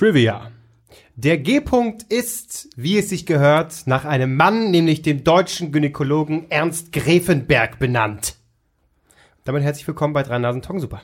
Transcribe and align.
Trivia. 0.00 0.50
Der 1.14 1.36
G-Punkt 1.36 2.04
ist, 2.04 2.70
wie 2.74 2.96
es 2.96 3.10
sich 3.10 3.26
gehört, 3.26 3.82
nach 3.86 4.06
einem 4.06 4.34
Mann, 4.34 4.70
nämlich 4.70 5.02
dem 5.02 5.24
deutschen 5.24 5.72
Gynäkologen 5.72 6.50
Ernst 6.50 6.90
Grefenberg 6.90 7.78
benannt. 7.78 8.36
Damit 9.44 9.62
herzlich 9.62 9.86
willkommen 9.86 10.14
bei 10.14 10.22
Drei 10.22 10.38
Nasen 10.38 10.62
Tong 10.62 10.80
Super. 10.80 11.02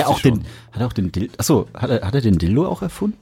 Hat 0.00 0.06
der 0.06 0.08
auch 0.08 0.20
den, 0.20 0.44
hat 0.72 0.80
er 0.80 0.86
auch 0.86 0.92
den 0.92 1.12
Dildo, 1.12 1.34
achso, 1.38 1.68
hat 1.74 1.90
er, 1.90 2.06
hat 2.06 2.14
er 2.14 2.20
den 2.20 2.38
Dildo 2.38 2.66
auch 2.66 2.82
erfunden? 2.82 3.18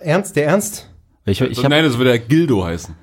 Ernst, 0.00 0.36
der 0.36 0.46
Ernst? 0.46 0.88
Ich, 1.24 1.40
ich 1.40 1.62
hab, 1.62 1.70
nein, 1.70 1.84
das 1.84 1.98
würde 1.98 2.10
ja 2.10 2.16
Gildo 2.16 2.64
heißen. 2.64 2.94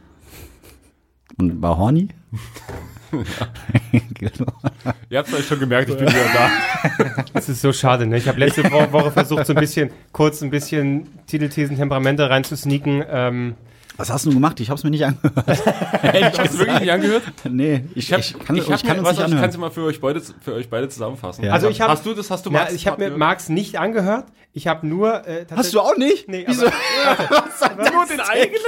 und 1.38 1.62
war 1.62 1.78
horny? 1.78 2.10
Ihr 5.10 5.20
habt 5.20 5.34
euch 5.34 5.46
schon 5.48 5.60
gemerkt, 5.60 5.90
ich 5.90 5.98
bin 5.98 6.08
wieder 6.08 6.26
da. 6.34 7.26
Das 7.34 7.50
ist 7.50 7.62
so 7.62 7.72
schade, 7.74 8.06
ne? 8.06 8.18
Ich 8.18 8.28
habe 8.28 8.40
letzte 8.40 8.64
Wo 8.72 8.92
Woche 8.92 9.12
versucht, 9.12 9.46
so 9.46 9.54
ein 9.54 9.60
bisschen, 9.60 9.90
kurz 10.12 10.42
ein 10.42 10.50
bisschen 10.50 11.08
Titelthesen, 11.28 11.78
Temperamente 11.78 12.30
reinzusneaken. 12.30 13.04
Ähm, 13.10 13.56
Was 13.98 14.10
hast 14.12 14.26
du 14.26 14.32
gemacht? 14.34 14.60
Ich 14.60 14.70
hab's 14.70 14.84
mir 14.84 14.90
nicht 14.90 15.06
angehört. 15.06 15.34
Hast 15.48 16.54
du 16.54 16.60
wirklich 16.60 16.80
nicht 16.82 16.92
angehört? 16.92 17.24
nee, 17.50 17.86
ich, 17.96 18.06
Ich, 18.10 18.14
hab, 18.14 18.20
ich 18.20 18.38
kann, 18.40 18.56
ich, 18.58 18.70
ich 18.70 18.84
kann 18.84 18.98
mir, 18.98 19.00
uns 19.00 19.08
was, 19.10 19.18
nicht 19.18 19.18
ich 19.18 19.18
kann 19.18 19.34
anhören. 19.34 19.50
es 19.50 19.58
mal 19.58 19.72
für 19.72 19.84
euch 19.84 20.02
beide, 20.02 20.22
für 20.42 20.54
euch 20.54 20.70
beide 20.70 20.90
zusammenfassen. 20.90 21.46
Ja. 21.46 21.54
Also 21.54 21.70
ich 21.70 21.80
hab- 21.82 21.90
hast 21.90 22.06
du 22.06 22.14
das, 22.14 22.30
hast 22.30 22.46
du 22.46 22.50
na, 22.52 22.60
Max 22.60 22.74
ich 22.74 22.88
habe 22.88 23.10
mir? 23.10 23.18
Marx 23.18 23.48
nicht 23.50 23.80
angehört. 23.80 24.26
Ich 24.54 24.68
habe 24.68 24.88
nur. 24.88 25.28
Äh, 25.28 25.46
Hast 25.54 25.74
du 25.74 25.80
auch 25.82 25.98
nicht? 25.98 26.30
Nee, 26.30 26.46
Wieso? 26.48 26.66
aber, 26.66 27.92
nur 27.92 28.06
den 28.06 28.20
eigenen? 28.22 28.62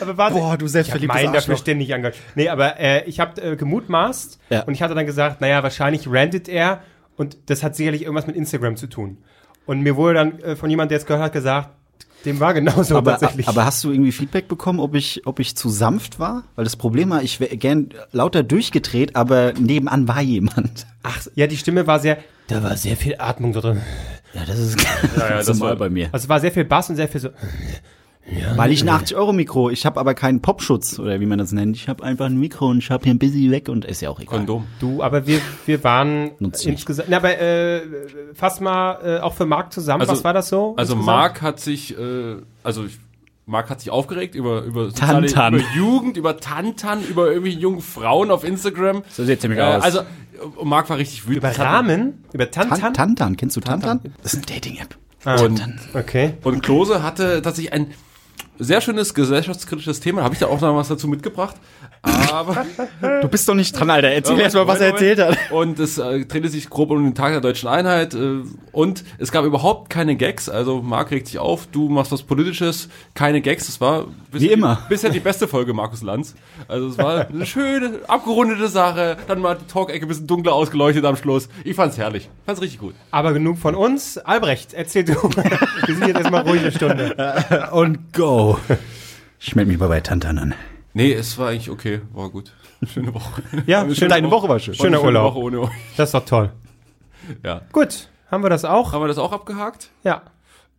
Aber 0.00 0.16
warte, 0.16 0.34
Boah, 0.34 0.40
du 0.40 0.46
ich 0.46 0.52
habe 0.62 0.68
selbstverliebtes 0.68 1.22
meinen 1.22 1.32
dafür 1.32 1.56
ständig 1.56 1.94
angehört. 1.94 2.16
Nee, 2.34 2.48
aber 2.48 2.78
äh, 2.80 3.04
ich 3.08 3.20
habe 3.20 3.40
äh, 3.40 3.56
gemutmaßt 3.56 4.38
Ja. 4.50 4.62
und 4.62 4.74
ich 4.74 4.82
hatte 4.82 4.94
dann 4.94 5.06
gesagt, 5.06 5.40
naja, 5.40 5.62
wahrscheinlich 5.62 6.06
rantet 6.10 6.48
er 6.48 6.82
und 7.16 7.36
das 7.46 7.62
hat 7.62 7.76
sicherlich 7.76 8.02
irgendwas 8.02 8.26
mit 8.26 8.34
Instagram 8.36 8.76
zu 8.76 8.88
tun. 8.88 9.18
Und 9.66 9.80
mir 9.82 9.94
wurde 9.96 10.14
dann 10.14 10.38
äh, 10.40 10.56
von 10.56 10.68
jemandem, 10.70 10.90
der 10.90 10.98
es 10.98 11.06
gehört 11.06 11.22
hat, 11.26 11.32
gesagt, 11.32 11.70
dem 12.24 12.38
war 12.40 12.52
genauso 12.54 12.96
aber, 12.96 13.12
tatsächlich. 13.12 13.48
aber 13.48 13.64
hast 13.64 13.82
du 13.84 13.90
irgendwie 13.90 14.12
Feedback 14.12 14.46
bekommen, 14.48 14.78
ob 14.80 14.94
ich, 14.94 15.22
ob 15.26 15.38
ich 15.40 15.56
zu 15.56 15.68
sanft 15.68 16.18
war? 16.18 16.44
Weil 16.54 16.64
das 16.64 16.76
Problem 16.76 17.10
war, 17.10 17.22
ich 17.22 17.40
wäre 17.40 17.56
gern 17.56 17.90
lauter 18.12 18.42
durchgedreht, 18.42 19.16
aber 19.16 19.52
nebenan 19.54 20.06
war 20.08 20.20
jemand. 20.20 20.86
Ach, 21.02 21.18
ja, 21.34 21.46
die 21.46 21.56
Stimme 21.56 21.86
war 21.86 21.98
sehr, 22.00 22.18
da 22.48 22.62
war 22.62 22.76
sehr 22.76 22.96
viel 22.96 23.16
Atmung 23.18 23.52
drin. 23.52 23.80
Ja, 24.34 24.42
das 24.46 24.58
ist 24.58 24.80
ja, 25.16 25.28
das 25.36 25.46
das 25.46 25.58
normal 25.58 25.72
war- 25.72 25.76
bei 25.78 25.90
mir. 25.90 26.08
Also 26.12 26.24
es 26.24 26.28
war 26.28 26.40
sehr 26.40 26.52
viel 26.52 26.64
Bass 26.64 26.90
und 26.90 26.96
sehr 26.96 27.08
viel 27.08 27.20
so. 27.20 27.30
Weil 28.56 28.70
ich 28.72 28.82
ein 28.82 28.88
80-Euro-Mikro, 28.88 29.70
ich 29.70 29.86
habe 29.86 29.98
aber 29.98 30.14
keinen 30.14 30.40
Popschutz 30.40 30.98
oder 30.98 31.20
wie 31.20 31.26
man 31.26 31.38
das 31.38 31.52
nennt. 31.52 31.76
Ich 31.76 31.88
habe 31.88 32.04
einfach 32.04 32.26
ein 32.26 32.36
Mikro 32.38 32.68
und 32.68 32.78
ich 32.78 32.90
habe 32.90 33.04
hier 33.04 33.12
ein 33.14 33.18
Busy 33.18 33.50
weg 33.50 33.68
und 33.68 33.84
ist 33.84 34.00
ja 34.02 34.10
auch 34.10 34.20
egal. 34.20 34.38
Kondom. 34.38 34.66
Du, 34.78 35.02
aber 35.02 35.26
wir, 35.26 35.40
wir 35.66 35.82
waren 35.84 36.32
insgesamt. 36.38 37.08
Na, 37.10 37.16
aber 37.18 37.38
äh, 37.40 37.82
fass 38.34 38.60
mal 38.60 38.98
äh, 39.04 39.20
auch 39.20 39.34
für 39.34 39.46
Marc 39.46 39.72
zusammen. 39.72 40.00
Also- 40.02 40.12
Was 40.12 40.24
war 40.24 40.32
das 40.32 40.48
so? 40.48 40.74
Also 40.76 40.92
insgesamt? 40.94 41.06
Marc 41.06 41.42
hat 41.42 41.60
sich, 41.60 41.96
äh, 41.98 42.36
also 42.62 42.84
ich, 42.84 42.98
Marc 43.46 43.68
hat 43.68 43.80
sich 43.80 43.90
aufgeregt 43.90 44.34
über 44.36 44.62
über 44.62 44.86
soziale, 44.90 45.26
Tantan. 45.26 45.54
über 45.54 45.64
Jugend, 45.76 46.16
über 46.16 46.36
Tantan, 46.38 47.02
über 47.08 47.32
irgendwie 47.32 47.50
junge 47.52 47.80
Frauen 47.80 48.30
auf 48.30 48.44
Instagram. 48.44 49.02
So 49.10 49.24
sieht's 49.24 49.42
nämlich 49.42 49.58
äh, 49.58 49.62
aus. 49.64 49.82
Also 49.82 50.00
und 50.56 50.68
Marc 50.68 50.88
war 50.88 50.98
richtig 50.98 51.24
wütend. 51.26 51.38
über 51.38 51.58
Rahmen, 51.58 52.24
über 52.32 52.50
Tantan. 52.50 52.80
Tan 52.80 52.94
Tantan, 52.94 53.36
kennst 53.36 53.56
du 53.56 53.60
Tantan? 53.60 54.00
Das 54.22 54.34
ist 54.34 54.46
eine 54.48 54.60
Dating-App. 54.60 54.96
Und, 55.42 55.62
Okay. 55.92 56.34
und 56.44 56.62
Klose 56.62 57.02
hatte 57.02 57.42
tatsächlich 57.42 57.74
ein 57.74 57.88
sehr 58.60 58.80
schönes 58.80 59.14
gesellschaftskritisches 59.14 60.00
Thema. 60.00 60.22
Habe 60.22 60.34
ich 60.34 60.40
da 60.40 60.46
auch 60.46 60.60
noch 60.60 60.76
was 60.76 60.88
dazu 60.88 61.08
mitgebracht. 61.08 61.56
Aber 62.02 62.64
Du 63.20 63.28
bist 63.28 63.48
doch 63.48 63.54
nicht 63.54 63.78
dran, 63.78 63.90
Alter. 63.90 64.08
Erzähl 64.08 64.38
erst 64.40 64.56
mal, 64.56 64.66
was 64.66 64.80
er 64.80 64.88
erzählt 64.88 65.18
hat. 65.18 65.36
Und 65.50 65.78
es 65.78 65.98
äh, 65.98 66.24
drehte 66.24 66.48
sich 66.48 66.70
grob 66.70 66.90
um 66.90 67.04
den 67.04 67.14
Tag 67.14 67.32
der 67.32 67.40
deutschen 67.40 67.68
Einheit. 67.68 68.14
Äh, 68.14 68.42
und 68.72 69.04
es 69.18 69.32
gab 69.32 69.44
überhaupt 69.44 69.90
keine 69.90 70.16
Gags. 70.16 70.48
Also 70.48 70.80
Marc 70.80 71.10
regt 71.10 71.26
sich 71.26 71.38
auf, 71.38 71.66
du 71.66 71.88
machst 71.88 72.12
was 72.12 72.22
Politisches, 72.22 72.88
keine 73.14 73.40
Gags. 73.42 73.66
Das 73.66 73.80
war 73.80 74.06
bisher 74.30 74.48
Wie 74.48 74.52
immer. 74.52 74.78
Die, 74.84 74.88
bisher 74.88 75.10
die 75.10 75.20
beste 75.20 75.46
Folge 75.46 75.74
Markus 75.74 76.02
Lanz. 76.02 76.34
Also 76.68 76.88
es 76.88 76.98
war 76.98 77.28
eine 77.28 77.44
schöne, 77.44 78.00
abgerundete 78.08 78.68
Sache. 78.68 79.18
Dann 79.28 79.40
mal 79.40 79.56
die 79.56 79.70
Talk-Ecke 79.70 80.06
ein 80.06 80.08
bisschen 80.08 80.26
dunkler 80.26 80.54
ausgeleuchtet 80.54 81.04
am 81.04 81.16
Schluss. 81.16 81.48
Ich 81.64 81.76
fand's 81.76 81.98
herrlich. 81.98 82.30
Fand's 82.46 82.62
richtig 82.62 82.80
gut. 82.80 82.94
Aber 83.10 83.32
genug 83.32 83.58
von 83.58 83.74
uns. 83.74 84.16
Albrecht, 84.16 84.72
erzähl 84.72 85.04
du. 85.04 85.14
wir 85.14 85.94
sind 85.94 86.06
jetzt 86.06 86.18
erstmal 86.18 86.42
ruhig 86.48 86.60
eine 86.60 86.72
Stunde. 86.72 87.70
Und 87.72 88.14
go. 88.14 88.58
Ich 89.38 89.54
melde 89.54 89.70
mich 89.70 89.78
mal 89.80 89.88
bei 89.88 90.00
Tantan 90.00 90.38
an. 90.38 90.54
Nee, 90.92 91.12
es 91.12 91.38
war 91.38 91.48
eigentlich 91.50 91.70
okay. 91.70 92.00
War 92.12 92.28
gut. 92.30 92.52
Schöne 92.92 93.14
Woche. 93.14 93.42
Ja, 93.66 93.82
Eine 93.82 93.94
schöne 93.94 94.08
Deine 94.08 94.30
Woche 94.30 94.48
war 94.48 94.58
schön. 94.58 94.74
Schöner 94.74 94.96
schöne 94.98 95.06
Urlaub. 95.08 95.34
Woche 95.34 95.44
ohne 95.44 95.60
euch. 95.60 95.70
Das 95.96 96.08
ist 96.08 96.14
doch 96.14 96.24
toll. 96.24 96.52
Ja. 97.44 97.62
Gut, 97.72 98.08
haben 98.30 98.42
wir 98.42 98.50
das 98.50 98.64
auch? 98.64 98.92
Haben 98.92 99.02
wir 99.02 99.08
das 99.08 99.18
auch 99.18 99.32
abgehakt? 99.32 99.90
Ja. 100.02 100.22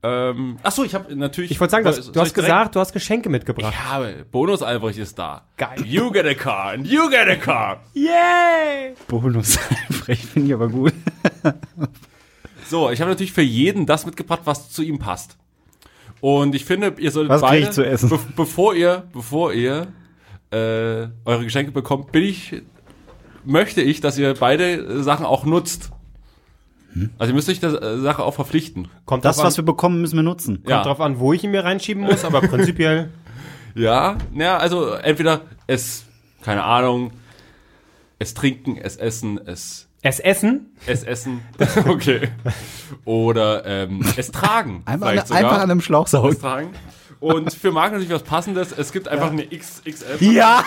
Ähm, 0.03 0.57
ach 0.63 0.71
so, 0.71 0.83
ich 0.83 0.95
habe 0.95 1.15
natürlich. 1.15 1.51
Ich 1.51 1.59
wollte 1.59 1.71
sagen, 1.71 1.85
du 1.85 1.91
Soll- 1.91 1.99
hast, 1.99 2.05
soll 2.05 2.13
du 2.13 2.19
hast 2.21 2.33
gesagt, 2.33 2.75
du 2.75 2.79
hast 2.79 2.91
Geschenke 2.91 3.29
mitgebracht. 3.29 3.71
Ich 3.73 3.83
habe. 3.85 4.25
Bonus 4.31 4.63
Albrecht 4.63 4.97
ist 4.97 5.19
da. 5.19 5.43
Geil. 5.57 5.85
You 5.85 6.11
get 6.11 6.25
a 6.25 6.33
car 6.33 6.71
and 6.71 6.87
you 6.87 7.07
get 7.09 7.27
a 7.27 7.35
car. 7.35 7.81
Yay! 7.93 8.95
Bonus. 9.07 9.57
Frech 9.91 10.25
finde 10.25 10.47
ich 10.47 10.53
aber 10.55 10.69
gut. 10.69 10.93
So, 12.67 12.89
ich 12.89 12.99
habe 13.01 13.11
natürlich 13.11 13.33
für 13.33 13.41
jeden 13.43 13.85
das 13.85 14.05
mitgebracht, 14.05 14.41
was 14.45 14.69
zu 14.71 14.81
ihm 14.81 14.97
passt. 14.97 15.37
Und 16.19 16.55
ich 16.55 16.65
finde, 16.65 16.95
ihr 16.97 17.11
solltet 17.11 17.29
Was 17.31 17.41
beide, 17.41 17.63
ich 17.65 17.71
zu 17.71 17.85
essen? 17.85 18.09
Be 18.09 18.19
bevor 18.35 18.73
ihr, 18.73 19.03
bevor 19.13 19.53
ihr 19.53 19.87
äh, 20.51 21.07
eure 21.25 21.43
Geschenke 21.43 21.71
bekommt, 21.71 22.11
bin 22.11 22.23
ich, 22.23 22.61
möchte 23.45 23.81
ich, 23.81 24.01
dass 24.01 24.17
ihr 24.17 24.33
beide 24.39 25.01
Sachen 25.03 25.25
auch 25.25 25.45
nutzt. 25.45 25.91
Also 27.17 27.31
ihr 27.31 27.35
müsst 27.35 27.47
euch 27.47 27.61
der 27.61 27.99
Sache 28.01 28.21
auch 28.23 28.33
verpflichten. 28.33 28.89
Kommt 29.05 29.23
Das, 29.23 29.37
drauf 29.37 29.45
was 29.45 29.57
wir 29.57 29.63
bekommen, 29.63 30.01
müssen 30.01 30.17
wir 30.17 30.23
nutzen. 30.23 30.57
Kommt 30.57 30.69
Ja. 30.69 30.83
drauf 30.83 30.99
an, 30.99 31.19
wo 31.19 31.31
ich 31.31 31.41
ihn 31.43 31.51
mir 31.51 31.63
reinschieben 31.63 32.03
muss, 32.03 32.25
aber 32.25 32.41
prinzipiell. 32.41 33.09
Ja, 33.73 34.17
naja, 34.33 34.57
also 34.57 34.91
entweder 34.91 35.43
es, 35.65 36.03
keine 36.41 36.61
Ahnung, 36.65 37.11
es 38.19 38.33
trinken, 38.33 38.75
es 38.77 38.97
essen, 38.97 39.39
es 39.47 39.87
Es 40.01 40.19
essen? 40.19 40.71
es 40.87 41.03
essen, 41.03 41.39
okay. 41.87 42.27
Oder 43.05 43.65
ähm, 43.65 44.03
es 44.17 44.29
tragen. 44.31 44.81
Einmal, 44.83 45.17
einfach 45.17 45.61
an 45.61 45.71
einem 45.71 45.79
Schlauch 45.79 46.03
es 46.07 46.11
saugen. 46.11 46.37
tragen. 46.37 46.69
Und 47.21 47.53
für 47.53 47.71
Marc 47.71 47.91
natürlich 47.93 48.11
was 48.11 48.23
Passendes. 48.23 48.73
Es 48.77 48.91
gibt 48.91 49.07
einfach 49.07 49.31
eine 49.31 49.45
XXL 49.47 50.17
Ja! 50.33 50.63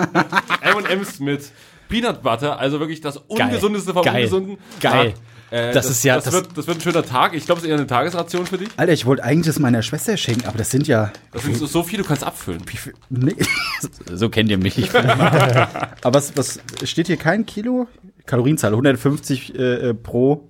M&M's 0.62 1.20
mit 1.20 1.50
Peanut 1.88 2.22
Butter, 2.22 2.58
also 2.58 2.78
wirklich 2.80 3.00
das 3.00 3.16
ungesundeste 3.16 3.92
vom 3.92 4.02
Geil. 4.04 4.14
ungesunden. 4.24 4.58
Geil. 4.80 5.14
Äh, 5.50 5.72
Das 5.72 5.90
ist 5.90 6.04
ja- 6.04 6.14
Das, 6.14 6.24
das- 6.26 6.34
wird, 6.34 6.46
das 6.56 6.66
wird 6.68 6.78
ein 6.78 6.80
schöner 6.80 7.04
Tag. 7.04 7.34
Ich 7.34 7.44
glaube, 7.44 7.58
es 7.58 7.64
ist 7.64 7.70
eher 7.70 7.76
eine 7.76 7.88
Tagesration 7.88 8.46
für 8.46 8.56
dich. 8.58 8.68
Alter, 8.76 8.92
ich 8.92 9.04
wollte 9.04 9.24
eigentlich 9.24 9.46
das 9.46 9.58
meiner 9.58 9.82
Schwester 9.82 10.16
schenken, 10.16 10.46
aber 10.46 10.58
das 10.58 10.70
sind 10.70 10.86
ja. 10.86 11.12
Das 11.32 11.42
sind 11.42 11.56
so, 11.56 11.66
so 11.66 11.82
viel, 11.82 11.98
du 11.98 12.04
kannst 12.04 12.22
abfüllen. 12.22 12.62
Nee. 13.08 13.34
So 14.14 14.28
kennt 14.28 14.48
ihr 14.50 14.58
mich. 14.58 14.78
Ich 14.78 14.94
aber 14.94 16.14
was, 16.14 16.36
was 16.36 16.60
steht 16.84 17.08
hier 17.08 17.16
kein 17.16 17.46
Kilo? 17.46 17.88
Kalorienzahl 18.26 18.70
150 18.70 19.54
äh, 19.56 19.58
äh, 19.90 19.94
pro. 19.94 20.49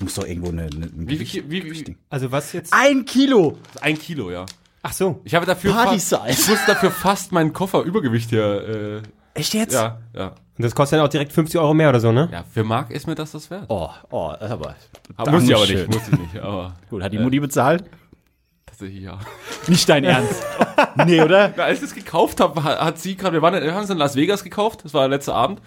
Muss 0.00 0.14
doch 0.14 0.26
irgendwo 0.26 0.48
eine. 0.50 0.62
eine 0.62 0.86
ein 0.86 0.92
Wie, 1.08 1.14
Gewicht- 1.16 1.34
wie, 1.48 1.64
wie, 1.64 1.86
wie, 1.86 1.96
Also 2.10 2.30
was 2.30 2.52
jetzt? 2.52 2.72
Ein 2.72 3.04
Kilo! 3.04 3.58
ein 3.80 3.98
Kilo, 3.98 4.30
ja. 4.30 4.46
Ach 4.82 4.92
so. 4.92 5.20
Ich 5.24 5.34
habe 5.34 5.46
dafür 5.46 5.72
Party 5.72 5.98
fast, 5.98 6.08
size. 6.10 6.22
ich 6.28 6.48
muss 6.48 6.64
dafür 6.66 6.90
fast 6.90 7.32
meinen 7.32 7.52
Koffer 7.52 7.82
Übergewicht 7.82 8.30
hier. 8.30 9.02
Echt 9.34 9.54
Äh, 9.54 9.58
jetzt? 9.58 9.74
ja, 9.74 9.98
ja. 10.14 10.28
Und 10.28 10.64
das 10.64 10.74
kostet 10.74 10.98
dann 10.98 11.06
auch 11.06 11.10
direkt 11.10 11.32
50 11.32 11.60
Euro 11.60 11.72
mehr 11.74 11.88
oder 11.88 12.00
so, 12.00 12.10
ne? 12.12 12.28
Ja, 12.32 12.44
für 12.52 12.64
Marc 12.64 12.90
ist 12.90 13.06
mir 13.06 13.14
das 13.14 13.32
das 13.32 13.50
wert. 13.50 13.64
Oh, 13.68 13.90
oh, 14.10 14.32
aber. 14.38 14.74
muss 15.30 15.44
ich 15.44 15.54
aber 15.54 15.66
nicht, 15.66 15.88
muss 15.88 16.02
ich 16.12 16.18
nicht. 16.18 16.38
Aber 16.42 16.74
Gut, 16.90 17.02
hat 17.02 17.12
die 17.12 17.18
Mutti 17.18 17.40
bezahlt? 17.40 17.84
tatsächlich 18.66 19.02
ja. 19.02 19.18
Nicht 19.66 19.88
dein 19.88 20.04
Ernst. 20.04 20.42
nee, 21.06 21.20
oder? 21.20 21.54
Ja, 21.56 21.64
als 21.64 21.78
ich 21.78 21.84
das 21.88 21.94
gekauft 21.94 22.40
habe, 22.40 22.62
hat, 22.62 22.80
hat 22.80 22.98
sie 22.98 23.16
gerade, 23.16 23.34
wir 23.34 23.42
waren, 23.42 23.54
wir 23.62 23.74
haben 23.74 23.84
es 23.84 23.90
in 23.90 23.98
Las 23.98 24.14
Vegas 24.14 24.44
gekauft, 24.44 24.84
das 24.84 24.94
war 24.94 25.02
der 25.08 25.16
letzte 25.16 25.34
Abend. 25.34 25.60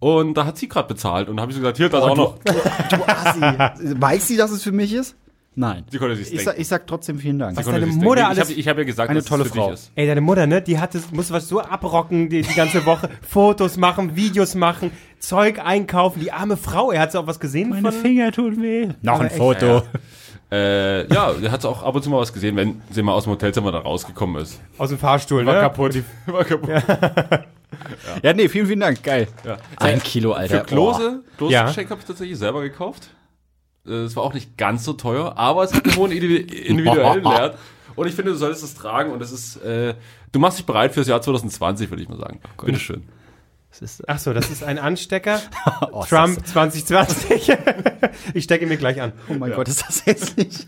Und 0.00 0.34
da 0.34 0.44
hat 0.44 0.58
sie 0.58 0.68
gerade 0.68 0.88
bezahlt 0.88 1.28
und 1.28 1.36
da 1.36 1.42
habe 1.42 1.50
ich 1.52 1.56
so 1.56 1.60
gesagt, 1.60 1.76
hier, 1.78 1.88
das 1.88 2.02
auch 2.02 2.16
noch. 2.16 2.38
Du 2.38 2.52
Assi. 3.06 4.00
Weiß 4.00 4.28
sie, 4.28 4.36
dass 4.36 4.50
es 4.50 4.62
für 4.62 4.72
mich 4.72 4.92
ist? 4.92 5.16
Nein. 5.54 5.84
Sie 5.90 5.98
konnte 5.98 6.14
sich 6.14 6.26
Ich 6.26 6.30
denken. 6.30 6.44
sag, 6.44 6.58
ich 6.60 6.68
sag 6.68 6.86
trotzdem 6.86 7.18
vielen 7.18 7.40
Dank. 7.40 7.56
Was 7.56 7.64
Sie 7.64 7.72
konnte 7.72 7.84
deine 7.86 7.92
Mutter 7.92 8.14
denken. 8.16 8.32
Ich 8.32 8.38
alles- 8.38 8.50
habe 8.50 8.60
ich 8.60 8.68
hab 8.68 8.78
ja 8.78 8.84
gesagt, 8.84 9.10
Eine 9.10 9.18
dass 9.18 9.28
tolle 9.28 9.42
es 9.42 9.48
für 9.48 9.54
Frau. 9.56 9.64
dich 9.70 9.74
ist. 9.74 9.90
Ey, 9.96 10.06
deine 10.06 10.20
Mutter, 10.20 10.46
ne, 10.46 10.62
die 10.62 10.78
hatte, 10.78 11.00
muss 11.10 11.32
was 11.32 11.48
so 11.48 11.60
abrocken 11.60 12.28
die, 12.28 12.42
die 12.42 12.54
ganze 12.54 12.86
Woche. 12.86 13.08
Fotos 13.28 13.76
machen, 13.76 14.14
Videos 14.14 14.54
machen, 14.54 14.92
Zeug 15.18 15.58
einkaufen. 15.58 16.20
Die 16.20 16.30
arme 16.30 16.56
Frau, 16.56 16.92
er 16.92 17.00
hat 17.00 17.16
auch 17.16 17.26
was 17.26 17.40
gesehen 17.40 17.74
von... 17.74 17.90
Finger 17.92 18.30
tun 18.30 18.62
weh. 18.62 18.88
Noch 19.02 19.18
ein 19.18 19.30
Foto. 19.30 19.82
Äh, 20.52 21.12
ja, 21.12 21.32
der 21.32 21.50
hat 21.50 21.64
auch 21.66 21.82
ab 21.82 21.94
und 21.96 22.02
zu 22.04 22.08
mal 22.10 22.18
was 22.20 22.32
gesehen, 22.32 22.54
wenn 22.56 22.80
sie 22.90 23.02
mal 23.02 23.12
aus 23.12 23.24
dem 23.24 23.32
Hotelzimmer 23.32 23.72
da 23.72 23.80
rausgekommen 23.80 24.40
ist. 24.40 24.60
Aus 24.78 24.90
dem 24.90 24.98
Fahrstuhl, 24.98 25.44
War 25.44 25.54
ne? 25.54 25.60
kaputt. 25.60 25.96
War 26.26 26.44
kaputt. 26.44 26.70
Ja, 26.70 27.44
nee, 28.34 28.48
vielen, 28.48 28.66
vielen 28.66 28.80
Dank. 28.80 29.02
Geil. 29.02 29.28
Ja. 29.44 29.58
Ein 29.76 30.02
Kilo, 30.02 30.32
Alter. 30.32 30.60
Für 30.60 30.64
Klose, 30.66 31.22
Klose 31.36 31.52
Ja. 31.52 31.66
Habe 31.66 31.80
ich 31.82 32.04
tatsächlich 32.06 32.38
selber 32.38 32.62
gekauft. 32.62 33.10
Äh, 33.86 33.92
Es 34.04 34.16
war 34.16 34.22
auch 34.24 34.34
nicht 34.34 34.56
ganz 34.56 34.84
so 34.84 34.92
teuer, 34.92 35.36
aber 35.36 35.64
es 35.64 35.72
hat 35.74 35.84
einen 35.84 35.96
hohen 35.96 36.12
individu- 36.12 36.52
individuellen 36.52 37.24
Wert. 37.24 37.58
Und 37.96 38.06
ich 38.06 38.14
finde, 38.14 38.30
du 38.32 38.36
solltest 38.36 38.62
es 38.62 38.74
tragen 38.74 39.10
und 39.12 39.20
es 39.22 39.32
ist, 39.32 39.56
äh, 39.56 39.94
du 40.30 40.38
machst 40.38 40.58
dich 40.58 40.66
bereit 40.66 40.92
fürs 40.94 41.08
Jahr 41.08 41.20
2020, 41.20 41.90
würde 41.90 42.02
ich 42.02 42.08
mal 42.08 42.18
sagen. 42.18 42.40
Bitteschön. 42.64 43.02
Das 43.70 43.82
ist, 43.82 44.08
Ach 44.08 44.18
so, 44.18 44.32
das 44.32 44.50
ist 44.50 44.62
ein 44.62 44.78
Anstecker. 44.78 45.40
oh, 45.92 46.04
Trump 46.08 46.46
2020. 46.46 47.52
ich 48.34 48.44
stecke 48.44 48.64
ihn 48.64 48.68
mir 48.68 48.76
gleich 48.78 49.00
an. 49.00 49.12
Oh 49.28 49.34
mein 49.34 49.52
Gott, 49.52 49.68
ist 49.68 49.84
das 49.86 50.06
hässlich. 50.06 50.66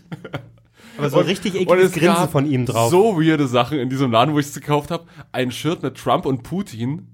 Aber 1.01 1.09
so 1.09 1.19
ein 1.19 1.25
richtig 1.25 1.55
Und 1.55 1.61
ekliges 1.61 1.91
es 1.91 1.93
Grinsen 1.93 2.29
von 2.29 2.45
ihm 2.45 2.65
drauf. 2.65 2.89
So 2.89 3.17
weirde 3.17 3.47
Sachen 3.47 3.79
in 3.79 3.89
diesem 3.89 4.11
Laden, 4.11 4.33
wo 4.33 4.39
ich 4.39 4.47
es 4.47 4.53
gekauft 4.53 4.91
habe. 4.91 5.05
Ein 5.31 5.51
Shirt 5.51 5.83
mit 5.83 5.95
Trump 5.95 6.25
und 6.25 6.43
Putin. 6.43 7.07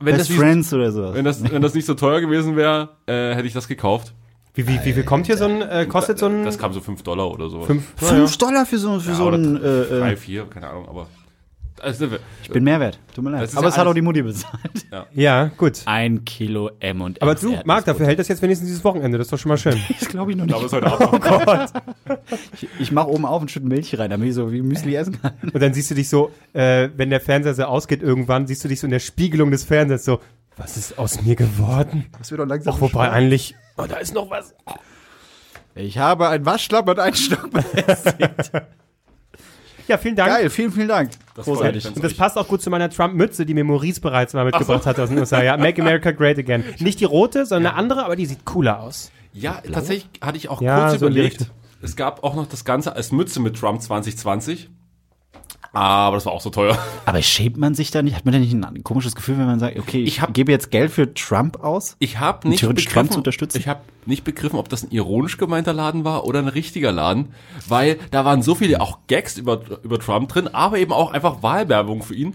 Wenn 0.00 0.14
Best 0.14 0.20
das, 0.20 0.28
nicht, 0.30 0.38
Friends 0.38 0.72
oder 0.72 0.92
so. 0.92 1.14
wenn, 1.14 1.24
das, 1.24 1.42
wenn 1.50 1.60
das 1.60 1.74
nicht 1.74 1.86
so 1.86 1.94
teuer 1.94 2.20
gewesen 2.20 2.56
wäre, 2.56 2.90
äh, 3.06 3.34
hätte 3.34 3.48
ich 3.48 3.52
das 3.52 3.66
gekauft. 3.66 4.14
Wie, 4.54 4.66
wie, 4.66 4.84
wie 4.84 4.92
viel 4.92 5.04
kommt 5.04 5.26
hier 5.26 5.36
so 5.36 5.44
ein, 5.44 5.62
äh, 5.62 5.86
kostet 5.86 6.18
so 6.18 6.26
ein 6.26 6.44
Das 6.44 6.58
kam 6.58 6.72
so 6.72 6.80
5 6.80 7.02
Dollar 7.02 7.30
oder 7.30 7.48
so. 7.48 7.62
fünf? 7.62 7.84
Fünf 7.96 8.36
Dollar 8.38 8.66
für 8.66 8.78
so, 8.78 8.98
für 8.98 9.10
Ja, 9.10 9.16
so 9.16 9.28
ein. 9.28 9.56
Äh, 9.56 9.82
äh, 9.82 9.98
Drei, 10.00 10.16
vier, 10.16 10.46
keine 10.46 10.68
Ahnung, 10.68 10.88
aber. 10.88 11.06
Also, 11.80 12.08
ich 12.42 12.50
bin 12.50 12.64
Mehrwert. 12.64 12.98
Tut 13.14 13.24
mir 13.24 13.30
leid. 13.30 13.50
Aber 13.54 13.62
ja 13.62 13.68
es 13.68 13.78
hat 13.78 13.86
auch 13.86 13.94
die 13.94 14.02
Mutti 14.02 14.22
bezahlt. 14.22 14.86
Ja, 15.12 15.50
gut. 15.56 15.82
Ein 15.86 16.24
Kilo 16.24 16.70
M 16.80 17.00
und 17.00 17.20
Aber 17.22 17.34
du, 17.34 17.56
Marc, 17.64 17.84
dafür 17.84 18.06
hält 18.06 18.18
das 18.18 18.28
jetzt 18.28 18.42
wenigstens 18.42 18.68
dieses 18.68 18.84
Wochenende. 18.84 19.18
Das 19.18 19.26
ist 19.26 19.32
doch 19.32 19.38
schon 19.38 19.50
mal 19.50 19.58
schön. 19.58 19.78
Das 19.98 20.08
glaube 20.08 20.30
ich 20.30 20.36
noch 20.36 20.44
ich 20.44 20.48
glaube, 20.48 20.64
nicht. 20.64 20.72
es 20.72 20.82
heute 20.82 21.50
Abend. 21.52 21.72
Ich 22.78 22.92
mache 22.92 23.08
oben 23.08 23.26
auf 23.26 23.42
ein 23.42 23.48
Stück 23.48 23.64
Milch 23.64 23.98
rein, 23.98 24.10
damit 24.10 24.28
ich 24.28 24.34
so 24.34 24.52
wie 24.52 24.62
Müsli 24.62 24.94
essen 24.94 25.20
kann. 25.20 25.32
Und 25.42 25.60
dann 25.60 25.74
siehst 25.74 25.90
du 25.90 25.94
dich 25.94 26.08
so, 26.08 26.32
äh, 26.52 26.88
wenn 26.96 27.10
der 27.10 27.20
Fernseher 27.20 27.54
so 27.54 27.64
ausgeht 27.64 28.02
irgendwann, 28.02 28.46
siehst 28.46 28.64
du 28.64 28.68
dich 28.68 28.80
so 28.80 28.86
in 28.86 28.90
der 28.90 29.00
Spiegelung 29.00 29.50
des 29.50 29.64
Fernsehers 29.64 30.04
so, 30.04 30.20
was 30.56 30.76
ist 30.76 30.98
aus 30.98 31.22
mir 31.22 31.36
geworden? 31.36 32.06
Das 32.18 32.30
wird 32.30 32.40
doch 32.40 32.46
langsam. 32.46 32.74
Ach, 32.76 32.80
wobei 32.80 33.10
eigentlich, 33.10 33.54
oh, 33.76 33.84
da 33.88 33.96
ist 33.96 34.14
noch 34.14 34.30
was. 34.30 34.54
Ich 35.74 35.98
habe 35.98 36.28
ein 36.28 36.44
Waschlappen 36.44 36.90
und 36.90 36.98
einen 36.98 37.14
Stock 37.14 37.50
befestigt. 37.50 38.52
Ja, 39.88 39.98
vielen 39.98 40.16
Dank. 40.16 40.30
Geil, 40.30 40.50
vielen, 40.50 40.70
vielen 40.70 40.88
Dank. 40.88 41.10
Das 41.34 41.46
Großartig. 41.46 41.86
Und 41.86 42.04
das 42.04 42.14
passt 42.14 42.36
auch 42.36 42.46
gut 42.46 42.62
zu 42.62 42.70
meiner 42.70 42.90
Trump-Mütze, 42.90 43.46
die 43.46 43.54
mir 43.54 43.64
Maurice 43.64 44.00
bereits 44.00 44.34
mal 44.34 44.44
mitgebracht 44.44 44.86
hat 44.86 45.00
aus 45.00 45.08
den 45.08 45.18
USA. 45.18 45.42
Ja, 45.42 45.56
Make 45.56 45.80
America 45.80 46.10
Great 46.10 46.38
Again. 46.38 46.62
Nicht 46.78 47.00
die 47.00 47.04
rote, 47.06 47.46
sondern 47.46 47.72
eine 47.72 47.78
andere, 47.80 48.04
aber 48.04 48.14
die 48.14 48.26
sieht 48.26 48.44
cooler 48.44 48.80
aus. 48.80 49.10
Ja, 49.32 49.62
tatsächlich 49.72 50.08
hatte 50.20 50.36
ich 50.36 50.48
auch 50.48 50.60
Ja, 50.60 50.88
kurz 50.88 51.00
so 51.00 51.06
überlegt. 51.06 51.50
Es 51.80 51.96
gab 51.96 52.24
auch 52.24 52.34
noch 52.34 52.46
das 52.46 52.64
Ganze 52.64 52.94
als 52.94 53.12
Mütze 53.12 53.40
mit 53.40 53.56
Trump 53.56 53.80
2020. 53.80 54.68
Aber 55.72 56.16
das 56.16 56.24
war 56.26 56.32
auch 56.32 56.40
so 56.40 56.50
teuer. 56.50 56.78
Aber 57.04 57.20
schämt 57.22 57.56
man 57.58 57.74
sich 57.74 57.90
da 57.90 58.02
nicht? 58.02 58.16
Hat 58.16 58.24
man 58.24 58.32
da 58.32 58.40
nicht 58.40 58.52
ein 58.54 58.82
komisches 58.84 59.14
Gefühl, 59.14 59.38
wenn 59.38 59.46
man 59.46 59.58
sagt, 59.60 59.78
okay, 59.78 60.00
ich, 60.02 60.08
Ich 60.08 60.20
hab- 60.22 60.32
gebe 60.34 60.50
jetzt 60.50 60.70
Geld 60.70 60.90
für 60.90 61.12
Trump 61.14 61.62
aus? 61.62 61.96
Ich 61.98 62.18
habe 62.18 62.48
nicht 62.48 62.60
begriffen, 62.66 62.90
Trump 62.92 63.12
zu 63.12 63.18
unterstützen? 63.18 63.58
ich 63.58 63.68
habe 63.68 63.80
nicht 64.06 64.24
begriffen, 64.24 64.58
ob 64.58 64.68
das 64.70 64.82
ein 64.84 64.90
ironisch 64.90 65.36
gemeinter 65.36 65.74
Laden 65.74 66.04
war 66.04 66.24
oder 66.24 66.38
ein 66.38 66.48
richtiger 66.48 66.90
Laden, 66.92 67.34
weil 67.68 67.98
da 68.10 68.24
waren 68.24 68.40
so 68.42 68.54
viele 68.54 68.80
auch 68.80 68.98
Gags 69.06 69.36
über, 69.36 69.60
über 69.82 69.98
Trump 69.98 70.30
drin, 70.30 70.48
aber 70.48 70.78
eben 70.78 70.92
auch 70.92 71.12
einfach 71.12 71.42
Wahlwerbung 71.42 72.02
für 72.02 72.14
ihn. 72.14 72.34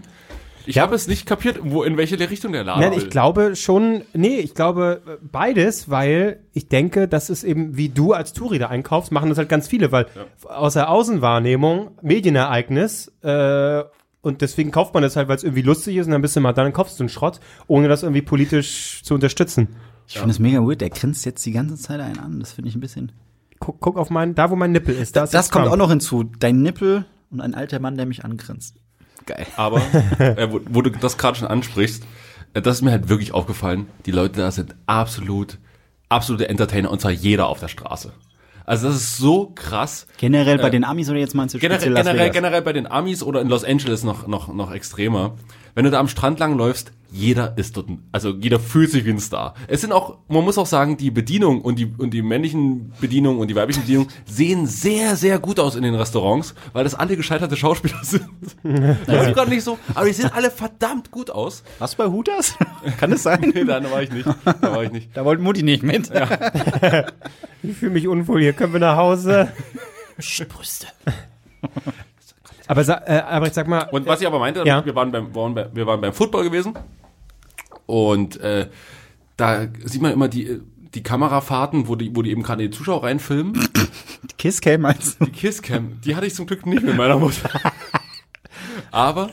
Ich 0.66 0.78
habe 0.78 0.94
es 0.94 1.06
nicht 1.08 1.26
kapiert, 1.26 1.58
wo 1.62 1.82
in 1.82 1.96
welche 1.96 2.18
Richtung 2.18 2.52
der 2.52 2.64
Laden 2.64 2.80
Nein, 2.80 2.92
will. 2.92 2.98
ich 2.98 3.10
glaube 3.10 3.56
schon, 3.56 4.02
nee, 4.14 4.38
ich 4.38 4.54
glaube 4.54 5.18
beides, 5.20 5.90
weil 5.90 6.40
ich 6.52 6.68
denke, 6.68 7.06
das 7.08 7.30
ist 7.30 7.44
eben, 7.44 7.76
wie 7.76 7.88
du 7.90 8.12
als 8.12 8.32
Touri 8.32 8.58
da 8.58 8.68
einkaufst, 8.68 9.12
machen 9.12 9.28
das 9.28 9.38
halt 9.38 9.48
ganz 9.48 9.68
viele, 9.68 9.92
weil 9.92 10.06
aus 10.44 10.74
der 10.74 10.88
Außenwahrnehmung, 10.90 11.92
Medienereignis, 12.02 13.12
äh, 13.22 13.82
und 14.22 14.40
deswegen 14.40 14.70
kauft 14.70 14.94
man 14.94 15.02
das 15.02 15.16
halt, 15.16 15.28
weil 15.28 15.36
es 15.36 15.44
irgendwie 15.44 15.60
lustig 15.62 15.96
ist 15.96 16.06
und 16.06 16.12
dann 16.12 16.22
bist 16.22 16.34
du 16.34 16.40
mal 16.40 16.54
dann 16.54 16.72
kaufst 16.72 16.98
du 16.98 17.02
einen 17.02 17.10
Schrott, 17.10 17.40
ohne 17.66 17.88
das 17.88 18.02
irgendwie 18.02 18.22
politisch 18.22 19.02
zu 19.04 19.12
unterstützen. 19.14 19.68
Ich 20.06 20.16
finde 20.16 20.30
es 20.30 20.38
mega 20.38 20.60
weird. 20.60 20.80
Der 20.80 20.90
grinst 20.90 21.24
jetzt 21.26 21.44
die 21.44 21.52
ganze 21.52 21.76
Zeit 21.76 22.00
einen 22.00 22.18
an. 22.18 22.40
Das 22.40 22.52
finde 22.52 22.68
ich 22.70 22.74
ein 22.74 22.80
bisschen. 22.80 23.12
Guck, 23.58 23.80
guck 23.80 23.96
auf 23.98 24.10
meinen, 24.10 24.34
da 24.34 24.50
wo 24.50 24.56
mein 24.56 24.72
Nippel 24.72 24.94
ist. 24.94 25.16
Da 25.16 25.24
ist 25.24 25.34
Das 25.34 25.50
kommt 25.50 25.64
Trump. 25.66 25.74
auch 25.74 25.78
noch 25.78 25.90
hinzu. 25.90 26.24
Dein 26.24 26.62
Nippel 26.62 27.04
und 27.30 27.40
ein 27.40 27.54
alter 27.54 27.80
Mann, 27.80 27.96
der 27.96 28.06
mich 28.06 28.24
angrinst. 28.24 28.76
Geil. 29.26 29.46
Aber, 29.56 29.78
äh, 30.18 30.50
wo, 30.50 30.60
wo 30.68 30.82
du 30.82 30.90
das 30.90 31.18
gerade 31.18 31.38
schon 31.38 31.48
ansprichst, 31.48 32.04
äh, 32.54 32.62
das 32.62 32.76
ist 32.76 32.82
mir 32.82 32.90
halt 32.90 33.08
wirklich 33.08 33.32
aufgefallen. 33.32 33.88
Die 34.06 34.12
Leute 34.12 34.40
da 34.40 34.50
sind 34.50 34.74
absolut, 34.86 35.58
absolute 36.08 36.48
Entertainer 36.48 36.90
und 36.90 37.00
zwar 37.00 37.10
jeder 37.10 37.48
auf 37.48 37.60
der 37.60 37.68
Straße. 37.68 38.12
Also 38.66 38.86
das 38.88 38.96
ist 38.96 39.18
so 39.18 39.52
krass. 39.54 40.06
Generell 40.16 40.58
bei 40.58 40.70
den 40.70 40.84
Amis 40.84 41.10
oder 41.10 41.18
jetzt 41.18 41.34
meinst 41.34 41.54
du 41.54 41.58
Generell, 41.58 41.92
generell, 41.92 42.30
generell 42.30 42.62
bei 42.62 42.72
den 42.72 42.86
Amis 42.86 43.22
oder 43.22 43.42
in 43.42 43.48
Los 43.48 43.62
Angeles 43.62 44.04
noch, 44.04 44.26
noch, 44.26 44.52
noch 44.52 44.72
extremer. 44.72 45.34
Wenn 45.74 45.84
du 45.84 45.90
da 45.90 45.98
am 46.00 46.08
Strand 46.08 46.38
lang 46.38 46.56
läufst, 46.56 46.92
jeder 47.10 47.56
ist 47.56 47.76
dort, 47.76 47.88
ein- 47.88 48.02
also 48.10 48.30
jeder 48.30 48.58
fühlt 48.58 48.90
sich 48.90 49.04
wie 49.04 49.10
ein 49.10 49.20
Star. 49.20 49.54
Es 49.68 49.80
sind 49.82 49.92
auch, 49.92 50.18
man 50.28 50.42
muss 50.44 50.58
auch 50.58 50.66
sagen, 50.66 50.96
die 50.96 51.10
Bedienung 51.12 51.60
und 51.62 51.78
die, 51.78 51.86
und 51.96 52.10
die 52.10 52.22
männlichen 52.22 52.92
Bedienungen 53.00 53.40
und 53.40 53.48
die 53.48 53.54
weiblichen 53.54 53.82
Bedienungen 53.82 54.10
sehen 54.24 54.66
sehr, 54.66 55.14
sehr 55.16 55.38
gut 55.38 55.60
aus 55.60 55.76
in 55.76 55.82
den 55.84 55.94
Restaurants, 55.94 56.54
weil 56.72 56.82
das 56.84 56.94
alle 56.96 57.16
gescheiterte 57.16 57.56
Schauspieler 57.56 57.98
sind. 58.02 58.26
Das 59.06 59.28
ist 59.28 59.34
gerade 59.34 59.50
nicht 59.50 59.62
so, 59.62 59.78
aber 59.94 60.06
die 60.06 60.12
sehen 60.12 60.30
alle 60.34 60.50
verdammt 60.50 61.10
gut 61.12 61.30
aus. 61.30 61.62
Du 61.78 61.96
bei 61.96 62.06
Hooters? 62.06 62.56
Kann 62.98 63.10
das 63.12 63.22
sein? 63.22 63.52
Nee, 63.54 63.64
da 63.64 63.88
war 63.90 64.02
ich 64.02 64.10
nicht. 64.10 64.26
Da 64.44 64.60
war 64.62 64.82
ich 64.82 64.90
nicht. 64.92 65.10
Da 65.16 65.24
wollte 65.24 65.42
Mutti 65.42 65.62
nicht 65.62 65.82
mit. 65.82 66.10
Ich 67.62 67.78
fühle 67.78 67.92
mich 67.92 68.06
unwohl 68.08 68.42
hier, 68.42 68.52
können 68.52 68.74
wir 68.74 68.80
nach 68.80 68.96
Hause? 68.98 69.50
Brüste. 70.44 70.86
Aber, 72.66 72.80
äh, 72.82 73.20
aber 73.20 73.46
ich 73.46 73.52
sag 73.52 73.68
mal, 73.68 73.88
Und 73.90 74.06
was 74.06 74.20
ich 74.20 74.26
aber 74.26 74.38
meinte, 74.38 74.62
Ja. 74.64 74.84
wir, 74.84 74.94
waren 74.94 75.12
beim, 75.12 75.34
waren 75.34 75.54
bei, 75.54 75.68
wir 75.74 75.86
waren 75.86 76.00
beim 76.00 76.12
Football 76.12 76.44
gewesen 76.44 76.74
und 77.86 78.40
äh, 78.40 78.68
da 79.36 79.66
sieht 79.84 80.00
man 80.00 80.12
immer 80.12 80.28
die, 80.28 80.60
die 80.94 81.02
Kamerafahrten, 81.02 81.88
wo 81.88 81.96
die, 81.96 82.14
wo 82.14 82.22
die 82.22 82.30
eben 82.30 82.42
gerade 82.42 82.62
die 82.62 82.70
Zuschauer 82.70 83.02
reinfilmen. 83.02 83.68
Kisscam 84.38 84.82
meinst 84.82 85.20
du? 85.20 85.26
Die 85.26 85.32
Kisscam, 85.32 86.00
die 86.04 86.16
hatte 86.16 86.26
ich 86.26 86.34
zum 86.34 86.46
Glück 86.46 86.64
nicht 86.66 86.82
mit 86.82 86.96
meiner 86.96 87.18
Mutter. 87.18 87.50
Aber, 88.90 89.30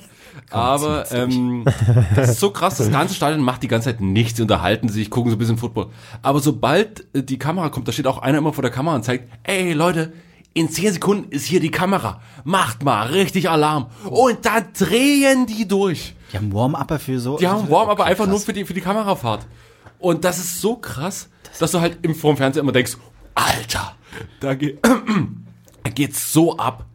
aber 0.50 1.12
ähm, 1.12 1.66
das 2.16 2.32
ist 2.32 2.40
so 2.40 2.52
krass, 2.52 2.78
das 2.78 2.92
ganze 2.92 3.14
Stadion 3.14 3.42
macht 3.44 3.64
die 3.64 3.68
ganze 3.68 3.90
Zeit 3.90 4.02
nichts, 4.02 4.38
sie 4.38 4.42
unterhalten 4.42 4.90
sich, 4.90 5.10
gucken 5.10 5.30
so 5.30 5.36
ein 5.36 5.40
bisschen 5.40 5.58
Football. 5.58 5.88
Aber 6.22 6.40
sobald 6.40 7.06
äh, 7.16 7.24
die 7.24 7.38
Kamera 7.40 7.70
kommt, 7.70 7.88
da 7.88 7.92
steht 7.92 8.08
auch 8.08 8.18
einer 8.18 8.40
immer 8.40 8.54
vor 8.54 8.62
der 8.64 8.72
Kamera 8.72 8.96
und 8.96 9.04
zeigt, 9.06 9.30
ey 9.44 9.74
Leute, 9.74 10.14
in 10.54 10.70
10 10.70 10.94
Sekunden 10.94 11.32
ist 11.32 11.46
hier 11.46 11.60
die 11.60 11.72
Kamera. 11.72 12.22
Macht 12.44 12.84
mal 12.84 13.08
richtig 13.08 13.50
Alarm. 13.50 13.88
Und 14.06 14.46
dann 14.46 14.66
drehen 14.78 15.46
die 15.46 15.68
durch. 15.68 16.16
Die 16.32 16.38
haben 16.38 16.54
Warm-Upper 16.54 17.00
für 17.00 17.20
so. 17.20 17.38
Die 17.38 17.48
haben 17.48 17.70
Warm, 17.70 17.90
aber 17.90 18.04
Okay, 18.04 18.12
einfach 18.12 18.26
nur 18.26 18.36
krass. 18.36 18.46
für 18.46 18.54
die, 18.54 18.66
für 18.66 18.74
die 18.74 18.82
Kamerafahrt. 18.82 19.46
Und 20.00 20.24
das 20.26 20.40
ist 20.40 20.60
so 20.62 20.76
krass, 20.76 21.30
dass 21.60 21.72
du 21.72 21.80
halt 21.80 22.00
im, 22.02 22.16
vorm 22.16 22.38
Fernseher 22.38 22.64
immer 22.64 22.72
denkst, 22.72 22.98
Alter, 23.36 23.96
da, 24.40 24.56
geht, 24.56 24.80
da 25.84 25.90
geht's 25.90 26.34
so 26.34 26.58
ab. 26.58 26.86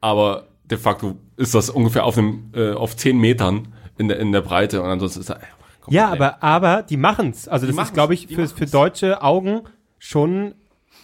Aber 0.00 0.46
de 0.64 0.78
facto 0.78 1.16
ist 1.36 1.54
das 1.54 1.70
ungefähr 1.70 2.04
auf, 2.04 2.16
einem, 2.16 2.50
äh, 2.54 2.72
auf 2.72 2.96
10 2.96 3.18
Metern 3.18 3.68
in 3.98 4.08
der, 4.08 4.18
in 4.18 4.32
der 4.32 4.40
Breite 4.40 4.82
und 4.82 4.88
ansonsten 4.88 5.20
ist 5.20 5.30
da, 5.30 5.38
komm, 5.80 5.92
ja, 5.92 6.10
aber, 6.10 6.42
aber 6.42 6.82
die 6.82 6.96
machen's. 6.96 7.48
Also 7.48 7.66
das 7.66 7.72
ist, 7.72 7.76
machen's, 7.76 7.94
glaube 7.94 8.14
ich, 8.14 8.26
die 8.26 8.34
für, 8.34 8.46
für 8.46 8.66
deutsche 8.66 9.22
Augen 9.22 9.62
schon 9.98 10.54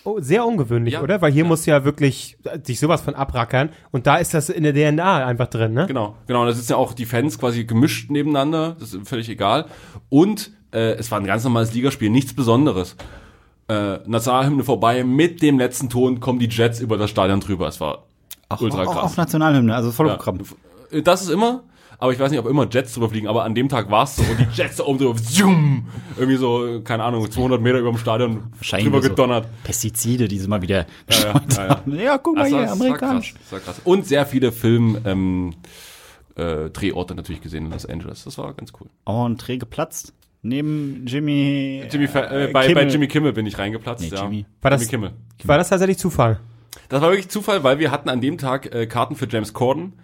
oh, 0.07 0.21
sehr 0.21 0.47
ungewöhnlich, 0.47 0.95
Ja, 0.95 1.03
oder? 1.03 1.21
Weil 1.21 1.33
hier 1.33 1.43
ja. 1.43 1.49
muss 1.49 1.67
ja 1.67 1.85
wirklich 1.85 2.39
sich 2.63 2.81
sowas 2.81 3.01
von 3.03 3.15
abrackern 3.15 3.71
und 3.91 4.07
da 4.07 4.17
ist 4.17 4.33
das 4.35 4.49
in 4.49 4.63
der 4.63 4.73
DNA 4.73 5.27
einfach 5.27 5.49
drin, 5.49 5.73
ne? 5.75 5.87
Genau, 5.87 6.15
genau. 6.27 6.41
Und 6.43 6.47
da 6.49 6.53
sitzen 6.53 6.73
ja 6.73 6.79
auch 6.79 6.93
die 6.95 7.05
Fans 7.07 7.39
quasi 7.39 7.65
gemischt 7.65 8.11
nebeneinander. 8.11 8.77
Das 8.79 8.95
ist 8.95 9.09
völlig 9.09 9.29
egal. 9.29 9.67
Und 10.09 10.53
äh, 10.73 10.93
es 10.95 11.11
war 11.11 11.19
ein 11.21 11.27
ganz 11.27 11.45
normales 11.45 11.75
Ligaspiel, 11.75 12.11
nichts 12.11 12.35
Besonderes. 12.35 12.97
Äh, 13.69 13.99
Nationalhymne 14.07 14.63
vorbei, 14.63 15.03
mit 15.03 15.43
dem 15.43 15.59
letzten 15.59 15.89
Ton 15.89 16.21
kommen 16.21 16.39
die 16.39 16.49
Jets 16.49 16.81
über 16.81 16.97
das 16.97 17.11
Stadion 17.11 17.41
drüber. 17.41 17.67
Es 17.67 17.81
war 17.81 18.05
Auch, 18.49 18.61
ultra 18.61 18.85
auch, 18.85 18.93
krass. 18.95 19.13
auch 19.13 19.17
Nationalhymne, 19.17 19.75
also 19.75 19.91
voll 19.91 20.07
Ja. 20.07 20.15
Programm. 20.17 20.39
Äh, 20.93 21.03
Das 21.03 21.23
ist 21.23 21.31
immer, 21.31 21.65
aber 21.99 22.13
ich 22.13 22.19
weiß 22.19 22.31
nicht, 22.31 22.41
ob 22.41 22.47
immer 22.47 22.67
Jets 22.71 22.95
drüber 22.95 23.09
fliegen, 23.09 23.27
aber 23.29 23.45
an 23.45 23.55
dem 23.55 23.69
Tag 23.69 23.91
war 23.91 24.05
es 24.05 24.17
so. 24.17 24.23
Und 24.23 24.39
die 24.39 24.47
Jets 24.55 24.77
da 24.77 24.85
oben 24.85 24.99
drüber, 24.99 25.19
zoom, 25.19 25.87
irgendwie 26.17 26.37
so, 26.37 26.81
keine 26.85 27.05
Ahnung, 27.05 27.31
200 27.31 27.61
Meter 27.61 27.79
über 27.79 27.91
dem 27.91 27.99
Stadion 27.99 28.43
Wahrscheinlich 28.57 28.87
drüber 28.89 29.03
so 29.03 29.09
gedonnert. 29.11 29.49
Pestizide, 29.65 30.29
die 30.29 30.39
sie 30.39 30.49
mal 30.49 30.63
wieder 30.63 30.87
Ja, 31.11 31.43
ja, 31.57 31.81
ja, 31.87 31.95
ja. 32.03 32.19
guck 32.19 32.37
mal 32.37 32.45
Das 32.45 32.53
war- 32.53 32.61
hier, 32.63 32.73
amerikanisch. 32.73 33.33
krass, 33.35 33.41
das 33.45 33.53
war 33.53 33.61
krass. 33.61 33.81
Und 33.85 34.07
sehr 34.07 34.27
viele 34.27 34.53
Film, 34.53 34.99
ähm, 35.05 35.55
äh, 36.37 36.69
Drehorte 36.71 37.15
natürlich 37.15 37.41
gesehen 37.43 37.67
in 37.67 37.73
Los 37.73 37.87
Angeles. 37.87 38.25
Das 38.25 38.37
war 38.39 38.53
ganz 38.55 38.73
cool. 38.81 38.89
Entree 39.07 39.57
geplatzt. 39.59 40.13
Neben 40.43 41.05
Jimmy. 41.07 41.83
Jimmy, 41.91 42.05
äh, 42.05 42.49
bei, 42.53 42.73
bei 42.75 42.85
Jimmy 42.87 43.09
Kimmel 43.09 43.33
bin 43.33 43.47
ich 43.47 43.59
reingeplatzt, 43.59 44.03
Nee, 44.03 44.15
ja. 44.15 44.23
Jimmy. 44.23 44.45
War 44.63 44.71
das- 44.71 44.83
Jimmy 44.83 44.91
Kimmel. 44.91 45.11
War 45.45 45.59
das 45.59 45.71
tatsächlich 45.71 45.99
Zufall? 45.99 46.39
Das 46.89 47.01
war 47.01 47.11
wirklich 47.11 47.29
Zufall, 47.31 47.65
weil 47.65 47.79
wir 47.79 47.91
hatten 47.91 48.09
an 48.11 48.21
dem 48.21 48.39
Tag 48.39 48.73
äh, 48.73 48.87
Karten 48.87 49.17
für 49.17 49.27
James 49.29 49.55
Corden 49.55 49.95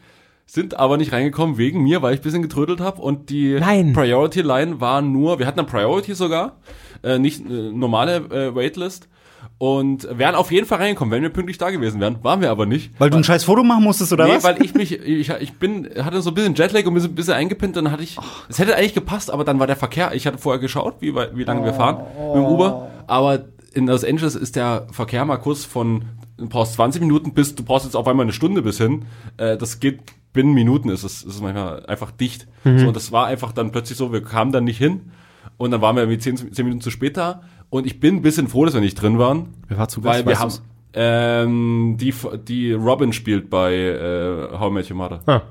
sind 0.53 0.79
aber 0.79 0.99
nicht 0.99 1.13
reingekommen 1.13 1.57
wegen 1.57 1.83
mir, 1.83 2.03
weil 2.03 2.13
ich 2.13 2.21
ein 2.21 2.25
bisschen 2.25 2.43
getrödelt 2.43 2.79
habe 2.79 3.01
und 3.01 3.31
die 3.31 3.55
Nein. 3.59 3.95
Priority 3.95 4.43
Line 4.43 4.83
war 4.83 5.01
nur, 5.01 5.39
wir 5.39 5.47
hatten 5.47 5.61
eine 5.61 5.67
Priority 5.67 6.15
sogar, 6.15 6.59
äh, 7.03 7.19
nicht 7.19 7.41
äh, 7.41 7.73
normale 7.73 8.17
äh, 8.17 8.55
Waitlist 8.55 9.09
und 9.57 10.07
wären 10.11 10.35
auf 10.35 10.53
jeden 10.53 10.67
Fall 10.67 10.77
reingekommen, 10.77 11.11
wenn 11.11 11.23
wir 11.23 11.31
pünktlich 11.31 11.57
da 11.57 11.71
gewesen 11.71 12.03
wären. 12.03 12.23
Waren 12.23 12.43
wir 12.43 12.51
aber 12.51 12.67
nicht. 12.67 12.91
Weil 12.99 13.09
du 13.09 13.17
ein 13.17 13.25
scheiß 13.25 13.45
Foto 13.45 13.65
machen 13.65 13.83
musstest, 13.83 14.13
oder 14.13 14.27
nee, 14.27 14.35
was? 14.35 14.45
weil 14.45 14.63
ich 14.63 14.75
mich, 14.75 14.93
ich, 14.93 15.31
ich 15.31 15.55
bin, 15.55 15.89
hatte 16.05 16.21
so 16.21 16.33
ein 16.33 16.35
bisschen 16.35 16.55
Jetlag 16.55 16.85
und 16.85 16.93
bin 16.93 17.03
so 17.03 17.09
ein 17.09 17.15
bisschen 17.15 17.33
eingepinnt 17.33 17.79
und 17.79 17.85
dann 17.85 17.93
hatte 17.93 18.03
ich, 18.03 18.19
es 18.51 18.59
hätte 18.59 18.77
eigentlich 18.77 18.93
gepasst, 18.93 19.31
aber 19.31 19.45
dann 19.45 19.59
war 19.59 19.67
der 19.67 19.77
Verkehr, 19.77 20.13
ich 20.13 20.27
hatte 20.27 20.37
vorher 20.37 20.61
geschaut, 20.61 20.97
wie, 21.01 21.15
wie 21.15 21.45
lange 21.45 21.65
wir 21.65 21.73
fahren 21.73 22.05
mit 22.27 22.37
dem 22.37 22.45
Uber, 22.45 22.91
aber 23.07 23.47
in 23.73 23.87
Los 23.87 24.05
Angeles 24.05 24.35
ist 24.35 24.57
der 24.57 24.87
Verkehr 24.91 25.25
mal 25.25 25.39
kurz 25.39 25.65
von, 25.65 26.05
du 26.37 26.47
brauchst 26.47 26.75
20 26.75 27.01
Minuten 27.01 27.33
bis, 27.33 27.55
du 27.55 27.65
brauchst 27.65 27.87
jetzt 27.87 27.97
auf 27.97 28.07
einmal 28.07 28.27
eine 28.27 28.35
Stunde 28.35 28.61
bis 28.61 28.77
hin, 28.77 29.07
äh, 29.39 29.57
das 29.57 29.81
geht 29.81 30.01
binnen 30.33 30.55
Minuten 30.55 30.89
ist 30.89 31.05
es, 31.05 31.23
ist 31.23 31.35
es 31.35 31.41
manchmal 31.41 31.87
einfach 31.87 32.11
dicht. 32.11 32.47
So, 32.65 32.89
und 32.89 32.97
das 32.97 33.13
war 33.13 33.27
einfach 33.27 33.53
dann 33.53 33.73
plötzlich 33.73 33.99
so, 33.99 34.13
wir 34.13 34.23
kamen 34.23 34.53
dann 34.53 34.65
nicht 34.65 34.79
hin 34.79 35.13
und 35.57 35.71
dann 35.71 35.81
waren 35.81 35.97
wir 35.97 36.03
irgendwie 36.03 36.19
10, 36.19 36.53
10 36.53 36.65
Minuten 36.65 36.81
zu 36.81 36.91
spät 36.91 37.17
da 37.17 37.43
und 37.71 37.87
ich 37.87 38.01
bin 38.01 38.17
ein 38.17 38.23
bisschen 38.23 38.49
froh, 38.49 38.65
dass 38.65 38.75
wir 38.75 38.81
nicht 38.81 39.01
drin 39.01 39.19
waren. 39.19 39.55
Wer 39.69 39.79
war 39.79 39.89
zu 39.89 40.05
Weil 40.05 40.27
wir 40.27 40.39
haben, 40.39 40.53
ähm, 40.95 41.97
die, 41.99 42.15
die 42.47 42.73
Robin 42.73 43.13
spielt 43.13 43.49
bei 43.49 43.75
äh, 43.75 44.59
How 44.59 44.71
I 44.71 44.75
Met 44.75 44.91
Your 44.91 44.97
Mother. 44.97 45.21
Ah. 45.27 45.43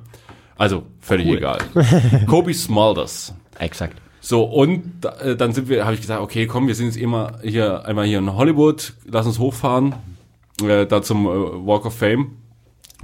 Also, 0.58 0.84
völlig 1.00 1.28
egal. 1.28 1.58
Kobe 2.28 2.54
Smulders. 2.54 3.34
Exakt. 3.58 4.00
So, 4.20 4.44
und 4.44 5.04
äh, 5.24 5.36
dann 5.36 5.54
sind 5.54 5.68
wir, 5.68 5.84
habe 5.84 5.96
ich 5.96 6.02
gesagt, 6.02 6.22
okay, 6.22 6.46
komm, 6.46 6.68
wir 6.68 6.76
sind 6.76 6.86
jetzt 6.86 6.98
immer 6.98 7.40
hier, 7.42 7.86
einmal 7.86 8.06
hier 8.06 8.20
in 8.20 8.36
Hollywood, 8.36 8.94
lass 9.06 9.26
uns 9.26 9.40
hochfahren, 9.40 9.96
äh, 10.64 10.86
da 10.86 11.02
zum 11.02 11.26
äh, 11.26 11.30
Walk 11.30 11.88
of 11.88 11.96
Fame, 11.96 12.38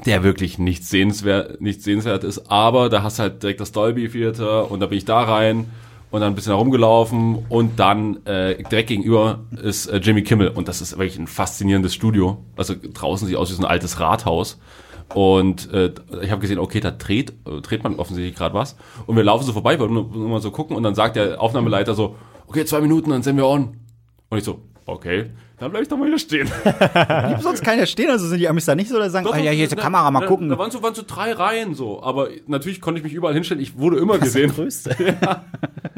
der 0.05 0.23
wirklich 0.23 0.59
nicht 0.59 0.85
sehenswert, 0.85 1.61
nicht 1.61 1.81
sehenswert 1.81 2.23
ist, 2.23 2.51
aber 2.51 2.89
da 2.89 3.03
hast 3.03 3.19
du 3.19 3.23
halt 3.23 3.43
direkt 3.43 3.59
das 3.59 3.71
Dolby 3.71 4.09
Theater 4.09 4.69
und 4.69 4.79
da 4.79 4.85
bin 4.85 4.97
ich 4.97 5.05
da 5.05 5.21
rein 5.21 5.67
und 6.11 6.21
dann 6.21 6.31
ein 6.31 6.35
bisschen 6.35 6.53
herumgelaufen 6.53 7.45
und 7.49 7.79
dann 7.79 8.25
äh, 8.25 8.63
direkt 8.63 8.89
gegenüber 8.89 9.39
ist 9.61 9.87
äh, 9.87 9.97
Jimmy 9.97 10.23
Kimmel 10.23 10.49
und 10.49 10.67
das 10.67 10.81
ist 10.81 10.97
wirklich 10.97 11.19
ein 11.19 11.27
faszinierendes 11.27 11.93
Studio. 11.93 12.37
Also 12.55 12.75
draußen 12.81 13.27
sieht 13.27 13.35
aus 13.35 13.49
wie 13.49 13.55
so 13.55 13.61
ein 13.63 13.69
altes 13.69 13.99
Rathaus. 13.99 14.59
Und 15.13 15.71
äh, 15.73 15.93
ich 16.21 16.31
habe 16.31 16.41
gesehen, 16.41 16.59
okay, 16.59 16.79
da 16.79 16.91
dreht, 16.91 17.31
äh, 17.45 17.61
dreht 17.61 17.83
man 17.83 17.95
offensichtlich 17.95 18.35
gerade 18.35 18.53
was. 18.53 18.75
Und 19.05 19.15
wir 19.15 19.23
laufen 19.23 19.45
so 19.45 19.53
vorbei, 19.53 19.79
wollen 19.79 19.93
nur, 19.93 20.09
mal 20.09 20.41
so 20.41 20.51
gucken. 20.51 20.75
Und 20.75 20.83
dann 20.83 20.95
sagt 20.95 21.15
der 21.15 21.41
Aufnahmeleiter 21.41 21.93
so, 21.93 22.15
okay, 22.47 22.65
zwei 22.65 22.81
Minuten, 22.81 23.09
dann 23.09 23.23
sind 23.23 23.37
wir 23.37 23.47
on. 23.47 23.77
Und 24.29 24.37
ich 24.37 24.43
so, 24.43 24.61
okay, 24.87 25.29
dann 25.59 25.71
bleib 25.71 25.83
ich 25.83 25.89
doch 25.89 25.97
mal 25.97 26.07
hier 26.07 26.17
stehen. 26.17 26.49
Gibt 26.63 27.41
sonst 27.41 27.63
keiner 27.63 27.85
stehen, 27.85 28.09
also 28.09 28.27
sind 28.27 28.39
die 28.39 28.47
Amis 28.47 28.65
da 28.65 28.75
nicht 28.75 28.89
so, 28.89 28.95
oder 28.95 29.09
sagen, 29.09 29.25
Doch, 29.25 29.35
oh 29.35 29.39
ja, 29.39 29.51
hier 29.51 29.65
ist 29.65 29.73
die 29.73 29.75
Kamera, 29.75 30.09
mal 30.09 30.21
da, 30.21 30.27
gucken. 30.27 30.49
Da 30.49 30.57
waren 30.57 30.71
so, 30.71 30.81
waren 30.81 30.95
so 30.95 31.03
drei 31.05 31.33
Reihen 31.33 31.75
so. 31.75 32.01
Aber 32.01 32.29
natürlich 32.47 32.81
konnte 32.81 32.99
ich 32.99 33.03
mich 33.03 33.13
überall 33.13 33.33
hinstellen. 33.33 33.61
Ich 33.61 33.77
wurde 33.77 33.97
immer 33.97 34.17
gesehen. 34.17 34.51
Größte. 34.53 34.95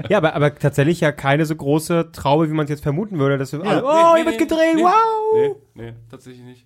Ja, 0.08 0.18
aber, 0.18 0.34
aber 0.34 0.56
tatsächlich 0.56 1.02
ja 1.02 1.12
keine 1.12 1.46
so 1.46 1.56
große 1.56 2.12
Traube, 2.12 2.50
wie 2.50 2.54
man 2.54 2.64
es 2.64 2.70
jetzt 2.72 2.82
vermuten 2.82 3.20
würde, 3.20 3.38
dass 3.38 3.52
wir 3.52 3.62
alle, 3.62 3.82
Nee, 3.82 3.88
oh, 3.88 3.92
nee, 3.92 4.16
hier 4.16 4.26
wird 4.26 4.40
nee, 4.40 4.46
gedreht, 4.46 4.76
nee, 4.76 4.82
wow! 4.82 5.56
Nee, 5.76 5.84
nee, 5.84 5.94
tatsächlich 6.10 6.44
nicht. 6.44 6.66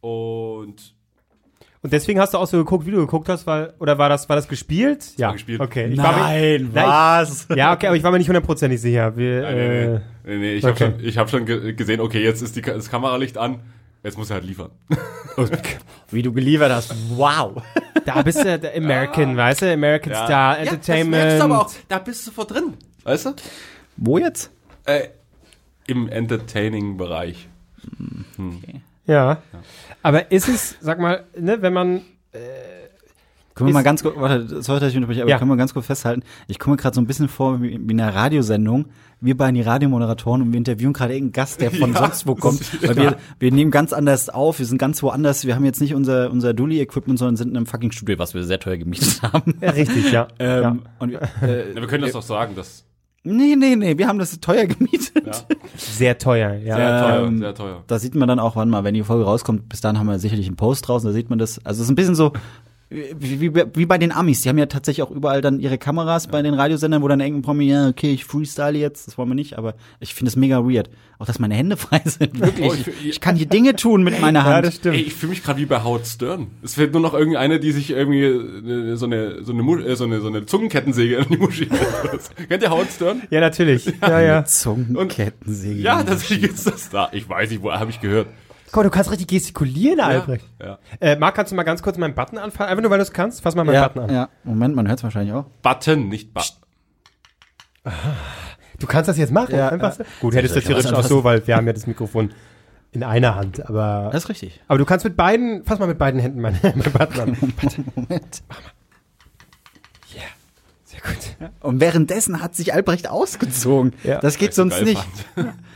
Und 0.00 0.93
Und 1.84 1.92
deswegen 1.92 2.18
hast 2.18 2.32
du 2.32 2.38
auch 2.38 2.46
so 2.46 2.56
geguckt, 2.56 2.86
wie 2.86 2.92
du 2.92 2.96
geguckt 2.96 3.28
hast, 3.28 3.46
weil, 3.46 3.74
oder 3.78 3.98
war 3.98 4.08
das, 4.08 4.26
war 4.30 4.36
das 4.36 4.48
gespielt? 4.48 5.04
ja, 5.18 5.32
gespielt. 5.32 5.60
Okay. 5.60 5.88
Ich 5.88 5.98
war 5.98 6.16
mir, 6.16 6.22
Nein, 6.22 6.70
Nein, 6.72 6.86
was? 6.86 7.46
ja, 7.54 7.74
okay, 7.74 7.88
aber 7.88 7.96
ich 7.96 8.02
war 8.02 8.10
mir 8.10 8.16
nicht 8.16 8.26
hundertprozentig 8.26 8.80
sicher. 8.80 9.14
Wir, 9.18 9.42
Nein, 9.42 9.54
nee, 9.54 9.82
äh, 9.82 9.88
nee, 9.88 10.00
nee, 10.24 10.36
nee, 10.38 10.54
ich 10.54 10.64
okay. 10.64 10.84
habe 10.86 10.94
schon, 10.96 11.04
ich 11.04 11.18
hab 11.18 11.28
schon 11.30 11.44
ge 11.44 11.74
gesehen, 11.74 12.00
okay, 12.00 12.24
jetzt 12.24 12.40
ist 12.40 12.56
die, 12.56 12.62
das 12.62 12.90
Kameralicht 12.90 13.36
an. 13.36 13.60
Jetzt 14.02 14.16
muss 14.16 14.30
er 14.30 14.36
halt 14.36 14.46
liefern. 14.46 14.70
Wie 16.10 16.22
du 16.22 16.32
geliefert 16.32 16.72
hast. 16.72 16.94
Wow. 17.10 17.62
da 18.06 18.22
bist 18.22 18.42
du 18.42 18.58
der 18.58 18.74
American, 18.74 19.36
weißt 19.36 19.60
du? 19.60 19.70
American 19.70 20.14
Star, 20.14 20.58
Entertainment. 20.58 21.42
da 21.88 21.98
bist 21.98 22.26
du 22.26 22.30
vor 22.30 22.46
drin. 22.46 22.72
Weißt 23.02 23.26
du? 23.26 23.34
Wo 23.98 24.16
jetzt? 24.16 24.50
Äh, 24.86 25.08
Im 25.86 26.08
Entertaining-Bereich. 26.08 27.46
Ja. 29.06 29.38
Aber 30.02 30.30
ist 30.32 30.48
es, 30.48 30.76
sag 30.80 30.98
mal, 30.98 31.24
ne, 31.38 31.60
wenn 31.62 31.72
man, 31.72 32.00
Können 33.54 33.68
wir 33.68 33.74
mal 33.74 33.82
ganz 33.84 34.02
kurz, 34.02 34.16
warte, 34.16 34.62
sorry, 34.62 34.80
dass 34.80 34.90
ich 34.90 34.96
unterbreche, 34.96 35.22
aber 35.22 35.30
Ja. 35.30 35.38
können 35.38 35.50
wir 35.50 35.56
ganz 35.56 35.72
kurz 35.72 35.86
festhalten. 35.86 36.22
Ich 36.48 36.58
komme 36.58 36.74
mir 36.74 36.82
gerade 36.82 36.94
so 36.96 37.00
ein 37.00 37.06
bisschen 37.06 37.28
vor 37.28 37.62
wie, 37.62 37.72
in 37.74 38.00
einer 38.00 38.12
Radiosendung. 38.14 38.86
Wir 39.20 39.36
beiden 39.36 39.54
die 39.54 39.60
Radiomoderatoren 39.62 40.42
und 40.42 40.52
wir 40.52 40.58
interviewen 40.58 40.92
gerade 40.92 41.14
irgendeinen 41.14 41.32
Gast, 41.44 41.60
der 41.60 41.70
von 41.70 41.92
Ja, 41.92 42.00
sonst 42.00 42.26
wo 42.26 42.34
kommt. 42.34 42.60
Weil 42.86 42.96
wir, 42.96 43.16
wir 43.38 43.52
nehmen 43.52 43.70
ganz 43.70 43.92
anders 43.92 44.28
auf, 44.28 44.58
wir 44.58 44.66
sind 44.66 44.78
ganz 44.78 45.02
woanders. 45.04 45.46
Wir 45.46 45.54
haben 45.54 45.64
jetzt 45.64 45.80
nicht 45.80 45.94
unser, 45.94 46.30
unser 46.30 46.52
Dully-Equipment, 46.52 47.18
sondern 47.18 47.36
sind 47.36 47.50
in 47.50 47.56
einem 47.56 47.66
fucking 47.66 47.92
Studio, 47.92 48.18
was 48.18 48.34
wir 48.34 48.42
sehr 48.44 48.58
teuer 48.58 48.76
gemietet 48.76 49.22
haben. 49.32 49.54
ja, 49.60 49.70
richtig, 49.70 50.10
ja. 50.10 50.26
Ähm, 50.40 50.62
ja. 50.62 50.76
und 50.98 51.10
wir, 51.12 51.22
äh, 51.42 51.68
Ja, 51.74 51.80
wir 51.80 51.86
können 51.86 52.02
das 52.02 52.12
doch 52.12 52.22
sagen, 52.22 52.56
dass 52.56 52.84
nee, 53.24 53.56
nee, 53.56 53.74
nee, 53.76 53.98
wir 53.98 54.06
haben 54.06 54.18
das 54.18 54.38
teuer 54.40 54.66
gemietet. 54.66 55.26
ja, 55.26 55.32
Sehr 55.76 56.18
teuer, 56.18 56.54
ja. 56.54 56.76
sehr 56.76 57.00
teuer, 57.00 57.26
Ähm, 57.26 57.38
sehr 57.38 57.54
teuer. 57.54 57.84
Da 57.86 57.98
sieht 57.98 58.14
man 58.14 58.28
dann 58.28 58.38
auch, 58.38 58.54
wann 58.56 58.70
mal, 58.70 58.84
wenn 58.84 58.94
die 58.94 59.02
Folge 59.02 59.24
rauskommt, 59.24 59.68
bis 59.68 59.80
dahin 59.80 59.98
haben 59.98 60.06
wir 60.06 60.18
sicherlich 60.18 60.46
einen 60.46 60.56
Post 60.56 60.86
draußen, 60.88 61.08
da 61.08 61.12
sieht 61.12 61.30
man 61.30 61.38
das. 61.38 61.58
Also 61.64 61.80
es 61.80 61.86
ist 61.88 61.92
ein 61.92 61.96
bisschen 61.96 62.14
so, 62.14 62.32
wie, 63.18 63.40
wie, 63.40 63.54
wie 63.74 63.86
bei 63.86 63.98
den 63.98 64.12
Amis. 64.12 64.42
Die 64.42 64.48
haben 64.48 64.58
ja 64.58 64.66
tatsächlich 64.66 65.02
auch 65.02 65.10
überall 65.10 65.40
dann 65.40 65.60
ihre 65.60 65.78
Kameras 65.78 66.28
bei 66.28 66.42
den 66.42 66.54
Radiosendern, 66.54 67.02
wo 67.02 67.08
dann 67.08 67.20
irgendein 67.20 67.42
Promi, 67.42 67.64
ja, 67.68 67.88
okay, 67.88 68.12
ich 68.12 68.24
freestyle 68.24 68.78
jetzt, 68.78 69.06
das 69.06 69.18
wollen 69.18 69.28
wir 69.28 69.34
nicht, 69.34 69.58
aber 69.58 69.74
ich 70.00 70.14
finde 70.14 70.28
es 70.28 70.36
mega 70.36 70.64
weird. 70.64 70.90
Auch, 71.18 71.26
dass 71.26 71.38
meine 71.38 71.54
Hände 71.54 71.76
frei 71.78 72.00
sind, 72.04 72.40
wirklich. 72.40 72.70
Oh, 72.70 72.74
ich, 72.74 73.06
ich- 73.10 73.20
kann 73.20 73.36
hier 73.36 73.46
Dinge 73.46 73.76
tun 73.76 74.02
mit 74.02 74.20
meiner 74.20 74.40
Ja, 74.40 74.44
Hand. 74.46 74.66
das 74.66 74.76
stimmt. 74.76 74.96
Ey, 74.96 75.02
ich 75.02 75.14
fühle 75.14 75.30
mich 75.30 75.42
gerade 75.42 75.60
wie 75.60 75.66
bei 75.66 75.82
Howard 75.82 76.06
Stern. 76.06 76.48
Es 76.62 76.74
fehlt 76.74 76.92
nur 76.92 77.00
noch 77.02 77.14
irgendeine, 77.14 77.60
die 77.60 77.72
sich 77.72 77.90
irgendwie 77.90 78.22
äh, 78.24 78.96
so 78.96 79.06
eine 79.06 79.42
so 79.42 79.52
eine 79.52 79.62
äh, 79.84 79.96
so 79.96 80.04
eine 80.04 80.20
so 80.20 80.28
eine 80.28 80.46
Zungenkettensäge 80.46 81.16
in 81.16 81.28
die 81.28 81.36
Muschi. 81.36 81.68
Kennt 82.48 82.62
ihr 82.62 82.70
Howard 82.70 82.90
Stern? 82.90 83.22
Ja, 83.30 83.40
natürlich. 83.40 83.86
Ja, 84.02 84.20
ja. 84.20 84.44
Zungenkettensäge. 84.44 85.80
Ja, 85.80 86.02
tatsächlich 86.02 86.50
ist 86.52 86.66
das 86.66 86.90
da. 86.90 87.08
Ich 87.12 87.28
weiß 87.28 87.50
nicht, 87.50 87.62
wo 87.62 87.72
habe 87.72 87.90
ich 87.90 88.00
gehört. 88.00 88.26
Guck 88.74 88.82
mal, 88.82 88.90
du 88.90 88.90
kannst 88.90 89.12
richtig 89.12 89.28
gestikulieren, 89.28 90.00
Albrecht. 90.00 90.44
Ja. 90.60 90.80
Äh, 90.98 91.14
Marc, 91.14 91.36
kannst 91.36 91.52
du 91.52 91.56
mal 91.56 91.62
ganz 91.62 91.80
kurz 91.80 91.96
meinen 91.96 92.16
Button 92.16 92.38
anfassen? 92.38 92.68
Einfach 92.68 92.82
nur, 92.82 92.90
weil 92.90 92.98
du 92.98 93.04
es 93.04 93.12
kannst. 93.12 93.40
Fass 93.40 93.54
mal 93.54 93.62
meinen 93.62 93.76
ja, 93.76 93.86
Button 93.86 94.10
an. 94.10 94.12
ja. 94.12 94.28
Moment, 94.42 94.74
man 94.74 94.88
hört 94.88 94.98
es 94.98 95.04
wahrscheinlich 95.04 95.32
auch. 95.32 95.44
Button, 95.62 96.08
nicht 96.08 96.34
Button. 96.34 96.56
Du 98.80 98.88
kannst 98.88 99.08
das 99.08 99.16
jetzt 99.16 99.30
machen. 99.30 99.54
Ja, 99.54 99.68
einfach 99.68 99.92
so. 99.92 100.02
Gut, 100.20 100.34
hättest 100.34 100.56
du 100.56 100.60
theoretisch 100.60 100.92
auch 100.92 101.04
so, 101.04 101.22
weil 101.22 101.46
wir 101.46 101.54
haben 101.54 101.68
ja 101.68 101.72
das 101.72 101.86
Mikrofon 101.86 102.32
in 102.90 103.04
einer 103.04 103.36
Hand. 103.36 103.64
Aber, 103.64 104.08
Das 104.10 104.24
ist 104.24 104.28
richtig. 104.28 104.60
aber 104.66 104.78
du 104.78 104.84
kannst 104.84 105.04
mit 105.04 105.16
beiden, 105.16 105.62
fass 105.62 105.78
mal 105.78 105.86
mit 105.86 105.98
beiden 105.98 106.18
Händen 106.18 106.40
meinen 106.40 106.58
mein 106.62 106.92
Button 106.92 107.20
an. 107.20 107.36
Moment. 107.94 108.42
Sehr 110.82 111.00
gut. 111.00 111.50
Und 111.60 111.80
währenddessen 111.80 112.42
hat 112.42 112.56
sich 112.56 112.74
Albrecht 112.74 113.08
ausgezogen. 113.08 113.92
Ja. 114.02 114.18
Das 114.18 114.36
geht 114.36 114.52
sonst 114.52 114.82
nicht. 114.82 115.06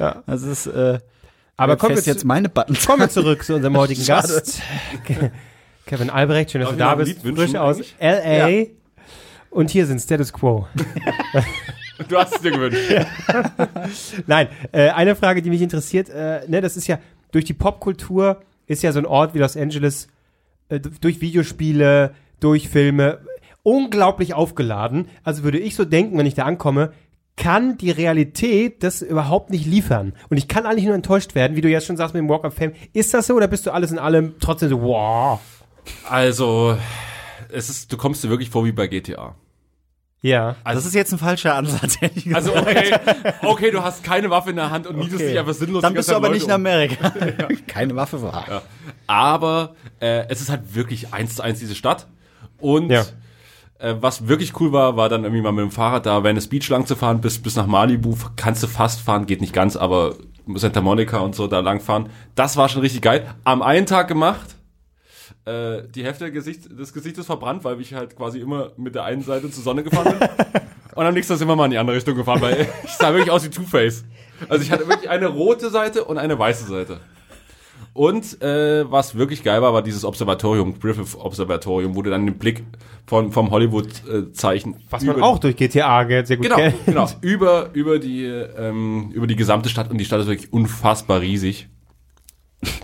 Ja. 0.00 0.24
Das 0.26 0.42
ist, 0.42 0.66
äh, 0.66 0.98
Aber 1.58 1.72
jetzt 1.74 1.80
kommen 1.80 1.96
wir, 1.96 2.02
jetzt 2.02 2.24
meine 2.24 2.48
Buttons. 2.48 2.86
kommen 2.86 3.00
wir 3.00 3.10
zurück 3.10 3.44
zu 3.44 3.54
unserem 3.54 3.76
heutigen 3.76 4.02
Schade. 4.02 4.28
Gast. 4.28 4.62
Ke- 5.04 5.30
Kevin 5.86 6.08
Albrecht, 6.10 6.50
schön, 6.52 6.60
dass 6.62 6.70
Darf 6.70 6.76
du 6.76 6.84
da 6.84 6.94
bist. 6.94 7.08
Lied 7.16 7.24
wünschen 7.24 7.50
Frisch 7.52 7.56
aus? 7.60 7.78
L.A. 7.98 8.66
Und 9.50 9.70
hier 9.70 9.86
sind 9.86 10.00
Status 10.00 10.32
Quo. 10.32 10.66
Du 12.08 12.16
hast 12.16 12.36
es 12.36 12.42
dir 12.42 12.50
gewünscht. 12.52 12.78
Nein, 14.26 14.48
äh, 14.72 14.90
eine 14.90 15.16
Frage, 15.16 15.40
die 15.42 15.48
mich 15.50 15.62
interessiert, 15.62 16.10
äh, 16.10 16.40
ne, 16.46 16.60
das 16.60 16.76
ist 16.76 16.86
ja, 16.86 16.98
durch 17.32 17.44
die 17.46 17.54
Popkultur 17.54 18.40
ist 18.66 18.82
ja 18.82 18.92
so 18.92 18.98
ein 18.98 19.06
Ort 19.06 19.34
wie 19.34 19.38
Los 19.38 19.56
Angeles, 19.56 20.08
äh, 20.68 20.78
durch 20.78 21.20
Videospiele, 21.22 22.14
durch 22.40 22.68
Filme, 22.68 23.20
unglaublich 23.62 24.34
aufgeladen. 24.34 25.08
Also 25.24 25.42
würde 25.42 25.58
ich 25.58 25.74
so 25.74 25.84
denken, 25.86 26.18
wenn 26.18 26.26
ich 26.26 26.34
da 26.34 26.44
ankomme, 26.44 26.92
kann 27.38 27.78
die 27.78 27.90
Realität 27.90 28.82
das 28.82 29.00
überhaupt 29.00 29.48
nicht 29.48 29.64
liefern. 29.64 30.12
Und 30.28 30.36
ich 30.36 30.48
kann 30.48 30.66
eigentlich 30.66 30.84
nur 30.84 30.94
enttäuscht 30.94 31.34
werden, 31.34 31.56
wie 31.56 31.62
du 31.62 31.68
jetzt 31.68 31.86
schon 31.86 31.96
sagst 31.96 32.12
mit 32.12 32.20
dem 32.20 32.28
Walk 32.28 32.44
of 32.44 32.52
Fame. 32.52 32.72
Ist 32.92 33.14
das 33.14 33.28
so 33.28 33.34
oder 33.34 33.48
bist 33.48 33.64
du 33.64 33.70
alles 33.70 33.90
in 33.90 33.98
allem 33.98 34.34
trotzdem 34.40 34.68
so, 34.68 34.82
wow? 34.82 35.40
Also, 36.08 36.76
es 37.50 37.70
ist, 37.70 37.90
du 37.92 37.96
kommst 37.96 38.22
dir 38.22 38.28
wirklich 38.28 38.50
vor 38.50 38.66
wie 38.66 38.72
bei 38.72 38.88
GTA. 38.88 39.34
Ja. 40.20 40.56
Das 40.64 40.84
ist 40.84 40.94
jetzt 40.94 41.12
ein 41.12 41.18
falscher 41.18 41.54
Ansatz, 41.54 41.96
ehrlich 42.00 42.24
gesagt. 42.24 42.48
Also, 42.48 42.56
okay, 42.56 42.94
okay, 43.42 43.70
du 43.70 43.82
hast 43.82 44.02
keine 44.02 44.28
Waffe 44.30 44.50
in 44.50 44.56
der 44.56 44.70
Hand 44.70 44.86
und 44.86 44.98
mietest 44.98 45.20
dich 45.20 45.38
einfach 45.38 45.54
sinnlos 45.54 45.80
Dann 45.82 45.94
bist 45.94 46.10
du 46.10 46.16
aber 46.16 46.26
Zeit 46.26 46.34
nicht 46.34 46.42
in 46.42 46.48
Leute 46.48 46.54
Amerika. 46.54 47.10
Keine 47.68 47.94
Waffe 47.94 48.20
war. 48.20 48.48
um. 48.48 48.60
Aber 49.06 49.76
äh, 50.00 50.26
es 50.28 50.40
ist 50.40 50.50
halt 50.50 50.74
wirklich 50.74 51.14
eins 51.14 51.36
zu 51.36 51.42
eins 51.42 51.60
diese 51.60 51.76
Stadt. 51.76 52.08
Und 52.58 52.90
Ja. 52.90 53.04
Äh, 53.78 53.94
was 54.00 54.28
wirklich 54.28 54.58
cool 54.60 54.72
war, 54.72 54.96
war 54.96 55.08
dann 55.08 55.24
irgendwie 55.24 55.42
mal 55.42 55.52
mit 55.52 55.64
dem 55.64 55.70
Fahrrad 55.70 56.06
da 56.06 56.22
Venice 56.24 56.48
Beach 56.48 56.68
lang 56.68 56.86
zu 56.86 56.96
fahren, 56.96 57.20
bis, 57.20 57.40
bis 57.40 57.56
nach 57.56 57.66
Malibu. 57.66 58.16
Kannst 58.36 58.62
du 58.62 58.66
fast 58.66 59.00
fahren, 59.00 59.26
geht 59.26 59.40
nicht 59.40 59.52
ganz, 59.52 59.76
aber 59.76 60.16
Santa 60.54 60.80
Monica 60.80 61.18
und 61.18 61.34
so 61.34 61.46
da 61.46 61.60
lang 61.60 61.80
fahren. 61.80 62.08
Das 62.34 62.56
war 62.56 62.68
schon 62.68 62.80
richtig 62.80 63.02
geil. 63.02 63.26
Am 63.44 63.62
einen 63.62 63.86
Tag 63.86 64.08
gemacht. 64.08 64.56
Äh, 65.44 65.82
die 65.94 66.04
Hälfte 66.04 66.30
Gesicht, 66.32 66.78
des 66.78 66.92
Gesichtes 66.92 67.26
verbrannt, 67.26 67.64
weil 67.64 67.80
ich 67.80 67.94
halt 67.94 68.16
quasi 68.16 68.40
immer 68.40 68.72
mit 68.76 68.94
der 68.94 69.04
einen 69.04 69.22
Seite 69.22 69.50
zur 69.50 69.62
Sonne 69.62 69.82
gefahren 69.82 70.18
bin. 70.18 70.28
und 70.94 71.06
am 71.06 71.14
nächsten 71.14 71.32
Tag 71.32 71.38
sind 71.38 71.48
wir 71.48 71.56
mal 71.56 71.66
in 71.66 71.70
die 71.72 71.78
andere 71.78 71.96
Richtung 71.96 72.16
gefahren, 72.16 72.40
weil 72.40 72.66
ich 72.84 72.92
sah 72.92 73.12
wirklich 73.12 73.30
aus 73.30 73.44
wie 73.44 73.50
Two-Face. 73.50 74.04
Also 74.48 74.62
ich 74.62 74.70
hatte 74.70 74.88
wirklich 74.88 75.10
eine 75.10 75.26
rote 75.26 75.70
Seite 75.70 76.04
und 76.04 76.18
eine 76.18 76.38
weiße 76.38 76.66
Seite. 76.66 77.00
Und 77.98 78.40
äh, 78.42 78.88
was 78.88 79.16
wirklich 79.16 79.42
geil 79.42 79.60
war, 79.60 79.74
war 79.74 79.82
dieses 79.82 80.04
Observatorium, 80.04 80.78
Griffith 80.78 81.16
Observatorium, 81.16 81.96
wo 81.96 82.02
du 82.02 82.10
dann 82.10 82.26
den 82.26 82.38
Blick 82.38 82.62
von, 83.06 83.32
vom 83.32 83.50
Hollywood-Zeichen. 83.50 84.76
Was 84.88 85.02
man 85.02 85.20
auch 85.20 85.40
durch 85.40 85.56
GTA 85.56 86.06
sehr 86.24 86.36
gut 86.36 86.44
Genau, 86.46 86.54
kennt. 86.54 86.86
genau. 86.86 87.08
Über, 87.22 87.70
über, 87.72 87.98
die, 87.98 88.24
ähm, 88.24 89.10
über 89.12 89.26
die 89.26 89.34
gesamte 89.34 89.68
Stadt 89.68 89.90
und 89.90 89.98
die 89.98 90.04
Stadt 90.04 90.20
ist 90.20 90.28
wirklich 90.28 90.52
unfassbar 90.52 91.20
riesig. 91.22 91.70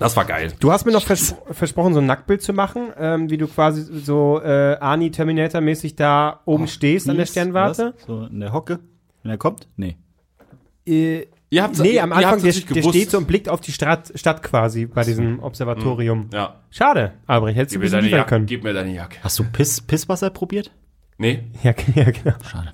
Das 0.01 0.17
war 0.17 0.25
geil. 0.25 0.53
Du 0.59 0.73
hast 0.73 0.85
mir 0.85 0.91
noch 0.91 1.05
vers 1.05 1.37
versprochen, 1.49 1.95
so 1.95 2.01
ein 2.01 2.07
Nacktbild 2.07 2.43
zu 2.43 2.53
machen, 2.53 2.89
ähm, 2.99 3.31
wie 3.31 3.39
du 3.39 3.47
quasi 3.47 3.83
so 3.83 4.41
äh, 4.43 4.77
Arnie 4.81 5.13
Terminator-mäßig 5.13 5.95
da 5.95 6.41
oben 6.45 6.67
stehst 6.67 7.09
an 7.09 7.19
der 7.19 7.27
Sternwarte. 7.27 7.95
was? 7.97 8.05
So 8.07 8.25
in 8.25 8.41
der 8.41 8.53
Hocke, 8.53 8.81
wenn 9.23 9.31
er 9.31 9.39
kommt? 9.39 9.69
Nee. 9.77 9.97
Äh, 10.87 11.27
Ihr 11.55 11.63
habt's, 11.63 11.79
nee, 11.79 12.01
am 12.01 12.13
Anfang, 12.13 12.43
der, 12.43 12.53
der 12.53 12.83
steht 12.83 13.11
so 13.11 13.19
und 13.19 13.29
blickt 13.29 13.49
auf 13.49 13.61
die 13.61 13.71
Stadt, 13.71 14.11
Stadt 14.17 14.43
quasi 14.43 14.87
bei 14.87 15.05
diesem 15.05 15.39
Observatorium. 15.41 16.29
Ja. 16.33 16.57
Schade, 16.71 17.13
Albrecht, 17.29 17.57
hättest 17.57 17.77
du 17.77 17.79
Gib 17.79 17.79
ein 17.79 17.81
mir 17.81 17.85
bisschen 17.85 17.93
deine 17.99 18.07
liefern 18.07 18.19
Jacke. 18.19 18.29
können. 18.29 18.47
Gib 18.47 18.65
mir 18.65 18.73
deine 18.73 18.93
Jacke. 18.93 19.19
Hast 19.23 19.39
du 19.39 19.45
Piss, 19.45 19.81
Pisswasser 19.81 20.31
probiert? 20.31 20.73
Nee. 21.17 21.45
Ja, 21.63 21.73
ja, 21.95 22.11
genau. 22.11 22.35
Schade. 22.51 22.73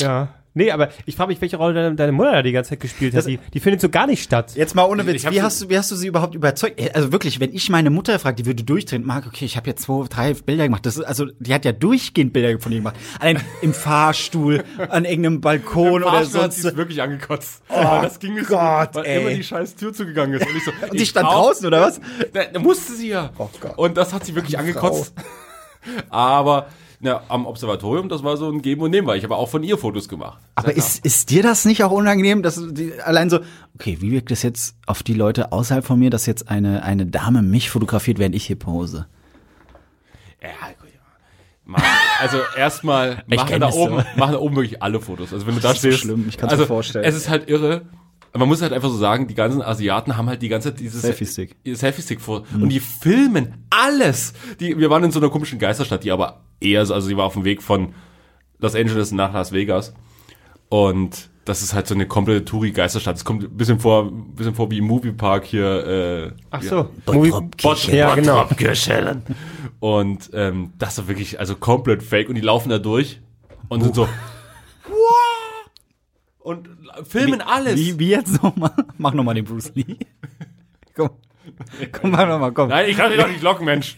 Ja. 0.00 0.34
Nee, 0.58 0.72
aber 0.72 0.88
ich 1.06 1.14
frage 1.14 1.28
mich, 1.28 1.40
welche 1.40 1.56
Rolle 1.56 1.72
deine, 1.72 1.94
deine 1.94 2.10
Mutter 2.10 2.32
da 2.32 2.42
die 2.42 2.50
ganze 2.50 2.70
Zeit 2.70 2.80
gespielt 2.80 3.14
hat. 3.14 3.24
Die, 3.26 3.38
die 3.54 3.60
findet 3.60 3.80
so 3.80 3.88
gar 3.88 4.08
nicht 4.08 4.24
statt. 4.24 4.56
Jetzt 4.56 4.74
mal 4.74 4.82
ohne 4.82 5.06
Witz, 5.06 5.24
wie 5.30 5.40
hast, 5.40 5.62
du, 5.62 5.68
wie 5.68 5.78
hast 5.78 5.88
du 5.92 5.94
sie 5.94 6.08
überhaupt 6.08 6.34
überzeugt? 6.34 6.80
Äh, 6.80 6.90
Also 6.92 7.12
wirklich, 7.12 7.38
wenn 7.38 7.54
ich 7.54 7.70
meine 7.70 7.90
Mutter 7.90 8.18
frage, 8.18 8.34
die 8.34 8.46
würde 8.46 8.64
durchdrehen, 8.64 9.06
Marc, 9.06 9.28
okay, 9.28 9.44
ich 9.44 9.56
habe 9.56 9.68
jetzt 9.68 9.82
zwei, 9.82 10.04
drei 10.08 10.34
Bilder 10.34 10.64
gemacht. 10.64 10.84
Das 10.84 10.96
ist, 10.96 11.04
also 11.04 11.26
die 11.38 11.54
hat 11.54 11.64
ja 11.64 11.70
durchgehend 11.70 12.32
Bilder 12.32 12.58
von 12.58 12.72
ihr 12.72 12.78
gemacht. 12.78 12.96
Allein 13.20 13.40
im 13.62 13.72
Fahrstuhl, 13.72 14.64
an 14.88 15.04
irgendeinem 15.04 15.40
Balkon 15.40 16.02
oder 16.02 16.10
Fahrstuhl 16.10 16.42
hat 16.42 16.52
sonst. 16.52 16.62
sie 16.62 16.68
es 16.68 16.76
wirklich 16.76 17.00
angekotzt. 17.02 17.62
Oh 17.68 18.00
das 18.02 18.18
ging 18.18 18.34
Gott, 18.44 18.94
so, 18.94 19.00
weil 19.00 19.06
ey. 19.06 19.20
immer 19.20 19.30
die 19.30 19.44
scheiß 19.44 19.76
Tür 19.76 19.92
zugegangen 19.92 20.40
ist. 20.40 20.44
Und, 20.44 20.56
ich 20.56 20.64
so, 20.64 20.72
Und 20.90 20.98
die 20.98 21.06
stand 21.06 21.28
draußen, 21.28 21.66
oder 21.68 21.82
was? 21.82 22.00
Da, 22.32 22.46
da 22.46 22.58
musste 22.58 22.94
sie 22.94 23.10
ja. 23.10 23.30
Oh 23.38 23.48
Gott. 23.60 23.78
Und 23.78 23.96
das 23.96 24.12
hat 24.12 24.26
sie 24.26 24.34
wirklich 24.34 24.58
angekotzt. 24.58 25.14
Aber 26.10 26.66
na, 27.00 27.22
am 27.28 27.46
Observatorium, 27.46 28.08
das 28.08 28.24
war 28.24 28.36
so 28.36 28.50
ein 28.50 28.60
Geben 28.60 28.82
und 28.82 28.90
Nehmen, 28.90 29.06
weil 29.06 29.18
ich 29.18 29.24
habe 29.24 29.36
auch 29.36 29.48
von 29.48 29.62
ihr 29.62 29.78
Fotos 29.78 30.08
gemacht. 30.08 30.40
Aber 30.56 30.72
ist, 30.72 31.04
ist 31.04 31.30
dir 31.30 31.42
das 31.42 31.64
nicht 31.64 31.84
auch 31.84 31.92
unangenehm, 31.92 32.42
dass 32.42 32.60
die, 32.72 32.92
allein 33.00 33.30
so, 33.30 33.38
okay, 33.76 33.98
wie 34.00 34.10
wirkt 34.10 34.30
das 34.30 34.42
jetzt 34.42 34.74
auf 34.86 35.02
die 35.02 35.14
Leute 35.14 35.52
außerhalb 35.52 35.84
von 35.84 35.98
mir, 35.98 36.10
dass 36.10 36.26
jetzt 36.26 36.48
eine, 36.48 36.82
eine 36.82 37.06
Dame 37.06 37.42
mich 37.42 37.70
fotografiert, 37.70 38.18
während 38.18 38.34
ich 38.34 38.46
hier 38.46 38.56
pose? 38.58 39.06
Ja, 40.42 40.48
gut, 40.80 40.88
ja. 40.92 41.00
Mach- 41.64 41.82
Also 42.20 42.38
erstmal 42.56 43.22
machen 43.28 43.50
da 43.50 43.58
das 43.66 43.74
oben, 43.76 43.98
so. 43.98 44.04
machen 44.18 44.32
da 44.32 44.38
oben 44.38 44.56
wirklich 44.56 44.82
alle 44.82 45.00
Fotos. 45.00 45.32
Also 45.32 45.46
wenn 45.46 45.54
du 45.54 45.60
da 45.60 45.70
ist 45.70 45.82
so 45.82 45.88
stehst. 45.88 46.02
schlimm, 46.02 46.26
ich 46.28 46.36
kann's 46.36 46.50
also, 46.52 46.64
mir 46.64 46.68
vorstellen. 46.68 47.04
Es 47.04 47.14
ist 47.14 47.28
halt 47.28 47.48
irre. 47.48 47.82
Man 48.36 48.46
muss 48.48 48.60
halt 48.62 48.72
einfach 48.72 48.90
so 48.90 48.96
sagen, 48.96 49.26
die 49.26 49.34
ganzen 49.34 49.62
Asiaten 49.62 50.16
haben 50.16 50.28
halt 50.28 50.42
die 50.42 50.48
ganze 50.48 50.70
Zeit 50.70 50.80
dieses 50.80 51.02
Selfie-Stick. 51.02 51.56
Selfie-Stick 51.66 52.20
vor. 52.20 52.44
Und 52.54 52.68
die 52.68 52.80
filmen 52.80 53.66
alles. 53.70 54.32
Die, 54.60 54.78
wir 54.78 54.90
waren 54.90 55.02
in 55.04 55.10
so 55.10 55.18
einer 55.18 55.30
komischen 55.30 55.58
Geisterstadt, 55.58 56.04
die 56.04 56.12
aber 56.12 56.40
eher 56.60 56.84
so, 56.86 56.94
also 56.94 57.08
sie 57.08 57.16
war 57.16 57.24
auf 57.24 57.32
dem 57.34 57.44
Weg 57.44 57.62
von 57.62 57.94
Los 58.58 58.74
Angeles 58.74 59.12
nach 59.12 59.32
Las 59.32 59.52
Vegas. 59.52 59.94
Und 60.68 61.30
das 61.44 61.62
ist 61.62 61.72
halt 61.72 61.86
so 61.86 61.94
eine 61.94 62.06
komplette 62.06 62.44
Touri-Geisterstadt. 62.44 63.16
Es 63.16 63.24
kommt 63.24 63.42
ein 63.44 63.56
bisschen 63.56 63.80
vor, 63.80 64.04
ein 64.04 64.34
bisschen 64.34 64.54
vor 64.54 64.70
wie 64.70 64.78
im 64.78 64.84
Moviepark 64.84 65.44
hier. 65.44 65.86
Äh, 65.86 66.32
Ach 66.50 66.62
ja. 66.62 66.68
so. 66.68 66.90
Movie- 67.12 67.30
Bot 67.62 67.86
Ja, 67.88 68.14
genau. 68.14 68.46
Und 69.80 70.30
ähm, 70.34 70.72
das 70.78 70.98
ist 70.98 71.08
wirklich, 71.08 71.40
also 71.40 71.54
komplett 71.56 72.02
fake. 72.02 72.28
Und 72.28 72.34
die 72.34 72.42
laufen 72.42 72.68
da 72.68 72.78
durch 72.78 73.20
und 73.68 73.82
sind 73.82 73.94
so. 73.94 74.06
Und 76.48 76.66
filmen 77.06 77.42
alles. 77.42 77.76
Wie, 77.76 77.98
wie 77.98 78.08
jetzt 78.08 78.42
nochmal? 78.42 78.72
Mach 78.96 79.12
nochmal 79.12 79.34
den 79.34 79.44
Bruce 79.44 79.70
Lee. 79.74 79.98
komm. 80.96 81.10
Komm, 81.92 82.10
mach 82.10 82.26
nochmal, 82.26 82.52
komm. 82.52 82.70
Nein, 82.70 82.88
ich 82.88 82.96
kann 82.96 83.10
dich 83.10 83.20
doch 83.20 83.28
nicht 83.28 83.42
locken, 83.42 83.66
Mensch. 83.66 83.96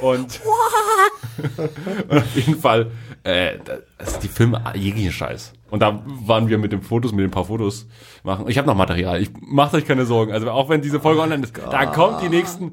Und, 0.00 0.40
und 2.08 2.16
auf 2.16 2.36
jeden 2.36 2.58
Fall, 2.58 2.90
äh, 3.22 3.58
das, 3.98 4.18
die 4.20 4.28
filmen 4.28 4.58
jeglichen 4.76 5.12
Scheiß. 5.12 5.52
Und 5.68 5.80
da 5.80 6.02
waren 6.06 6.48
wir 6.48 6.56
mit 6.56 6.72
den 6.72 6.80
Fotos, 6.80 7.12
mit 7.12 7.22
den 7.22 7.30
paar 7.30 7.44
Fotos 7.44 7.86
machen. 8.22 8.48
Ich 8.48 8.56
habe 8.56 8.66
noch 8.66 8.74
Material. 8.74 9.20
Ich 9.20 9.28
macht 9.38 9.74
euch 9.74 9.84
keine 9.84 10.06
Sorgen. 10.06 10.32
Also 10.32 10.50
auch 10.50 10.70
wenn 10.70 10.80
diese 10.80 11.00
Folge 11.00 11.20
online 11.20 11.44
ist, 11.44 11.58
da 11.58 11.84
kommt 11.84 12.22
die 12.22 12.30
nächsten 12.30 12.72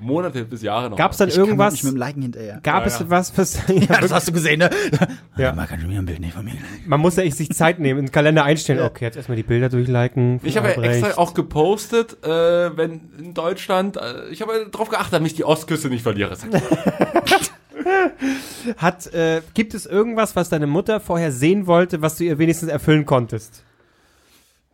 Monate 0.00 0.44
bis 0.44 0.62
Jahre 0.62 0.90
noch. 0.90 0.96
Gab 0.96 1.12
es 1.12 1.18
dann 1.18 1.28
Ich 1.28 1.34
kann 1.36 1.44
irgendwas? 1.44 1.72
nicht 1.74 1.84
mit 1.84 1.92
dem 1.92 1.96
Liken 1.98 2.22
hinterher. 2.22 2.60
Gab 2.62 2.80
Ja, 2.82 2.86
es 2.86 2.98
ja. 2.98 3.10
was, 3.10 3.36
was 3.38 3.58
ja, 3.68 3.74
Ja, 3.90 4.00
das 4.00 4.12
hast 4.12 4.28
du 4.28 4.32
gesehen, 4.32 4.58
ne? 4.60 4.70
Ja. 5.36 5.52
Man 5.52 5.66
kann 5.66 5.80
schon 5.80 5.90
wieder 5.90 6.00
ein 6.00 6.06
Bild 6.06 6.20
nicht 6.20 6.34
von 6.34 6.44
mir. 6.44 6.54
man 6.86 7.00
muss 7.00 7.16
ja 7.16 7.22
echt 7.22 7.36
sich 7.36 7.50
Zeit 7.50 7.78
nehmen, 7.78 8.06
den 8.06 8.12
Kalender 8.12 8.44
einstellen. 8.44 8.80
Okay, 8.80 9.04
jetzt 9.04 9.16
erstmal 9.16 9.36
die 9.36 9.42
Bilder 9.42 9.68
durchliken. 9.68 10.40
Ich 10.42 10.56
habe 10.56 10.68
ja 10.68 10.82
extra 10.82 11.18
auch 11.18 11.34
gepostet, 11.34 12.22
äh, 12.24 12.76
wenn 12.76 13.00
in 13.18 13.34
Deutschland, 13.34 13.96
äh, 13.96 14.28
ich 14.30 14.42
habe 14.42 14.68
darauf 14.70 14.88
geachtet, 14.88 15.12
damit 15.14 15.30
ich 15.30 15.36
die 15.36 15.44
Ostküste 15.44 15.88
nicht 15.88 16.02
verliere. 16.02 16.36
Hat, 18.76 19.06
äh, 19.14 19.40
gibt 19.54 19.74
es 19.74 19.86
irgendwas, 19.86 20.36
was 20.36 20.48
deine 20.50 20.66
Mutter 20.66 21.00
vorher 21.00 21.32
sehen 21.32 21.66
wollte, 21.66 22.02
was 22.02 22.16
du 22.16 22.24
ihr 22.24 22.38
wenigstens 22.38 22.68
erfüllen 22.68 23.06
konntest? 23.06 23.62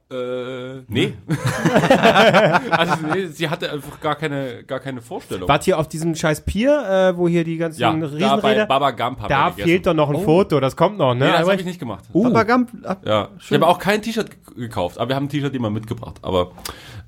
Äh, 0.08 0.82
nee. 0.86 1.14
also 2.70 2.94
nee, 3.12 3.26
sie 3.26 3.48
hatte 3.48 3.72
einfach 3.72 4.00
gar 4.00 4.14
keine, 4.14 4.62
gar 4.62 4.78
keine 4.78 5.00
Vorstellung. 5.02 5.48
Wart 5.48 5.64
hier 5.64 5.80
auf 5.80 5.88
diesem 5.88 6.14
scheiß 6.14 6.42
Pier, 6.42 7.10
äh, 7.12 7.16
wo 7.16 7.26
hier 7.26 7.42
die 7.42 7.56
ganzen 7.56 7.80
ja, 7.80 7.92
da 7.92 7.98
bei 7.98 8.06
Riesenräder? 8.06 8.66
Baba 8.66 8.92
Gump 8.92 9.20
haben 9.20 9.28
Da 9.28 9.46
wir 9.46 9.50
gegessen. 9.50 9.68
fehlt 9.68 9.86
doch 9.86 9.94
noch 9.94 10.10
ein 10.10 10.22
Foto, 10.22 10.60
das 10.60 10.76
kommt 10.76 10.98
noch, 10.98 11.14
ne? 11.14 11.24
Nee, 11.24 11.32
das 11.32 11.40
habe 11.40 11.56
ich 11.56 11.64
nicht 11.64 11.80
gemacht. 11.80 12.04
Uh. 12.12 12.22
Papa 12.24 12.44
Gump, 12.44 12.70
ab. 12.84 13.02
Ja, 13.04 13.30
ich 13.36 13.52
habe 13.52 13.66
auch 13.66 13.80
kein 13.80 14.00
T-Shirt 14.00 14.30
gekauft, 14.54 14.98
aber 14.98 15.08
wir 15.08 15.16
haben 15.16 15.24
ein 15.24 15.28
T-Shirt 15.28 15.54
immer 15.54 15.70
mitgebracht. 15.70 16.18
Aber 16.22 16.52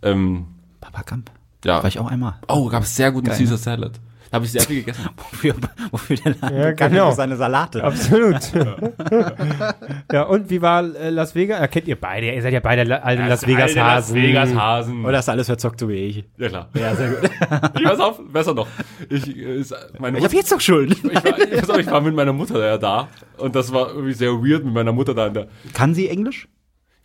ähm, 0.02 0.46
Papa 0.80 1.02
Gump. 1.08 1.30
ja. 1.64 1.76
War 1.80 1.88
ich 1.88 2.00
auch 2.00 2.10
einmal. 2.10 2.34
Oh, 2.48 2.68
gab 2.68 2.82
es 2.82 2.96
sehr 2.96 3.12
guten 3.12 3.28
Geil, 3.28 3.36
Caesar 3.38 3.58
Salad. 3.58 3.92
Da 4.30 4.34
habe 4.36 4.44
ich 4.44 4.52
sehr 4.52 4.62
viel 4.62 4.80
gegessen. 4.80 5.08
Wofür, 5.16 5.54
wofür 5.90 6.16
der 6.16 6.34
Laden 6.40 6.56
Ja, 6.58 6.64
bekannt 6.66 6.92
genau. 6.92 7.08
ist 7.10 7.16
seine 7.16 7.36
Salate. 7.36 7.82
Absolut. 7.82 8.36
ja, 10.12 10.22
und 10.24 10.50
wie 10.50 10.60
war 10.60 10.82
äh, 10.96 11.10
Las 11.10 11.34
Vegas? 11.34 11.60
Äh, 11.60 11.68
kennt 11.68 11.88
ihr 11.88 11.96
beide? 11.98 12.32
Ihr 12.34 12.42
seid 12.42 12.52
ja 12.52 12.60
beide 12.60 13.02
alte 13.02 13.22
Las 13.26 13.46
Vegas 13.46 13.70
Alte 13.70 13.84
Hasen. 13.84 14.16
Las 14.16 14.22
Vegas 14.28 14.54
Hasen. 14.54 15.04
Oder 15.04 15.18
hast 15.18 15.28
du 15.28 15.32
alles 15.32 15.46
verzockt, 15.46 15.80
so 15.80 15.88
wie 15.88 15.94
ich? 15.94 16.24
ja 16.36 16.48
klar. 16.48 16.68
Ja, 16.74 16.94
sehr 16.94 17.10
gut. 17.10 17.30
Ich 17.78 17.84
weiß 17.86 18.00
auf, 18.00 18.20
besser 18.32 18.54
noch. 18.54 18.68
Ich, 19.08 19.28
äh, 19.34 19.56
ist, 19.60 19.74
meine 19.98 20.18
Ich 20.18 20.24
hab 20.24 20.32
jetzt 20.32 20.52
doch 20.52 20.60
Schulden. 20.60 20.94
ich, 21.10 21.24
war, 21.24 21.38
ich, 21.38 21.52
weiß 21.62 21.70
auch, 21.70 21.78
ich 21.78 21.86
war 21.86 22.00
mit 22.00 22.14
meiner 22.14 22.32
Mutter 22.32 22.64
ja 22.64 22.76
da 22.76 23.08
und 23.38 23.54
das 23.54 23.72
war 23.72 23.88
irgendwie 23.88 24.12
sehr 24.12 24.30
weird 24.32 24.64
mit 24.64 24.74
meiner 24.74 24.92
Mutter 24.92 25.14
da 25.14 25.26
in 25.28 25.34
der 25.34 25.48
Kann 25.72 25.94
sie 25.94 26.08
Englisch? 26.08 26.48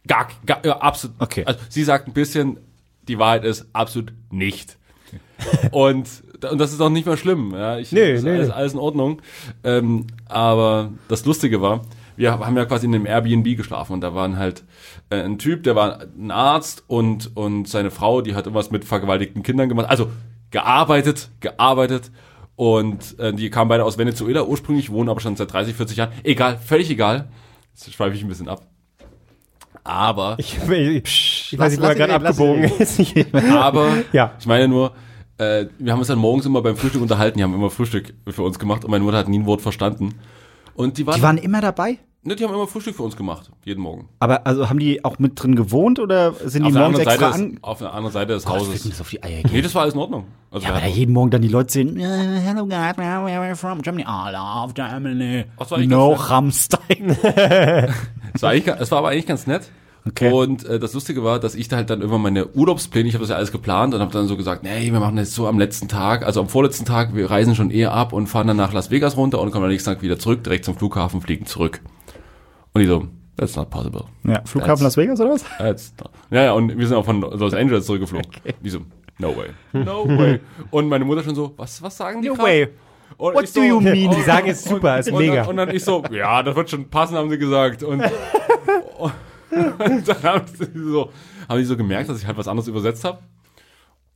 gar, 0.08 0.28
gar 0.46 0.66
ja, 0.66 0.78
absolut. 0.80 1.16
Okay. 1.20 1.44
Also 1.46 1.60
sie 1.70 1.84
sagt 1.84 2.08
ein 2.08 2.14
bisschen, 2.14 2.58
die 3.08 3.18
Wahrheit 3.18 3.46
ist 3.46 3.68
absolut 3.72 4.12
nicht. 4.30 4.78
und 5.72 6.08
und 6.46 6.58
das 6.60 6.74
ist 6.74 6.82
auch 6.82 6.90
nicht 6.90 7.06
mehr 7.06 7.18
schlimm. 7.18 7.52
Ja, 7.54 7.78
ich, 7.78 7.92
Nee, 7.92 8.14
ist 8.14 8.24
nee, 8.24 8.32
alles, 8.32 8.50
alles 8.50 8.74
in 8.74 8.80
Ordnung. 8.80 9.22
Ähm, 9.64 10.08
aber 10.28 10.92
das 11.08 11.26
Lustige 11.26 11.62
war, 11.62 11.82
wir 12.16 12.32
haben 12.40 12.56
ja 12.58 12.66
quasi 12.66 12.86
in 12.86 12.94
einem 12.96 13.06
Airbnb 13.06 13.58
geschlafen 13.58 13.94
und 13.94 14.02
da 14.02 14.14
waren 14.14 14.38
halt 14.38 14.64
äh, 15.10 15.22
ein 15.22 15.38
Typ, 15.40 15.64
der 15.64 15.76
war 15.76 16.00
ein 16.20 16.32
Arzt 16.32 16.84
und 16.88 17.36
und 17.36 17.68
seine 17.68 17.90
Frau, 17.92 18.22
die 18.22 18.36
hat 18.36 18.46
irgendwas 18.46 18.70
mit 18.72 18.86
vergewaltigten 18.86 19.42
Kindern 19.44 19.70
gemacht. 19.70 19.90
Also 19.90 20.10
gearbeitet, 20.52 21.30
gearbeitet. 21.40 22.12
Und 22.56 23.18
äh, 23.18 23.34
die 23.34 23.50
kamen 23.50 23.68
beide 23.68 23.84
aus 23.84 23.98
Venezuela 23.98 24.44
ursprünglich, 24.44 24.92
wohnen 24.92 25.10
aber 25.10 25.20
schon 25.20 25.36
seit 25.36 25.52
30, 25.52 25.74
40 25.76 25.98
Jahren. 25.98 26.12
Egal, 26.24 26.60
völlig 26.64 26.88
egal. 26.92 27.30
Jetzt 27.74 27.92
schweife 27.92 28.16
ich 28.16 28.22
ein 28.22 28.28
bisschen 28.28 28.48
ab. 28.48 28.62
Aber, 29.84 30.36
Ich, 30.38 30.58
ich, 30.70 31.52
ich 31.52 31.52
lass- 31.54 31.60
weiß 31.60 31.72
nicht, 31.72 31.82
wo 31.82 31.86
er 31.88 31.96
gerade 31.96 32.14
abgebogen 32.14 32.64
ist. 32.80 33.00
Ich- 33.00 33.26
aber, 33.52 33.88
Ja. 34.14 34.34
ich 34.40 34.46
meine 34.46 34.68
nur, 34.68 34.94
äh, 35.38 35.66
wir 35.80 35.92
haben 35.92 36.00
uns 36.00 36.08
dann 36.08 36.20
morgens 36.20 36.46
immer 36.46 36.62
beim 36.62 36.76
Frühstück 36.76 37.02
unterhalten, 37.02 37.38
die 37.38 37.44
haben 37.44 37.54
immer 37.54 37.70
Frühstück 37.70 38.14
für 38.28 38.44
uns 38.44 38.60
gemacht 38.60 38.84
und 38.86 38.92
meine 38.92 39.04
Mutter 39.04 39.18
hat 39.18 39.28
nie 39.28 39.40
ein 39.40 39.46
Wort 39.46 39.62
verstanden. 39.62 40.16
Und 40.76 40.98
die 40.98 41.06
waren, 41.06 41.16
Die 41.16 41.22
waren 41.22 41.38
immer 41.38 41.62
dabei? 41.62 41.98
ne, 42.24 42.36
die 42.36 42.44
haben 42.46 42.54
immer 42.54 42.68
Frühstück 42.68 42.96
für 42.96 43.04
uns 43.04 43.16
gemacht, 43.18 43.52
jeden 43.66 43.82
Morgen. 43.82 44.08
Aber 44.20 44.48
also 44.48 44.70
haben 44.70 44.80
die 44.80 45.04
auch 45.04 45.20
mit 45.20 45.42
drin 45.42 45.56
gewohnt 45.56 46.00
oder 46.00 46.34
sind 46.34 46.64
die 46.64 46.68
Auf 46.68 46.74
der, 46.74 46.82
morgens 46.82 47.00
extra 47.00 47.32
Seite 47.32 47.34
an? 47.36 47.60
auf 47.62 47.78
der 47.80 47.94
anderen 47.94 48.14
Seite 48.14 48.34
des 48.34 48.46
Gott, 48.46 48.60
Hauses. 48.60 48.84
das 48.90 49.02
auf 49.02 49.10
die 49.10 49.22
Eier 49.22 49.42
Nee, 49.44 49.50
gehen. 49.50 49.64
das 49.64 49.76
war 49.76 49.82
alles 49.84 49.94
in 49.94 50.00
Ordnung. 50.00 50.26
Also 50.50 50.66
Ja, 50.66 50.72
aber 50.74 50.82
da 50.82 50.88
jeden 50.88 51.12
Morgen 51.14 51.32
dann 51.32 51.42
die 51.42 51.48
Leute 51.50 51.72
sehen, 51.74 51.98
"Uh, 51.98 52.02
hello 52.02 52.66
guys, 52.66 52.98
where 52.98 53.40
are 53.40 53.50
you 53.50 53.56
from? 53.56 53.82
Germany. 53.82 54.04
I 54.08 54.32
love 54.32 54.74
Germany. 54.74 55.46
No. 55.88 56.14
Rammstein. 56.14 57.10
es, 58.34 58.42
war 58.42 58.54
war 58.54 58.98
aber 59.00 59.10
eigentlich 59.10 59.26
ganz 59.28 59.46
nett. 59.48 59.70
Okay. 60.06 60.32
Und 60.32 60.66
äh, 60.66 60.80
das 60.80 60.94
Lustige 60.94 61.24
war, 61.24 61.40
dass 61.40 61.56
ich 61.56 61.70
da 61.70 61.78
halt 61.78 61.90
dann 61.90 62.00
irgendwann 62.02 62.22
meine 62.22 62.48
Urlaubspläne, 62.48 63.08
ich 63.08 63.14
habe 63.16 63.22
das 63.24 63.30
ja 63.30 63.38
alles 63.38 63.54
geplant 63.54 63.94
und 63.94 64.02
habe 64.02 64.12
dann 64.12 64.28
so 64.28 64.36
gesagt, 64.36 64.64
nee, 64.64 64.92
wir 64.92 65.00
machen 65.00 65.16
das 65.16 65.34
so 65.34 65.48
am 65.48 65.58
letzten 65.58 65.88
Tag, 65.88 66.26
also 66.26 66.42
am 66.42 66.50
vorletzten 66.50 66.84
Tag, 66.84 67.16
wir 67.16 67.32
reisen 67.32 67.56
schon 67.56 67.72
eher 67.72 67.94
ab 67.94 68.12
und 68.12 68.28
fahren 68.28 68.48
dann 68.48 68.58
nach 68.58 68.74
Las 68.74 68.92
Vegas 68.92 69.16
runter 69.16 69.40
und 69.40 69.52
kommen 69.52 69.64
am 69.64 69.72
nächsten 69.72 69.90
Tag 69.90 70.02
wieder 70.02 70.20
zurück, 70.20 70.44
direkt 70.44 70.66
zum 70.66 70.76
Flughafen, 70.76 71.22
fliegen 71.22 71.46
zurück. 71.46 71.80
Und 72.74 72.82
die 72.82 72.88
so, 72.88 73.08
that's 73.38 73.56
not 73.56 73.70
possible. 73.70 74.04
Ja, 74.26 74.42
Flughafen 74.44 74.84
Las 74.84 74.98
Vegas 74.98 75.22
oder 75.22 75.32
was? 75.32 75.46
That's 75.58 75.94
not. 75.98 76.10
Ja, 76.32 76.44
ja, 76.44 76.52
und 76.54 76.78
wir 76.78 76.86
sind 76.88 76.98
auch 76.98 77.06
von 77.06 77.22
Los 77.22 77.54
Angeles 77.54 77.86
zurückgeflogen. 77.86 78.30
Die 78.62 78.70
so, 78.70 78.80
no 79.20 79.34
way. 79.38 79.52
No 79.72 80.06
way. 80.06 80.42
Und 80.72 80.90
meine 80.90 81.06
Mutter 81.06 81.24
schon 81.24 81.36
so, 81.36 81.54
was, 81.56 81.82
was 81.82 81.96
sagen 81.96 82.22
die 82.22 82.28
No 82.28 82.34
grad? 82.34 82.46
way. 82.46 82.68
Und 83.16 83.36
What 83.36 83.44
ich 83.46 83.54
do 83.54 83.62
you 83.62 83.80
mean? 83.80 84.12
Die 84.12 84.22
sagen, 84.24 84.50
es 84.50 84.60
ist 84.60 84.68
super, 84.68 85.00
ist 85.00 85.10
und 85.10 85.20
mega. 85.20 85.36
Dann, 85.36 85.48
und 85.48 85.58
dann 85.58 85.70
ich 85.70 85.84
so, 85.84 86.04
ja, 86.12 86.44
das 86.44 86.56
wird 86.58 86.70
schon 86.70 86.90
passen, 86.90 87.16
haben 87.16 87.30
sie 87.30 87.38
gesagt. 87.38 87.84
Und, 87.84 88.04
und 89.56 89.78
dann 90.08 90.24
haben 90.24 90.48
sie 90.48 90.68
so, 90.74 91.12
haben 91.48 91.60
die 91.60 91.66
so 91.66 91.78
gemerkt, 91.78 92.10
dass 92.10 92.20
ich 92.20 92.28
halt 92.28 92.38
was 92.38 92.48
anderes 92.48 92.68
übersetzt 92.68 93.04
habe. 93.04 93.20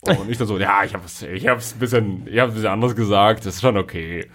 Und 0.02 0.30
ich 0.30 0.38
dann 0.38 0.48
so, 0.48 0.58
ja, 0.58 0.84
ich 0.84 0.94
hab's, 0.94 1.22
ich 1.24 1.48
hab's 1.48 1.74
ein 1.74 1.80
bisschen, 1.80 2.28
ich 2.28 2.40
hab's 2.40 2.52
ein 2.52 2.56
bisschen 2.56 2.70
anders 2.70 2.96
gesagt, 2.96 3.46
das 3.46 3.56
ist 3.56 3.62
schon 3.62 3.78
okay. 3.78 4.30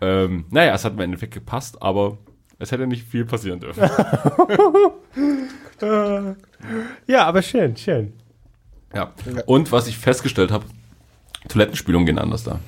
Ähm, 0.00 0.44
naja, 0.50 0.74
es 0.74 0.84
hat 0.84 0.92
im 0.92 1.00
Endeffekt 1.00 1.34
gepasst, 1.34 1.82
aber 1.82 2.18
es 2.58 2.70
hätte 2.70 2.86
nicht 2.86 3.08
viel 3.08 3.24
passieren 3.24 3.60
dürfen. 3.60 3.82
Ja, 7.06 7.26
aber 7.26 7.42
schön, 7.42 7.76
schön. 7.76 8.14
Ja. 8.94 9.12
Und 9.44 9.72
was 9.72 9.86
ich 9.86 9.98
festgestellt 9.98 10.50
habe, 10.50 10.64
Toilettenspülungen 11.48 12.06
gehen 12.06 12.18
anders 12.18 12.44
da. 12.44 12.60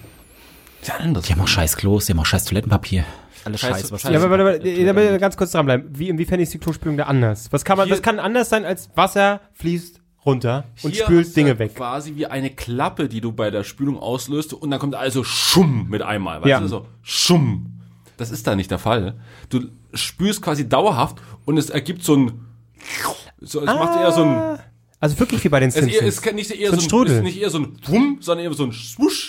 Ist 0.83 0.89
ja 0.89 0.97
anders. 0.97 1.27
Die 1.27 1.33
haben 1.33 1.41
auch 1.41 1.49
scheiß 1.49 1.77
Klos, 1.77 2.07
die 2.07 2.13
haben 2.13 2.21
auch 2.21 2.27
scheiß 2.27 2.45
Toilettenpapier. 2.45 3.05
Alles 3.45 3.61
Scheiß- 3.61 3.71
scheiß, 3.81 3.93
was 3.93 4.03
Ja, 4.05 4.21
aber 4.23 4.39
will 4.61 5.15
ich 5.15 5.21
ganz 5.21 5.37
kurz 5.37 5.53
dranbleiben. 5.53 5.87
Wie, 5.99 6.09
inwiefern 6.09 6.41
ist 6.41 6.53
die 6.55 6.59
Klospülung 6.59 6.97
da 6.97 7.05
anders? 7.05 7.49
Was 7.53 7.65
kann 7.65 7.77
man, 7.77 7.87
Hier- 7.87 7.95
was 7.95 8.03
kann 8.03 8.19
anders 8.19 8.49
sein, 8.49 8.65
als 8.65 8.91
Wasser 8.97 9.41
fließt 9.55 10.01
runter 10.27 10.65
und 10.83 10.95
Hier 10.95 11.05
spült 11.05 11.35
Dinge 11.37 11.59
weg? 11.59 11.75
Quasi 11.77 12.15
wie 12.17 12.27
eine 12.27 12.51
Klappe, 12.51 13.09
die 13.09 13.21
du 13.21 13.33
bei 13.33 13.51
der 13.51 13.65
Spülung 13.65 13.99
auslöst 13.99 14.53
und 14.53 14.71
dann 14.71 14.81
kommt 14.81 14.95
also 14.95 15.25
Schumm 15.25 15.87
mit 15.89 16.03
einmal. 16.03 16.39
Weißt 16.41 16.49
Ja. 16.49 16.61
du, 16.61 16.69
so 16.69 16.87
Schumm. 17.03 17.75
Das 18.17 18.31
ist 18.31 18.47
da 18.47 18.57
nicht 18.57 18.71
der 18.71 18.79
Fall. 18.79 19.15
Du 19.49 19.61
spülst 19.95 20.43
quasi 20.43 20.69
dauerhaft 20.69 21.19
und 21.45 21.57
es 21.57 21.71
ergibt 21.71 22.03
so 22.03 22.17
ein, 22.17 22.33
so, 23.41 23.61
es 23.61 23.67
macht 23.67 23.99
eher 24.01 24.13
so 24.13 24.25
ein, 24.25 24.59
Also 25.01 25.19
wirklich 25.21 25.45
wie 25.45 25.49
bei 25.49 25.61
den 25.61 25.69
es, 25.69 25.77
ist 25.77 25.83
eher, 25.85 25.91
Simpsons. 25.93 26.15
es 26.17 26.23
kann 26.23 26.35
nicht 26.35 26.51
eher 26.51 26.71
So 26.71 26.73
so 26.73 26.73
ein 26.73 26.79
ein, 26.79 26.89
Strudel. 26.89 27.17
ist 27.19 27.23
nicht 27.23 27.41
eher 27.41 27.51
so 27.51 27.59
ein 27.59 27.79
Wumm, 27.87 28.19
sondern 28.21 28.45
eher 28.47 28.53
so 28.53 28.65
ein 28.65 28.73
Swusch. 28.73 29.28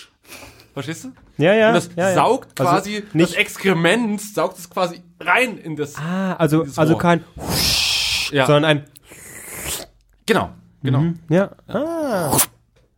Verstehst 0.81 1.03
du? 1.03 1.43
ja, 1.43 1.53
ja. 1.53 1.67
Und 1.69 1.73
das 1.73 1.89
ja, 1.97 2.07
ja. 2.09 2.15
saugt 2.15 2.57
Also 2.59 2.71
quasi, 2.71 3.03
nicht- 3.11 3.31
das 3.31 3.37
Exkrement 3.37 4.21
saugt 4.21 4.57
es 4.59 4.69
quasi 4.69 5.01
rein 5.19 5.57
in 5.57 5.75
das, 5.75 5.95
Ah, 5.97 6.35
also, 6.35 6.65
also 6.77 6.95
kein, 6.97 7.21
ja, 8.31 8.45
sondern 8.45 8.63
ein, 8.63 8.85
genau, 10.25 10.51
genau. 10.81 11.03
ja. 11.27 11.51
Ah. 11.67 12.31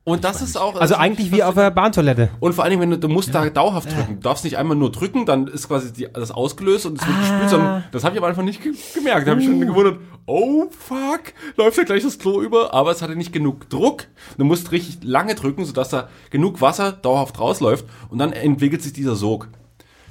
Und 0.04 0.24
das 0.24 0.42
ist 0.42 0.58
auch, 0.58 0.82
Also 0.82 0.96
eigentlich 0.96 1.32
wie 1.32 1.44
auf 1.44 1.54
der 1.54 1.70
Bahntoilette. 1.70 2.30
Und 2.40 2.54
vor 2.54 2.64
allen 2.64 2.72
Dingen, 2.72 2.82
wenn 2.82 2.90
du, 2.90 2.98
du 2.98 3.08
musst 3.08 3.36
da 3.36 3.48
dauerhaft 3.50 3.96
drücken. 3.96 4.16
Du 4.16 4.22
darfst 4.22 4.44
nicht 4.44 4.58
einmal 4.58 4.76
nur 4.76 4.92
drücken, 4.92 5.28
dann 5.28 5.48
ist 5.48 5.68
quasi 5.68 5.94
die, 5.94 6.08
das 6.12 6.32
ausgelöst 6.32 6.88
und 6.88 7.00
es 7.00 7.08
wird 7.08 7.20
gespült, 7.20 7.50
sondern 7.52 7.84
das 7.92 8.04
habe 8.04 8.16
ich 8.16 8.22
am 8.22 8.28
Anfang 8.28 8.46
nicht 8.46 8.64
ge 8.64 8.74
gemerkt. 8.96 9.28
Da 9.28 9.32
habe 9.32 9.42
ich 9.42 9.48
schon 9.48 9.62
gewundert, 9.62 10.00
oh 10.26 10.66
fuck, 10.72 11.34
läuft 11.56 11.78
ja 11.78 11.84
gleich 11.84 12.02
das 12.02 12.18
Klo 12.18 12.42
über, 12.42 12.74
aber 12.74 12.90
es 12.92 13.04
hatte 13.04 13.16
nicht 13.16 13.32
genug 13.32 13.70
Druck. 13.70 14.06
Du 14.40 14.44
musst 14.44 14.72
richtig 14.72 15.04
lange 15.04 15.36
drücken, 15.36 15.66
sodass 15.66 15.90
da 15.90 16.10
genug 16.32 16.62
Wasser 16.62 16.94
dauerhaft 16.94 17.40
rausläuft 17.40 17.86
und 18.10 18.18
dann 18.18 18.34
entwickelt 18.34 18.82
sich 18.82 18.94
dieser 18.94 19.16
Sog. 19.16 19.50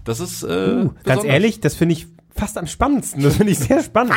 Das 0.04 0.20
ist 0.20 0.44
äh, 0.44 0.46
Ganz 0.46 0.94
besonders. 1.02 1.24
ehrlich, 1.24 1.60
das 1.60 1.74
finde 1.74 1.94
ich 1.94 2.06
fast 2.32 2.56
am 2.58 2.68
spannendsten. 2.68 3.24
Das 3.24 3.36
finde 3.36 3.52
ich 3.52 3.58
sehr 3.58 3.82
spannend. 3.82 4.14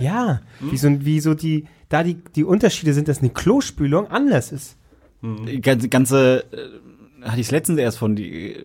Ja, 0.00 0.40
wie 0.60 0.78
so, 0.78 0.88
wie 1.04 1.20
so 1.20 1.34
die, 1.34 1.66
da 1.90 2.02
die, 2.02 2.14
die 2.34 2.44
Unterschiede 2.44 2.94
sind, 2.94 3.08
dass 3.08 3.18
eine 3.18 3.28
Klospülung 3.30 4.08
anders 4.08 4.52
ist. 4.52 4.76
Die 5.22 5.60
ganze, 5.60 5.88
ganze 5.88 6.44
äh, 6.52 7.26
hatte 7.28 7.40
ich 7.40 7.46
es 7.46 7.50
letztens 7.52 7.78
erst 7.78 7.98
von 7.98 8.16
die 8.16 8.56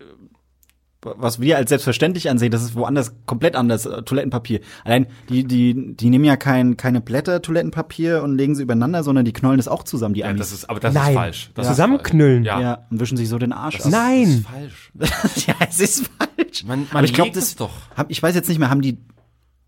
was 1.00 1.40
wir 1.40 1.56
als 1.56 1.68
selbstverständlich 1.68 2.28
ansehen, 2.28 2.50
das 2.50 2.62
ist 2.62 2.74
woanders 2.74 3.14
komplett 3.24 3.54
anders, 3.54 3.86
äh, 3.86 4.02
Toilettenpapier. 4.02 4.60
Allein, 4.84 5.06
die, 5.28 5.44
die, 5.44 5.94
die 5.94 6.10
nehmen 6.10 6.24
ja 6.24 6.36
kein, 6.36 6.76
keine 6.76 7.00
Blätter 7.00 7.40
Toilettenpapier 7.40 8.22
und 8.24 8.36
legen 8.36 8.56
sie 8.56 8.64
übereinander, 8.64 9.04
sondern 9.04 9.24
die 9.24 9.32
knollen 9.32 9.58
das 9.58 9.68
auch 9.68 9.84
zusammen, 9.84 10.14
die 10.14 10.20
Ja, 10.20 10.26
Amis. 10.26 10.40
das 10.40 10.52
ist, 10.52 10.68
aber 10.68 10.80
das 10.80 10.94
Nein. 10.94 11.08
ist 11.10 11.14
falsch. 11.14 11.50
Das 11.54 11.68
Zusammenknüllen. 11.68 12.44
Ist 12.44 12.50
falsch. 12.50 12.62
Ja, 12.62 12.68
ja, 12.72 12.86
und 12.90 12.98
wischen 13.00 13.16
sich 13.16 13.28
so 13.28 13.38
den 13.38 13.52
Arsch 13.52 13.76
das 13.76 13.86
aus. 13.86 13.92
Nein. 13.92 14.22
ist 14.24 14.46
falsch. 14.46 14.92
ja, 15.46 15.54
es 15.70 15.78
ist 15.80 16.10
falsch. 16.18 16.64
Man- 16.64 16.80
man 16.80 16.88
Aber 16.90 17.04
ich 17.04 17.14
glaube, 17.14 17.28
legt 17.28 17.36
das 17.36 17.44
es 17.44 17.56
doch. 17.56 17.70
Hab, 17.96 18.10
ich 18.10 18.20
weiß 18.20 18.34
jetzt 18.34 18.48
nicht 18.48 18.58
mehr, 18.58 18.68
haben 18.68 18.82
die, 18.82 18.98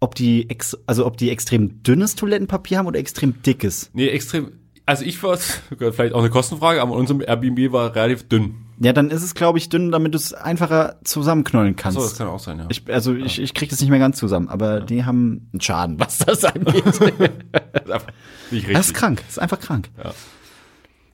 ob 0.01 0.17
die, 0.17 0.51
ex, 0.51 0.77
also 0.87 1.07
ob 1.07 1.17
die 1.17 1.31
extrem 1.31 1.85
dünnes 1.85 2.17
Toilettenpapier 2.17 2.79
haben 2.79 2.87
oder 2.87 2.99
extrem 2.99 3.41
dickes. 3.43 3.91
Nee, 3.95 4.09
extrem. 4.09 4.51
Also 4.91 5.05
ich 5.05 5.23
war, 5.23 5.39
vielleicht 5.39 6.15
auch 6.15 6.19
eine 6.19 6.31
Kostenfrage, 6.31 6.83
aber 6.83 6.95
unserem 6.95 7.21
Airbnb 7.21 7.71
war 7.71 7.95
relativ 7.95 8.29
dünn. 8.29 8.57
Ja, 8.81 8.93
dann 8.93 9.11
ist 9.11 9.23
es, 9.23 9.35
glaube 9.35 9.57
ich, 9.57 9.69
dünn, 9.69 9.93
damit 9.93 10.15
du 10.15 10.17
es 10.17 10.35
einfacher 10.35 10.97
zusammenknollen 11.05 11.77
kannst. 11.77 11.97
So, 11.97 12.03
das 12.03 12.19
kann 12.19 12.27
auch 12.27 12.41
sein, 12.41 12.59
ja. 12.59 12.67
ich, 12.71 12.83
also 12.93 13.15
ich, 13.15 13.41
ich 13.41 13.55
krieg 13.55 13.71
das 13.71 13.81
nicht 13.81 13.91
mehr 13.91 14.01
ganz 14.01 14.19
zusammen, 14.19 14.49
aber 14.49 14.81
die 14.81 15.05
haben 15.05 15.49
einen 15.53 15.61
Schaden, 15.61 16.01
was 16.01 16.19
das 16.19 16.45
angeht. 16.45 16.83
Das 16.91 17.85
ist 17.85 17.93
einfach 17.93 18.13
nicht 18.51 18.63
richtig. 18.63 18.77
das 18.77 18.87
ist 18.89 18.95
krank, 18.95 19.19
das 19.21 19.37
ist 19.37 19.39
einfach 19.39 19.61
krank. 19.61 19.91
Ja. 20.03 20.13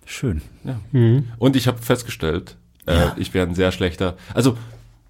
Schön. 0.07 0.41
Und 1.37 1.55
ich 1.55 1.69
habe 1.69 1.77
festgestellt, 1.77 2.57
äh, 2.87 3.09
ich 3.19 3.35
wäre 3.35 3.47
ein 3.47 3.55
sehr 3.55 3.73
schlechter. 3.73 4.17
Also, 4.33 4.57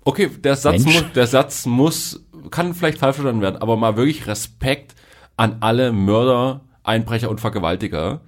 okay, 0.02 0.28
der 0.28 0.56
Satz, 0.56 0.82
Mensch. 0.82 1.02
muss, 1.02 1.12
der 1.14 1.26
Satz 1.28 1.66
muss, 1.66 2.24
kann 2.50 2.74
vielleicht 2.74 2.98
falsch 2.98 3.14
verstanden 3.14 3.42
werden, 3.42 3.62
aber 3.62 3.76
mal 3.76 3.96
wirklich 3.96 4.26
Respekt 4.26 4.96
an 5.36 5.58
alle 5.60 5.92
Mörder, 5.92 6.62
Einbrecher 6.82 7.30
und 7.30 7.40
Vergewaltiger, 7.40 8.22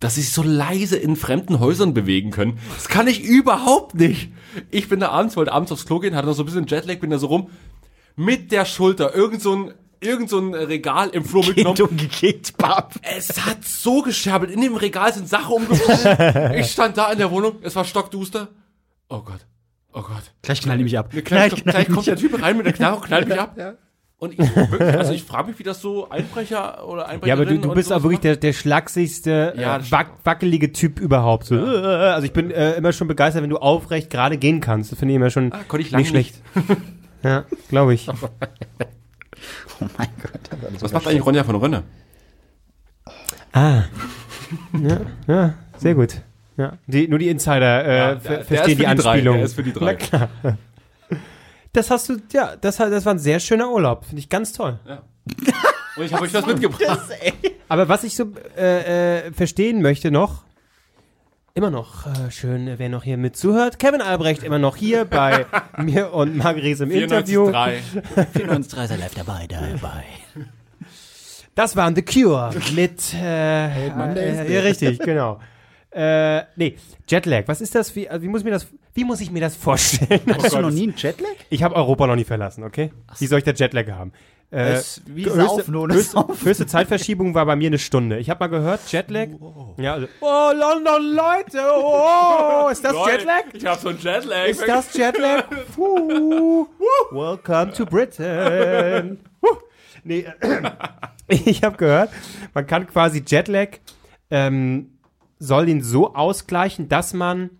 dass 0.00 0.14
sie 0.14 0.22
sich 0.22 0.32
so 0.32 0.42
leise 0.42 0.96
in 0.96 1.16
fremden 1.16 1.60
Häusern 1.60 1.94
bewegen 1.94 2.30
können. 2.30 2.58
Das 2.74 2.88
kann 2.88 3.08
ich 3.08 3.22
überhaupt 3.22 3.94
nicht. 3.94 4.30
Ich 4.70 4.88
bin 4.88 5.00
da 5.00 5.08
abends, 5.10 5.36
wollte 5.36 5.52
abends 5.52 5.72
aufs 5.72 5.86
Klo 5.86 5.98
gehen, 5.98 6.14
hatte 6.14 6.28
noch 6.28 6.34
so 6.34 6.42
ein 6.42 6.46
bisschen 6.46 6.66
Jetlag, 6.66 7.00
bin 7.00 7.10
da 7.10 7.18
so 7.18 7.26
rum, 7.26 7.50
mit 8.16 8.52
der 8.52 8.64
Schulter, 8.64 9.14
irgend 9.14 9.42
so 9.42 9.54
ein, 9.54 9.74
irgend 10.00 10.30
so 10.30 10.38
ein 10.38 10.54
Regal 10.54 11.10
im 11.10 11.24
Flur 11.24 11.46
mitgenommen. 11.46 11.80
umgekickt, 11.80 12.56
Bab. 12.56 12.94
Es 13.02 13.44
hat 13.44 13.64
so 13.64 14.02
gescherbelt. 14.02 14.50
In 14.50 14.60
dem 14.60 14.76
Regal 14.76 15.12
sind 15.12 15.28
Sachen 15.28 15.54
umgefallen. 15.54 16.54
ich 16.54 16.70
stand 16.70 16.96
da 16.96 17.10
in 17.12 17.18
der 17.18 17.30
Wohnung. 17.30 17.56
Es 17.62 17.74
war 17.76 17.84
stockduster. 17.84 18.48
Oh 19.08 19.20
Gott. 19.20 19.46
Oh 19.92 20.02
Gott. 20.02 20.32
Gleich 20.42 20.60
knall 20.60 20.78
ich 20.78 20.84
mich 20.84 20.98
ab. 20.98 21.10
Gleich, 21.10 21.24
gleich, 21.24 21.64
gleich 21.64 21.88
kommt 21.88 22.06
der 22.06 22.16
Typ 22.16 22.40
rein 22.40 22.56
mit 22.56 22.66
der 22.66 22.72
Knarre 22.72 22.96
und 22.96 23.04
knallt 23.04 23.28
mich 23.28 23.40
ab. 23.40 23.56
Und 24.20 24.32
ich, 24.32 24.38
wirklich, 24.56 24.80
also 24.80 25.12
ich 25.12 25.22
frage 25.22 25.48
mich, 25.48 25.58
wie 25.60 25.62
das 25.62 25.80
so 25.80 26.08
Einbrecher 26.10 26.84
oder 26.88 27.06
Einbrecher 27.08 27.28
Ja, 27.28 27.34
aber 27.34 27.46
du, 27.46 27.56
du 27.58 27.72
bist 27.72 27.92
auch 27.92 28.02
wirklich 28.02 28.18
der, 28.18 28.34
der 28.34 28.52
schlagsigste, 28.52 29.54
Ja, 29.56 29.76
äh, 29.76 29.78
das 29.78 29.92
wack, 29.92 30.10
wackelige 30.24 30.72
Typ 30.72 30.98
überhaupt. 30.98 31.44
So, 31.46 31.54
äh, 31.54 31.60
also 31.86 32.24
ich 32.26 32.32
bin 32.32 32.50
äh, 32.50 32.72
immer 32.72 32.92
schon 32.92 33.06
begeistert, 33.06 33.44
wenn 33.44 33.50
du 33.50 33.58
aufrecht 33.58 34.10
gerade 34.10 34.36
gehen 34.36 34.60
kannst. 34.60 34.90
Das 34.90 34.98
finde 34.98 35.12
ich 35.12 35.16
immer 35.16 35.30
schon 35.30 35.52
Ah, 35.52 35.60
konnte 35.68 35.86
ich 35.86 35.92
nicht 35.92 36.08
schlecht. 36.08 36.34
ja, 37.22 37.44
glaube 37.68 37.94
ich. 37.94 38.08
Oh 38.08 39.86
mein 39.96 40.08
Gott. 40.20 40.80
Was 40.80 40.92
macht 40.92 41.06
eigentlich 41.06 41.24
Ronja 41.24 41.44
von 41.44 41.54
Rönne? 41.54 41.84
Ah. 43.52 43.82
Ja, 44.82 45.00
ja, 45.28 45.54
sehr 45.76 45.94
gut. 45.94 46.22
Ja. 46.56 46.72
Die, 46.88 47.06
nur 47.06 47.20
die 47.20 47.28
Insider 47.28 47.84
äh, 47.84 47.98
Ja, 47.98 48.18
verstehen 48.18 48.64
die 48.66 48.74
die 48.74 48.82
drei, 48.82 48.90
Anspielung. 48.90 49.36
der 49.36 49.44
ist 49.44 49.54
für 49.54 49.62
die 49.62 49.72
drei. 49.72 49.84
Na 49.84 49.94
klar. 49.94 50.28
Das 51.78 51.92
hast 51.92 52.08
du, 52.08 52.16
ja, 52.32 52.56
das, 52.60 52.78
das 52.78 53.06
war 53.06 53.14
ein 53.14 53.20
sehr 53.20 53.38
schöner 53.38 53.70
Urlaub. 53.70 54.04
Finde 54.04 54.18
ich 54.18 54.28
ganz 54.28 54.52
toll. 54.52 54.80
Und 55.96 56.04
ich 56.04 56.12
habe 56.12 56.24
euch 56.24 56.34
was 56.34 56.44
mitgebracht. 56.44 57.08
Aber 57.68 57.88
was 57.88 58.02
ich 58.02 58.16
so 58.16 58.32
äh, 58.56 59.26
äh, 59.26 59.32
verstehen 59.32 59.80
möchte 59.80 60.10
noch, 60.10 60.42
immer 61.54 61.70
noch 61.70 62.08
äh, 62.08 62.32
schön, 62.32 62.68
wer 62.78 62.88
noch 62.88 63.04
hier 63.04 63.16
mit 63.16 63.36
zuhört. 63.36 63.78
Kevin 63.78 64.00
Albrecht 64.00 64.42
immer 64.42 64.58
noch 64.58 64.74
hier 64.74 65.04
bei 65.04 65.46
mir 65.78 66.12
und 66.12 66.36
Margrethe 66.36 66.82
im 66.82 66.90
Interview. 66.90 67.48
94,3. 67.48 68.26
94 68.32 68.78
live 68.98 69.14
dabei, 69.14 69.46
dabei. 69.46 70.04
Das 71.54 71.76
waren 71.76 71.94
The 71.94 72.02
Cure 72.02 72.50
mit 72.74 73.14
äh, 73.14 73.86
äh, 73.86 74.52
ja, 74.52 74.60
richtig, 74.62 74.98
genau. 74.98 75.38
Äh, 75.92 76.42
nee, 76.56 76.76
Jetlag, 77.08 77.44
was 77.46 77.60
ist 77.60 77.76
das? 77.76 77.94
Wie, 77.94 78.08
also 78.08 78.22
wie 78.24 78.28
muss 78.28 78.40
ich 78.40 78.44
mir 78.44 78.50
das 78.50 78.66
wie 78.98 79.04
muss 79.04 79.20
ich 79.20 79.30
mir 79.30 79.40
das 79.40 79.54
vorstellen? 79.54 80.20
Hattest 80.28 80.54
du 80.56 80.60
noch 80.60 80.72
nie 80.72 80.82
einen 80.82 80.94
Jetlag? 80.96 81.28
Ich 81.50 81.62
habe 81.62 81.76
Europa 81.76 82.08
noch 82.08 82.16
nie 82.16 82.24
verlassen, 82.24 82.64
okay? 82.64 82.90
Wie 83.20 83.28
soll 83.28 83.38
ich 83.38 83.44
da 83.44 83.52
Jetlag 83.52 83.88
haben? 83.92 84.12
Äh, 84.50 84.72
Es- 84.72 85.02
wie 85.06 85.24
höchste, 85.26 85.40
Saufen 85.44 85.76
ohne 85.76 85.94
höchste, 85.94 86.12
Saufen. 86.14 86.44
höchste 86.46 86.66
Zeitverschiebung 86.66 87.32
war 87.36 87.46
bei 87.46 87.54
mir 87.54 87.68
eine 87.68 87.78
Stunde. 87.78 88.18
Ich 88.18 88.28
habe 88.28 88.40
mal 88.40 88.48
gehört, 88.48 88.80
Jetlag. 88.90 89.28
Ja, 89.76 89.92
also, 89.94 90.08
oh, 90.20 90.50
London, 90.52 91.14
Leute, 91.14 91.60
oh, 91.76 92.68
ist 92.72 92.84
das 92.84 92.94
Jetlag? 93.06 93.44
Ich 93.52 93.64
habe 93.64 93.80
so 93.80 93.90
einen 93.90 93.98
Jetlag. 94.00 94.46
Ist 94.48 94.66
das 94.66 94.92
Jetlag? 94.94 95.44
Puh. 95.76 96.66
Welcome 97.12 97.72
to 97.74 97.86
Britain. 97.86 99.20
Nee, 100.02 100.26
ich 101.28 101.62
habe 101.62 101.76
gehört, 101.76 102.10
man 102.52 102.66
kann 102.66 102.88
quasi 102.88 103.22
Jetlag, 103.24 103.78
ähm, 104.32 104.98
soll 105.38 105.68
ihn 105.68 105.82
so 105.84 106.14
ausgleichen, 106.14 106.88
dass 106.88 107.12
man 107.12 107.50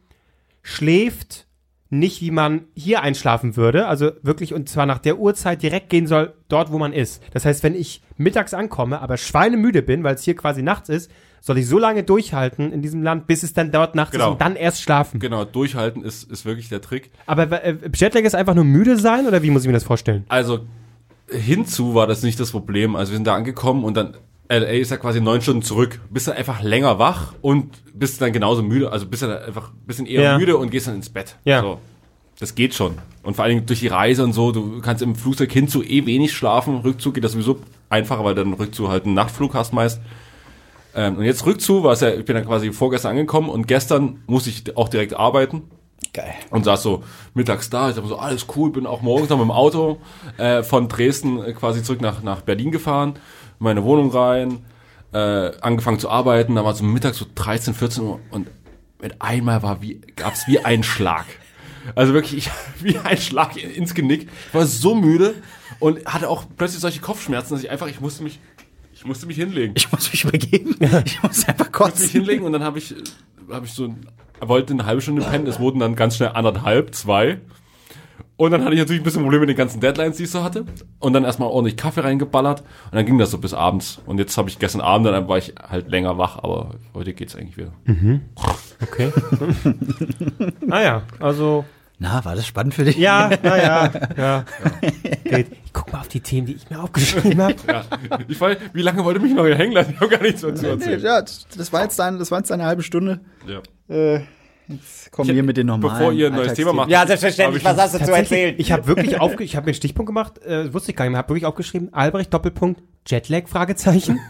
schläft, 0.69 1.47
nicht 1.91 2.21
wie 2.21 2.31
man 2.31 2.65
hier 2.75 3.01
einschlafen 3.03 3.57
würde, 3.57 3.87
also 3.89 4.11
wirklich 4.23 4.53
und 4.53 4.69
zwar 4.69 4.85
nach 4.85 4.99
der 4.99 5.19
Uhrzeit 5.19 5.63
direkt 5.63 5.89
gehen 5.89 6.07
soll, 6.07 6.35
dort 6.51 6.71
wo 6.71 6.79
man 6.79 6.93
ist. 6.93 7.23
Das 7.33 7.47
heißt, 7.47 7.63
wenn 7.63 7.75
ich 7.75 8.03
mittags 8.19 8.53
ankomme, 8.53 9.01
aber 9.01 9.17
schweinemüde 9.17 9.81
bin, 9.81 10.05
weil 10.05 10.15
es 10.15 10.23
hier 10.23 10.37
quasi 10.37 10.61
nachts 10.63 10.91
ist, 10.91 11.11
soll 11.41 11.57
ich 11.57 11.67
so 11.67 11.79
lange 11.79 12.03
durchhalten 12.03 12.73
in 12.73 12.83
diesem 12.83 13.03
Land, 13.03 13.27
bis 13.27 13.43
es 13.43 13.55
dann 13.55 13.73
dort 13.73 13.95
nachts 13.95 14.13
Genau. 14.13 14.27
ist 14.27 14.33
und 14.33 14.41
dann 14.43 14.55
erst 14.57 14.83
schlafen. 14.83 15.19
Genau, 15.21 15.47
durchhalten 15.47 16.05
ist, 16.05 16.31
ist 16.31 16.45
wirklich 16.45 16.69
der 16.69 16.83
Trick. 16.83 17.11
Aber 17.25 17.65
äh, 17.65 17.77
Jetlag 17.95 18.23
ist 18.23 18.35
einfach 18.35 18.55
nur 18.55 18.65
müde 18.65 18.99
sein 18.99 19.27
oder 19.27 19.43
wie 19.43 19.51
muss 19.51 19.63
ich 19.63 19.69
mir 19.69 19.73
das 19.73 19.85
vorstellen? 19.85 20.25
Also 20.29 20.67
hinzu 21.31 21.95
war 21.95 22.07
das 22.07 22.23
nicht 22.23 22.39
das 22.39 22.51
Problem. 22.51 22.97
Also 22.97 23.13
wir 23.13 23.17
sind 23.17 23.27
da 23.27 23.35
angekommen 23.35 23.85
und 23.85 23.97
dann 23.97 24.17
LA 24.49 24.67
ist 24.79 24.91
ja 24.91 24.97
quasi 24.97 25.21
neun 25.21 25.41
Stunden 25.43 25.63
zurück. 25.63 26.01
Bist 26.11 26.29
dann 26.29 26.37
einfach 26.37 26.63
länger 26.63 26.99
wach 26.99 27.35
und 27.43 27.71
bist 27.93 28.21
dann 28.23 28.33
genauso 28.33 28.63
müde. 28.63 28.91
Also 28.91 29.07
bist 29.07 29.23
dann 29.23 29.31
einfach 29.33 29.71
ein 29.71 29.87
bisschen 29.87 30.07
eher 30.07 30.23
Ja. 30.23 30.39
müde 30.39 30.57
und 30.57 30.71
gehst 30.71 30.87
dann 30.87 30.95
ins 30.97 31.11
Bett. 31.11 31.37
Ja. 31.45 31.61
So. 31.61 31.79
Das 32.39 32.55
geht 32.55 32.73
schon. 32.75 32.97
Und 33.25 33.35
vor 33.35 33.45
allen 33.45 33.57
Dingen 33.57 33.67
durch 33.67 33.81
die 33.81 33.89
Reise 33.89 34.23
und 34.25 34.33
so, 34.33 34.53
du 34.53 34.81
kannst 34.81 35.03
im 35.03 35.17
Flugzeug 35.17 35.53
hinzu 35.53 35.83
eh 35.83 36.07
wenig 36.07 36.33
schlafen. 36.33 36.79
Rückzug 36.79 37.15
geht 37.15 37.25
das 37.25 37.33
sowieso 37.33 37.59
einfacher, 37.91 38.25
weil 38.25 38.35
dann 38.37 38.53
Rückzug 38.55 38.89
halt 38.89 39.05
einen 39.05 39.15
Nachtflug 39.15 39.55
hast 39.55 39.73
meist. 39.73 40.01
Ähm, 40.95 41.17
und 41.19 41.25
jetzt 41.25 41.45
rückzu, 41.45 41.83
war 41.85 41.93
es 41.93 42.01
ja, 42.01 42.11
ich 42.15 42.25
bin 42.25 42.35
dann 42.37 42.47
quasi 42.47 42.73
vorgestern 42.73 43.11
angekommen 43.11 43.51
und 43.51 43.67
gestern 43.69 44.23
musste 44.27 44.51
ich 44.51 44.77
auch 44.77 44.89
direkt 44.89 45.15
arbeiten 45.15 45.63
Geil. 46.15 46.33
und 46.51 46.65
saß 46.65 46.83
so 46.83 47.03
mittags 47.35 47.69
da. 47.71 47.91
Ich 47.91 47.97
dachte 47.97 48.09
so, 48.09 48.17
alles 48.17 48.47
cool, 48.57 48.71
bin 48.71 48.87
auch 48.87 49.03
morgens 49.03 49.29
noch 49.29 49.37
mit 49.37 49.45
dem 49.47 49.51
Auto 49.51 49.99
äh, 50.39 50.63
von 50.63 50.89
Dresden 50.89 51.43
quasi 51.55 51.83
zurück 51.83 52.01
nach, 52.01 52.23
nach 52.23 52.41
Berlin 52.41 52.71
gefahren, 52.71 53.15
meine 53.59 53.85
Wohnung 53.85 54.11
rein, 54.11 54.65
äh, 55.13 55.19
angefangen 55.61 55.99
zu 55.99 56.11
arbeiten. 56.11 56.55
Da 56.55 56.65
war 56.65 56.75
so 56.75 56.85
mittags 56.85 57.19
so 57.19 57.27
13, 57.35 57.75
14 57.75 58.05
Uhr 58.05 58.21
und 58.31 58.49
mit 59.01 59.21
einmal 59.21 59.63
war 59.63 59.83
wie, 59.83 60.01
gab's 60.17 60.47
wie 60.47 60.61
ein 60.61 60.83
Schlag. 60.83 61.27
Also 61.95 62.13
wirklich, 62.13 62.47
ich, 62.47 62.51
wie 62.83 62.99
ein 62.99 63.17
Schlag 63.17 63.57
ins 63.57 63.95
Genick. 63.95 64.29
Ich 64.49 64.55
war 64.55 64.67
so 64.67 64.95
müde 64.95 65.35
und 65.79 66.05
hatte 66.07 66.29
auch 66.29 66.45
plötzlich 66.57 66.81
solche 66.81 67.01
Kopfschmerzen, 67.01 67.55
dass 67.55 67.63
ich 67.63 67.71
einfach, 67.71 67.89
ich 67.89 68.01
musste 68.01 68.23
mich, 68.23 68.41
ich 68.93 69.05
musste 69.05 69.27
mich 69.27 69.37
hinlegen. 69.37 69.75
Ich 69.77 69.91
muss 69.93 70.11
mich 70.11 70.25
übergeben. 70.25 70.77
Ich 71.05 71.23
muss 71.23 71.47
einfach 71.47 71.49
musste 71.49 71.61
mich 71.61 71.73
kotzen. 71.73 72.09
hinlegen 72.09 72.45
und 72.45 72.53
dann 72.53 72.65
habe 72.65 72.79
ich, 72.79 72.95
habe 73.51 73.67
ich 73.67 73.73
so, 73.73 73.95
wollte 74.41 74.73
eine 74.73 74.87
halbe 74.87 75.01
Stunde 75.01 75.23
pennen, 75.23 75.47
es 75.47 75.61
wurden 75.61 75.79
dann 75.79 75.95
ganz 75.95 76.17
schnell 76.17 76.31
anderthalb, 76.31 76.95
zwei. 76.95 77.41
Und 78.39 78.53
dann 78.53 78.63
hatte 78.63 78.73
ich 78.73 78.79
natürlich 78.79 79.01
ein 79.01 79.05
bisschen 79.05 79.23
Probleme 79.23 79.41
mit 79.41 79.49
den 79.49 79.57
ganzen 79.57 79.81
Deadlines, 79.81 80.17
die 80.17 80.23
ich 80.23 80.31
so 80.31 80.45
hatte. 80.45 80.65
Und 81.01 81.13
dann 81.13 81.25
erstmal 81.25 81.49
ordentlich 81.49 81.77
Kaffee 81.77 82.03
reingeballert. 82.03 82.61
Und 82.61 82.95
dann 82.95 83.05
ging 83.05 83.19
das 83.19 83.33
so 83.33 83.39
bis 83.39 83.53
abends. 83.53 84.01
Und 84.07 84.19
jetzt 84.19 84.39
habe 84.39 84.49
ich 84.49 84.61
gestern 84.61 84.81
Abend, 84.81 85.09
dann 85.09 85.27
war 85.27 85.39
ich 85.39 85.55
halt 85.61 85.91
länger 85.91 86.19
wach, 86.19 86.39
aber 86.39 86.77
heute 86.95 87.15
geht's 87.15 87.35
eigentlich 87.35 87.57
wieder. 87.57 87.73
Okay. 88.81 89.13
naja, 90.67 91.03
also. 91.19 91.65
Na, 91.99 92.25
war 92.25 92.37
das 92.37 92.47
spannend 92.47 92.75
für 92.75 92.85
dich? 92.85 92.97
Ja, 92.97 93.29
naja, 93.43 93.91
ja. 94.17 94.45
Geht. 95.25 95.49
Ich 95.65 95.73
guck 95.73 95.93
mal 95.93 95.99
auf 95.99 96.07
die 96.07 96.21
Themen, 96.21 96.47
die 96.47 96.53
ich 96.53 96.71
mir 96.71 96.81
aufgeschrieben 96.81 97.43
habe. 97.43 97.57
Ja, 97.67 97.83
ich 98.29 98.41
weiß, 98.41 98.57
wie 98.73 98.83
lange 98.83 99.05
wollte 99.05 99.19
mich 99.19 99.35
noch 99.35 99.47
hier 99.47 99.57
hängen 99.57 99.73
lassen? 99.73 99.95
Ich 99.95 100.01
habe 100.01 100.11
gar 100.11 100.23
nichts 100.23 100.43
dazu 100.43 100.65
erzählt. 100.65 101.03
Ja, 101.03 101.21
das 101.23 101.73
war 101.73 101.83
jetzt 101.83 101.99
dein, 101.99 102.21
das 102.21 102.31
war 102.31 102.39
jetzt 102.39 102.53
eine 102.53 102.67
halbe 102.67 102.85
Stunde. 102.85 103.19
Ja. 103.49 103.63
Äh, 103.93 104.21
jetzt 104.69 105.11
kommen 105.13 105.29
wir 105.29 105.43
mit 105.43 105.57
den 105.57 105.67
normalen. 105.67 105.99
Bevor 105.99 106.13
ihr 106.13 106.29
ein 106.29 106.35
neues 106.35 106.55
Thema 106.55 106.73
macht. 106.73 106.91
Ja, 106.91 107.07
selbstverständlich. 107.07 107.63
ich 107.63 107.69
Was 107.69 107.77
hast 107.79 107.95
du 107.95 108.05
zu 108.05 108.13
erzählen? 108.13 108.55
Ich 108.59 108.73
habe 108.73 108.87
wirklich 108.87 109.21
aufge 109.21 109.45
ich 109.45 109.57
habe 109.57 109.65
mir 109.65 109.71
einen 109.71 109.75
Stichpunkt 109.75 110.09
gemacht, 110.09 110.39
äh, 110.45 110.73
wusste 110.73 110.91
ich 110.91 110.97
gar 110.97 111.05
nicht 111.05 111.13
mehr, 111.13 111.19
habe 111.19 111.31
wirklich 111.31 111.47
aufgeschrieben, 111.47 111.93
Albrecht 111.93 112.33
Doppelpunkt 112.33 112.83
Jetlag 113.07 113.49
Fragezeichen. 113.49 114.21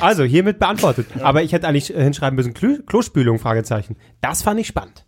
Also 0.00 0.24
hiermit 0.24 0.58
beantwortet. 0.58 1.06
Aber 1.20 1.42
ich 1.42 1.52
hätte 1.52 1.68
eigentlich 1.68 1.94
äh, 1.94 2.02
hinschreiben 2.02 2.34
müssen 2.36 2.54
Klo 2.54 2.78
Klospülung 2.86 3.38
Fragezeichen. 3.38 3.96
Das 4.20 4.42
fand 4.42 4.58
ich 4.60 4.66
spannend. 4.66 5.04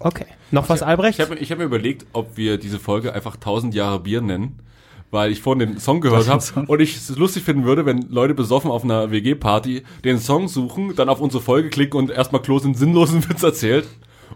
Okay. 0.00 0.26
Noch 0.50 0.68
was 0.68 0.82
Albrecht? 0.82 1.18
Ich 1.18 1.24
habe 1.24 1.36
ich 1.36 1.50
hab 1.50 1.58
mir 1.58 1.64
überlegt, 1.64 2.06
ob 2.12 2.36
wir 2.36 2.58
diese 2.58 2.78
Folge 2.78 3.12
einfach 3.12 3.36
1000 3.36 3.74
Jahre 3.74 4.00
Bier 4.00 4.20
nennen, 4.20 4.58
weil 5.10 5.32
ich 5.32 5.40
vorhin 5.40 5.60
den 5.60 5.78
Song 5.78 6.00
gehört 6.00 6.28
habe 6.28 6.42
und 6.66 6.80
ich 6.80 6.96
es 6.96 7.16
lustig 7.16 7.42
finden 7.42 7.64
würde, 7.64 7.86
wenn 7.86 8.02
Leute 8.10 8.34
besoffen 8.34 8.70
auf 8.70 8.84
einer 8.84 9.10
WG-Party 9.10 9.82
den 10.04 10.18
Song 10.18 10.48
suchen, 10.48 10.94
dann 10.94 11.08
auf 11.08 11.20
unsere 11.20 11.42
Folge 11.42 11.68
klicken 11.68 11.98
und 11.98 12.10
erstmal 12.10 12.42
Klos 12.42 12.64
einen 12.64 12.74
sinnlosen 12.74 13.28
Witz 13.28 13.42
erzählt 13.42 13.86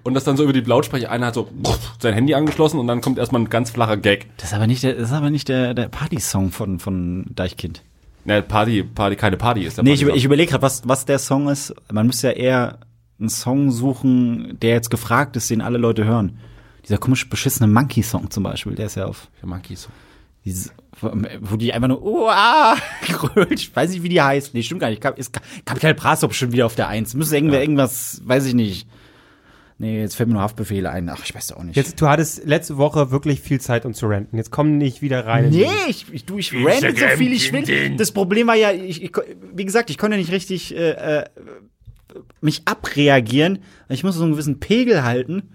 und 0.03 0.15
das 0.15 0.25
dann 0.25 0.37
so 0.37 0.43
über 0.45 0.53
die 0.53 0.61
Lautsprecher, 0.61 1.11
einer 1.11 1.27
hat 1.27 1.35
so 1.35 1.49
sein 2.01 2.15
Handy 2.15 2.35
angeschlossen 2.35 2.79
und 2.81 2.87
dann 2.87 3.01
kommt 3.01 3.19
erstmal 3.19 3.43
ein 3.43 3.51
ganz 3.51 3.71
flacher 3.71 3.97
Gag. 3.97 4.27
das 4.39 4.49
ist 4.49 4.55
aber 4.55 4.67
nicht 4.67 4.83
der, 4.83 4.95
das 4.95 5.11
ist 5.11 5.13
aber 5.15 5.31
nicht 5.31 5.49
der, 5.49 5.75
der 5.75 5.89
Party-Song 5.89 6.51
von, 6.51 6.79
von 6.81 7.27
Deichkind. 7.31 7.83
Ne, 8.25 8.43
Party, 8.43 8.83
Party, 8.83 9.17
keine 9.17 9.37
Party 9.37 9.65
ist 9.65 9.77
der 9.77 9.85
Nee, 9.85 9.93
ich, 9.93 10.03
Party 10.03 10.19
ich 10.19 10.25
überlege 10.25 10.51
gerade, 10.51 10.63
was, 10.63 10.83
was 10.89 11.05
der 11.05 11.19
Song 11.19 11.49
ist. 11.49 11.75
Man 11.93 12.07
müsste 12.07 12.29
ja 12.29 12.33
eher 12.33 12.79
einen 13.21 13.29
Song 13.29 13.71
suchen, 13.71 14.59
der 14.61 14.71
jetzt 14.71 14.91
gefragt 14.91 15.37
ist, 15.37 15.51
den 15.51 15.61
alle 15.61 15.79
Leute 15.79 16.05
hören. 16.05 16.39
Dieser 16.85 16.99
komisch 16.99 17.29
beschissene 17.29 17.67
Monkey-Song 17.71 18.31
zum 18.31 18.43
Beispiel, 18.43 18.75
der 18.75 18.87
ist 18.87 18.97
ja 18.97 19.07
auf 19.07 19.29
Der 19.41 19.49
Monkey 19.49 19.77
Song. 19.77 19.93
Dieses, 20.45 20.73
wo 21.41 21.57
die 21.57 21.73
einfach 21.73 21.89
nur 21.89 22.03
Uah, 22.03 22.77
grölt. 23.07 23.53
Ich 23.61 23.75
weiß 23.75 23.91
nicht, 23.91 24.03
wie 24.03 24.09
die 24.09 24.21
heißt. 24.23 24.55
Nee, 24.55 24.63
stimmt 24.63 24.81
gar 24.81 24.91
nicht. 24.91 25.01
Kap- 25.01 25.19
Ist 25.19 25.33
Ka- 25.33 25.41
Kapital 25.65 25.95
Bra 25.95 26.13
ist 26.15 26.23
doch 26.23 26.29
bestimmt 26.29 26.53
wieder 26.53 26.67
auf 26.67 26.75
der 26.75 26.89
Eins. 26.89 27.15
Müsste 27.15 27.37
irgendwer 27.37 27.61
irgendwas, 27.61 28.21
weiß 28.25 28.47
ich 28.47 28.55
nicht. 28.55 28.87
Nee, 29.77 30.01
jetzt 30.01 30.15
fällt 30.15 30.29
mir 30.29 30.35
nur 30.35 30.43
Haftbefehle 30.43 30.89
ein. 30.89 31.09
Ach, 31.09 31.21
ich 31.25 31.35
weiß 31.35 31.49
doch 31.49 31.57
auch 31.57 31.63
nicht. 31.65 31.75
Jetzt, 31.77 32.01
du 32.01 32.07
hattest 32.07 32.45
letzte 32.45 32.77
Woche 32.77 33.11
wirklich 33.11 33.41
viel 33.41 33.61
Zeit, 33.61 33.85
um 33.85 33.93
zu 33.93 34.07
ranten. 34.07 34.37
Jetzt 34.37 34.53
komm 34.53 34.79
nicht 34.79 35.03
wieder 35.03 35.27
rein. 35.27 35.47
in 35.47 35.51
Nee, 35.51 35.67
ich, 35.89 36.07
ich, 36.13 36.25
du, 36.25 36.39
ich 36.39 36.53
rante 36.55 36.95
so 36.95 37.07
viel 37.17 37.33
ich 37.33 37.53
will. 37.53 37.97
Das 37.97 38.13
Problem 38.13 38.47
war 38.47 38.55
ja, 38.55 38.71
ich, 38.71 39.03
ich, 39.03 39.11
wie 39.53 39.65
gesagt, 39.65 39.91
ich 39.91 39.99
konnte 39.99 40.17
nicht 40.17 40.31
richtig 40.31 40.77
äh, 40.77 40.91
äh, 40.91 41.25
mich 42.41 42.63
abreagieren. 42.67 43.59
Ich 43.89 44.05
musste 44.05 44.19
so 44.19 44.25
einen 44.25 44.35
gewissen 44.35 44.61
Pegel 44.61 45.03
halten, 45.03 45.51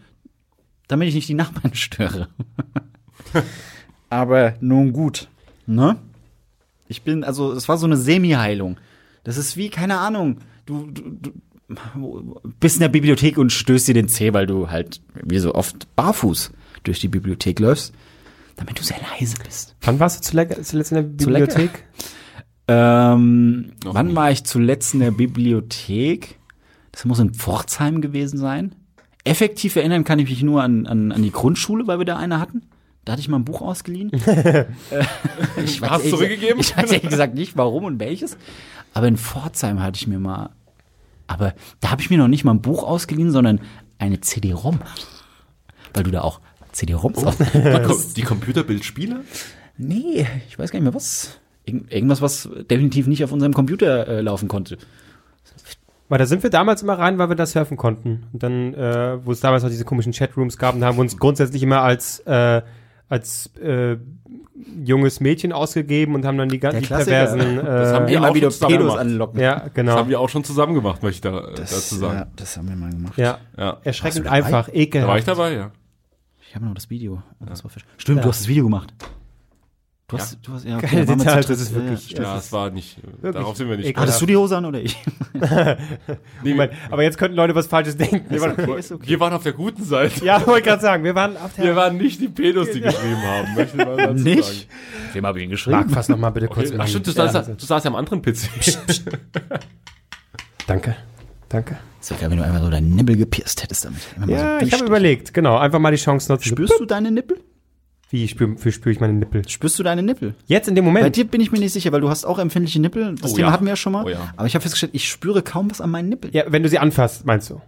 damit 0.90 1.08
ich 1.08 1.16
nicht 1.16 1.30
die 1.30 1.34
Nachbarn 1.34 1.74
störe. 1.76 2.28
Aber 4.10 4.56
nun 4.60 4.94
gut, 4.94 5.28
ne? 5.68 5.98
Ich 6.88 7.04
bin, 7.04 7.24
also, 7.24 7.52
es 7.52 7.70
war 7.70 7.78
so 7.78 7.86
eine 7.86 7.98
Semi-Heilung. 7.98 8.78
Das 9.24 9.38
ist 9.38 9.58
wie, 9.58 9.70
keine 9.70 10.00
Ahnung, 10.00 10.38
du, 10.66 10.90
du, 10.90 11.20
du 11.20 11.32
bist 12.60 12.78
in 12.78 12.82
der 12.82 12.90
Bibliothek 12.90 13.38
und 13.38 13.52
stößt 13.52 13.88
dir 13.88 13.94
den 13.94 14.10
Zeh, 14.10 14.34
weil 14.34 14.48
du 14.48 14.70
halt, 14.70 15.02
wie 15.24 15.40
so 15.40 15.54
oft, 15.54 15.94
barfuß 15.96 16.52
durch 16.84 17.00
die 17.00 17.08
Bibliothek 17.08 17.60
läufst, 17.60 17.94
damit 18.56 18.80
du 18.80 18.84
sehr 18.84 18.98
leise 19.20 19.36
bist. 19.44 19.76
Wann 19.82 20.00
warst 20.00 20.20
du 20.20 20.28
zuletzt, 20.28 20.74
in 20.74 20.96
der? 20.96 21.02
Bibliothek? 21.04 21.86
Ähm, 22.68 23.74
Noch 23.84 23.94
wann 23.94 24.08
nie. 24.08 24.16
war 24.16 24.32
ich 24.32 24.44
zuletzt 24.44 24.94
in 24.94 25.00
der 25.00 25.12
Bibliothek? 25.12 26.40
Das 26.92 27.06
muss 27.06 27.20
in 27.20 27.34
Pforzheim 27.34 28.02
gewesen 28.02 28.38
sein. 28.38 28.76
Effektiv 29.24 29.76
erinnern 29.76 30.04
kann 30.04 30.20
ich 30.20 30.30
mich 30.30 30.44
nur 30.44 30.64
an, 30.64 30.88
an, 30.88 31.12
an 31.12 31.22
die 31.22 31.32
Grundschule, 31.32 31.88
weil 31.88 32.00
wir 32.00 32.06
da 32.06 32.18
eine 32.18 32.40
hatten. 32.40 32.64
Da 33.06 33.14
hatte 33.14 33.22
ich 33.22 33.30
mal 33.30 33.38
ein 33.38 33.46
Buch 33.46 33.62
ausgeliehen. 33.62 34.12
Äh, 34.92 35.06
ich 35.64 35.82
Hast 35.82 36.06
du 36.06 36.10
zurückgegeben? 36.10 36.60
Ich 36.60 36.76
weiß 36.76 36.92
ehrlich 36.92 37.10
gesagt 37.10 37.36
nicht, 37.36 37.58
warum 37.58 37.84
und 37.84 38.00
welches. 38.00 38.38
Aber 38.94 39.08
in 39.08 39.18
Pforzheim 39.18 39.82
hatte 39.82 39.98
ich 39.98 40.08
mir 40.08 40.20
mal. 40.20 40.50
Aber 41.28 41.54
da 41.80 41.92
habe 41.92 42.02
ich 42.02 42.10
mir 42.10 42.18
noch 42.18 42.28
nicht 42.28 42.44
mal 42.44 42.54
ein 42.54 42.62
Buch 42.62 42.84
ausgeliehen, 42.84 43.32
sondern 43.32 43.62
eine 44.00 44.20
CD-ROM. 44.22 44.80
Weil 45.94 46.04
du 46.04 46.12
da 46.12 46.22
auch 46.22 46.40
CD-ROMs. 46.72 47.38
Die, 47.38 47.84
Com 47.84 47.98
die 48.16 48.22
Computerbildspiele? 48.22 49.22
Nee, 49.78 50.28
ich 50.48 50.58
weiß 50.58 50.72
gar 50.72 50.80
nicht 50.80 50.86
mehr 50.86 50.96
was. 50.96 51.40
Irgend, 51.66 51.92
irgendwas, 51.92 52.22
was 52.22 52.50
definitiv 52.70 53.08
nicht 53.08 53.24
auf 53.24 53.32
unserem 53.32 53.54
Computer 53.54 54.08
äh, 54.08 54.22
laufen 54.22 54.48
konnte. 54.48 54.78
Weil 56.10 56.18
da 56.18 56.26
sind 56.26 56.42
wir 56.42 56.50
damals 56.50 56.82
immer 56.82 56.98
rein, 56.98 57.20
weil 57.20 57.30
wir 57.30 57.36
das 57.36 57.52
surfen 57.52 57.78
konnten. 57.78 58.24
Und 58.34 58.42
dann, 58.42 58.74
äh, 58.74 59.24
wo 59.24 59.32
es 59.32 59.40
damals 59.40 59.62
noch 59.62 59.70
diese 59.70 59.86
komischen 59.86 60.12
Chatrooms 60.12 60.58
gab, 60.58 60.74
und 60.74 60.82
da 60.82 60.88
haben 60.88 60.98
wir 60.98 61.02
uns 61.02 61.18
grundsätzlich 61.18 61.62
immer 61.62 61.82
als, 61.82 62.20
äh, 62.22 62.64
als 63.10 63.48
äh, 63.58 63.98
junges 64.86 65.20
Mädchen 65.20 65.52
ausgegeben 65.52 66.16
und 66.16 66.26
haben 66.26 66.38
dann 66.38 66.50
die, 66.50 66.60
ga- 66.60 66.72
Der 66.72 66.82
die 66.82 66.86
Klassiker. 66.88 67.26
perversen. 67.26 67.60
Äh, 67.60 67.64
Das 67.64 67.94
haben 67.94 68.08
wir 68.08 68.18
Immer 68.18 68.30
auch 68.30 68.36
wieder 68.36 68.50
Pedos 68.50 68.96
anlocken. 68.98 69.40
ja, 69.40 69.60
Das 69.62 69.74
genau. 69.74 69.94
haben 69.96 70.10
wir 70.10 70.20
auch 70.20 70.30
schon 70.30 70.44
zusammen 70.44 70.76
gemacht, 70.76 71.02
möchte 71.04 71.28
ich 71.28 71.34
da, 71.34 71.40
äh, 71.48 71.56
dazu 71.56 71.96
sagen. 71.96 72.18
Ja, 72.20 72.28
das 72.36 72.56
haben 72.58 72.70
wir 72.70 72.76
mal 72.76 72.92
gemacht. 72.92 73.18
Ja, 73.18 73.40
Ja. 73.58 73.78
erschreckend 73.84 74.28
einfach, 74.28 74.50
Da 74.50 74.68
war 74.68 74.76
ich 74.76 74.82
ekelhaft. 74.82 75.28
dabei, 75.28 75.54
ja. 75.54 75.72
Ich 76.48 76.56
habe 76.56 76.66
noch 76.66 76.74
das 76.74 76.90
Video. 76.90 77.22
Das 77.40 77.64
Stimmt, 77.98 78.18
Ja. 78.18 78.24
du 78.24 78.30
hast 78.30 78.42
das 78.42 78.48
Video 78.48 78.64
gemacht. 78.64 78.94
Du 80.10 80.16
Ja. 80.18 80.24
hast, 80.24 80.40
du 80.42 80.54
hast, 80.54 80.66
ja, 80.66 80.82
waren 80.82 80.92
wir 80.92 81.06
Details, 81.18 81.46
das 81.46 81.62
ist 81.62 81.76
wirklich- 81.76 82.10
Ja, 82.10 82.24
Ja, 82.24 82.38
es 82.40 82.52
war 82.52 82.72
nicht, 82.72 82.98
Wirklich 83.22 83.32
darauf 83.32 83.56
sind 83.56 83.70
wir 83.70 83.78
nicht. 83.78 83.86
ekelhaft. 83.90 84.08
Hattest 84.08 84.22
du 84.22 84.26
die 84.26 84.36
Hose 84.36 84.58
an 84.58 84.66
oder 84.66 84.82
ich? 84.82 84.98
Nee, 86.44 86.52
Moment, 86.52 86.74
aber 86.90 87.04
jetzt 87.04 87.18
könnten 87.20 87.36
Leute 87.38 87.54
was 87.54 87.68
Falsches 87.68 87.96
denken. 87.96 88.26
wir, 88.28 88.42
waren, 88.42 88.52
okay, 88.54 88.84
okay. 88.94 88.98
wir 89.08 89.20
waren 89.20 89.34
auf 89.34 89.44
der 89.44 89.54
guten 89.54 89.84
Seite. 89.84 90.26
Ja, 90.26 90.46
wollte 90.48 90.68
gerade 90.68 90.82
sagen, 90.82 91.04
wir 91.04 91.14
waren 91.14 91.38
auf 91.38 91.54
der. 91.54 91.64
Wir 91.64 91.76
waren 91.76 91.98
nicht 91.98 92.20
die 92.22 92.28
Pedos, 92.28 92.72
die 92.72 92.82
geschrieben 92.82 93.22
haben. 93.22 93.54
Möchte 93.56 93.78
ich 93.78 93.86
mal 93.86 93.98
dazu 93.98 94.24
Nicht? 94.24 94.44
Sagen. 94.44 95.14
Wem 95.14 95.26
habe 95.28 95.38
ich 95.40 95.44
ihn 95.46 95.50
geschrieben? 95.52 95.78
Marc, 95.78 95.92
fass 95.92 96.10
noch 96.10 96.18
mal 96.18 96.32
bitte 96.32 96.48
kurz 96.48 96.70
Okay. 96.70 96.78
Ach 96.82 96.88
stimmt, 96.88 97.06
du, 97.06 97.12
Ja, 97.12 97.28
saßt, 97.28 97.50
du 97.50 97.66
saßt 97.66 97.86
ja 97.86 97.92
am 97.92 97.96
anderen 97.96 98.22
PC. 98.24 98.50
Danke, 100.66 100.96
danke. 101.50 101.78
So 102.00 102.16
geil, 102.16 102.32
wenn 102.32 102.38
du 102.38 102.44
einmal 102.46 102.62
so 102.62 102.70
deinen 102.70 102.96
Nippel 102.96 103.16
gepierst 103.18 103.62
hättest 103.62 103.86
damit. 103.86 104.02
Ja, 104.28 104.60
so 104.60 104.66
ich 104.66 104.74
habe 104.74 104.86
überlegt, 104.86 105.34
genau, 105.34 105.58
einfach 105.58 105.80
mal 105.80 105.92
die 105.92 105.98
Chance 105.98 106.32
nutzen. 106.32 106.48
Spürst 106.50 106.80
du 106.80 106.86
deine 106.86 107.12
Nippel? 107.12 107.38
Wie 108.12 108.28
spüre 108.28 108.56
wie 108.64 108.72
spür 108.72 108.92
ich 108.92 109.00
meine 109.00 109.14
Nippel? 109.14 109.48
Spürst 109.48 109.78
du 109.78 109.84
deine 109.84 110.02
Nippel? 110.02 110.34
Jetzt 110.48 110.68
in 110.68 110.74
dem 110.76 110.86
Bei 110.86 110.92
Moment. 110.92 111.16
dir 111.16 111.26
bin 111.26 111.42
ich 111.42 111.52
mir 111.52 111.60
nicht 111.60 111.74
sicher, 111.74 111.92
weil 111.92 112.02
du 112.02 112.10
hast 112.10 112.26
auch 112.26 112.40
empfindliche 112.40 112.80
Nippel. 112.80 113.16
Das 113.16 113.34
Oh 113.34 113.36
Thema 113.36 113.50
ja. 113.50 113.54
hatten 113.54 113.66
wir 113.66 113.70
ja 113.72 113.76
schon 113.76 113.94
mal. 113.94 114.06
Oh 114.06 114.10
ja. 114.10 114.34
Aber 114.36 114.48
ich 114.48 114.56
habe 114.56 114.64
festgestellt, 114.64 114.94
ich 114.96 115.08
spüre 115.08 115.44
kaum 115.44 115.70
was 115.70 115.80
an 115.80 115.92
meinen 115.92 116.10
Nippeln. 116.10 116.34
Ja, 116.34 116.44
wenn 116.48 116.64
du 116.64 116.70
sie 116.70 116.80
anfasst, 116.80 117.26
meinst 117.26 117.50
du? 117.52 117.62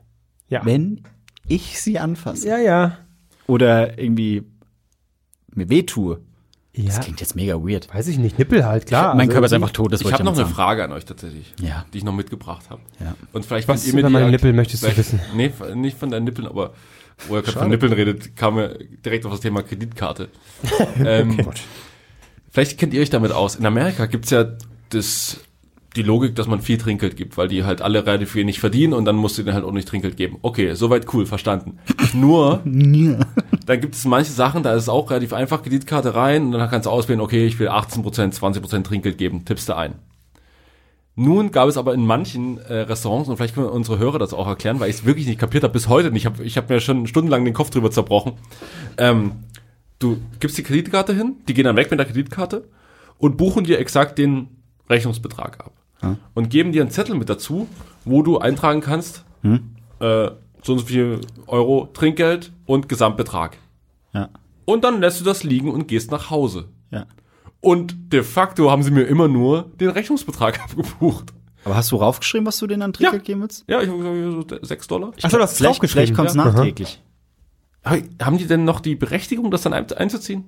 Ja. 0.49 0.65
Wenn 0.65 1.01
ich 1.47 1.79
sie 1.79 1.99
anfasse. 1.99 2.47
Ja, 2.47 2.57
ja. 2.57 2.97
Oder 3.47 3.99
irgendwie 3.99 4.43
mir 5.53 5.69
wehtue. 5.69 6.21
Ja, 6.73 6.85
Das 6.85 7.01
klingt 7.01 7.19
jetzt 7.19 7.35
mega 7.35 7.55
weird. 7.55 7.93
weiß 7.93 8.07
ich 8.07 8.17
nicht. 8.17 8.39
Nippel 8.39 8.65
halt, 8.65 8.85
klar. 8.87 9.09
mein 9.13 9.21
also 9.27 9.31
Körper 9.33 9.45
ist 9.47 9.53
einfach 9.53 9.71
tot, 9.71 9.91
das 9.91 9.99
Ich 10.01 10.05
habe 10.11 10.23
noch 10.23 10.31
damit 10.31 10.39
eine 10.39 10.45
sagen. 10.45 10.55
Frage 10.55 10.83
an 10.85 10.91
euch 10.93 11.03
tatsächlich, 11.05 11.53
Ja. 11.61 11.85
die 11.93 11.97
ich 11.99 12.03
noch 12.05 12.13
mitgebracht 12.13 12.69
habe. 12.69 12.81
Ja. 13.01 13.13
Und 13.33 13.45
vielleicht 13.45 13.67
Was 13.67 13.85
ihr 13.85 13.93
über 13.99 14.09
meine 14.09 14.31
Nippel 14.31 14.53
möchtest 14.53 14.83
du 14.83 14.95
wissen? 14.97 15.19
Nee, 15.35 15.51
nicht 15.75 15.97
von 15.97 16.09
deinen 16.09 16.23
Nippeln, 16.23 16.47
aber 16.47 16.73
wo 17.27 17.35
er 17.35 17.41
gerade 17.41 17.59
von 17.59 17.69
Nippeln 17.69 17.93
redet, 17.93 18.35
kam 18.35 18.57
er 18.57 18.77
direkt 19.05 19.25
auf 19.25 19.31
das 19.31 19.41
Thema 19.41 19.63
Kreditkarte. 19.63 20.29
ähm, 21.05 21.37
vielleicht 22.49 22.77
kennt 22.77 22.93
ihr 22.93 23.01
euch 23.01 23.09
damit 23.09 23.31
aus. 23.31 23.55
In 23.55 23.65
Amerika 23.65 24.05
gibt's 24.05 24.29
ja 24.29 24.45
das, 24.89 25.41
die 25.95 26.03
Logik, 26.03 26.35
dass 26.35 26.47
man 26.47 26.61
viel 26.61 26.77
Trinkgeld 26.77 27.15
gibt, 27.15 27.37
weil 27.37 27.47
die 27.47 27.63
halt 27.63 27.81
alle 27.81 28.05
relativ 28.05 28.35
wenig 28.35 28.59
verdienen 28.59 28.93
und 28.93 29.05
dann 29.05 29.15
musst 29.15 29.37
du 29.37 29.43
denen 29.43 29.55
halt 29.55 29.65
auch 29.65 29.71
nicht 29.71 29.87
Trinkgeld 29.87 30.17
geben. 30.17 30.37
Okay, 30.41 30.73
soweit 30.73 31.13
cool, 31.13 31.25
verstanden. 31.25 31.79
Nur, 32.13 32.61
dann 33.65 33.81
gibt 33.81 33.95
es 33.95 34.05
manche 34.05 34.31
Sachen, 34.31 34.63
da 34.63 34.73
ist 34.73 34.83
es 34.83 34.89
auch 34.89 35.09
relativ 35.09 35.33
einfach, 35.33 35.63
Kreditkarte 35.63 36.15
rein 36.15 36.45
und 36.45 36.51
dann 36.53 36.69
kannst 36.69 36.85
du 36.85 36.89
auswählen, 36.89 37.21
okay, 37.21 37.45
ich 37.45 37.59
will 37.59 37.69
18%, 37.69 38.03
20% 38.03 38.83
Trinkgeld 38.83 39.17
geben, 39.17 39.45
tippst 39.45 39.69
du 39.69 39.75
ein. 39.75 39.95
Nun 41.15 41.51
gab 41.51 41.67
es 41.67 41.77
aber 41.77 41.93
in 41.93 42.05
manchen 42.05 42.57
äh, 42.57 42.73
Restaurants, 42.73 43.29
und 43.29 43.37
vielleicht 43.37 43.55
können 43.55 43.67
unsere 43.67 43.99
Hörer 43.99 44.17
das 44.17 44.33
auch 44.33 44.47
erklären, 44.47 44.79
weil 44.79 44.89
ich 44.89 44.97
es 44.97 45.05
wirklich 45.05 45.27
nicht 45.27 45.39
kapiert 45.39 45.63
habe, 45.63 45.73
bis 45.73 45.89
heute 45.89 46.11
nicht. 46.11 46.21
Ich 46.21 46.25
habe 46.25 46.43
ich 46.43 46.57
hab 46.57 46.69
mir 46.69 46.79
schon 46.79 47.05
stundenlang 47.05 47.43
den 47.43 47.53
Kopf 47.53 47.69
drüber 47.69 47.91
zerbrochen. 47.91 48.33
Ähm, 48.97 49.33
du 49.99 50.17
gibst 50.39 50.57
die 50.57 50.63
Kreditkarte 50.63 51.13
hin, 51.13 51.35
die 51.47 51.53
gehen 51.53 51.65
dann 51.65 51.75
weg 51.75 51.91
mit 51.91 51.99
der 51.99 52.07
Kreditkarte 52.07 52.69
und 53.17 53.37
buchen 53.37 53.65
dir 53.65 53.79
exakt 53.79 54.17
den 54.17 54.47
Rechnungsbetrag 54.89 55.59
ab. 55.59 55.73
Und 56.33 56.49
geben 56.49 56.71
dir 56.71 56.81
einen 56.81 56.89
Zettel 56.89 57.15
mit 57.15 57.29
dazu, 57.29 57.67
wo 58.05 58.23
du 58.23 58.39
eintragen 58.39 58.81
kannst, 58.81 59.23
äh, 59.99 60.31
so 60.63 60.73
und 60.73 60.79
so 60.79 60.85
viel 60.85 61.21
Euro 61.45 61.89
Trinkgeld 61.93 62.51
und 62.65 62.89
Gesamtbetrag. 62.89 63.57
Ja. 64.13 64.29
Und 64.65 64.83
dann 64.83 65.01
lässt 65.01 65.19
du 65.19 65.25
das 65.25 65.43
liegen 65.43 65.69
und 65.69 65.87
gehst 65.87 66.09
nach 66.11 66.29
Hause. 66.29 66.69
Ja. 66.89 67.05
Und 67.61 68.11
de 68.11 68.23
facto 68.23 68.69
haben 68.71 68.83
sie 68.83 68.91
mir 68.91 69.03
immer 69.03 69.27
nur 69.27 69.71
den 69.79 69.89
Rechnungsbetrag 69.89 70.59
abgebucht. 70.63 71.33
Aber 71.63 71.75
hast 71.75 71.91
du 71.91 71.95
raufgeschrieben, 71.97 72.47
was 72.47 72.57
du 72.57 72.65
denen 72.67 72.81
an 72.81 72.91
Trinkgeld 72.93 73.21
Ja. 73.21 73.25
geben 73.25 73.41
willst? 73.41 73.63
Ja, 73.67 73.81
ich 73.81 73.87
habe 73.89 73.99
gesagt, 74.01 74.49
so 74.61 74.65
6 74.67 74.87
Dollar. 74.87 75.11
Achso, 75.21 75.37
das 75.37 75.51
ist 75.51 75.57
Vielleicht, 75.57 75.69
draufgeschrieben. 75.75 75.89
vielleicht 76.07 76.15
kommt's 76.15 76.33
ja. 76.35 76.45
nachträglich. 76.45 77.03
Aber 77.83 77.97
Haben 78.21 78.37
die 78.39 78.47
denn 78.47 78.63
noch 78.65 78.79
die 78.79 78.95
Berechtigung, 78.95 79.51
das 79.51 79.61
dann 79.61 79.73
ein- 79.73 79.91
einzuziehen? 79.93 80.45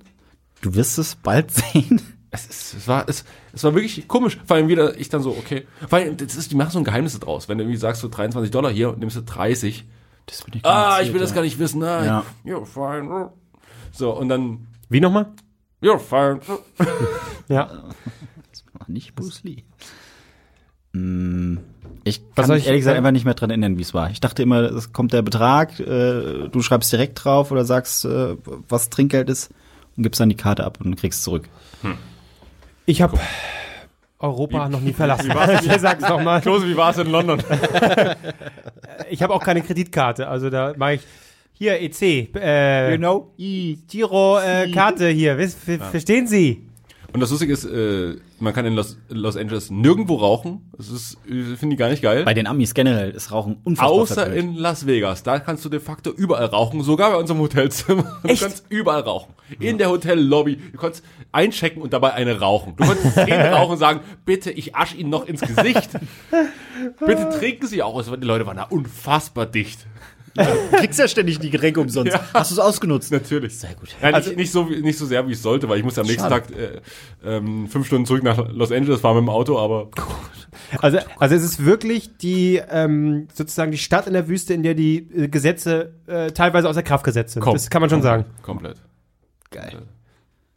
Du 0.62 0.74
wirst 0.76 0.98
es 0.98 1.16
bald 1.16 1.52
sehen. 1.74 2.02
Es, 2.32 2.48
ist, 2.48 2.74
es, 2.74 2.88
war, 2.88 3.08
es, 3.08 3.26
es 3.54 3.64
war 3.64 3.76
wirklich 3.76 4.08
komisch. 4.08 4.40
Vor 4.46 4.56
allem 4.56 4.68
wieder, 4.68 5.00
ich 5.00 5.10
dann 5.10 5.22
so, 5.22 5.30
okay. 5.32 5.68
Weil 5.88 6.16
das 6.16 6.36
ist, 6.36 6.50
die 6.52 6.56
machen 6.56 6.72
so 6.72 6.80
ein 6.80 6.84
Geheimnis 6.84 7.20
draus. 7.20 7.48
Wenn 7.48 7.60
du 7.60 7.64
irgendwie 7.64 7.78
sagst, 7.78 8.02
so 8.02 8.08
23 8.08 8.50
Dollar 8.50 8.72
hier 8.72 8.90
und 8.90 8.98
nimmst 9.00 9.16
du 9.18 9.22
30. 9.22 9.86
Das 10.26 10.42
bin 10.42 10.56
ich 10.56 10.66
Ah, 10.66 11.00
ich 11.04 11.14
will 11.14 11.20
das 11.20 11.36
gar 11.36 11.42
nicht 11.44 11.60
wissen. 11.60 11.80
Nein. 11.82 12.06
Ja. 12.06 12.24
You're 12.44 12.66
fine. 12.66 13.30
So, 13.92 14.18
und 14.18 14.30
dann, 14.30 14.66
Wie 14.90 15.00
nochmal? 15.00 15.28
You're 15.84 16.00
fine. 16.00 16.40
Ja. 17.48 17.70
Nicht 18.88 19.14
Bruce 19.16 19.44
Lee. 19.44 19.64
Mm, 20.94 21.58
Ich 22.04 22.22
Was 22.30 22.36
kann 22.36 22.46
soll 22.48 22.56
mich 22.58 22.64
ich- 22.64 22.68
ehrlich 22.68 22.82
gesagt 22.82 22.98
einfach 22.98 23.12
nicht 23.12 23.26
mehr 23.26 23.34
dran 23.34 23.50
erinnern, 23.50 23.78
wie 23.78 23.82
es 23.82 23.94
war. 23.94 24.10
Ich 24.10 24.20
dachte 24.20 24.44
immer, 24.44 24.62
es 24.62 24.92
kommt 24.94 25.14
der 25.14 25.22
Betrag, 25.22 25.80
äh, 25.80 26.50
du 26.50 26.62
schreibst 26.62 26.92
direkt 26.92 27.24
drauf 27.24 27.52
oder 27.52 27.64
sagst, 27.66 28.06
äh, 28.06 28.36
was 28.68 28.90
Trinkgeld 28.90 29.30
ist 29.30 29.52
und 29.96 30.04
gibst 30.04 30.20
dann 30.20 30.30
die 30.30 30.36
Karte 30.36 30.64
ab 30.66 30.80
und 30.84 30.96
kriegst 30.98 31.24
zurück. 31.24 31.48
Ich 32.86 33.02
habe 33.02 33.18
Europa 34.20 34.68
noch 34.70 34.82
nie 34.82 34.94
verlassen. 34.94 35.32
Ich 35.64 35.72
sag's 35.80 36.08
noch 36.08 36.22
mal. 36.22 36.42
Klose, 36.42 36.68
wie 36.68 36.76
war 36.78 36.92
es 36.92 36.98
in 36.98 37.10
London? 37.10 37.42
Ich 39.10 39.22
habe 39.22 39.34
auch 39.34 39.44
keine 39.44 39.62
Kreditkarte, 39.62 40.28
also 40.28 40.50
da 40.50 40.74
mache 40.78 40.94
ich 40.96 41.02
hier 41.54 41.80
EC, 41.82 42.30
äh, 42.36 42.98
know? 42.98 43.34
Giro 43.38 44.40
äh, 44.40 44.70
Karte 44.72 45.08
hier. 45.10 45.38
Wiss- 45.38 45.56
ver- 45.56 45.80
Verstehen 45.80 46.28
Sie? 46.28 46.68
Und 47.14 47.20
das 47.20 47.30
Lustige 47.30 47.54
ist, 47.54 47.64
äh, 47.66 48.16
man 48.40 48.54
kann 48.54 48.66
in 48.66 48.74
Los, 48.74 48.98
Los 49.08 49.38
Angeles 49.38 49.70
nirgendwo 49.70 50.16
rauchen. 50.16 50.62
Das 50.76 50.90
ist, 50.90 51.18
äh, 51.30 51.56
finde 51.56 51.76
ich 51.76 51.80
gar 51.80 51.90
nicht 51.90 52.02
geil. 52.02 52.24
Bei 52.26 52.34
den 52.34 52.48
Amis 52.48 52.74
generell 52.74 53.12
ist 53.12 53.32
Rauchen 53.32 53.58
unfassbar 53.64 53.92
Außer 53.92 54.14
verpönt. 54.26 54.38
in 54.40 54.56
Las 54.56 54.88
Vegas. 54.88 55.22
Da 55.22 55.38
kannst 55.38 55.64
du 55.64 55.70
de 55.70 55.80
facto 55.80 56.10
überall 56.10 56.46
rauchen, 56.46 56.82
sogar 56.82 57.12
bei 57.12 57.18
unserem 57.18 57.40
Hotelzimmer. 57.42 58.20
Du 58.24 58.30
Echt? 58.30 58.42
kannst 58.42 58.66
überall 58.70 59.02
rauchen. 59.02 59.32
In 59.60 59.78
der 59.78 59.92
Hotellobby. 59.92 60.56
Du 60.72 60.78
kannst 60.80 61.04
einchecken 61.32 61.84
und 61.84 61.94
dabei 61.94 62.14
eine 62.14 62.40
rauchen. 62.40 62.74
Du 62.78 62.84
kannst 62.84 63.04
zehn 63.14 63.32
rauchen 63.42 63.74
und 63.74 63.78
sagen, 63.78 64.00
bitte, 64.26 64.50
ich 64.50 64.74
asch 64.76 64.96
Ihnen 64.96 65.12
noch 65.12 65.28
ins 65.28 65.42
Gesicht. 65.42 65.92
bitte 67.00 67.30
trinken 67.30 67.68
Sie 67.68 67.84
auch. 67.84 68.00
Es 68.00 68.10
war- 68.10 68.18
Die 68.18 68.26
Leute 68.26 68.48
waren 68.48 68.58
da 68.58 68.64
unfassbar 68.64 69.46
dicht. 69.46 69.86
Du 70.36 70.78
kriegst 70.78 71.00
ja 71.00 71.08
ständig 71.08 71.40
die 71.40 71.50
Getränke 71.50 71.80
umsonst. 71.80 72.14
Ja. 72.14 72.22
Hast 72.34 72.52
du 72.52 72.56
es 72.56 72.60
ausgenutzt? 72.60 73.12
Natürlich. 73.12 73.58
Sehr 73.60 73.76
gut. 73.76 73.90
Ja, 74.02 74.18
nicht, 74.18 74.36
nicht, 74.36 74.52
so, 74.52 74.64
nicht 74.66 74.98
so 74.98 75.06
sehr, 75.06 75.28
wie 75.28 75.34
es 75.34 75.42
sollte, 75.44 75.70
weil 75.70 75.78
ich 75.78 75.84
musste 75.84 76.02
am 76.02 76.08
nächsten 76.08 76.28
Schade. 76.30 76.48
Tag 76.48 76.58
äh, 76.58 76.82
ähm, 77.38 77.68
fünf 77.68 77.86
Stunden 77.86 78.06
zurück 78.06 78.24
nach 78.24 78.50
Los 78.52 78.72
Angeles 78.72 79.02
fahren 79.02 79.16
mit 79.18 79.24
dem 79.26 79.30
Auto, 79.30 79.60
aber 79.60 79.90
Also, 80.80 81.00
also 81.20 81.36
es 81.36 81.44
ist 81.44 81.66
wirklich 81.66 82.18
die 82.18 82.62
ähm, 82.70 83.28
sozusagen 83.34 83.72
die 83.72 83.78
Stadt 83.78 84.08
in 84.08 84.14
der 84.14 84.28
Wüste, 84.28 84.54
in 84.54 84.64
der 84.64 84.74
die 84.74 84.98
äh, 85.16 85.28
Gesetze 85.28 85.94
äh, 86.08 86.32
teilweise 86.32 86.68
außer 86.70 86.84
Kraft 86.84 87.04
gesetzt 87.06 87.34
sind. 87.34 87.42
Komm. 87.42 87.54
Das 87.54 87.70
kann 87.70 87.82
man 87.82 87.90
schon 87.90 88.02
sagen. 88.02 88.26
komplett. 88.42 88.78
Geil. 89.52 89.84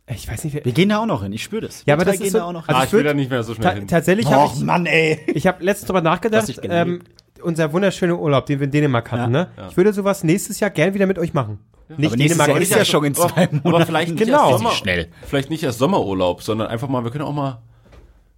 Ich 0.09 0.29
weiß 0.31 0.45
nicht, 0.45 0.55
wer, 0.55 0.65
Wir 0.65 0.73
gehen 0.73 0.89
da 0.89 0.99
auch 0.99 1.07
noch 1.07 1.23
hin, 1.25 1.33
ich 1.33 1.43
spüre 1.43 1.62
das. 1.62 1.83
Ja, 1.85 1.95
aber 1.95 2.07
Wir 2.07 2.12
das 2.12 2.21
gehen 2.21 2.31
so- 2.31 2.39
da 2.39 2.45
auch 2.45 2.53
noch 2.53 2.69
also 2.69 2.79
ah, 2.81 2.85
ich 2.85 2.89
ich 2.89 2.93
will 2.93 3.03
da 3.03 3.12
nicht 3.12 3.31
mehr 3.31 3.43
so 3.43 3.55
schnell 3.55 3.69
ta 3.73 3.75
hin. 3.77 3.89
tatsächlich 3.89 4.27
habe 4.31 4.53
ich 4.55 4.61
Mann, 4.62 4.87
ey. 4.87 5.21
Ich 5.35 5.47
habe 5.47 5.65
letztens 5.65 5.89
drüber 5.89 5.99
Hast 5.99 6.05
nachgedacht, 6.05 6.49
dich 6.49 6.61
ähm, 6.62 7.01
unser 7.42 7.72
wunderschöner 7.72 8.18
Urlaub, 8.18 8.46
den 8.46 8.59
wir 8.61 8.64
in 8.64 8.70
Dänemark 8.70 9.11
hatten, 9.12 9.35
Ja. 9.35 9.46
ne? 9.57 9.68
Ich 9.70 9.77
würde 9.77 9.92
sowas 9.92 10.25
nächstes 10.25 10.61
Jahr 10.61 10.70
gern 10.70 10.94
wieder 10.94 11.07
mit 11.07 11.18
euch 11.18 11.35
machen. 11.35 11.59
Nicht 11.88 12.09
Aber 12.09 12.16
nächstes 12.16 12.38
Dänemark, 12.38 12.49
Jahr 12.49 12.61
ist 12.61 12.75
ja 12.75 12.85
schon 12.85 13.05
in 13.05 13.14
zwei 13.14 13.25
aber, 13.25 13.40
Monaten. 13.53 13.68
aber 13.68 13.87
vielleicht 13.87 14.11
nicht 14.12 14.25
Genau. 14.25 14.49
erst 14.51 14.59
Sommer, 14.59 14.70
Schnell. 14.72 15.09
Vielleicht 15.27 15.51
nicht 15.51 15.62
erst 15.62 15.79
Sommerurlaub, 15.79 16.42
sondern 16.42 16.66
einfach 16.68 16.88
mal, 16.88 17.05
wir 17.05 17.11
können 17.12 17.25
auch 17.25 17.33
mal 17.33 17.62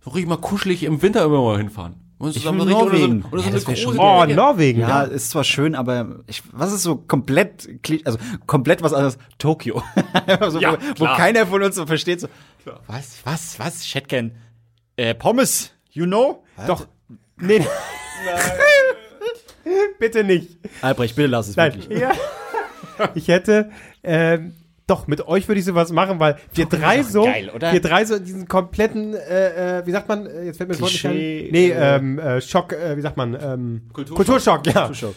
so 0.04 0.10
richtig 0.10 0.28
mal 0.28 0.36
kuschelig 0.36 0.82
im 0.84 1.00
Winter 1.02 1.24
immer 1.24 1.42
mal 1.42 1.56
hinfahren. 1.58 1.94
Und 2.18 2.30
Ich 2.30 2.42
zusammen 2.42 2.60
will 2.66 2.66
Norwegen. 2.72 3.24
Oder 3.30 3.42
so, 3.42 3.48
oder 3.48 3.58
so 3.60 3.70
Ja, 3.70 3.84
große 3.84 3.98
Oh, 3.98 4.16
Berge. 4.18 4.34
Norwegen. 4.34 4.80
Ja, 4.80 5.02
ist 5.02 5.30
zwar 5.30 5.44
schön, 5.44 5.74
aber 5.76 6.16
ich, 6.26 6.42
was 6.52 6.72
ist 6.72 6.82
so 6.82 6.96
komplett, 6.96 7.68
also 8.04 8.18
komplett 8.46 8.82
was 8.82 8.92
anderes? 8.92 9.18
Tokio. 9.38 9.82
so, 10.48 10.58
Ja, 10.58 10.72
wo, 10.96 11.00
wo 11.00 11.04
keiner 11.06 11.46
von 11.46 11.62
uns 11.62 11.76
so 11.76 11.86
versteht, 11.86 12.20
so, 12.20 12.28
was, 12.88 13.18
was, 13.24 13.58
was, 13.60 13.84
Chatcan? 13.86 14.32
Äh, 14.96 15.14
Pommes, 15.14 15.70
you 15.92 16.06
know? 16.06 16.42
Doch. 16.66 16.86
Nee. 17.40 17.64
Bitte 19.98 20.24
nicht. 20.24 20.56
Albrecht, 20.80 21.16
bitte 21.16 21.28
lass 21.28 21.48
es 21.48 21.56
Nein. 21.56 21.74
wirklich. 21.74 21.98
Ja. 21.98 22.12
Ich 23.14 23.28
hätte, 23.28 23.70
ähm, 24.02 24.54
doch, 24.86 25.06
mit 25.06 25.26
euch 25.28 25.46
würde 25.46 25.60
ich 25.60 25.64
sowas 25.64 25.92
machen, 25.92 26.18
weil 26.18 26.38
wir 26.54 26.66
drei 26.66 27.02
doch 27.02 27.08
so, 27.08 27.24
geil, 27.24 27.50
oder? 27.54 27.72
wir 27.72 27.80
drei 27.80 28.04
so 28.04 28.14
in 28.16 28.24
diesen 28.24 28.48
kompletten, 28.48 29.14
äh, 29.14 29.80
äh, 29.80 29.86
wie 29.86 29.92
sagt 29.92 30.08
man, 30.08 30.26
äh, 30.26 30.44
jetzt 30.46 30.56
fällt 30.56 30.68
mir 30.70 30.74
das 30.74 30.80
Wort 30.80 30.92
nicht 30.92 31.06
ein. 31.06 31.14
Nee, 31.14 31.70
äh, 31.70 31.96
ähm, 31.96 32.18
äh, 32.18 32.40
Schock, 32.40 32.72
äh, 32.72 32.96
wie 32.96 33.00
sagt 33.02 33.16
man, 33.16 33.34
ähm, 33.34 33.82
Kulturschock. 33.92 34.16
Kulturschock, 34.16 34.66
ja. 34.66 34.72
Kulturschock. 34.72 35.14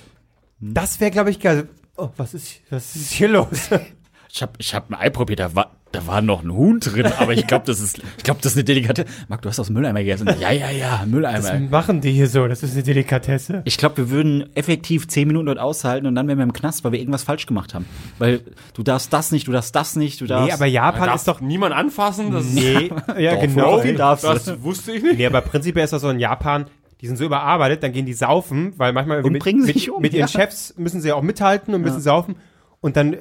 Das 0.59 0.99
wäre, 0.99 1.11
glaube 1.11 1.29
ich, 1.31 1.39
geil. 1.39 1.69
Oh, 1.97 2.09
was 2.17 2.33
ist, 2.33 2.61
was 2.69 2.95
ist 2.95 3.13
hier 3.13 3.29
los? 3.29 3.69
Ich 4.33 4.41
hab, 4.41 4.55
ich 4.59 4.73
hab 4.73 4.89
ein 4.89 4.95
Ei 4.95 5.09
probiert, 5.09 5.39
da 5.41 5.55
war, 5.55 5.71
da 5.91 6.07
war 6.07 6.21
noch 6.21 6.41
ein 6.41 6.53
Huhn 6.53 6.79
drin, 6.79 7.05
aber 7.19 7.33
ich 7.33 7.47
glaube, 7.47 7.65
das 7.65 7.81
ist, 7.81 7.99
ich 8.17 8.23
glaube, 8.23 8.39
das 8.41 8.53
ist 8.53 8.57
eine 8.57 8.63
Delikatesse. 8.63 9.09
Marc, 9.27 9.41
du 9.41 9.49
hast 9.49 9.59
aus 9.59 9.67
dem 9.67 9.73
Mülleimer 9.73 9.99
gegessen. 9.99 10.29
Ja, 10.39 10.51
ja, 10.51 10.69
ja, 10.71 10.99
Was 11.01 11.07
Mülleimer. 11.07 11.59
machen 11.69 11.99
die 11.99 12.11
hier 12.13 12.29
so? 12.29 12.47
Das 12.47 12.63
ist 12.63 12.73
eine 12.73 12.83
Delikatesse. 12.83 13.61
Ich 13.65 13.77
glaube, 13.77 13.97
wir 13.97 14.09
würden 14.09 14.55
effektiv 14.55 15.09
zehn 15.09 15.27
Minuten 15.27 15.47
dort 15.47 15.59
aushalten 15.59 16.07
und 16.07 16.15
dann 16.15 16.29
wären 16.29 16.37
wir 16.37 16.43
im 16.43 16.53
Knast, 16.53 16.85
weil 16.85 16.93
wir 16.93 16.99
irgendwas 16.99 17.23
falsch 17.23 17.45
gemacht 17.45 17.73
haben. 17.73 17.85
Weil 18.19 18.39
du 18.73 18.83
darfst 18.83 19.11
das 19.11 19.31
nicht, 19.33 19.47
du 19.47 19.51
darfst 19.51 19.75
das 19.75 19.97
nicht, 19.97 20.21
du 20.21 20.27
darfst. 20.27 20.47
Nee, 20.47 20.53
aber 20.53 20.65
Japan 20.65 21.13
ist 21.13 21.27
doch. 21.27 21.41
niemand 21.41 21.75
anfassen. 21.75 22.31
Das 22.31 22.45
ist, 22.45 22.53
Nee, 22.53 22.89
ja, 23.17 23.35
Doch, 23.35 23.41
genau. 23.41 23.75
Profi 23.75 23.93
darfst 23.95 24.23
du. 24.23 24.29
das 24.29 24.63
wusste 24.63 24.93
ich 24.93 25.03
nicht. 25.03 25.17
Nee, 25.17 25.25
aber 25.25 25.41
prinzipiell 25.41 25.83
ist 25.83 25.91
das 25.91 26.01
so 26.01 26.09
in 26.09 26.19
Japan, 26.19 26.67
die 27.01 27.07
sind 27.07 27.17
so 27.17 27.25
überarbeitet, 27.25 27.83
dann 27.83 27.91
gehen 27.91 28.05
die 28.05 28.13
saufen, 28.13 28.73
weil 28.77 28.93
manchmal 28.93 29.23
Und 29.23 29.33
mit, 29.33 29.41
bringen 29.43 29.65
mit, 29.65 29.73
sich 29.73 29.91
um, 29.91 30.01
mit 30.01 30.13
ihren 30.13 30.21
ja. 30.21 30.27
Chefs 30.29 30.73
müssen 30.77 31.01
sie 31.01 31.09
ja 31.09 31.15
auch 31.15 31.21
mithalten 31.21 31.73
und 31.73 31.81
müssen 31.81 31.99
saufen. 31.99 32.35
Und 32.79 32.95
dann 32.95 33.13
äh, 33.13 33.17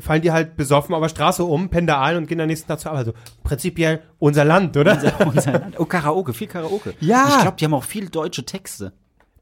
fallen 0.00 0.22
die 0.22 0.32
halt 0.32 0.56
besoffen 0.56 0.94
auf 0.94 1.02
der 1.02 1.08
Straße 1.08 1.44
um, 1.44 1.68
pennen 1.68 1.86
da 1.86 2.00
ein 2.00 2.16
und 2.16 2.26
gehen 2.26 2.40
am 2.40 2.46
nächsten 2.46 2.68
Tag 2.68 2.80
zur 2.80 2.92
Arbeit. 2.92 3.08
Also 3.08 3.18
prinzipiell 3.42 4.02
unser 4.18 4.44
Land, 4.44 4.76
oder? 4.76 5.00
Unser 5.26 5.52
Land. 5.52 5.78
Oh, 5.80 5.84
Karaoke, 5.84 6.32
viel 6.32 6.48
Karaoke. 6.48 6.94
Ja. 7.00 7.26
Ich 7.28 7.40
glaube, 7.42 7.56
die 7.58 7.64
haben 7.64 7.74
auch 7.74 7.84
viel 7.84 8.08
deutsche 8.08 8.44
Texte. 8.44 8.92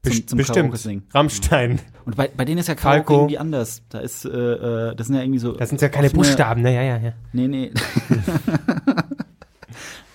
Zum, 0.03 0.27
zum 0.27 0.37
Bestimmt. 0.37 1.03
Rammstein. 1.13 1.79
Und 2.05 2.15
bei, 2.15 2.27
bei 2.35 2.43
denen 2.43 2.57
ist 2.57 2.67
ja 2.67 2.73
Karaoke 2.73 3.05
Falco. 3.05 3.13
irgendwie 3.21 3.37
anders. 3.37 3.83
Da 3.89 3.99
ist, 3.99 4.25
äh, 4.25 4.29
äh, 4.29 4.95
das 4.95 5.05
sind 5.07 5.15
ja 5.15 5.21
irgendwie 5.21 5.37
so. 5.39 5.51
Das 5.51 5.69
sind 5.69 5.79
ja 5.79 5.89
keine 5.89 6.07
offene- 6.07 6.15
Buchstaben, 6.15 6.63
ne? 6.63 6.73
Ja, 6.73 6.81
ja, 6.81 6.97
ja. 6.97 7.13
Nee, 7.33 7.47
nee. 7.47 7.71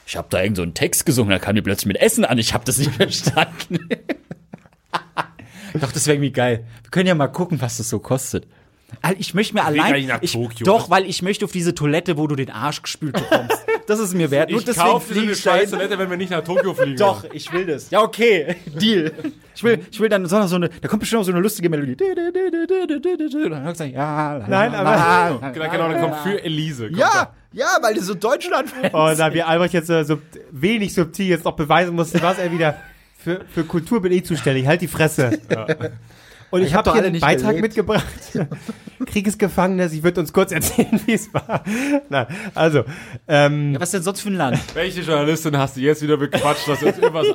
ich 0.07 0.17
habe 0.17 0.27
da 0.31 0.43
irgend 0.43 0.57
so 0.57 0.63
einen 0.63 0.75
Text 0.75 1.07
gesungen, 1.07 1.31
da 1.31 1.39
kam 1.39 1.55
die 1.55 1.63
plötzlich 1.63 1.87
mit 1.87 2.01
Essen 2.01 2.25
an. 2.25 2.39
Ich 2.39 2.53
habe 2.55 2.65
das 2.65 2.79
nicht 2.79 2.93
verstanden. 2.95 3.79
Doch, 5.81 5.93
das 5.93 6.07
wäre 6.07 6.17
irgendwie 6.17 6.33
geil. 6.33 6.65
Wir 6.83 6.91
können 6.91 7.07
ja 7.07 7.15
mal 7.15 7.29
gucken, 7.29 7.61
was 7.61 7.77
das 7.77 7.89
so 7.89 7.99
kostet. 7.99 8.47
Ich 9.19 9.35
möchte 9.35 9.55
mir 9.55 9.61
gar 9.61 9.69
allein. 9.69 9.93
nicht 9.95 10.09
nach 10.09 10.19
Ich, 10.23 10.33
Tokio. 10.33 10.65
doch, 10.65 10.91
weil 10.91 11.07
ich 11.07 11.23
möchte 11.23 11.45
auf 11.45 11.53
diese 11.53 11.75
Toilette, 11.75 12.17
wo 12.17 12.27
du 12.27 12.37
den 12.37 12.51
Arsch 12.51 12.83
gespült 12.83 13.15
bekommst. 13.15 13.57
Das 13.87 13.99
ist 14.01 14.15
mir 14.15 14.31
wert. 14.31 14.51
Ich 14.51 14.65
deswegen 14.65 14.87
kaufe 14.89 15.15
dahin. 15.15 15.35
scheiß 15.35 15.71
Toilette, 15.71 15.99
wenn 15.99 16.11
wir 16.11 16.17
nicht 16.17 16.31
nach 16.31 16.43
Tokio 16.43 16.75
fliegen. 16.75 16.97
Doch, 16.99 17.25
ich 17.33 17.53
will 17.53 17.67
das. 17.67 17.91
Ja, 17.91 18.03
okay. 18.03 18.57
Deal. 18.67 19.13
Ich 19.55 19.63
will, 19.65 19.81
ich 19.91 20.01
will 20.01 20.09
dann 20.09 20.27
so 20.27 20.37
eine, 20.37 20.69
da 20.69 20.89
kommt 20.89 21.01
bestimmt 21.01 21.21
noch 21.21 21.27
so 21.27 21.33
eine 21.33 21.41
lustige 21.41 21.69
Melodie. 21.71 21.97
Und 22.03 23.51
dann 23.51 23.65
sagst 23.65 23.81
du, 23.81 23.85
ja, 23.87 24.37
la, 24.39 24.49
Nein, 24.49 24.75
aber- 24.75 24.91
la, 24.91 25.51
Genau, 25.53 25.71
genau, 25.71 25.89
dann 25.89 26.01
kommt 26.01 26.17
für 26.23 26.43
Elise. 26.43 26.87
Kommt 26.89 26.99
Ja, 26.99 27.33
ja, 27.53 27.67
weil 27.83 27.95
du 27.95 28.03
so 28.03 28.15
Deutschland 28.15 28.69
Oh, 28.93 29.11
da 29.17 29.33
wir 29.33 29.47
Albrecht 29.49 29.75
jetzt 29.75 29.89
äh, 29.91 30.05
so 30.05 30.19
wenig 30.51 30.93
subtil 30.93 31.27
jetzt 31.29 31.45
noch 31.45 31.57
beweisen 31.57 31.95
musste, 31.95 32.21
was 32.23 32.39
er 32.39 32.53
wieder 32.53 32.77
für, 33.19 33.43
für 33.53 33.65
Kultur 33.65 34.03
bin 34.03 34.13
ich 34.13 34.25
zuständig. 34.25 34.67
Halt 34.67 34.81
die 34.83 34.89
Fresse. 34.89 35.41
Und 36.51 36.61
ich, 36.63 36.69
Ich 36.69 36.75
hab 36.75 36.79
habe 36.87 36.91
doch 36.91 36.95
hier 36.95 37.05
einen 37.05 37.13
nicht 37.13 37.21
Beitrag 37.23 37.57
gelebt. 37.57 37.63
mitgebracht. 37.77 38.05
Kriegesgefangenes. 39.07 39.93
Ich 39.93 40.03
würde 40.03 40.21
uns 40.21 40.33
kurz 40.33 40.53
erzählen, 40.53 41.01
wie 41.07 41.13
es 41.15 41.33
war. 41.35 41.63
Nein, 42.09 42.27
also, 42.55 42.85
ähm, 43.29 43.77
Was 43.79 43.91
denn 43.91 44.03
sonst 44.03 44.21
für 44.21 44.29
ein 44.31 44.35
Land? 44.37 44.59
Welche 44.75 45.01
Journalistin 45.03 45.57
hast 45.59 45.77
du 45.77 45.81
jetzt 45.81 46.03
wieder 46.03 46.17
bequatscht, 46.17 46.69
dass 46.69 46.81
du 46.81 46.87
jetzt 46.87 47.01
irgendwas 47.01 47.27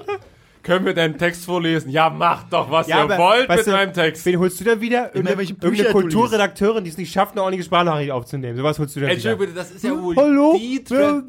können 0.64 0.86
wir 0.86 0.94
deinen 0.94 1.18
Text 1.18 1.46
vorlesen? 1.46 1.90
Ja, 1.90 2.10
macht 2.10 2.52
doch, 2.54 2.70
was 2.72 2.88
Ja, 2.88 2.98
ihr 2.98 3.04
aber, 3.04 3.18
wollt 3.18 3.50
mit 3.50 3.66
du, 3.66 3.72
meinem 3.72 3.94
Text. 3.94 4.26
Wen 4.26 4.40
holst 4.40 4.60
du 4.60 4.64
dann 4.64 4.80
wieder? 4.82 5.10
Bücher 5.10 5.42
irgendeine 5.62 5.90
Kulturredakteurin, 5.92 6.84
die 6.84 6.90
es 6.90 6.98
nicht 6.98 7.12
schafft, 7.12 7.34
eine 7.34 7.42
ordentliche 7.44 7.66
Sprachnachricht 7.66 8.12
aufzunehmen. 8.12 8.58
Sowas 8.58 8.78
holst 8.80 8.96
du 8.96 9.00
dann 9.00 9.10
wieder. 9.10 9.14
Entschuldigung 9.16 9.46
bitte, 9.48 9.58
das 9.60 9.72
ist 9.72 9.84
ja 9.84 10.00
wohl 10.02 10.16
Hallo? 10.16 10.56
die, 10.60 10.84
Tra 10.84 11.22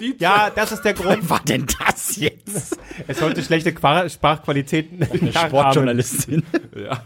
die 0.00 0.16
Tra 0.16 0.20
Ja, 0.46 0.50
das 0.54 0.72
ist 0.72 0.82
der 0.82 0.94
Grund. 0.94 1.22
Was 1.22 1.30
war 1.30 1.40
denn 1.40 1.66
das 1.86 2.16
jetzt? 2.16 2.78
Es 3.06 3.18
sollte 3.18 3.42
schlechte 3.42 3.72
Qua- 3.72 4.08
Sprachqualitäten 4.08 4.98
nachahmen. 4.98 5.32
Sportjournalistin. 5.32 6.42
Ja, 6.76 7.02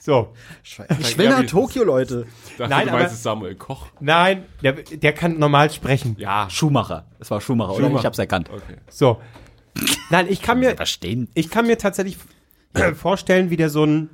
So. 0.00 0.32
Ich 0.62 1.16
will 1.18 1.28
nach 1.28 1.44
Tokio, 1.46 1.84
Leute. 1.84 2.26
dachte, 2.58 2.70
Nein, 2.70 2.84
du 2.86 2.90
aber- 2.92 3.00
meinst 3.00 3.14
es 3.14 3.22
Samuel 3.22 3.54
Koch. 3.54 3.86
Nein, 4.00 4.44
der, 4.62 4.72
der 4.72 5.12
kann 5.12 5.38
normal 5.38 5.70
sprechen. 5.70 6.16
Ja, 6.18 6.48
Schumacher. 6.50 7.06
Es 7.20 7.30
war 7.30 7.40
Schumacher, 7.40 7.72
oder? 7.74 7.84
Schumacher. 7.84 8.00
Ich 8.00 8.06
hab's 8.06 8.18
erkannt. 8.18 8.50
okay. 8.50 8.76
So. 8.90 9.20
Nein, 10.10 10.26
ich 10.28 10.42
kann 10.42 10.58
mir, 10.58 10.76
Verstehen. 10.76 11.28
ich 11.34 11.50
kann 11.50 11.66
mir 11.66 11.78
tatsächlich 11.78 12.18
vorstellen, 12.94 13.50
wie 13.50 13.56
der 13.56 13.70
so 13.70 13.84
ein, 13.84 14.10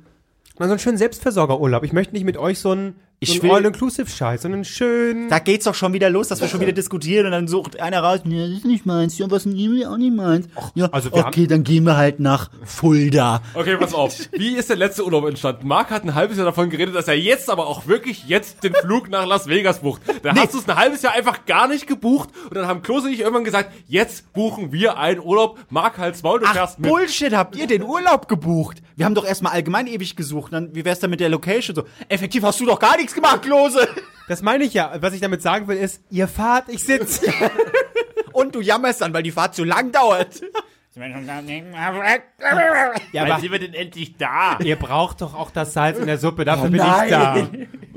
mal 0.57 0.65
so 0.67 0.73
einen 0.73 0.79
schönen 0.79 0.97
Selbstversorgerurlaub. 0.97 1.83
Ich 1.83 1.93
möchte 1.93 2.13
nicht 2.13 2.23
mit 2.25 2.37
euch 2.37 2.59
so 2.59 2.71
einen, 2.71 2.95
Ich 3.23 3.37
so 3.37 3.41
einen 3.43 3.51
All-Inclusive-Scheiß, 3.51 4.41
sondern 4.41 4.63
schön. 4.63 5.29
Da 5.29 5.39
geht's 5.39 5.65
doch 5.65 5.75
schon 5.75 5.93
wieder 5.93 6.09
los, 6.09 6.27
dass 6.27 6.41
wir 6.41 6.47
schon 6.47 6.59
wieder 6.59 6.71
diskutieren 6.73 7.25
und 7.25 7.31
dann 7.31 7.47
sucht 7.47 7.79
einer 7.79 8.01
raus, 8.01 8.19
ja, 8.25 8.47
das 8.47 8.57
ist 8.57 8.65
nicht 8.65 8.85
meins, 8.85 9.17
ja, 9.17 9.29
was 9.29 9.45
ist 9.45 9.85
auch 9.85 9.97
nicht 9.97 10.15
meins. 10.15 10.47
Ja, 10.75 10.89
also 10.91 11.11
wir 11.11 11.25
okay, 11.25 11.47
dann 11.47 11.63
gehen 11.63 11.85
wir 11.85 11.97
halt 11.97 12.19
nach 12.19 12.49
Fulda. 12.63 13.41
Okay, 13.53 13.77
pass 13.77 13.93
auf. 13.93 14.15
Wie 14.31 14.55
ist 14.55 14.69
der 14.69 14.77
letzte 14.77 15.05
Urlaub 15.05 15.25
entstanden? 15.25 15.67
Marc 15.67 15.89
hat 15.91 16.03
ein 16.03 16.15
halbes 16.15 16.37
Jahr 16.37 16.45
davon 16.45 16.69
geredet, 16.69 16.95
dass 16.95 17.07
er 17.07 17.17
jetzt 17.17 17.49
aber 17.49 17.67
auch 17.67 17.87
wirklich 17.87 18.27
jetzt 18.27 18.63
den 18.63 18.73
Flug 18.73 19.09
nach 19.09 19.25
Las 19.25 19.47
Vegas 19.47 19.79
bucht. 19.79 20.01
Da 20.21 20.35
hast 20.35 20.53
du 20.53 20.59
es 20.59 20.67
ein 20.67 20.75
halbes 20.75 21.01
Jahr 21.01 21.13
einfach 21.13 21.45
gar 21.45 21.67
nicht 21.67 21.87
gebucht 21.87 22.29
und 22.49 22.55
dann 22.55 22.67
haben 22.67 22.81
Klose 22.81 23.07
und 23.07 23.13
ich 23.13 23.21
irgendwann 23.21 23.43
gesagt, 23.43 23.71
jetzt 23.87 24.33
buchen 24.33 24.71
wir 24.71 24.97
einen 24.97 25.19
Urlaub. 25.19 25.59
Marc, 25.69 25.97
halt's 25.97 26.23
Maul, 26.23 26.39
du 26.39 26.45
Ach, 26.47 26.53
fährst 26.53 26.79
mit. 26.79 26.89
Bullshit, 26.89 27.33
habt 27.33 27.55
ihr 27.55 27.67
den 27.67 27.83
Urlaub 27.83 28.27
gebucht? 28.27 28.81
Wir 28.95 29.05
haben 29.05 29.15
doch 29.15 29.25
erstmal 29.25 29.53
allgemein 29.53 29.87
ewig 29.87 30.15
gesucht. 30.15 30.53
Dann, 30.53 30.75
wie 30.75 30.85
wär's 30.85 30.99
denn 30.99 31.09
mit 31.09 31.19
der 31.19 31.29
Location? 31.29 31.75
So, 31.75 31.83
effektiv 32.09 32.43
hast 32.43 32.59
du 32.59 32.65
doch 32.65 32.79
gar 32.79 32.97
nichts 32.97 33.12
gemacht, 33.13 33.43
Klose. 33.43 33.87
Das 34.27 34.41
meine 34.41 34.63
ich 34.63 34.73
ja. 34.73 34.91
Was 35.01 35.13
ich 35.13 35.21
damit 35.21 35.41
sagen 35.41 35.67
will, 35.67 35.77
ist, 35.77 36.01
ihr 36.09 36.27
fahrt, 36.27 36.69
ich 36.69 36.83
sitze. 36.83 37.31
Und 38.33 38.55
du 38.55 38.61
jammerst 38.61 39.01
dann, 39.01 39.13
weil 39.13 39.23
die 39.23 39.31
Fahrt 39.31 39.55
zu 39.55 39.63
lang 39.63 39.91
dauert. 39.91 40.41
Ja, 43.11 43.23
aber 43.23 43.39
sind 43.39 43.51
wir 43.51 43.59
denn 43.59 43.73
endlich 43.73 44.15
da? 44.15 44.59
ihr 44.63 44.75
braucht 44.75 45.21
doch 45.21 45.33
auch 45.33 45.49
das 45.49 45.73
Salz 45.73 45.97
in 45.97 46.05
der 46.05 46.19
Suppe, 46.19 46.45
dafür 46.45 46.65
Oh 46.67 46.69
bin 46.69 46.81
ich 46.81 47.09
da. 47.09 47.47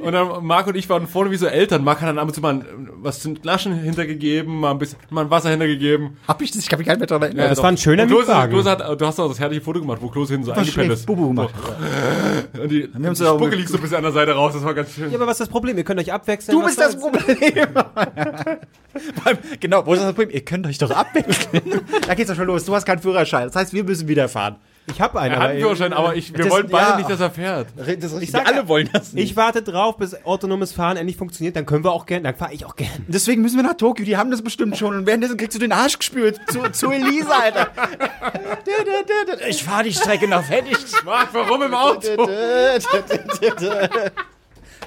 Und 0.00 0.12
dann 0.12 0.44
Marc 0.44 0.66
und 0.66 0.76
ich 0.76 0.88
waren 0.88 1.06
vorne 1.06 1.30
wie 1.30 1.36
so 1.36 1.46
Eltern. 1.46 1.84
Marc 1.84 2.00
hat 2.00 2.08
dann 2.08 2.18
ab 2.18 2.28
und 2.28 2.34
zu 2.34 2.40
mal 2.40 2.64
was 2.96 3.20
zu 3.20 3.28
den 3.28 3.36
Flaschen 3.42 3.74
hintergegeben, 3.74 4.60
mal 4.60 4.70
ein 4.70 4.78
bisschen, 4.78 4.98
mal 5.10 5.22
ein 5.22 5.30
Wasser 5.30 5.50
hintergegeben. 5.50 6.16
Hab 6.26 6.40
ich 6.40 6.50
das? 6.50 6.62
Ich 6.62 6.68
kann 6.68 6.78
mich 6.78 6.86
gar 6.86 6.94
nicht 6.94 7.00
mehr 7.00 7.06
dran 7.06 7.22
erinnern. 7.22 7.44
Ja, 7.44 7.48
das 7.50 7.62
war 7.62 7.68
ein 7.70 7.76
schöner 7.76 8.06
Klose, 8.06 8.28
Mietwagen. 8.28 8.52
Klose 8.52 8.70
hat, 8.70 9.00
du 9.00 9.06
hast 9.06 9.18
doch 9.18 9.28
das 9.28 9.40
herrliche 9.40 9.60
Foto 9.60 9.80
gemacht, 9.80 9.98
wo 10.00 10.08
Klose 10.08 10.32
hinten 10.32 10.46
so 10.46 10.52
eingepennt 10.52 10.92
ist. 10.92 11.06
Bubu 11.06 11.28
gemacht. 11.28 11.54
Und 12.58 12.70
die, 12.70 12.88
die 12.88 13.14
Spucke 13.14 13.56
liegt 13.56 13.68
so 13.68 13.76
ein 13.76 13.82
bisschen 13.82 13.98
an 13.98 14.04
der 14.04 14.12
Seite 14.12 14.32
raus, 14.32 14.54
das 14.54 14.64
war 14.64 14.72
ganz 14.72 14.94
schön. 14.94 15.10
Ja, 15.10 15.16
aber 15.18 15.26
was 15.26 15.32
ist 15.32 15.40
das 15.40 15.48
Problem? 15.48 15.76
Ihr 15.76 15.84
könnt 15.84 16.00
euch 16.00 16.12
abwechseln. 16.12 16.58
Du 16.58 16.64
bist 16.64 16.80
das? 16.80 16.98
Problem. 16.98 17.26
Genau, 19.60 19.84
wo 19.86 19.94
ist 19.94 20.00
das 20.02 20.08
Problem? 20.14 20.30
Ihr 20.30 20.44
könnt 20.44 20.66
euch 20.66 20.78
doch 20.78 20.90
abwechseln. 20.90 21.80
da 22.06 22.14
geht's 22.14 22.28
doch 22.30 22.36
schon 22.36 22.46
los. 22.46 22.64
Du 22.64 22.74
hast 22.74 22.84
keinen 22.84 23.00
Führerschein. 23.00 23.46
Das 23.46 23.56
heißt, 23.56 23.72
wir 23.72 23.84
müssen 23.84 24.08
wieder 24.08 24.28
fahren. 24.28 24.56
Ich 24.88 25.00
habe 25.00 25.18
einen. 25.20 25.34
Er 25.34 25.40
hat 25.40 25.50
einen 25.50 25.60
Führerschein, 25.60 25.92
aber 25.92 26.14
ich, 26.14 26.32
wir 26.32 26.44
Das- 26.44 26.52
wollen 26.52 26.68
beide 26.70 26.90
ja. 26.90 26.96
nicht, 26.96 27.10
dass 27.10 27.18
er 27.18 27.30
fährt. 27.30 27.68
Das 27.76 27.86
richtig. 27.88 28.30
sag 28.30 28.46
alle 28.46 28.68
wollen 28.68 28.88
das 28.92 29.12
nicht. 29.12 29.24
Ich 29.30 29.36
warte 29.36 29.62
drauf, 29.62 29.96
bis 29.96 30.14
autonomes 30.24 30.72
Fahren 30.72 30.96
endlich 30.96 31.16
funktioniert. 31.16 31.56
Dann 31.56 31.66
können 31.66 31.82
wir 31.82 31.90
auch 31.90 32.06
gern, 32.06 32.22
dann 32.22 32.36
fahre 32.36 32.52
ich 32.54 32.64
auch 32.64 32.76
gern. 32.76 32.90
Deswegen 33.08 33.42
müssen 33.42 33.56
wir 33.56 33.64
nach 33.64 33.74
Tokio. 33.76 34.04
Die 34.04 34.16
haben 34.16 34.30
das 34.30 34.42
bestimmt 34.42 34.76
schon. 34.78 34.96
Und 34.96 35.06
währenddessen 35.06 35.36
kriegst 35.36 35.56
du 35.56 35.58
den 35.60 35.72
Arsch 35.72 35.98
gespürt. 35.98 36.38
Zu, 36.48 36.62
zu 36.70 36.90
Elisa, 36.92 37.32
Alter. 37.32 37.68
Ich 39.48 39.64
fahre 39.64 39.84
die 39.84 39.92
Strecke 39.92 40.28
noch 40.28 40.44
fertig. 40.44 40.76
Marc, 41.04 41.30
warum 41.32 41.62
im 41.62 41.74
Auto? 41.74 42.28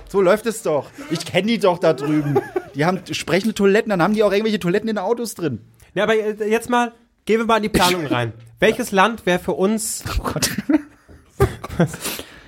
So 0.10 0.22
läuft 0.22 0.46
es 0.48 0.62
doch. 0.64 0.90
Ich 1.12 1.26
kenne 1.26 1.48
die 1.48 1.60
doch 1.60 1.78
da 1.80 1.94
drüben. 1.94 2.40
Die 2.76 2.84
haben 2.86 3.00
sprechende 3.12 3.54
Toiletten, 3.54 3.90
dann 3.90 4.02
haben 4.02 4.14
die 4.14 4.24
auch 4.24 4.32
irgendwelche 4.32 4.60
Toiletten 4.60 4.90
in 4.90 4.96
den 4.96 5.04
Autos 5.04 5.36
drin. 5.36 5.60
Ja, 5.94 6.04
aber 6.04 6.16
äh, 6.16 6.50
jetzt 6.50 6.70
mal, 6.70 6.92
gehen 7.26 7.40
wir 7.40 7.46
mal 7.46 7.58
in 7.58 7.64
die 7.64 7.70
Planung 7.70 8.06
rein. 8.08 8.34
Welches 8.60 8.92
Land 8.92 9.26
wäre 9.26 9.40
für 9.40 9.54
uns, 9.54 10.04
Oh 10.20 10.24
Gott. 10.24 10.50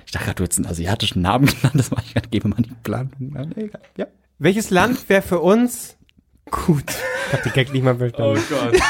Ich 0.04 0.12
dachte 0.12 0.24
gerade, 0.26 0.34
du 0.36 0.42
hättest 0.44 0.58
einen 0.58 0.68
asiatischen 0.68 1.22
Namen 1.22 1.46
genannt. 1.46 1.74
Das 1.74 1.90
war 1.90 2.02
ich 2.04 2.12
gerade. 2.12 2.28
Gebe 2.28 2.48
mal 2.48 2.56
die 2.60 2.74
Planung. 2.82 3.34
an. 3.36 3.52
Egal. 3.56 3.80
Ja. 3.96 4.06
welches 4.38 4.70
Land 4.70 5.08
wäre 5.08 5.22
für 5.22 5.40
uns 5.40 5.96
gut? 6.50 6.84
Ich 7.28 7.32
hab 7.32 7.42
den 7.44 7.52
Gag 7.52 7.72
nicht 7.72 7.82
mal 7.82 7.94
Oh 7.94 7.98
verstanden. 7.98 8.72
Gott. 8.72 8.80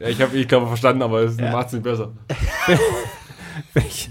Ja, 0.00 0.08
ich 0.08 0.20
habe, 0.20 0.36
ich 0.36 0.48
glaube, 0.48 0.66
verstanden, 0.66 1.02
aber 1.02 1.20
es 1.20 1.36
macht's 1.38 1.72
nicht 1.72 1.82
besser. 1.84 2.12
Welch, 3.74 4.10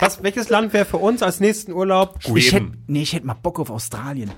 was, 0.00 0.22
welches 0.22 0.48
Land 0.48 0.72
wäre 0.72 0.84
für 0.84 0.96
uns 0.98 1.22
als 1.22 1.40
nächsten 1.40 1.72
Urlaub? 1.72 2.18
Ich 2.34 2.52
hätte, 2.52 2.72
nee, 2.86 3.02
ich 3.02 3.12
hätte 3.12 3.26
mal 3.26 3.34
Bock 3.34 3.58
auf 3.60 3.70
Australien. 3.70 4.30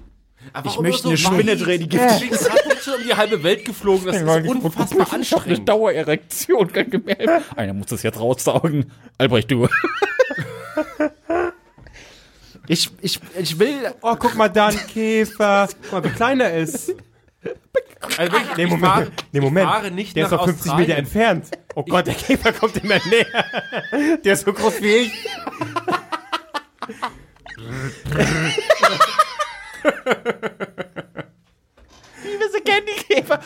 Aber 0.52 0.68
Ich 0.68 0.78
möchte 0.80 1.04
nur 1.04 1.12
eine 1.12 1.18
Spinne 1.18 1.56
drehen, 1.56 1.80
die 1.80 1.88
giftig 1.88 2.30
jetzt 2.30 2.50
schon 2.84 2.94
um 2.94 3.02
die 3.08 3.14
halbe 3.14 3.42
Welt 3.44 3.64
geflogen, 3.64 4.06
das 4.06 4.16
ist 4.16 4.48
unfassbar 4.48 5.12
anstrengend. 5.12 5.68
Dauererektion. 5.68 6.72
Kann 6.72 6.88
mir 7.06 7.14
helfen. 7.14 7.44
Einer 7.56 7.74
muss 7.74 7.86
das 7.86 8.02
jetzt 8.02 8.18
raussaugen. 8.18 8.90
Albrecht, 9.18 9.50
du. 9.50 9.68
Ich, 12.68 12.90
ich, 13.00 13.18
ich 13.38 13.58
will. 13.58 13.74
Oh, 14.02 14.14
guck 14.16 14.36
mal 14.36 14.48
da, 14.48 14.68
ein 14.68 14.76
Käfer. 14.86 15.68
Guck 15.82 15.92
mal, 15.92 16.04
wie 16.04 16.14
klein 16.14 16.38
er 16.40 16.54
ist. 16.56 16.94
Also 18.16 18.32
wirklich, 18.32 18.56
Nee, 18.56 18.64
ich 18.64 18.70
Moment. 18.70 18.86
fahre, 18.86 19.10
nee, 19.32 19.40
Moment. 19.40 19.66
ich 19.66 19.72
fahre 19.72 19.90
nicht 19.90 20.16
der 20.16 20.24
ist 20.26 20.30
nach 20.30 20.38
doch 20.38 20.44
50 20.46 20.60
Australien. 20.70 20.88
Meter 20.88 20.98
entfernt. 20.98 21.46
Oh 21.74 21.82
Gott, 21.84 22.06
der 22.06 22.14
Käfer 22.14 22.52
kommt 22.52 22.76
immer 22.76 22.98
näher. 23.08 24.18
Der 24.24 24.32
ist 24.34 24.44
so 24.44 24.52
groß 24.52 24.80
wie 24.82 24.92
ich. 24.94 25.12
Wir 32.22 32.60
kennen 32.62 32.86
die 32.86 33.14
Käfer. 33.14 33.40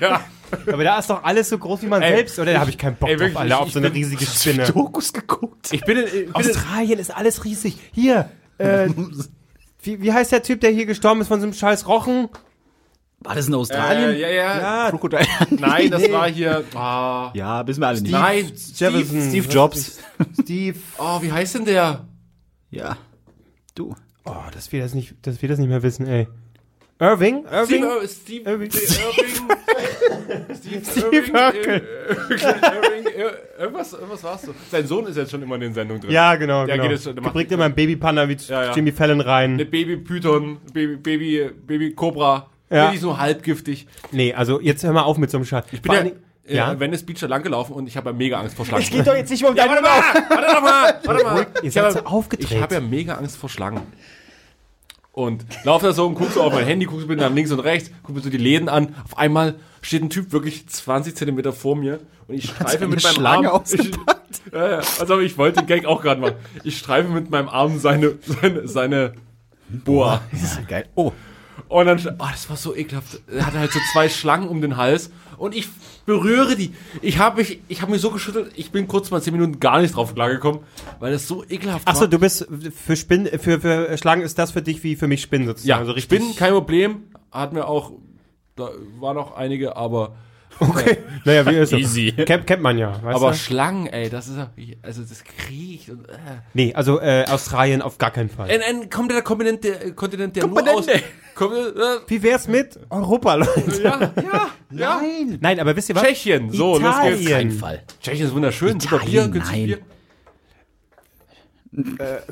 Ja. 0.00 0.24
Aber 0.72 0.84
da 0.84 0.98
ist 0.98 1.10
doch 1.10 1.22
alles 1.22 1.48
so 1.48 1.58
groß 1.58 1.82
wie 1.82 1.86
man 1.86 2.02
Ey, 2.02 2.16
selbst, 2.16 2.38
oder? 2.38 2.52
Da 2.52 2.60
habe 2.60 2.70
ich 2.70 2.78
keinen 2.78 2.96
Bock 2.96 3.08
ey, 3.08 3.16
drauf, 3.16 3.20
wirklich, 3.22 3.38
Alter, 3.38 3.60
auf 3.60 3.66
ich 3.68 3.72
so 3.74 3.78
eine 3.80 3.90
bin- 3.90 4.02
riesige 4.02 4.24
Spinne. 4.26 4.64
Dokus 4.64 5.12
geguckt. 5.12 5.72
Ich 5.72 5.82
bin, 5.84 5.98
in, 5.98 6.04
ich 6.04 6.12
bin 6.12 6.22
in, 6.26 6.34
Australien 6.34 6.98
ist 6.98 7.14
alles 7.14 7.44
riesig. 7.44 7.76
Hier, 7.92 8.30
äh, 8.58 8.88
wie, 9.82 10.00
wie 10.00 10.12
heißt 10.12 10.32
der 10.32 10.42
Typ, 10.42 10.60
der 10.60 10.70
hier 10.70 10.86
gestorben 10.86 11.20
ist 11.20 11.28
von 11.28 11.40
so 11.40 11.46
einem 11.46 11.54
scheiß 11.54 11.86
Rochen? 11.88 12.28
War 13.24 13.34
das 13.34 13.46
in 13.48 13.52
äh, 13.54 13.56
Australien? 13.56 14.18
ja, 14.18 14.28
ja. 14.28 14.60
Ja, 14.84 14.90
Krokodil. 14.90 15.20
Nein, 15.50 15.90
das 15.90 16.10
war 16.12 16.28
hier, 16.30 16.62
ah, 16.74 17.30
Ja, 17.34 17.66
wissen 17.66 17.80
wir 17.80 17.88
alle 17.88 18.00
nicht. 18.00 18.12
nein. 18.12 18.52
Steve, 18.56 19.04
Steve 19.04 19.48
Jobs. 19.48 19.98
Steve. 20.42 20.78
oh, 20.98 21.20
wie 21.22 21.32
heißt 21.32 21.54
denn 21.56 21.64
der? 21.64 22.06
Ja. 22.70 22.96
Du. 23.74 23.94
Oh, 24.24 24.34
dass 24.52 24.70
wir 24.72 24.80
das 24.82 24.94
nicht, 24.94 25.14
dass 25.22 25.40
wir 25.42 25.48
das 25.48 25.58
nicht 25.58 25.68
mehr 25.68 25.82
wissen, 25.82 26.06
ey. 26.06 26.28
Irving? 27.00 27.44
Irving? 27.50 27.82
Steve, 27.84 28.00
Ir- 28.02 28.08
Steve, 28.08 28.50
Irving. 28.50 28.70
Irving. 28.70 30.54
Steve, 30.56 30.82
Steve 30.84 31.16
Irving, 31.32 31.82
Irving, 32.30 33.12
irgendwas, 33.58 33.92
irgendwas 33.92 34.22
warst 34.22 34.46
du. 34.46 34.54
Sein 34.70 34.86
Sohn 34.86 35.06
ist 35.06 35.16
jetzt 35.16 35.30
schon 35.30 35.42
immer 35.42 35.56
in 35.56 35.62
den 35.62 35.74
Sendungen 35.74 36.00
drin. 36.00 36.10
Ja, 36.12 36.36
genau, 36.36 36.66
Der 36.66 36.76
genau. 36.76 36.88
geht 36.88 36.98
jetzt 37.04 37.06
der 37.06 37.12
bringt 37.30 37.50
immer 37.50 37.64
einen 37.64 37.74
Babypanda 37.74 38.28
wie 38.28 38.36
Ja, 38.48 38.64
ja. 38.66 38.74
Jimmy 38.74 38.92
Fallon 38.92 39.20
rein. 39.20 39.54
Eine 39.54 39.64
Baby-Python, 39.64 40.58
Baby, 40.72 40.96
Baby, 40.96 41.50
Baby 41.66 41.92
Cobra. 41.94 42.48
Ja. 42.74 42.86
Wirklich 42.86 43.00
so 43.00 43.18
halbgiftig. 43.18 43.86
Nee, 44.10 44.34
also 44.34 44.60
jetzt 44.60 44.82
hör 44.82 44.92
mal 44.92 45.02
auf 45.02 45.16
mit 45.16 45.30
so 45.30 45.38
einem 45.38 45.44
Scheiß. 45.44 45.64
Ich 45.70 45.80
bin 45.80 45.92
ja, 45.92 46.00
äh, 46.00 46.12
ja? 46.56 46.80
Venice 46.80 47.04
Beach 47.06 47.20
da 47.20 47.26
lang 47.28 47.44
gelaufen 47.44 47.72
und 47.72 47.86
ich 47.86 47.96
habe 47.96 48.10
ja 48.10 48.16
mega 48.16 48.40
Angst 48.40 48.56
vor 48.56 48.66
Schlangen. 48.66 48.82
Es 48.82 48.90
geht 48.90 49.06
doch 49.06 49.14
jetzt 49.14 49.30
nicht 49.30 49.42
mehr 49.42 49.50
um 49.52 49.56
ja, 49.56 49.66
deine 49.68 49.80
warte 49.80 49.82
mal, 49.82 50.28
warte 50.28 50.60
mal, 50.62 51.00
warte 51.04 51.24
mal. 51.24 51.46
Ihr 51.62 51.68
Ich 51.68 51.74
seid 51.74 51.84
habe- 51.84 51.92
so 51.92 52.04
aufgedreht. 52.04 52.50
Ich 52.50 52.60
habe 52.60 52.74
ja 52.74 52.80
mega 52.80 53.14
Angst 53.14 53.36
vor 53.36 53.48
Schlangen. 53.48 53.82
Und 55.12 55.44
laufe 55.62 55.86
da 55.86 55.92
so 55.92 56.04
und 56.08 56.16
guck 56.16 56.32
so 56.32 56.42
auf 56.42 56.52
mein 56.52 56.64
Handy, 56.66 56.86
guck 56.86 57.00
so 57.00 57.06
bin 57.06 57.18
dann 57.18 57.36
links 57.36 57.52
und 57.52 57.60
rechts, 57.60 57.92
guck 58.02 58.16
mir 58.16 58.20
so 58.20 58.30
die 58.30 58.36
Läden 58.36 58.68
an. 58.68 58.96
Auf 59.04 59.16
einmal 59.16 59.54
steht 59.80 60.02
ein 60.02 60.10
Typ 60.10 60.32
wirklich 60.32 60.68
20 60.68 61.14
Zentimeter 61.14 61.52
vor 61.52 61.76
mir 61.76 62.00
und 62.26 62.34
ich 62.34 62.46
streife 62.46 62.78
eine 62.78 62.88
mit 62.88 63.04
meinem 63.04 63.14
Schlange 63.14 63.52
Arm. 63.52 63.62
Ich, 63.72 63.92
ja, 64.52 64.70
ja, 64.70 64.80
also 64.98 65.20
ich 65.20 65.38
wollte 65.38 65.60
den 65.60 65.68
Gag 65.68 65.86
auch 65.86 66.02
gerade 66.02 66.20
machen. 66.20 66.34
Ich 66.64 66.78
streife 66.78 67.08
mit 67.08 67.30
meinem 67.30 67.48
Arm 67.48 67.78
seine, 67.78 68.14
seine, 68.40 68.66
seine 68.66 69.12
Boa. 69.68 70.20
Ja, 70.32 70.62
geil. 70.66 70.86
Oh. 70.96 71.12
Und 71.68 71.86
dann, 71.86 71.98
oh, 72.18 72.26
das 72.30 72.48
war 72.50 72.56
so 72.56 72.74
ekelhaft. 72.74 73.20
Er 73.28 73.46
hatte 73.46 73.58
halt 73.58 73.72
so 73.72 73.78
zwei 73.92 74.08
Schlangen 74.08 74.48
um 74.48 74.60
den 74.60 74.76
Hals 74.76 75.10
und 75.38 75.54
ich 75.54 75.68
berühre 76.06 76.56
die. 76.56 76.72
Ich 77.02 77.18
habe 77.18 77.38
mich, 77.38 77.60
ich 77.68 77.82
habe 77.82 77.92
mich 77.92 78.00
so 78.00 78.10
geschüttelt, 78.10 78.52
ich 78.56 78.70
bin 78.70 78.86
kurz 78.88 79.10
mal 79.10 79.22
zehn 79.22 79.32
Minuten 79.32 79.60
gar 79.60 79.80
nicht 79.80 79.96
drauf 79.96 80.14
klargekommen, 80.14 80.60
weil 81.00 81.12
das 81.12 81.26
so 81.26 81.44
ekelhaft 81.44 81.86
Achso, 81.86 82.02
war. 82.02 82.08
du 82.08 82.18
bist 82.18 82.46
für 82.74 82.96
Spinnen, 82.96 83.38
für, 83.38 83.60
für 83.60 83.96
Schlangen 83.98 84.22
ist 84.22 84.38
das 84.38 84.50
für 84.50 84.62
dich 84.62 84.82
wie 84.82 84.96
für 84.96 85.08
mich 85.08 85.22
Spinnen 85.22 85.46
sozusagen. 85.46 85.68
ja, 85.68 85.78
also 85.78 85.92
richtig. 85.92 86.18
Spinnen, 86.18 86.36
kein 86.36 86.52
Problem. 86.52 87.04
Hatten 87.32 87.56
wir 87.56 87.68
auch, 87.68 87.92
da 88.56 88.68
waren 89.00 89.16
noch 89.16 89.34
einige, 89.34 89.76
aber, 89.76 90.14
Okay. 90.60 90.98
Naja, 91.24 91.46
wie 91.46 91.56
ist 91.56 91.72
es? 91.72 91.78
Easy. 91.80 92.12
Kennt, 92.12 92.46
kennt 92.46 92.62
man 92.62 92.78
ja, 92.78 93.02
weißt 93.02 93.16
aber 93.16 93.30
du? 93.32 93.36
Schlangen, 93.36 93.86
ey, 93.86 94.08
das 94.08 94.28
ist, 94.28 94.38
also 94.82 95.02
das 95.02 95.24
kriecht 95.24 95.90
und, 95.90 96.08
äh. 96.08 96.12
Nee, 96.52 96.72
also 96.74 97.00
äh, 97.00 97.24
Australien 97.28 97.82
auf 97.82 97.98
gar 97.98 98.10
keinen 98.12 98.28
Fall. 98.28 98.50
Ein, 98.50 98.60
ein 98.62 98.90
kompletter 98.90 99.22
Kontinent, 99.22 99.64
der, 99.64 99.92
Kontinent, 99.92 100.36
der 100.36 100.46
nur 100.46 100.60
aus, 100.60 100.86
Komponente. 100.86 101.04
Komm, 101.34 101.52
äh, 101.52 101.56
Wie 102.06 102.22
wär's 102.22 102.48
mit 102.48 102.78
Europa, 102.90 103.34
Leute? 103.34 103.82
ja, 103.82 104.00
ja, 104.00 104.12
ja. 104.70 105.00
Nein. 105.00 105.38
Nein, 105.40 105.60
aber 105.60 105.74
wisst 105.76 105.88
ihr 105.88 105.94
was? 105.96 106.02
Tschechien, 106.02 106.50
so, 106.50 106.78
los 106.78 106.94
geht's. 107.02 107.20
Italien. 107.22 107.50
Fall. 107.52 107.82
Tschechien 108.00 108.26
ist 108.28 108.34
wunderschön, 108.34 108.80
super 108.80 108.98
Bier, 108.98 109.24
Italien, 109.24 109.32
günstig 109.32 109.56
nein. 109.56 109.66
Bier. 109.66 109.78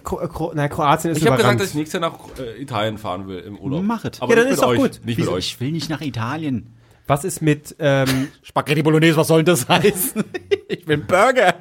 Kro 0.05 0.17
Kro 0.29 0.53
nein, 0.55 0.71
Kroatien 0.71 1.11
ist 1.13 1.19
Ich 1.19 1.27
habe 1.27 1.37
gesagt, 1.37 1.61
dass 1.61 1.71
ich 1.71 1.75
nächstes 1.75 2.01
Jahr 2.01 2.11
nach 2.13 2.19
äh, 2.39 2.63
Italien 2.63 2.97
fahren 2.97 3.27
will 3.27 3.41
im 3.41 3.59
Urlaub. 3.59 3.83
Mach 3.83 4.05
es. 4.05 4.23
Aber 4.23 4.37
Ja, 4.37 4.43
dann 4.43 4.53
ist 4.53 4.63
doch 4.63 4.69
euch, 4.69 4.79
gut. 4.79 5.01
Nicht 5.05 5.19
Wieso? 5.19 5.31
mit 5.33 5.39
euch. 5.39 5.47
Ich 5.49 5.61
will 5.61 5.73
nicht 5.73 5.91
nach 5.91 6.01
Italien. 6.01 6.73
Was 7.09 7.25
ist 7.25 7.43
mit, 7.43 7.75
ähm, 7.81 8.29
Spaghetti 8.43 8.83
Bolognese, 8.83 9.17
was 9.17 9.27
soll 9.27 9.43
das 9.43 9.69
heißen? 9.69 10.23
ich 10.69 10.87
will 10.87 10.99
Burger. 10.99 11.55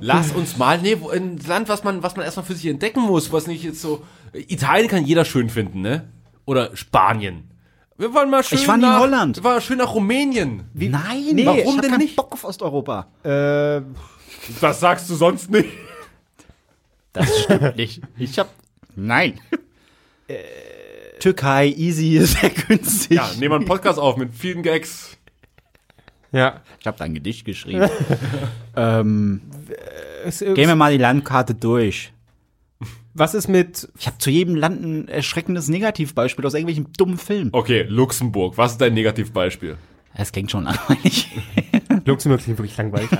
Lass 0.00 0.32
uns 0.32 0.56
mal, 0.56 0.78
nee, 0.78 0.96
ein 1.12 1.38
Land, 1.46 1.68
was 1.68 1.84
man, 1.84 2.02
was 2.02 2.16
man 2.16 2.24
erstmal 2.24 2.46
für 2.46 2.54
sich 2.54 2.66
entdecken 2.66 3.00
muss, 3.02 3.30
was 3.30 3.46
nicht 3.46 3.62
jetzt 3.62 3.82
so. 3.82 4.02
Italien 4.32 4.88
kann 4.88 5.04
jeder 5.04 5.26
schön 5.26 5.50
finden, 5.50 5.82
ne? 5.82 6.08
Oder 6.48 6.74
Spanien. 6.74 7.50
Wir 7.98 8.14
wollen 8.14 8.30
mal 8.30 8.42
schön 8.42 8.58
Ich 8.58 8.66
war 8.66 8.78
nie 8.78 8.84
in 8.84 8.88
nach, 8.88 9.00
Holland. 9.00 9.36
Wir 9.36 9.44
waren 9.44 9.60
schön 9.60 9.76
nach 9.76 9.92
Rumänien. 9.94 10.64
Nein, 10.72 11.24
Nee, 11.34 11.44
warum 11.44 11.58
ich 11.58 11.66
hab 11.66 11.82
denn 11.82 11.90
keinen 11.90 12.00
nicht? 12.00 12.16
Bock 12.16 12.32
auf 12.32 12.42
Osteuropa. 12.44 13.06
äh, 13.22 13.82
Das 14.60 14.80
sagst 14.80 15.10
du 15.10 15.14
sonst 15.14 15.50
nicht. 15.50 15.68
Das 17.12 17.42
stimmt 17.42 17.76
nicht. 17.76 18.00
Ich 18.16 18.38
hab. 18.38 18.48
Nein. 18.96 19.40
Türkei, 21.20 21.68
easy, 21.76 22.18
sehr 22.24 22.50
günstig. 22.50 23.16
Ja, 23.16 23.28
nehmen 23.38 23.50
wir 23.52 23.56
einen 23.56 23.64
Podcast 23.64 23.98
auf 23.98 24.16
mit 24.16 24.32
vielen 24.34 24.62
Gags. 24.62 25.16
ja. 26.32 26.60
Ich 26.80 26.86
habe 26.86 26.96
da 26.96 27.04
ein 27.04 27.14
Gedicht 27.14 27.44
geschrieben. 27.44 27.90
ähm, 28.76 29.40
Es, 30.24 30.38
gehen 30.38 30.56
wir 30.56 30.76
mal 30.76 30.92
die 30.92 30.98
Landkarte 30.98 31.54
durch. 31.54 32.12
Was 33.18 33.34
ist 33.34 33.48
mit, 33.48 33.88
Ich 33.98 34.06
habe 34.06 34.18
zu 34.18 34.30
jedem 34.30 34.54
Land 34.54 34.82
ein 34.82 35.08
erschreckendes 35.08 35.68
Negativbeispiel 35.68 36.44
aus 36.46 36.54
irgendwelchen 36.54 36.92
dummen 36.96 37.18
Filmen. 37.18 37.50
Okay, 37.52 37.84
Luxemburg. 37.88 38.56
Was 38.56 38.72
ist 38.72 38.80
dein 38.80 38.94
Negativbeispiel? 38.94 39.76
Es 40.14 40.32
klingt 40.32 40.50
schon 40.50 40.64
langweilig. 40.64 41.30
Luxemburg 42.04 42.40
klingt 42.42 42.58
wirklich 42.58 42.76
langweilig. 42.76 43.10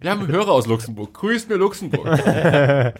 Wir 0.00 0.10
haben 0.10 0.26
Hörer 0.26 0.52
aus 0.52 0.66
Luxemburg. 0.66 1.12
Grüßt 1.12 1.48
mir 1.48 1.56
Luxemburg. 1.56 2.06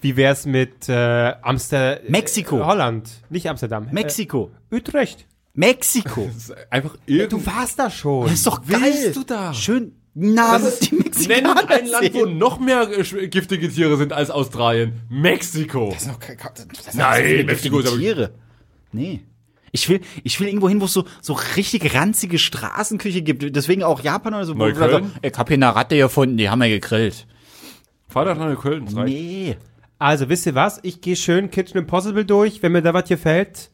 Wie 0.00 0.16
wär's 0.16 0.46
mit, 0.46 0.88
äh, 0.88 1.34
Amsterdam? 1.42 2.04
Mexiko. 2.08 2.64
Holland. 2.64 3.10
Nicht 3.28 3.48
Amsterdam. 3.48 3.88
Mexiko. 3.90 4.50
Äh, 4.70 4.76
Utrecht. 4.76 5.26
Mexiko. 5.54 6.26
Das 6.32 6.36
ist 6.36 6.72
einfach 6.72 6.96
irgend... 7.06 7.32
Du 7.32 7.44
warst 7.44 7.78
da 7.78 7.90
schon. 7.90 8.24
Das 8.24 8.34
ist 8.34 8.46
doch 8.46 8.64
geil. 8.64 8.80
Willst 8.82 9.16
du 9.16 9.24
da? 9.24 9.52
Schön. 9.52 9.99
Na, 10.14 10.58
Das 10.58 10.80
ist, 10.80 10.90
die 10.90 10.94
nenn 10.96 11.04
Mexikaner 11.04 11.70
ein 11.70 11.86
Land, 11.86 12.14
wo 12.14 12.26
noch 12.26 12.58
mehr 12.58 12.88
äh, 12.90 13.28
giftige 13.28 13.68
Tiere 13.70 13.96
sind 13.96 14.12
als 14.12 14.30
Australien. 14.30 15.00
Mexiko. 15.08 15.90
Das 15.92 16.06
ist 16.06 16.20
kein- 16.20 16.36
das 16.84 16.94
Nein, 16.94 17.24
sind 17.26 17.46
Mexiko 17.46 17.78
ist 17.78 17.86
aber- 17.88 17.96
Tiere. 17.98 18.34
Nee. 18.92 19.20
Ich 19.72 19.88
will, 19.88 20.00
ich 20.24 20.40
will 20.40 20.48
irgendwo 20.48 20.68
hin, 20.68 20.80
wo 20.80 20.86
es 20.86 20.92
so, 20.92 21.04
so 21.20 21.34
richtig 21.56 21.94
ranzige 21.94 22.38
Straßenküche 22.38 23.22
gibt. 23.22 23.54
Deswegen 23.54 23.84
auch 23.84 24.00
Japan 24.00 24.34
oder 24.34 24.44
so. 24.44 24.54
Neukölln? 24.54 25.12
Ich 25.22 25.38
hab 25.38 25.46
hier 25.46 25.56
eine 25.58 25.74
Ratte 25.76 25.96
gefunden, 25.96 26.36
die 26.38 26.50
haben 26.50 26.58
wir 26.60 26.68
gegrillt. 26.68 27.26
Fahr 28.08 28.24
doch 28.24 28.36
nach 28.36 28.60
Köln. 28.60 28.88
Nee. 29.04 29.56
Also, 30.00 30.28
wisst 30.28 30.46
ihr 30.46 30.56
was? 30.56 30.80
Ich 30.82 31.00
gehe 31.00 31.14
schön 31.14 31.52
Kitchen 31.52 31.78
Impossible 31.78 32.24
durch. 32.24 32.60
Wenn 32.64 32.72
mir 32.72 32.82
da 32.82 32.92
was 32.94 33.08
gefällt, 33.08 33.70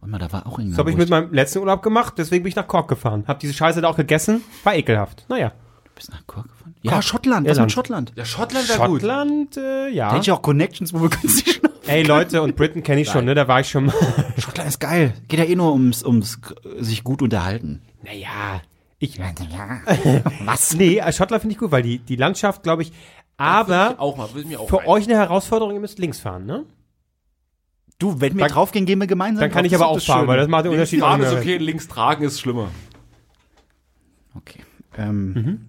Warte 0.00 0.10
mal, 0.12 0.18
da 0.18 0.32
war 0.32 0.46
auch 0.46 0.58
irgendwas. 0.58 0.76
das 0.76 0.78
habe 0.78 0.90
ich 0.90 0.96
mit 0.96 1.10
meinem 1.10 1.32
letzten 1.32 1.58
Urlaub 1.58 1.82
gemacht. 1.82 2.14
Deswegen 2.16 2.42
bin 2.42 2.48
ich 2.50 2.56
nach 2.56 2.66
Cork 2.66 2.88
gefahren. 2.88 3.24
Hab 3.26 3.38
diese 3.40 3.52
Scheiße 3.52 3.80
da 3.80 3.88
auch 3.88 3.96
gegessen. 3.96 4.42
War 4.64 4.74
ekelhaft. 4.74 5.26
Naja. 5.28 5.52
Bist 5.94 6.10
nach 6.10 6.26
Cork 6.26 6.48
gefahren? 6.48 6.74
Ja, 6.82 7.02
Schottland. 7.02 7.46
Was 7.46 7.58
mit 7.58 7.72
Schottland? 7.72 8.12
Ja, 8.16 8.24
Schottland 8.24 8.68
wäre 8.68 8.78
gut. 8.88 9.00
Schottland, 9.02 9.56
äh, 9.58 9.60
Da 9.60 9.88
ja. 9.88 10.10
hätte 10.12 10.22
ich 10.22 10.32
auch 10.32 10.40
Connections, 10.40 10.94
wo 10.94 11.02
wir 11.02 11.10
günstig 11.10 11.54
schnaufen. 11.56 11.78
Ey, 11.86 12.02
Leute, 12.02 12.40
und 12.40 12.56
Britain 12.56 12.82
kenne 12.82 13.02
ich 13.02 13.08
schon, 13.10 13.24
ne? 13.26 13.34
Da 13.34 13.46
war 13.48 13.60
ich 13.60 13.68
schon 13.68 13.86
mal. 13.86 13.94
Schottland 14.38 14.68
ist 14.70 14.80
geil. 14.80 15.12
Geht 15.28 15.40
ja 15.40 15.44
eh 15.44 15.56
nur 15.56 15.72
ums, 15.72 16.02
ums 16.02 16.40
sich 16.78 17.04
gut 17.04 17.20
unterhalten. 17.22 17.82
naja. 18.02 18.62
Ich, 19.02 19.18
Was? 20.44 20.74
nee, 20.74 20.98
äh, 20.98 21.10
Schottland 21.12 21.40
finde 21.40 21.54
ich 21.54 21.58
gut, 21.58 21.70
weil 21.70 21.82
die, 21.82 21.98
die 22.00 22.16
Landschaft, 22.16 22.62
glaube 22.62 22.82
ich, 22.82 22.92
aber 23.38 23.94
Auch 23.96 24.18
mal, 24.18 24.28
will 24.34 24.42
ich 24.42 24.48
mir 24.48 24.60
auch 24.60 24.68
für 24.68 24.76
rein. 24.80 24.86
euch 24.88 25.04
eine 25.04 25.14
Herausforderung, 25.16 25.72
ihr 25.72 25.80
müsst 25.80 25.98
links 25.98 26.20
fahren, 26.20 26.44
ne? 26.44 26.64
Du, 28.00 28.20
wenn 28.20 28.34
wir 28.34 28.40
Dann- 28.46 28.52
draufgehen, 28.52 28.84
gehen 28.86 28.98
wir 28.98 29.06
gemeinsam. 29.06 29.40
Dann 29.42 29.50
kann 29.52 29.62
drauf. 29.62 29.66
ich 29.72 29.74
aber 29.76 29.86
auch 29.88 30.00
fahren, 30.00 30.26
weil 30.26 30.38
das 30.38 30.48
macht 30.48 30.64
den 30.64 30.72
Unterschied 30.72 31.00
fahren 31.00 31.22
ist 31.22 31.32
okay, 31.32 31.58
links 31.58 31.86
tragen 31.86 32.24
ist 32.24 32.40
schlimmer. 32.40 32.68
Okay. 34.34 34.60
Ähm, 34.96 35.66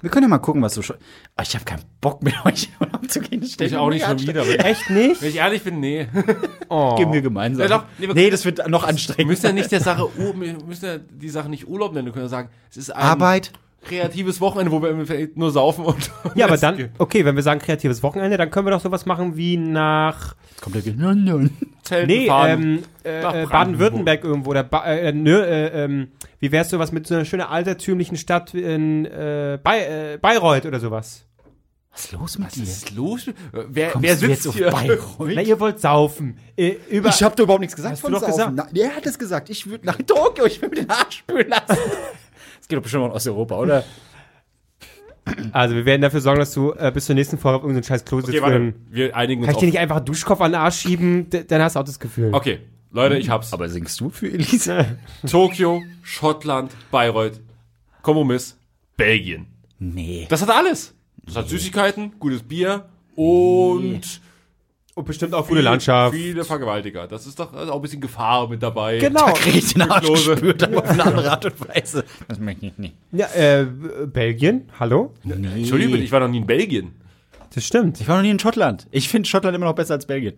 Wir 0.00 0.10
können 0.10 0.24
ja 0.24 0.28
mal 0.28 0.38
gucken, 0.38 0.60
was 0.62 0.74
so 0.74 0.82
schon. 0.82 0.96
Ah, 1.36 1.42
ich 1.42 1.54
habe 1.54 1.64
keinen 1.64 1.82
Bock 2.00 2.22
mehr, 2.22 2.34
euch 2.44 2.68
zu 3.08 3.20
gehen. 3.20 3.40
Das 3.40 3.52
stellt 3.52 3.70
Ich 3.70 3.76
mir 3.76 3.80
auch 3.80 3.88
nicht 3.90 4.04
schon 4.04 4.18
wieder. 4.20 4.46
Wenn, 4.46 4.58
Echt 4.60 4.90
nicht? 4.90 5.22
wenn 5.22 5.28
ich 5.28 5.36
ehrlich 5.36 5.62
bin, 5.62 5.80
nee. 5.80 6.08
Oh. 6.68 6.96
Gehen 6.96 7.12
wir 7.12 7.20
gemeinsam. 7.22 7.68
Ja, 7.68 7.78
doch, 7.78 7.84
nee, 7.98 8.06
wir- 8.08 8.14
nee, 8.14 8.30
das 8.30 8.44
wird 8.44 8.66
noch 8.68 8.82
Wir 8.84 8.88
anstrengend. 8.88 9.28
müssen 9.28 9.46
ja 9.46 9.52
nicht 9.52 9.70
der 9.70 9.80
Sache, 9.80 10.08
wir 10.16 10.32
müssen 10.66 10.84
ja 10.84 10.98
die 10.98 11.28
Sache 11.28 11.48
nicht 11.50 11.68
Urlaub 11.68 11.92
nennen. 11.92 12.06
Wir 12.06 12.12
können 12.12 12.24
ja 12.24 12.28
sagen, 12.30 12.48
es 12.70 12.76
ist 12.78 12.90
ein 12.90 13.00
Arbeit. 13.02 13.52
Kreatives 13.82 14.40
Wochenende, 14.40 14.72
wo 14.72 14.80
wir 14.80 14.90
im 14.90 15.00
Endeffekt 15.00 15.36
nur 15.36 15.50
saufen 15.50 15.84
und. 15.84 16.10
Ja, 16.34 16.46
aber 16.46 16.56
dann, 16.56 16.90
okay, 16.98 17.24
wenn 17.24 17.36
wir 17.36 17.42
sagen 17.42 17.60
kreatives 17.60 18.02
Wochenende, 18.02 18.36
dann 18.36 18.50
können 18.50 18.66
wir 18.66 18.70
doch 18.70 18.80
sowas 18.80 19.06
machen 19.06 19.36
wie 19.36 19.56
nach, 19.56 20.34
Kommt 20.60 20.76
der 20.76 20.94
Nein, 20.94 21.24
nein. 21.24 21.50
Zelten 21.82 22.06
nee, 22.06 22.28
ähm, 22.30 22.82
äh, 23.04 23.42
äh. 23.42 23.46
Baden-Württemberg 23.46 24.22
irgendwo, 24.22 24.50
oder 24.50 24.62
ba 24.62 24.84
äh, 24.84 25.12
nö, 25.12 25.42
äh, 25.42 25.84
ähm, 25.84 26.08
wie 26.38 26.52
wär's 26.52 26.70
sowas 26.70 26.92
mit 26.92 27.06
so 27.08 27.16
einer 27.16 27.24
schönen 27.24 27.42
altertümlichen 27.42 28.16
Stadt 28.16 28.54
in 28.54 29.04
äh, 29.06 29.58
Bay 29.62 30.14
äh, 30.14 30.18
Bayreuth 30.18 30.64
oder 30.66 30.78
sowas? 30.78 31.26
Was 31.90 32.04
ist 32.04 32.12
los 32.12 32.38
mit 32.38 32.46
Was 32.46 32.54
dir? 32.54 32.62
ist 32.62 32.90
los? 32.94 33.26
Wer, 33.68 33.90
Kommst 33.90 34.08
wer 34.08 34.16
sitzt 34.16 34.30
jetzt 34.30 34.48
auf 34.48 34.54
hier? 34.54 34.70
Bayreuth? 34.70 35.32
Na, 35.34 35.42
ihr 35.42 35.58
wollt 35.58 35.80
saufen. 35.80 36.38
Äh, 36.56 36.76
über, 36.88 37.08
Ich 37.08 37.22
hab 37.22 37.34
da 37.34 37.42
überhaupt 37.42 37.60
nichts 37.60 37.74
gesagt 37.76 37.94
Hast 37.94 38.04
du 38.04 38.08
doch 38.08 38.20
Saufen. 38.20 38.32
gesagt. 38.32 38.52
Na, 38.54 38.66
der 38.72 38.96
hat 38.96 39.04
es 39.04 39.18
gesagt. 39.18 39.50
Ich 39.50 39.66
würde 39.66 39.84
nach 39.84 39.98
Tokio, 39.98 40.46
ich 40.46 40.62
will 40.62 40.68
mir 40.68 40.76
den 40.76 40.90
Arsch 40.90 41.18
spülen 41.18 41.48
lassen. 41.48 41.76
Das 42.62 42.68
geht 42.68 42.78
doch 42.78 42.82
bestimmt 42.84 43.02
auch 43.02 43.08
in 43.08 43.12
Osteuropa, 43.12 43.56
oder? 43.56 43.84
also, 45.52 45.74
wir 45.74 45.84
werden 45.84 46.00
dafür 46.00 46.20
sorgen, 46.20 46.38
dass 46.38 46.54
du 46.54 46.72
äh, 46.74 46.92
bis 46.94 47.06
zur 47.06 47.16
nächsten 47.16 47.36
Folge 47.38 47.56
auf 47.56 47.62
irgendeinen 47.64 47.82
scheiß 47.82 48.04
Klo 48.04 48.20
sitzt. 48.20 48.38
Okay, 48.38 48.40
warte. 48.40 48.74
Wir 48.88 49.16
einigen 49.16 49.42
Kann 49.42 49.48
uns 49.48 49.56
ich 49.56 49.60
dir 49.60 49.66
nicht 49.66 49.78
einfach 49.80 49.96
einen 49.96 50.04
Duschkopf 50.04 50.40
an 50.40 50.52
den 50.52 50.60
Arsch 50.60 50.78
schieben? 50.78 51.28
D 51.28 51.42
dann 51.42 51.60
hast 51.60 51.74
du 51.74 51.80
auch 51.80 51.84
das 51.84 51.98
Gefühl. 51.98 52.32
Okay, 52.32 52.60
Leute, 52.92 53.18
ich 53.18 53.30
hab's. 53.30 53.52
Aber 53.52 53.68
singst 53.68 53.98
du 53.98 54.10
für 54.10 54.30
Elisa? 54.30 54.86
Tokio, 55.28 55.82
Schottland, 56.02 56.70
Bayreuth, 56.92 57.40
Kompromiss, 58.02 58.56
Belgien. 58.96 59.48
Nee. 59.80 60.26
Das 60.28 60.40
hat 60.40 60.50
alles. 60.50 60.94
Das 61.24 61.34
hat 61.34 61.48
Süßigkeiten, 61.48 62.12
gutes 62.20 62.44
Bier 62.44 62.84
und 63.16 64.20
Und 64.94 65.06
bestimmt 65.06 65.32
auch 65.32 65.48
gute 65.48 65.62
Landschaft. 65.62 66.14
Viele 66.14 66.44
Vergewaltiger. 66.44 67.08
Das 67.08 67.26
ist 67.26 67.38
doch 67.38 67.54
also 67.54 67.72
auch 67.72 67.76
ein 67.76 67.82
bisschen 67.82 68.02
Gefahr 68.02 68.48
mit 68.48 68.62
dabei. 68.62 68.98
Genau. 68.98 69.24
Da 69.26 69.32
krieg 69.32 69.54
ich 69.54 69.72
den 69.72 69.82
Arsch 69.90 70.06
gespürt, 70.06 70.62
aber 70.62 70.78
auf 70.78 70.90
eine 70.90 71.04
andere 71.04 71.30
Art 71.30 71.46
und 71.46 71.68
Weise. 71.68 72.04
Das 72.28 72.38
möchte 72.38 72.66
ich 72.66 72.76
nicht. 72.76 72.94
Ja, 73.10 73.26
äh, 73.34 73.64
Belgien, 73.64 74.68
hallo? 74.78 75.14
Entschuldigung, 75.24 75.96
ich 75.96 76.12
war 76.12 76.20
noch 76.20 76.28
nie 76.28 76.38
in 76.38 76.46
Belgien. 76.46 76.92
Das 77.54 77.64
stimmt. 77.64 78.00
Ich 78.02 78.08
war 78.08 78.16
noch 78.16 78.22
nie 78.22 78.30
in 78.30 78.38
Schottland. 78.38 78.86
Ich 78.90 79.08
finde 79.08 79.28
Schottland 79.28 79.56
immer 79.56 79.66
noch 79.66 79.74
besser 79.74 79.94
als 79.94 80.06
Belgien. 80.06 80.34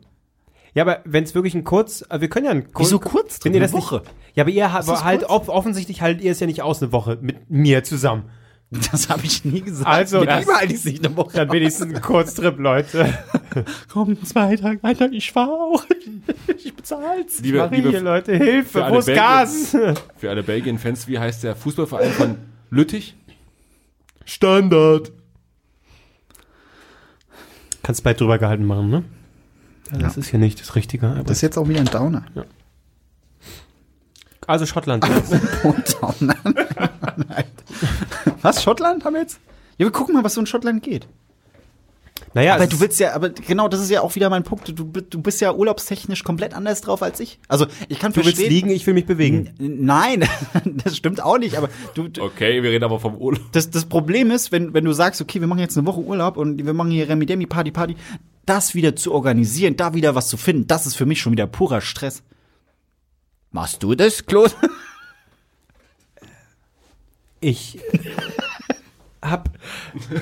Ja, 0.75 0.83
aber 0.83 1.01
wenn 1.05 1.25
es 1.25 1.35
wirklich 1.35 1.55
ein 1.55 1.65
kurz, 1.65 2.05
äh, 2.09 2.21
wir 2.21 2.29
können 2.29 2.47
ja 2.47 2.53
ein 2.53 2.73
kurz. 2.73 2.89
Wieso 2.89 2.99
kurz? 2.99 3.39
Wenn 3.43 3.53
ihr 3.53 3.59
Eine 3.59 3.67
das 3.67 3.73
Woche. 3.73 3.97
Nicht, 3.99 4.11
ja, 4.35 4.43
aber 4.43 4.51
ihr 4.51 4.73
habt 4.73 4.89
halt 5.05 5.21
kurz. 5.21 5.31
off 5.31 5.49
offensichtlich 5.49 6.03
haltet 6.03 6.23
ihr 6.23 6.33
es 6.33 6.41
ja 6.41 6.47
nicht 6.47 6.63
aus 6.63 6.83
eine 6.83 6.93
Woche 6.93 7.19
mit 7.21 7.49
mir 7.51 7.85
zusammen. 7.85 8.25
Das 8.93 9.09
habe 9.09 9.25
ich 9.25 9.45
nie 9.45 9.61
gesagt. 9.61 9.87
Also, 9.87 10.21
Mit 10.21 10.29
das- 10.31 10.47
ihm 10.47 10.55
halte 10.55 10.75
ich 10.75 10.85
nicht 10.85 11.07
eine 11.07 11.17
Woche. 11.17 11.37
Dann 11.37 11.53
wenigstens 11.53 11.95
ein 11.95 12.03
Kurztrip, 12.03 12.59
Leute. 12.59 13.17
Komm, 13.93 14.23
zwei 14.25 14.57
Tage 14.57 14.83
weiter, 14.83 15.09
ich 15.13 15.31
fahr 15.31 15.49
auch. 15.49 15.85
Ich 16.57 16.75
bezahl's. 16.75 17.41
Liebe, 17.41 17.59
Mach 17.59 17.71
hier, 17.71 17.85
liebe, 17.85 17.99
Leute, 18.01 18.37
Hilfe, 18.37 18.69
für 18.71 18.79
wo 18.81 18.83
alle 18.85 18.99
ist 18.99 19.07
Gas? 19.07 19.77
für 20.17 20.31
alle 20.31 20.43
Belgien-Fans, 20.43 21.07
wie 21.07 21.19
heißt 21.19 21.45
der 21.45 21.55
Fußballverein 21.55 22.11
von 22.13 22.39
Lüttich? 22.71 23.15
Standard. 24.25 25.13
Kannst 27.83 28.03
bald 28.03 28.21
drüber 28.21 28.39
gehalten 28.39 28.65
machen, 28.65 28.89
ne? 28.91 29.05
Ja, 29.93 29.99
das 29.99 30.17
ist 30.17 30.33
ja 30.33 30.39
nicht 30.39 30.59
das 30.61 30.75
Richtige. 30.75 31.07
Aber 31.09 31.23
Das 31.25 31.37
ist 31.39 31.43
jetzt 31.43 31.59
auch 31.59 31.69
wieder 31.69 31.81
ein 31.81 31.87
Downer. 31.87 32.25
also 34.47 34.65
Schottland. 34.67 35.05
Downer. 35.05 36.35
Was, 38.45 38.63
Schottland 38.63 39.05
haben 39.05 39.15
wir 39.15 39.23
jetzt? 39.23 39.41
Ja, 39.79 39.87
wir 39.87 39.91
gucken 39.93 40.15
mal, 40.15 40.23
was 40.23 40.35
so 40.35 40.41
in 40.41 40.47
Schottland 40.47 40.83
geht. 40.83 41.09
naja, 42.35 42.55
Aber 42.55 42.67
du 42.67 42.79
willst 42.79 43.01
ja, 43.01 43.15
aber 43.15 43.31
genau, 43.31 43.69
das 43.69 43.81
ist 43.81 43.91
ja 43.91 44.03
auch 44.03 44.15
wieder 44.15 44.29
mein 44.31 44.45
Punkt. 44.45 44.69
Du, 44.79 44.85
du 44.85 45.21
bist 45.23 45.41
ja 45.41 45.53
urlaubstechnisch 45.53 46.23
komplett 46.25 46.55
anders 46.55 46.81
drauf 46.81 47.03
als 47.03 47.19
ich. 47.21 47.39
Also, 47.49 47.67
ich 47.89 47.99
kann 47.99 48.13
du 48.13 48.17
willst 48.19 48.37
verstehen. 48.37 48.51
liegen, 48.51 48.71
ich 48.71 48.87
will 48.87 48.95
mich 48.95 49.07
bewegen. 49.07 49.51
Nein, 49.59 50.29
das 50.85 50.97
stimmt 50.97 51.23
auch 51.23 51.39
nicht, 51.39 51.57
aber 51.57 51.69
du, 51.95 52.09
du 52.09 52.23
Okay, 52.23 52.63
wir 52.63 52.71
reden 52.71 52.85
aber 52.85 53.01
vom 53.01 53.17
Urlaub. 53.17 53.43
das, 53.53 53.71
das 53.71 53.87
Problem 53.87 54.31
ist, 54.31 54.53
wenn, 54.53 54.75
wenn 54.75 54.85
du 54.85 54.93
sagst, 54.93 55.21
okay, 55.21 55.41
wir 55.41 55.49
machen 55.49 55.61
jetzt 55.61 55.77
eine 55.77 55.87
Woche 55.87 56.01
Urlaub 56.01 56.37
und 56.37 56.65
wir 56.65 56.73
machen 56.75 56.91
hier 56.91 57.09
Remi 57.09 57.27
Demi 57.27 57.47
Party 57.47 57.71
Party, 57.73 57.97
das 58.47 58.75
wieder 58.75 58.95
zu 58.95 59.13
organisieren, 59.13 59.77
da 59.77 59.95
wieder 59.95 60.15
was 60.15 60.29
zu 60.29 60.37
finden, 60.37 60.67
das 60.67 60.87
ist 60.87 60.97
für 60.97 61.07
mich 61.07 61.21
schon 61.21 61.33
wieder 61.33 61.47
purer 61.47 61.81
Stress. 61.81 62.23
Machst 63.51 63.83
du 63.83 63.95
das, 63.95 64.27
Claude? 64.27 64.53
Ich 67.45 67.79
äh, 67.93 67.99
hab 69.21 69.51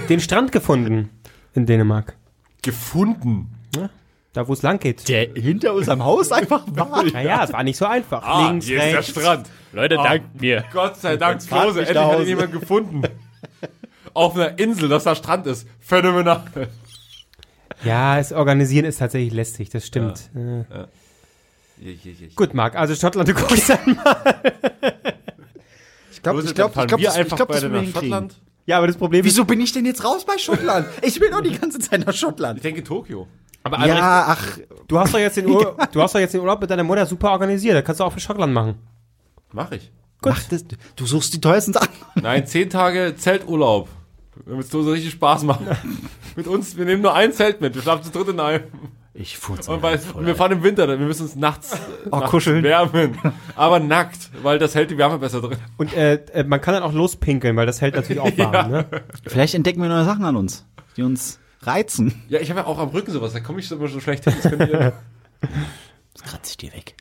den 0.08 0.18
Strand 0.18 0.50
gefunden 0.50 1.10
in 1.54 1.66
Dänemark. 1.66 2.16
Gefunden. 2.62 3.48
Da, 4.32 4.48
wo 4.48 4.54
es 4.54 4.62
lang 4.62 4.80
geht. 4.80 5.08
Der 5.08 5.28
hinter 5.34 5.74
unserem 5.74 6.02
Haus 6.04 6.32
einfach 6.32 6.64
war. 6.68 7.04
Naja, 7.12 7.44
es 7.44 7.52
war 7.52 7.62
nicht 7.62 7.76
so 7.76 7.84
einfach. 7.84 8.22
Ah, 8.24 8.48
Links, 8.48 8.66
hier 8.66 8.78
ist 8.78 8.84
der 8.84 8.98
rechts. 8.98 9.10
Strand. 9.10 9.50
Leute, 9.72 9.96
dankt 9.96 10.40
mir. 10.40 10.64
Gott 10.72 10.96
sei 10.96 11.16
Dank, 11.16 11.46
Klose, 11.46 11.80
endlich 11.80 11.98
hat 11.98 12.20
ihn 12.20 12.26
jemand 12.26 12.52
gefunden. 12.52 13.02
Auf 14.14 14.34
einer 14.34 14.58
Insel, 14.58 14.88
dass 14.88 15.04
da 15.04 15.14
Strand 15.14 15.46
ist. 15.46 15.68
Phänomenal. 15.80 16.42
Ja, 17.84 18.18
es 18.18 18.32
organisieren 18.32 18.86
ist 18.86 18.98
tatsächlich 18.98 19.32
lästig, 19.32 19.70
das 19.70 19.86
stimmt. 19.86 20.30
Äh. 20.34 20.64
Gut, 22.34 22.54
Marc, 22.54 22.74
also 22.74 22.94
Schottland, 22.94 23.28
du 23.28 23.34
guckst 23.34 23.68
dann 23.68 23.96
mal. 23.96 24.42
Ich 25.18 25.21
glaube, 26.22 26.42
ich 26.42 26.54
glaube, 26.54 26.70
ich 26.80 26.86
glaube, 26.86 27.02
wir 27.02 27.08
das, 27.08 27.16
einfach 27.16 27.32
ich 27.32 27.36
glaub, 27.36 27.48
beide 27.48 27.70
das 27.70 27.84
nach. 27.86 27.92
Schottland. 27.92 28.40
Ja, 28.66 28.78
aber 28.78 28.86
das 28.86 28.96
Problem 28.96 29.20
ist, 29.20 29.26
Wieso 29.26 29.44
bin 29.44 29.60
ich 29.60 29.72
denn 29.72 29.84
jetzt 29.86 30.04
raus 30.04 30.24
bei 30.24 30.38
Schottland? 30.38 30.86
Ich 31.02 31.20
will 31.20 31.30
doch 31.30 31.40
die 31.40 31.58
ganze 31.58 31.78
Zeit 31.78 32.06
nach 32.06 32.14
Schottland. 32.14 32.58
Ich 32.58 32.62
denke 32.62 32.84
Tokio. 32.84 33.26
aber 33.64 33.78
Albrecht, 33.78 33.98
Ja, 33.98 34.24
ach, 34.28 34.58
du 34.86 34.98
hast 34.98 35.12
doch 35.12 35.18
jetzt 35.18 35.36
den 35.36 35.46
Urlaub, 35.46 35.78
du 35.92 36.00
hast 36.00 36.14
doch 36.14 36.20
jetzt 36.20 36.32
den 36.34 36.40
Urlaub 36.40 36.60
mit 36.60 36.70
deiner 36.70 36.84
Mutter 36.84 37.04
super 37.06 37.32
organisiert. 37.32 37.74
Da 37.74 37.82
kannst 37.82 38.00
du 38.00 38.04
auch 38.04 38.12
für 38.12 38.20
Schottland 38.20 38.52
machen. 38.52 38.76
Mach 39.52 39.72
ich. 39.72 39.90
mach 40.24 40.42
das. 40.44 40.64
Du 40.96 41.06
suchst 41.06 41.34
die 41.34 41.40
teuersten 41.40 41.72
Sachen. 41.72 41.90
Nein, 42.22 42.46
zehn 42.46 42.70
Tage 42.70 43.14
Zelturlaub. 43.16 43.88
Damit 44.46 44.64
es 44.64 44.70
so 44.70 44.80
richtig 44.80 45.10
Spaß 45.12 45.42
macht. 45.42 45.60
mit 46.36 46.46
uns, 46.46 46.76
wir 46.76 46.84
nehmen 46.84 47.02
nur 47.02 47.14
ein 47.14 47.32
Zelt 47.32 47.60
mit. 47.60 47.74
Wir 47.74 47.82
schlafen 47.82 48.04
zu 48.04 48.10
dritt 48.10 48.28
in 48.28 48.40
einem. 48.40 48.62
Ich 49.14 49.36
furze. 49.38 49.70
Und, 49.70 49.82
weil, 49.82 50.00
und 50.14 50.24
wir 50.24 50.34
fahren 50.34 50.52
im 50.52 50.62
Winter, 50.62 50.88
wir 50.88 50.96
müssen 50.96 51.22
uns 51.24 51.36
nachts, 51.36 51.76
Oh, 52.10 52.16
nachts 52.16 52.30
kuscheln. 52.30 52.62
wärmen. 52.62 53.18
Aber 53.56 53.78
nackt, 53.78 54.30
weil 54.42 54.58
das 54.58 54.74
hält 54.74 54.90
die 54.90 54.96
Wärme 54.96 55.18
besser 55.18 55.42
drin. 55.42 55.58
Und 55.76 55.94
äh, 55.94 56.14
äh, 56.32 56.44
man 56.44 56.60
kann 56.62 56.72
dann 56.74 56.82
auch 56.82 56.94
lospinkeln, 56.94 57.54
weil 57.56 57.66
das 57.66 57.80
hält 57.82 57.94
natürlich 57.94 58.20
auch 58.20 58.38
warm. 58.38 58.70
Ne? 58.70 58.86
Vielleicht 59.26 59.54
entdecken 59.54 59.82
wir 59.82 59.88
neue 59.90 60.04
Sachen 60.06 60.24
an 60.24 60.36
uns, 60.36 60.64
die 60.96 61.02
uns 61.02 61.38
reizen. 61.60 62.22
Ja, 62.28 62.40
ich 62.40 62.48
habe 62.50 62.60
ja 62.60 62.66
auch 62.66 62.78
am 62.78 62.88
Rücken 62.88 63.10
sowas, 63.12 63.34
da 63.34 63.40
komme 63.40 63.60
ich 63.60 63.70
immer 63.70 63.86
so 63.88 64.00
schlecht 64.00 64.24
hin. 64.24 64.34
Das 64.42 64.50
Das 66.14 66.22
kratze 66.24 66.50
ich 66.50 66.56
dir 66.56 66.72
weg. 66.72 66.94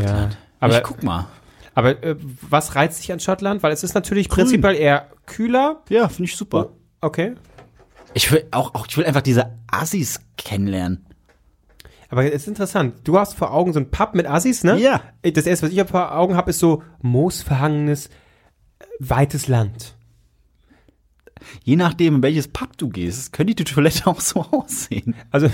Ja. 0.00 0.30
Aber 0.60 0.76
ich 0.76 0.82
guck 0.82 1.02
mal. 1.02 1.26
aber 1.74 2.02
äh, 2.02 2.16
was 2.48 2.74
reizt 2.74 3.00
dich 3.02 3.12
an 3.12 3.20
Schottland? 3.20 3.62
Weil 3.62 3.72
es 3.72 3.82
ist 3.82 3.94
natürlich 3.94 4.28
prinzipiell 4.28 4.74
eher 4.74 5.08
kühler. 5.26 5.82
Ja, 5.88 6.08
finde 6.08 6.24
ich 6.24 6.36
super. 6.36 6.70
Okay. 7.00 7.34
Ich 8.14 8.30
will 8.32 8.46
auch, 8.50 8.74
auch, 8.74 8.86
ich 8.88 8.96
will 8.96 9.04
einfach 9.04 9.22
diese 9.22 9.58
Assis 9.66 10.20
kennenlernen. 10.36 11.04
Aber 12.10 12.24
es 12.24 12.32
ist 12.42 12.48
interessant. 12.48 12.94
Du 13.04 13.18
hast 13.18 13.34
vor 13.34 13.52
Augen 13.52 13.72
so 13.72 13.80
ein 13.80 13.90
Pub 13.90 14.14
mit 14.14 14.26
Assis, 14.26 14.64
ne? 14.64 14.78
Ja. 14.78 15.02
Das 15.22 15.46
erste, 15.46 15.66
was 15.66 15.72
ich 15.72 15.82
vor 15.88 16.14
Augen 16.14 16.36
habe, 16.36 16.50
ist 16.50 16.58
so 16.58 16.82
moosverhangenes, 17.02 18.06
äh, 18.06 18.10
weites 18.98 19.46
Land. 19.46 19.94
Je 21.62 21.76
nachdem, 21.76 22.16
in 22.16 22.22
welches 22.22 22.48
Pub 22.48 22.76
du 22.78 22.88
gehst, 22.88 23.32
könnte 23.32 23.54
die 23.54 23.64
Toilette 23.64 24.06
auch 24.06 24.20
so 24.20 24.40
aussehen. 24.40 25.14
Also, 25.30 25.50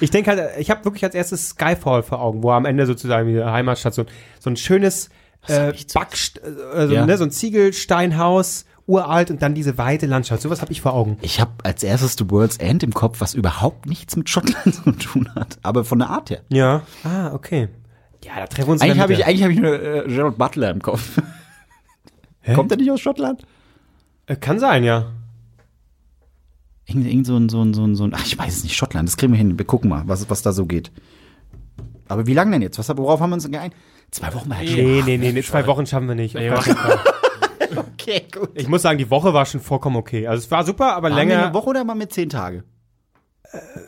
ich 0.00 0.10
denke 0.10 0.30
halt, 0.30 0.58
ich 0.58 0.70
habe 0.70 0.84
wirklich 0.84 1.04
als 1.04 1.14
erstes 1.14 1.50
Skyfall 1.50 2.02
vor 2.02 2.20
Augen, 2.20 2.42
wo 2.42 2.50
am 2.52 2.64
Ende 2.64 2.86
sozusagen 2.86 3.28
die 3.28 3.42
Heimatstadt 3.44 3.94
so, 3.94 4.06
so 4.40 4.50
ein 4.50 4.56
schönes 4.56 5.10
äh, 5.48 5.72
Backst 5.92 6.40
also, 6.42 6.94
Ja. 6.94 7.04
ne, 7.04 7.18
so 7.18 7.24
ein 7.24 7.30
Ziegelsteinhaus, 7.30 8.64
uralt 8.86 9.30
und 9.30 9.42
dann 9.42 9.54
diese 9.54 9.78
weite 9.78 10.06
Landschaft. 10.06 10.42
Sowas 10.42 10.60
habe 10.60 10.72
ich 10.72 10.80
vor 10.80 10.94
Augen. 10.94 11.16
Ich 11.22 11.40
habe 11.40 11.52
als 11.62 11.82
erstes 11.82 12.14
The 12.18 12.30
World's 12.30 12.56
End 12.56 12.82
im 12.82 12.92
Kopf, 12.92 13.20
was 13.20 13.34
überhaupt 13.34 13.86
nichts 13.86 14.16
mit 14.16 14.28
Schottland 14.28 14.74
zu 14.84 14.92
tun 14.92 15.30
hat, 15.34 15.58
aber 15.62 15.84
von 15.84 15.98
der 15.98 16.10
Art 16.10 16.30
her. 16.30 16.42
Ja. 16.48 16.82
Ah, 17.04 17.32
okay. 17.32 17.68
Ja, 18.24 18.36
da 18.36 18.46
treffen 18.46 18.68
wir 18.68 18.72
uns 18.72 18.82
Eigentlich 18.82 19.00
habe 19.00 19.12
ich, 19.12 19.26
eigentlich 19.26 19.42
hab 19.42 19.50
ich 19.50 19.58
nur 19.58 19.82
äh, 19.82 20.04
Gerald 20.06 20.38
Butler 20.38 20.70
im 20.70 20.80
Kopf. 20.80 21.20
Kommt 22.54 22.70
er 22.70 22.76
nicht 22.76 22.90
aus 22.90 23.00
Schottland? 23.00 23.42
Äh, 24.26 24.36
Kann 24.36 24.58
sein, 24.58 24.84
ja. 24.84 25.12
Irgend, 26.86 27.06
irgend 27.06 27.26
so 27.26 27.36
ein, 27.36 27.48
so 27.48 27.62
ein, 27.62 27.74
so 27.74 27.84
ein, 27.84 27.94
so 27.94 28.04
ein, 28.04 28.12
ach, 28.14 28.26
ich 28.26 28.38
weiß 28.38 28.56
es 28.56 28.64
nicht, 28.64 28.76
Schottland, 28.76 29.08
das 29.08 29.16
kriegen 29.16 29.32
wir 29.32 29.38
hin. 29.38 29.58
Wir 29.58 29.64
gucken 29.64 29.90
mal, 29.90 30.02
was, 30.06 30.28
was 30.28 30.42
da 30.42 30.52
so 30.52 30.66
geht. 30.66 30.90
Aber 32.08 32.26
wie 32.26 32.34
lange 32.34 32.50
denn 32.50 32.62
jetzt? 32.62 32.78
Was, 32.78 32.88
worauf 32.96 33.20
haben 33.20 33.30
wir 33.30 33.34
uns 33.34 33.50
geeinigt? 33.50 33.76
Zwei 34.10 34.34
Wochen 34.34 34.52
schon. 34.52 34.64
Nee, 34.64 35.02
nee, 35.06 35.16
nee, 35.16 35.32
nee, 35.32 35.42
zwei 35.42 35.66
Wochen 35.66 35.86
schaffen 35.86 36.08
wir 36.08 36.14
nicht. 36.14 36.34
Okay, 38.02 38.26
gut. 38.32 38.50
Ich 38.54 38.68
muss 38.68 38.82
sagen, 38.82 38.98
die 38.98 39.10
Woche 39.10 39.32
war 39.32 39.46
schon 39.46 39.60
vollkommen 39.60 39.96
okay. 39.96 40.26
Also 40.26 40.44
es 40.44 40.50
war 40.50 40.64
super, 40.64 40.94
aber 40.96 41.10
Waren 41.10 41.16
wir 41.16 41.24
länger. 41.24 41.44
eine 41.46 41.54
Woche 41.54 41.70
oder 41.70 41.86
waren 41.86 41.98
wir 41.98 42.08
zehn 42.08 42.28
Tage? 42.28 42.64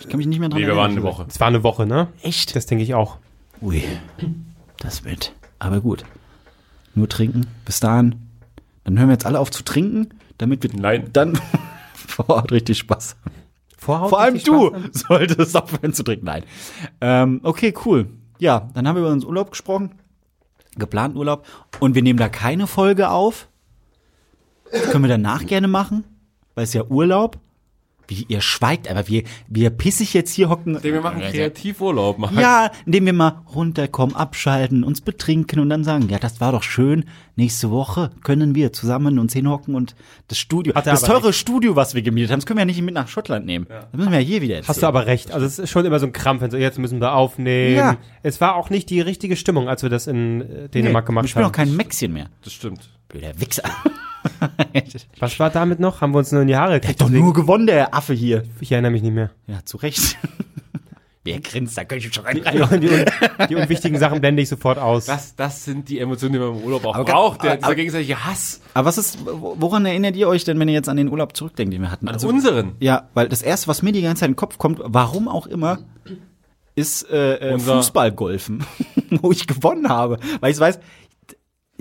Ich 0.00 0.08
kann 0.08 0.18
mich 0.18 0.26
nicht 0.26 0.38
mehr 0.40 0.48
dran 0.48 0.60
nee, 0.60 0.66
wir 0.66 0.74
erinnern. 0.74 0.82
waren 0.90 0.90
eine 0.92 1.02
Woche. 1.02 1.26
Es 1.28 1.40
war 1.40 1.48
eine 1.48 1.62
Woche, 1.62 1.86
ne? 1.86 2.08
Echt? 2.22 2.54
Das 2.54 2.66
denke 2.66 2.84
ich 2.84 2.94
auch. 2.94 3.16
Ui, 3.62 3.82
das 4.78 5.04
wird. 5.04 5.32
Aber 5.58 5.80
gut. 5.80 6.04
Nur 6.94 7.08
trinken. 7.08 7.46
Bis 7.64 7.80
dahin. 7.80 8.16
Dann 8.84 8.98
hören 8.98 9.08
wir 9.08 9.14
jetzt 9.14 9.26
alle 9.26 9.40
auf 9.40 9.50
zu 9.50 9.62
trinken, 9.64 10.10
damit 10.38 10.62
wir 10.62 10.70
Nein. 10.78 11.08
dann 11.12 11.38
vor 11.94 12.28
Ort 12.28 12.52
richtig 12.52 12.78
Spaß 12.78 13.16
haben. 13.24 13.34
Vorhaut 13.78 14.10
Vor 14.10 14.20
allem 14.20 14.38
du 14.42 14.74
solltest 14.92 15.56
aufhören 15.56 15.92
zu 15.92 16.02
trinken. 16.02 16.26
Nein. 16.26 16.44
Ähm, 17.00 17.40
okay, 17.42 17.74
cool. 17.84 18.08
Ja, 18.38 18.68
dann 18.74 18.86
haben 18.86 18.96
wir 18.96 19.02
über 19.02 19.10
unseren 19.12 19.28
Urlaub 19.30 19.50
gesprochen. 19.50 19.92
Geplanten 20.76 21.16
Urlaub. 21.18 21.46
Und 21.80 21.94
wir 21.94 22.02
nehmen 22.02 22.18
da 22.18 22.28
keine 22.28 22.66
Folge 22.66 23.10
auf. 23.10 23.48
Das 24.72 24.90
können 24.90 25.04
wir 25.04 25.08
danach 25.08 25.46
gerne 25.46 25.68
machen, 25.68 26.04
weil 26.54 26.64
es 26.64 26.72
ja 26.72 26.84
Urlaub. 26.84 27.38
Wie 28.06 28.26
ihr 28.28 28.42
schweigt, 28.42 28.90
aber 28.90 29.08
wir, 29.08 29.22
wir 29.48 29.70
pissig 29.70 30.12
jetzt 30.12 30.30
hier 30.30 30.50
hocken. 30.50 30.78
Wir 30.82 31.00
machen 31.00 31.22
Kreativurlaub. 31.22 32.18
Machen. 32.18 32.38
Ja, 32.38 32.70
indem 32.84 33.06
wir 33.06 33.14
mal 33.14 33.42
runterkommen, 33.54 34.14
abschalten, 34.14 34.84
uns 34.84 35.00
betrinken 35.00 35.58
und 35.58 35.70
dann 35.70 35.84
sagen, 35.84 36.10
ja, 36.10 36.18
das 36.18 36.38
war 36.38 36.52
doch 36.52 36.62
schön. 36.62 37.06
Nächste 37.36 37.70
Woche 37.70 38.10
können 38.22 38.54
wir 38.54 38.74
zusammen 38.74 39.18
uns 39.18 39.32
hinhocken 39.32 39.74
und 39.74 39.94
das 40.28 40.36
Studio, 40.36 40.74
Hat 40.74 40.86
er 40.86 40.92
das 40.92 41.04
aber 41.04 41.14
teure 41.14 41.32
Studio, 41.32 41.76
was 41.76 41.94
wir 41.94 42.02
gemietet 42.02 42.30
haben, 42.30 42.40
das 42.40 42.46
können 42.46 42.58
wir 42.58 42.62
ja 42.62 42.66
nicht 42.66 42.82
mit 42.82 42.92
nach 42.92 43.08
Schottland 43.08 43.46
nehmen. 43.46 43.66
Das 43.70 43.86
müssen 43.94 44.12
wir 44.12 44.20
ja 44.20 44.26
hier 44.26 44.42
wieder 44.42 44.56
erzählen. 44.56 44.68
Hast 44.68 44.82
du 44.82 44.86
aber 44.86 45.06
recht. 45.06 45.32
Also 45.32 45.46
es 45.46 45.58
ist 45.58 45.70
schon 45.70 45.86
immer 45.86 45.98
so 45.98 46.04
ein 46.04 46.12
Krampf, 46.12 46.42
wenn 46.42 46.50
so, 46.50 46.58
jetzt 46.58 46.78
müssen 46.78 47.00
wir 47.00 47.14
aufnehmen. 47.14 47.76
Ja. 47.76 47.96
Es 48.22 48.38
war 48.38 48.56
auch 48.56 48.68
nicht 48.68 48.90
die 48.90 49.00
richtige 49.00 49.36
Stimmung, 49.36 49.66
als 49.66 49.82
wir 49.82 49.88
das 49.88 50.06
in 50.08 50.42
äh, 50.42 50.68
Dänemark 50.68 51.04
nee, 51.04 51.06
gemacht 51.06 51.24
Ich 51.24 51.34
bin 51.34 51.42
haben. 51.42 51.50
auch 51.50 51.56
kein 51.56 51.74
Mäxchen 51.74 52.12
mehr. 52.12 52.26
Das 52.42 52.52
stimmt. 52.52 52.90
Blöder 53.14 53.38
Wichser. 53.40 53.62
Was 55.20 55.38
war 55.38 55.48
damit 55.50 55.78
noch? 55.78 56.00
Haben 56.00 56.12
wir 56.14 56.18
uns 56.18 56.32
nur 56.32 56.42
in 56.42 56.48
die 56.48 56.56
Haare 56.56 56.72
Der 56.72 56.80
gekriegt? 56.80 57.00
hat 57.00 57.06
doch 57.08 57.12
nur 57.12 57.32
gewonnen, 57.32 57.68
der 57.68 57.94
Affe 57.94 58.12
hier. 58.12 58.42
Ich 58.58 58.72
erinnere 58.72 58.90
mich 58.90 59.02
nicht 59.02 59.14
mehr. 59.14 59.30
Ja, 59.46 59.64
zu 59.64 59.76
Recht. 59.76 60.18
Wer 61.22 61.38
grinst, 61.40 61.78
da 61.78 61.84
könnte 61.84 62.08
ich 62.08 62.12
schon 62.12 62.24
rein. 62.24 62.42
Die, 62.42 62.80
die, 62.80 63.04
die 63.48 63.54
unwichtigen 63.54 63.98
Sachen 64.00 64.20
blende 64.20 64.42
ich 64.42 64.48
sofort 64.48 64.78
aus. 64.78 65.06
Das, 65.06 65.36
das 65.36 65.64
sind 65.64 65.88
die 65.88 66.00
Emotionen, 66.00 66.32
die 66.34 66.38
man 66.40 66.56
im 66.56 66.64
Urlaub 66.64 66.84
auch 66.86 66.94
Aber 66.96 67.04
braucht. 67.04 67.42
Der, 67.44 67.52
aber- 67.52 67.58
dieser 67.60 67.74
gegenseitige 67.76 68.24
Hass. 68.24 68.60
Aber 68.74 68.86
was 68.88 68.98
ist, 68.98 69.18
woran 69.24 69.86
erinnert 69.86 70.16
ihr 70.16 70.26
euch 70.26 70.42
denn, 70.44 70.58
wenn 70.58 70.66
ihr 70.68 70.74
jetzt 70.74 70.88
an 70.88 70.96
den 70.96 71.08
Urlaub 71.08 71.36
zurückdenkt, 71.36 71.72
den 71.72 71.82
wir 71.82 71.90
hatten? 71.92 72.08
Also 72.08 72.28
unseren. 72.28 72.72
Ja, 72.80 73.08
weil 73.14 73.28
das 73.28 73.40
erste, 73.42 73.68
was 73.68 73.80
mir 73.82 73.92
die 73.92 74.02
ganze 74.02 74.20
Zeit 74.20 74.26
in 74.28 74.32
den 74.32 74.36
Kopf 74.36 74.58
kommt, 74.58 74.80
warum 74.82 75.28
auch 75.28 75.46
immer, 75.46 75.78
ist 76.74 77.08
äh, 77.08 77.36
äh, 77.36 77.58
Fußballgolfen, 77.60 78.64
wo 79.22 79.30
ich 79.30 79.46
gewonnen 79.46 79.88
habe. 79.88 80.18
Weil 80.40 80.50
ich 80.52 80.58
weiß, 80.58 80.80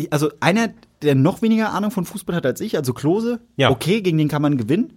also 0.10 0.32
einer, 0.40 0.70
der 1.02 1.16
noch 1.16 1.42
weniger 1.42 1.72
Ahnung 1.72 1.92
von 1.92 2.06
Fußball 2.06 2.36
hat 2.36 2.46
als 2.46 2.62
ich, 2.62 2.78
also 2.78 2.94
Klose, 2.94 3.40
Ja. 3.58 3.70
okay, 3.70 4.02
gegen 4.02 4.18
den 4.18 4.28
kann 4.28 4.42
man 4.42 4.58
gewinnen. 4.58 4.94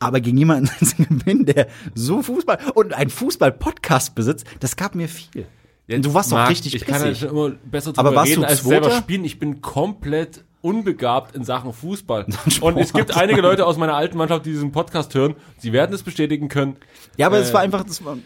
Aber 0.00 0.20
gegen 0.20 0.38
jemanden 0.38 0.66
zu 0.84 0.96
gewinnen, 0.96 1.44
der 1.46 1.68
so 1.94 2.22
Fußball 2.22 2.58
und 2.74 2.94
einen 2.94 3.10
Fußball-Podcast 3.10 4.14
besitzt, 4.14 4.46
das 4.60 4.76
gab 4.76 4.94
mir 4.94 5.08
viel. 5.08 5.46
Und 5.90 6.04
du 6.04 6.14
warst 6.14 6.30
doch 6.32 6.48
richtig 6.48 6.74
Ich 6.74 6.84
kann 6.84 7.00
ja 7.00 7.08
pissig. 7.08 7.20
schon 7.20 7.30
immer 7.30 7.50
besser 7.64 7.92
Aber 7.96 8.10
drüber 8.10 8.16
warst 8.20 8.30
reden, 8.30 8.42
du 8.42 8.46
als 8.48 8.62
selber 8.62 8.90
spielen. 8.92 9.24
Ich 9.24 9.38
bin 9.38 9.60
komplett 9.62 10.44
unbegabt 10.60 11.34
in 11.34 11.44
Sachen 11.44 11.72
Fußball. 11.72 12.26
Und 12.60 12.76
es 12.78 12.92
gibt 12.92 13.16
einige 13.16 13.40
Leute 13.40 13.64
aus 13.66 13.76
meiner 13.78 13.94
alten 13.94 14.18
Mannschaft, 14.18 14.44
die 14.44 14.50
diesen 14.50 14.70
Podcast 14.70 15.14
hören. 15.14 15.34
Sie 15.56 15.72
werden 15.72 15.94
es 15.94 16.02
bestätigen 16.02 16.48
können. 16.48 16.76
Ja, 17.16 17.26
aber 17.26 17.38
es 17.38 17.50
Äh, 17.50 17.54
war 17.54 17.60
einfach, 17.62 17.84
das, 17.84 18.04
war, 18.04 18.18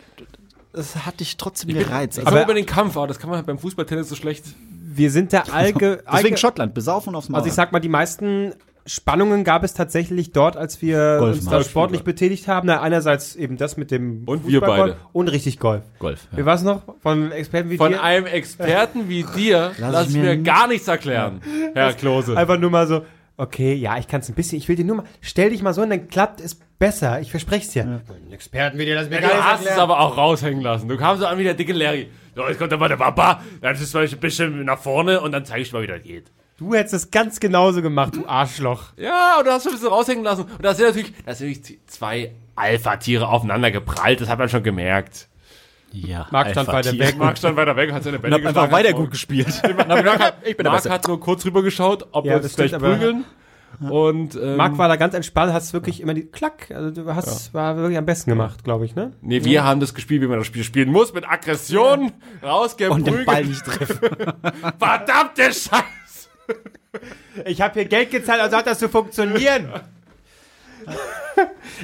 das 0.73 1.07
hat 1.07 1.21
dich 1.21 1.37
trotzdem 1.37 1.73
gereizt. 1.73 2.19
Also, 2.19 2.31
komme 2.31 2.43
über 2.43 2.55
den 2.55 2.67
Kampf, 2.67 2.97
aber 2.97 3.07
das 3.07 3.19
kann 3.21 3.31
man 3.31 3.37
halt 3.37 3.47
beim 3.47 3.59
Fußballtennis 3.59 4.09
so 4.09 4.17
schlecht. 4.17 4.45
Wir 4.95 5.11
sind 5.11 5.33
da 5.33 5.41
allge 5.53 5.97
deswegen 5.97 6.09
allge 6.09 6.37
Schottland, 6.37 6.75
besaufen 6.75 7.15
aufs 7.15 7.29
Maul. 7.29 7.39
Also 7.39 7.49
ich 7.49 7.55
sag 7.55 7.73
mal, 7.73 7.81
die 7.81 7.89
meisten 7.89 8.55
Spannungen 8.85 9.45
gab 9.45 9.63
es 9.63 9.75
tatsächlich 9.75 10.33
dort, 10.33 10.57
als 10.57 10.83
wir 10.83 11.19
Golf 11.19 11.37
uns 11.37 11.49
da 11.49 11.63
sportlich 11.63 12.03
betätigt 12.03 12.49
haben. 12.49 12.67
Na, 12.67 12.81
einerseits 12.81 13.37
eben 13.37 13.57
das 13.57 13.77
mit 13.77 13.91
dem 13.93 14.25
Und 14.27 14.47
wir 14.47 14.61
beide. 14.61 14.97
und 15.13 15.29
richtig 15.29 15.61
Golf. 15.61 15.85
Golf. 16.01 16.27
Wie 16.33 16.45
war's 16.45 16.63
noch? 16.63 16.83
Von 17.01 17.31
Experten 17.31 17.71
wie 17.71 17.77
Von 17.77 17.93
dir? 17.93 18.03
einem 18.03 18.27
Experten 18.27 19.09
wie 19.09 19.25
dir 19.37 19.71
lass 19.79 20.09
ich 20.09 20.17
mir 20.17 20.37
gar 20.39 20.67
nichts 20.67 20.89
erklären, 20.89 21.41
Herr 21.75 21.93
Klose. 21.93 22.37
Einfach 22.37 22.59
nur 22.59 22.71
mal 22.71 22.89
so, 22.89 23.03
okay, 23.37 23.75
ja, 23.75 23.99
ich 23.99 24.07
kann 24.07 24.21
es 24.21 24.29
ein 24.29 24.35
bisschen, 24.35 24.59
ich 24.59 24.69
will 24.69 24.77
dir 24.77 24.85
nur 24.85 24.97
mal, 24.97 25.05
stell 25.21 25.51
dich 25.51 25.63
mal 25.63 25.73
so 25.75 25.83
und 25.83 25.91
dann 25.91 26.09
klappt 26.09 26.41
es 26.41 26.55
besser. 26.55 27.21
Ich 27.21 27.31
verspreche 27.31 27.67
es 27.67 27.73
dir. 27.73 27.85
Ein 27.85 28.33
Experten 28.33 28.79
wie 28.79 28.85
dir, 28.85 28.95
das 28.95 29.09
mir 29.09 29.21
Du 29.21 29.29
hast 29.29 29.65
es 29.65 29.79
aber 29.79 30.01
auch 30.01 30.17
raushängen 30.17 30.61
lassen. 30.61 30.89
Du 30.89 30.97
kamst 30.97 31.21
so 31.21 31.27
an 31.27 31.39
wie 31.39 31.45
der 31.45 31.55
dicke 31.55 31.73
Larry. 31.73 32.11
So, 32.35 32.47
jetzt 32.49 32.59
kommt 32.59 32.73
aber 32.73 32.89
der 32.89 32.97
Papa, 32.97 33.43
dann 33.61 33.75
ist 33.75 33.95
mal 33.95 34.05
ein 34.05 34.19
bisschen 34.19 34.65
nach 34.65 34.79
vorne 34.79 35.21
und 35.21 35.33
dann 35.33 35.45
zeige 35.45 35.63
ich 35.63 35.73
mal, 35.73 35.83
wie 35.83 35.87
das 35.87 36.03
geht. 36.03 36.33
Du 36.59 36.75
hättest 36.75 36.95
es 36.95 37.11
ganz 37.11 37.41
genauso 37.41 37.83
gemacht, 37.83 38.15
du 38.15 38.27
Arschloch. 38.27 38.93
Ja, 38.97 39.37
und 39.39 39.47
du 39.47 39.51
hast 39.51 39.65
schon 39.65 39.73
ein 39.73 39.75
bisschen 39.77 39.93
raushängen 39.93 40.25
lassen. 40.25 40.45
Und 40.45 40.65
da 40.65 40.75
sind 40.75 40.87
natürlich, 40.87 41.13
da 41.25 41.35
sind 41.35 41.49
natürlich 41.49 41.81
zwei 41.87 42.33
Alpha-Tiere 42.55 43.29
aufeinander 43.29 43.71
geprallt, 43.71 44.21
das 44.21 44.29
hat 44.29 44.39
man 44.39 44.49
schon 44.49 44.63
gemerkt. 44.63 45.29
Ja, 45.93 46.27
Marc 46.31 46.51
stand 46.51 46.69
weiter 46.69 46.99
weg. 46.99 47.17
Marc 47.19 47.39
stand 47.39 47.57
weiter 47.57 47.77
weg, 47.77 47.93
hat 47.93 48.03
seine 48.03 48.19
Bälle 48.19 48.37
Und 48.37 48.43
hab 48.43 48.49
einfach 48.49 48.73
weiter 48.73 48.93
gut 48.93 49.11
gespielt. 49.11 49.49
Marc 49.89 50.19
hat, 50.19 50.35
Ich 50.45 50.57
bin 50.57 50.67
Marc 50.67 50.89
hat 50.89 51.07
nur 51.07 51.21
kurz 51.21 51.45
rüber 51.45 51.63
geschaut, 51.63 52.07
ob 52.13 52.25
Ja, 52.25 52.33
wir 52.33 52.37
das 52.39 52.47
uns 52.47 52.57
gleich 52.57 52.73
prügeln. 52.73 53.25
Und 53.81 54.35
ähm, 54.37 54.57
Marc 54.57 54.77
war 54.79 54.87
da 54.89 54.97
ganz 54.97 55.15
entspannt, 55.15 55.53
hast 55.53 55.73
wirklich 55.73 56.01
immer 56.01 56.15
die 56.15 56.27
Klack, 56.27 56.71
also 56.71 56.91
du 56.91 57.15
hast, 57.15 57.53
war 57.55 57.77
wirklich 57.77 57.97
am 57.99 58.05
besten 58.05 58.31
gemacht, 58.31 58.65
glaube 58.65 58.85
ich, 58.85 58.95
ne? 58.95 59.13
nee, 59.23 59.43
wir 59.45 59.65
haben 59.65 59.81
das 59.81 59.95
gespielt, 59.95 60.21
wie 60.23 60.27
man 60.27 60.39
das 60.39 60.47
Spiel 60.47 60.63
spielen 60.63 60.91
muss, 60.93 61.15
mit 61.15 61.27
Aggression, 61.29 62.01
Und 62.03 62.13
den 62.43 62.49
rausgeprügelt. 62.49 63.27
Ball 63.27 63.45
nicht 63.47 63.65
treffen. 63.65 63.99
Verdammte 64.79 65.43
Scheiße! 65.45 66.29
Ich 67.47 67.63
habe 67.63 67.75
hier 67.75 67.87
Geld 67.87 68.11
gezahlt, 68.11 68.41
also 68.43 68.57
hat 68.59 68.67
das 68.67 68.79
zu 68.79 68.89
funktionieren. 68.89 69.69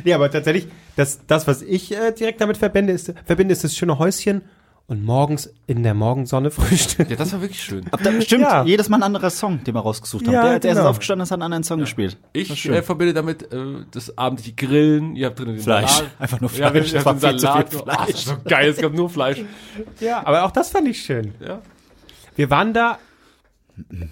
nee, 0.05 0.13
aber 0.13 0.31
tatsächlich, 0.31 0.69
das, 0.97 1.21
das 1.27 1.47
was 1.47 1.63
ich 1.63 1.95
äh, 1.97 2.13
direkt 2.13 2.41
damit 2.41 2.57
verbinde 2.57 2.93
ist, 2.93 3.13
verbinde, 3.25 3.53
ist 3.53 3.65
das 3.65 3.75
schöne 3.77 3.99
Häuschen 3.99 4.43
und 4.87 5.05
morgens 5.05 5.53
in 5.67 5.83
der 5.83 5.93
Morgensonne 5.95 6.51
frühstücken. 6.53 7.11
Ja, 7.11 7.17
das 7.17 7.33
war 7.33 7.41
wirklich 7.43 7.63
schön. 7.63 7.85
Aber 7.91 8.03
da, 8.03 8.21
stimmt, 8.23 8.43
Ja. 8.43 8.65
jedes 8.65 8.89
Mal 8.89 8.97
ein 8.99 9.03
anderer 9.03 9.29
Song, 9.31 9.63
den 9.65 9.75
wir 9.75 9.81
rausgesucht 9.81 10.27
haben. 10.27 10.33
Ja, 10.35 10.43
der, 10.51 10.59
der 10.61 10.71
ist 10.73 10.77
genau. 10.79 10.89
aufgestanden, 10.91 11.23
ist 11.25 11.31
hat 11.31 11.37
einen 11.37 11.43
anderen 11.43 11.65
Song 11.65 11.81
gespielt. 11.81 12.17
Ich 12.33 12.67
äh, 12.69 12.83
verbinde 12.83 13.13
damit 13.13 13.53
äh, 13.53 13.57
das 13.91 14.17
abendliche 14.17 14.55
Grillen, 14.55 15.15
ihr 15.15 15.27
habt 15.27 15.39
drin 15.39 15.49
den 15.49 15.59
Fleisch. 15.61 15.91
Salat. 15.91 16.11
Einfach 16.19 16.41
nur 16.41 16.51
Ja, 16.53 16.71
Fleisch. 16.71 16.89
ihr 16.93 16.95
Das 16.95 17.05
war 17.05 17.17
viel 17.17 17.31
zu 17.33 17.39
Salat. 17.39 17.69
viel 17.71 17.81
Oh, 17.81 17.85
das 17.87 18.09
ist 18.09 18.25
so 18.27 18.37
geil, 18.47 18.71
es 18.71 18.77
gab 18.79 18.95
nur 18.95 19.11
Fleisch. 19.11 19.43
Ja, 20.01 20.27
aber 20.27 20.45
auch 20.45 20.51
das 20.53 20.71
fand 20.71 20.89
ich 20.89 21.03
schön. 21.03 21.35
Ja. 21.41 21.61
Wir 22.37 22.49
waren 22.51 22.73
da 22.73 22.99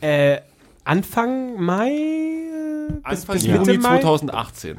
äh, 0.00 0.38
Anfang 0.86 1.60
Mai, 1.62 1.88
äh, 1.88 2.92
bis, 3.10 3.20
Anfang 3.22 3.34
bis 3.36 3.46
Juni 3.46 3.58
Mitte 3.58 3.78
Mai. 3.80 3.98
2018. 4.00 4.76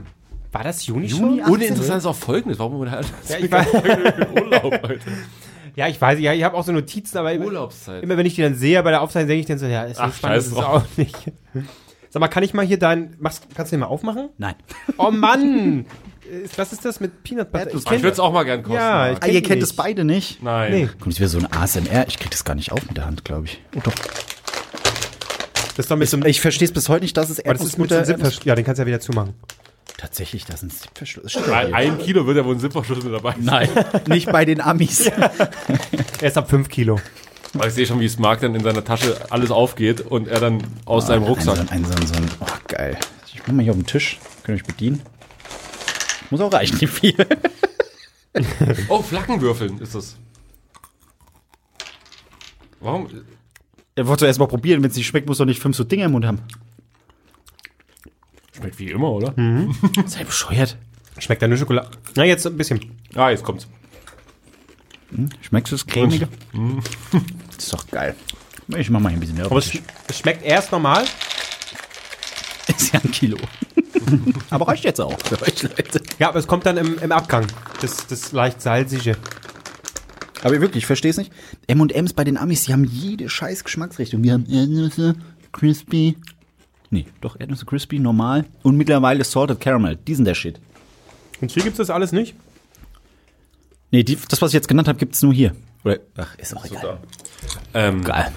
War 0.54 0.64
das 0.64 0.86
Juni, 0.86 1.08
Juni, 1.08 1.42
schon? 1.46 1.62
Interessant 1.62 1.98
ist 2.00 2.06
auch 2.06 2.16
folgendes, 2.16 2.58
warum 2.60 2.80
wir 2.82 2.90
halt 2.90 3.06
Ja, 3.28 3.38
ich 3.40 3.52
weiß, 3.52 3.68
Urlaub, 4.42 4.74
Alter. 4.84 5.12
ja, 5.76 5.88
ich 5.88 6.00
weiß, 6.00 6.20
ja, 6.20 6.34
ich 6.34 6.44
habe 6.44 6.56
auch 6.56 6.64
so 6.64 6.72
Notizen, 6.72 7.18
aber 7.18 7.34
immer, 7.34 7.46
Urlaubszeit. 7.46 8.02
immer 8.02 8.16
wenn 8.18 8.26
ich 8.26 8.36
die 8.36 8.42
dann 8.42 8.56
sehe 8.56 8.82
bei 8.82 8.92
der 8.92 9.02
Aufzeichnung, 9.02 9.28
denke 9.28 9.42
ich 9.42 9.46
dann 9.48 9.58
so, 9.60 9.66
ja, 9.66 9.84
ist 9.84 9.98
so 9.98 10.04
Ach, 10.04 10.14
spannend, 10.14 10.38
ist 10.38 10.48
es 10.48 10.54
auch 10.58 10.84
nicht. 10.96 11.16
Sag 12.10 12.22
mal, 12.22 12.30
kann 12.30 12.44
ich 12.44 12.54
mal 12.54 12.66
hier 12.66 12.80
dein, 12.80 13.16
machst, 13.20 13.46
kannst 13.54 13.74
du 13.74 13.76
den 13.76 13.82
mal 13.82 13.88
aufmachen? 13.88 14.30
Nein. 14.38 14.56
Oh 14.98 15.12
Mann! 15.12 15.86
Was 16.56 16.72
ist 16.74 16.84
das 16.86 17.00
mit 17.02 17.24
Peanut 17.24 17.52
Butter? 17.52 17.66
Kenn- 17.70 17.78
Ich 17.98 18.04
würde 18.04 18.10
es 18.14 18.20
auch 18.20 18.32
mal 18.34 18.44
gern 18.44 18.64
kosten. 18.64 18.76
Ja, 18.78 19.12
ich- 19.12 19.18
Ah, 19.22 19.28
ihr 19.28 19.44
kennt 19.44 19.62
es 19.62 19.74
beide 19.74 20.04
nicht? 20.06 20.42
Nein. 20.42 20.72
Nee, 20.72 20.86
Kommt 21.00 21.08
jetzt 21.08 21.20
wieder 21.20 21.30
so 21.30 21.40
ein 21.40 21.52
ASMR. 21.52 22.06
Ich 22.08 22.18
krieg 22.20 22.32
das 22.32 22.44
gar 22.46 22.56
nicht 22.56 22.72
auf 22.72 22.86
mit 22.88 22.96
der 22.98 23.06
Hand, 23.06 23.24
glaube 23.26 23.46
ich. 23.46 23.62
Oh, 23.76 23.80
doch. 23.84 23.94
Das 25.78 25.86
ist 25.86 25.92
doch 25.92 25.96
mit 25.96 26.10
so 26.10 26.18
Ich 26.26 26.42
verstehe 26.42 26.66
es 26.66 26.72
bis 26.74 26.90
heute 26.90 27.04
nicht, 27.04 27.16
dass 27.16 27.30
es 27.30 27.38
das 27.38 27.62
ist 27.62 27.78
mit 27.78 27.90
so 27.90 27.96
einem 27.96 28.02
Erdnussbutter 28.02 28.04
Zipverschluss. 28.04 28.46
Ja, 28.46 28.56
den 28.56 28.66
kannst 28.66 28.80
du 28.80 28.82
ja 28.82 28.88
wieder 28.88 29.00
zumachen. 29.00 29.36
Tatsächlich, 29.96 30.44
das 30.46 30.56
ist 30.56 30.64
ein 30.64 30.72
Zipverschluss. 30.72 31.38
Ein, 31.52 31.72
ein 31.72 31.98
Kilo 32.00 32.26
wird 32.26 32.38
ja 32.38 32.46
wohl 32.46 32.56
ein 32.56 32.60
Zipperschlüssel 32.60 33.12
dabei 33.12 33.36
sein. 33.40 33.44
Nein, 33.46 33.70
nicht 34.08 34.32
bei 34.32 34.44
den 34.44 34.60
Amis. 34.60 35.06
Er 36.20 36.30
ist 36.30 36.36
ab 36.36 36.50
5 36.50 36.68
Kilo. 36.68 37.00
Aber 37.54 37.68
ich 37.68 37.76
sehe 37.76 37.86
schon, 37.86 38.00
wie 38.00 38.06
es 38.06 38.18
Marc 38.18 38.42
dann 38.42 38.56
in 38.56 38.64
seiner 38.64 38.84
Tasche 38.84 39.16
alles 39.30 39.52
aufgeht 39.52 40.02
und 40.02 40.28
er 40.28 40.40
dann 40.40 40.64
aus 40.86 41.06
seinem 41.06 41.24
Rucksack. 41.24 41.60
Ein, 41.72 41.86
so 41.86 41.92
ein, 41.92 42.00
ein, 42.00 42.08
so 42.08 42.16
ein, 42.16 42.32
oh, 42.40 42.46
geil. 42.68 42.98
Ich 43.32 43.40
mach 43.46 43.54
mal 43.54 43.62
hier 43.62 43.72
auf 43.72 43.78
den 43.78 43.86
Tisch. 43.86 44.18
Könnt 44.44 44.58
ihr 44.58 44.64
euch 44.64 44.68
bedienen? 44.68 45.04
Muss 46.32 46.42
auch 46.42 46.52
reichen, 46.52 46.80
nicht 46.80 46.92
viel. 46.92 47.16
Oh, 48.90 49.04
Flaggenwürfeln 49.04 49.80
ist 49.80 49.94
das. 49.94 50.16
Warum? 52.80 53.10
Er 53.98 54.06
wollte 54.08 54.20
zuerst 54.22 54.38
mal 54.38 54.46
probieren. 54.46 54.84
Wenn 54.84 54.92
es 54.92 54.96
nicht 54.96 55.08
schmeckt, 55.08 55.28
muss 55.28 55.40
doch 55.40 55.46
nicht 55.46 55.60
fünf 55.60 55.76
so 55.76 55.84
Dinge 55.84 56.06
im 56.06 56.12
Mund 56.12 56.24
haben. 56.24 56.40
Schmeckt 58.56 58.78
wie 58.78 58.92
immer, 58.92 59.10
oder? 59.12 59.34
Sei 60.06 60.24
bescheuert. 60.24 60.78
Schmeckt 61.18 61.42
da 61.42 61.48
nur 61.48 61.58
Schokolade? 61.58 61.90
Na, 62.16 62.24
jetzt 62.24 62.46
ein 62.46 62.56
bisschen. 62.56 62.80
Ah, 63.16 63.32
jetzt 63.32 63.44
kommt's. 63.44 63.68
Schmeckst 65.42 65.72
du 65.72 65.76
das 65.78 65.88
cremige? 65.88 66.28
Das 67.48 67.58
ist 67.58 67.74
doch 67.74 67.88
geil. 67.88 68.16
Ich 68.78 68.90
mach 68.92 69.00
mal 69.00 69.10
hier 69.10 69.18
ein 69.18 69.20
bisschen 69.20 69.36
mehr. 69.36 69.46
auf 69.46 69.52
Aber 69.52 69.60
es, 69.60 69.70
Tisch. 69.70 69.82
es 70.08 70.20
schmeckt 70.20 70.44
erst 70.44 70.72
normal. 70.72 71.06
ist 72.68 72.94
ja 72.94 73.00
ein 73.04 73.12
Kilo. 73.12 73.38
Aber 74.52 74.68
reicht 74.68 74.84
jetzt 74.84 75.02
auch 75.02 75.18
für 75.22 75.42
euch, 75.42 75.64
Leute. 75.64 76.04
Ja, 76.20 76.30
aber 76.30 76.38
es 76.38 76.46
kommt 76.46 76.68
dann 76.68 76.78
im, 76.78 77.00
im 77.00 77.12
Abgang. 77.12 77.48
Das, 77.82 78.06
das 78.06 78.32
leicht 78.32 78.62
salzige. 78.62 79.18
Aber 80.44 80.62
wirklich, 80.62 80.84
ich 80.84 80.86
verstehe 80.86 81.12
es 81.12 81.18
nicht. 81.18 81.32
M&M's 81.68 82.14
bei 82.14 82.24
den 82.24 82.38
Amis, 82.38 82.64
die 82.64 82.74
haben 82.74 82.84
jede 82.84 83.30
scheiß 83.30 83.64
Geschmacksrichtung. 83.64 84.24
Wir 84.24 84.34
haben 84.34 84.46
Erdnüsse, 84.50 85.16
Crispy. 85.52 86.18
Nee, 86.90 87.06
doch 87.22 87.40
Erdnüsse 87.40 87.66
Crispy, 87.66 88.00
normal. 88.00 88.46
Und 88.64 88.78
mittlerweile 88.78 89.24
Salted 89.24 89.60
Caramel. 89.60 89.98
Die 90.08 90.16
sind 90.16 90.26
der 90.26 90.36
Shit. 90.36 90.60
Und 91.42 91.52
hier 91.52 91.64
gibt's 91.64 91.78
das 91.78 91.90
alles 91.90 92.12
nicht? 92.12 92.36
Nee, 93.92 94.04
die, 94.04 94.18
das, 94.28 94.42
was 94.42 94.52
ich 94.52 94.56
jetzt 94.56 94.68
genannt 94.68 94.88
habe, 94.88 95.00
gibt's 95.00 95.22
nur 95.22 95.34
hier. 95.34 95.56
Oder, 95.84 96.00
ach, 96.18 96.38
ist 96.38 96.56
auch 96.56 96.66
egal. 96.66 97.00
Ähm, 97.74 98.04
Geil. 98.04 98.32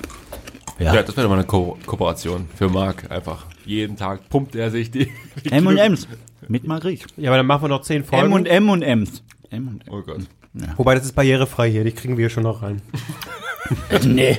Ja. 0.78 0.94
ja, 0.94 1.02
das 1.02 1.14
wäre 1.16 1.24
doch 1.24 1.30
mal 1.30 1.38
eine 1.38 1.46
Ko 1.46 1.76
Kooperation 1.84 2.48
für 2.54 2.70
Marc. 2.70 3.10
Einfach 3.10 3.46
jeden 3.66 3.96
Tag 3.96 4.28
pumpt 4.30 4.54
er 4.54 4.70
sich 4.70 4.90
die. 4.90 5.08
die 5.44 5.52
M&M's. 5.52 6.08
Mit 6.48 6.66
Margrit. 6.66 7.04
Ja, 7.16 7.30
aber 7.30 7.36
dann 7.36 7.46
machen 7.46 7.64
wir 7.64 7.68
noch 7.68 7.82
10 7.82 8.04
Folgen. 8.04 8.32
M&M 8.46 8.70
und 8.70 8.82
M's. 8.82 9.22
M&M. 9.50 9.80
Oh 9.90 10.00
Gott. 10.00 10.22
Wobei, 10.76 10.94
das 10.96 11.04
ist 11.04 11.12
barrierefrei 11.14 11.70
hier. 11.70 11.84
Die 11.84 11.92
kriegen 11.92 12.16
wir 12.16 12.28
schon 12.30 12.42
noch 12.44 12.62
rein. 12.62 12.82
Nee. 14.04 14.38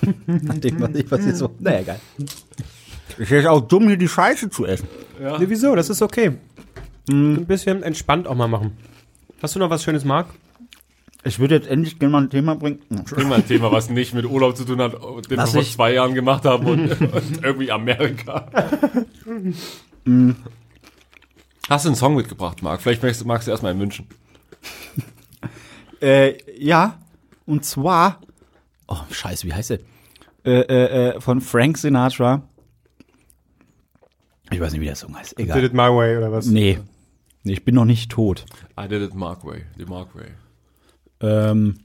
Nachdem, 0.26 0.80
was 0.80 0.94
ich, 0.94 1.10
was 1.10 1.26
ich 1.26 1.34
so. 1.34 1.50
Naja, 1.58 1.82
geil. 1.82 2.00
Ist 3.16 3.30
jetzt 3.30 3.46
auch 3.48 3.60
dumm, 3.60 3.88
hier 3.88 3.96
die 3.96 4.06
Scheiße 4.08 4.48
zu 4.48 4.64
essen. 4.64 4.86
Nee, 5.18 5.46
wieso? 5.48 5.74
Das 5.74 5.90
ist 5.90 6.02
okay. 6.02 6.32
Ein 7.10 7.46
bisschen 7.46 7.82
entspannt 7.82 8.28
auch 8.28 8.36
mal 8.36 8.46
machen. 8.46 8.76
Hast 9.42 9.56
du 9.56 9.58
noch 9.58 9.70
was 9.70 9.82
Schönes, 9.82 10.04
Marc? 10.04 10.28
Ich 11.24 11.40
würde 11.40 11.56
jetzt 11.56 11.66
endlich 11.66 11.98
gerne 11.98 12.12
mal 12.12 12.22
ein 12.22 12.30
Thema 12.30 12.54
bringen. 12.54 12.78
Bring 13.10 13.28
mal 13.28 13.36
ein 13.36 13.46
Thema, 13.48 13.72
was 13.72 13.90
nicht 13.90 14.14
mit 14.14 14.24
Urlaub 14.24 14.56
zu 14.56 14.64
tun 14.64 14.80
hat, 14.80 14.92
den 14.92 15.36
Was 15.36 15.48
wir 15.52 15.54
vor 15.54 15.62
ich- 15.62 15.72
zwei 15.72 15.92
Jahren 15.94 16.14
gemacht 16.14 16.44
haben 16.44 16.64
und, 16.66 16.90
und 17.00 17.42
irgendwie 17.42 17.72
Amerika. 17.72 18.46
Hast 21.68 21.84
du 21.84 21.88
einen 21.88 21.96
Song 21.96 22.14
mitgebracht, 22.14 22.62
Marc? 22.62 22.80
Vielleicht 22.82 23.02
magst, 23.02 23.24
magst 23.26 23.46
du 23.48 23.50
erstmal 23.50 23.72
einen 23.72 23.80
wünschen. 23.80 24.06
Äh, 26.00 26.34
ja. 26.56 26.96
Und 27.44 27.64
zwar. 27.64 28.20
Oh, 28.86 28.98
scheiße, 29.10 29.48
wie 29.48 29.52
heißt 29.52 29.70
der? 29.70 29.80
Äh, 30.44 30.60
äh, 30.60 31.08
äh, 31.16 31.20
von 31.20 31.40
Frank 31.40 31.76
Sinatra. 31.76 32.42
Ich 34.52 34.60
weiß 34.60 34.72
nicht, 34.72 34.80
wie 34.80 34.86
der 34.86 34.94
Song 34.94 35.16
heißt. 35.16 35.32
Did 35.38 35.46
Egal. 35.46 35.64
it 35.64 35.72
my 35.72 35.88
way 35.88 36.16
oder 36.16 36.30
was? 36.30 36.46
Nee. 36.46 36.78
Nee, 37.42 37.52
Ich 37.52 37.64
bin 37.64 37.74
noch 37.74 37.84
nicht 37.84 38.10
tot. 38.12 38.44
I 38.80 38.86
did 38.88 39.02
it 39.02 39.14
Mark 39.14 39.44
Way. 39.44 39.64
The 39.76 39.86
Mark 39.86 40.14
Way. 40.14 40.28
Ähm, 41.20 41.80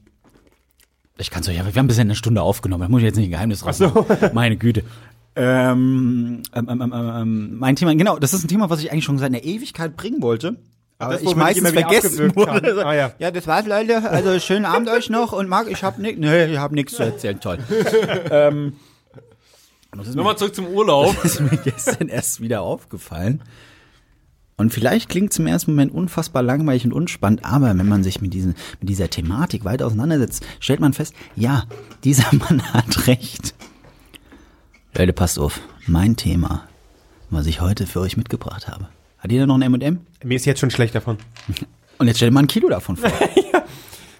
ich 1.18 1.30
kann 1.30 1.42
es 1.42 1.48
euch, 1.48 1.56
ja, 1.56 1.64
wir 1.66 1.78
haben 1.78 1.86
bisher 1.86 2.02
eine 2.02 2.14
Stunde 2.14 2.42
aufgenommen, 2.42 2.82
da 2.82 2.88
muss 2.88 3.00
ich 3.00 3.06
jetzt 3.06 3.16
nicht 3.16 3.26
ein 3.26 3.32
Geheimnis 3.32 3.66
raus. 3.66 3.80
Meine 4.32 4.56
Güte. 4.56 4.84
Ähm, 5.36 6.42
ähm, 6.54 6.68
ähm, 6.68 6.80
ähm, 6.80 6.92
ähm, 6.92 7.58
mein 7.58 7.74
Thema, 7.74 7.94
genau, 7.96 8.18
das 8.18 8.32
ist 8.34 8.44
ein 8.44 8.48
Thema, 8.48 8.70
was 8.70 8.80
ich 8.80 8.92
eigentlich 8.92 9.04
schon 9.04 9.18
seit 9.18 9.26
einer 9.26 9.42
Ewigkeit 9.42 9.96
bringen 9.96 10.22
wollte. 10.22 10.56
Aber 11.04 11.14
Das, 11.14 11.22
ich 11.22 11.36
meistens 11.36 11.70
vergessen 11.70 12.36
wurde. 12.36 12.84
Ah, 12.84 12.94
ja. 12.94 13.12
ja, 13.18 13.30
das 13.30 13.46
war's, 13.46 13.66
Leute. 13.66 14.08
Also 14.10 14.38
schönen 14.40 14.64
Abend 14.64 14.88
euch 14.88 15.10
noch 15.10 15.32
und 15.32 15.48
Marc, 15.48 15.70
ich 15.70 15.82
hab 15.82 15.98
nix, 15.98 16.18
nee, 16.18 16.46
ich 16.46 16.58
hab 16.58 16.72
nichts 16.72 16.94
zu 16.94 17.02
erzählen, 17.02 17.40
toll. 17.40 17.58
ähm, 18.30 18.74
das 19.96 20.14
Nochmal 20.14 20.36
zurück 20.36 20.54
zum 20.54 20.66
Urlaub. 20.66 21.16
ist 21.24 21.40
mir 21.40 21.56
gestern 21.56 22.08
erst 22.08 22.40
wieder 22.40 22.62
aufgefallen. 22.62 23.42
Und 24.56 24.72
vielleicht 24.72 25.08
klingt 25.08 25.32
es 25.32 25.38
im 25.38 25.46
ersten 25.46 25.72
Moment 25.72 25.92
unfassbar 25.92 26.42
langweilig 26.42 26.84
und 26.84 26.92
unspannend, 26.92 27.44
aber 27.44 27.76
wenn 27.76 27.88
man 27.88 28.04
sich 28.04 28.20
mit, 28.20 28.32
diesen, 28.32 28.54
mit 28.80 28.88
dieser 28.88 29.10
Thematik 29.10 29.64
weiter 29.64 29.86
auseinandersetzt, 29.86 30.46
stellt 30.60 30.80
man 30.80 30.92
fest, 30.92 31.14
ja, 31.34 31.64
dieser 32.04 32.32
Mann 32.36 32.62
hat 32.72 33.08
recht. 33.08 33.54
Leute, 34.96 35.12
passt 35.12 35.40
auf. 35.40 35.60
Mein 35.86 36.14
Thema, 36.14 36.68
was 37.30 37.46
ich 37.46 37.60
heute 37.60 37.86
für 37.86 38.00
euch 38.00 38.16
mitgebracht 38.16 38.68
habe. 38.68 38.88
Hat 39.24 39.32
jeder 39.32 39.46
noch 39.46 39.54
ein 39.54 39.62
M&M? 39.62 40.00
Mir 40.22 40.36
ist 40.36 40.44
jetzt 40.44 40.60
schon 40.60 40.70
schlecht 40.70 40.94
davon. 40.94 41.16
Und 41.98 42.08
jetzt 42.08 42.18
stellt 42.18 42.34
mal 42.34 42.40
ein 42.40 42.46
Kilo 42.46 42.68
davon 42.68 42.96
vor. 42.96 43.10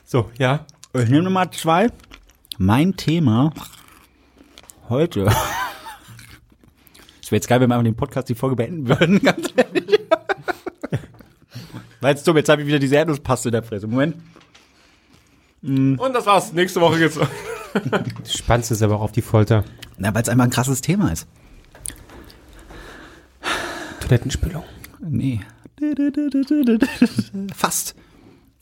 So, 0.06 0.30
ja. 0.38 0.66
Ich 0.92 1.08
nehme 1.08 1.22
Nummer 1.24 1.50
zwei. 1.50 1.88
Mein 2.58 2.94
Thema 2.94 3.52
heute. 4.88 5.22
Es 7.22 7.30
wäre 7.30 7.36
jetzt 7.36 7.48
geil, 7.48 7.58
wenn 7.60 7.70
wir 7.70 7.74
einfach 7.74 7.84
den 7.84 7.96
Podcast 7.96 8.28
die 8.28 8.34
Folge 8.34 8.54
beenden 8.54 8.86
würden, 8.86 9.18
ganz 9.22 9.48
ehrlich. 9.56 9.98
Weil 12.00 12.14
jetzt 12.14 12.28
dumm, 12.28 12.36
jetzt 12.36 12.48
habe 12.50 12.62
ich 12.62 12.68
wieder 12.68 12.78
diese 12.78 12.96
Erdnusspaste 12.96 13.48
in 13.48 13.52
der 13.52 13.62
Fresse. 13.62 13.86
Moment. 13.86 14.16
Und 15.62 15.98
das 16.12 16.26
war's. 16.26 16.52
Nächste 16.52 16.80
Woche 16.80 16.98
geht's. 16.98 17.16
Du 17.16 17.28
spannst 18.26 18.70
es 18.70 18.82
aber 18.82 18.96
auch 18.96 19.02
auf 19.02 19.12
die 19.12 19.22
Folter. 19.22 19.64
Na, 19.96 20.14
weil 20.14 20.22
es 20.22 20.28
einfach 20.28 20.44
ein 20.44 20.50
krasses 20.50 20.80
Thema 20.82 21.10
ist. 21.10 21.26
Toilettenspülung. 24.00 24.64
Nee. 25.08 25.40
Fast. 27.54 27.94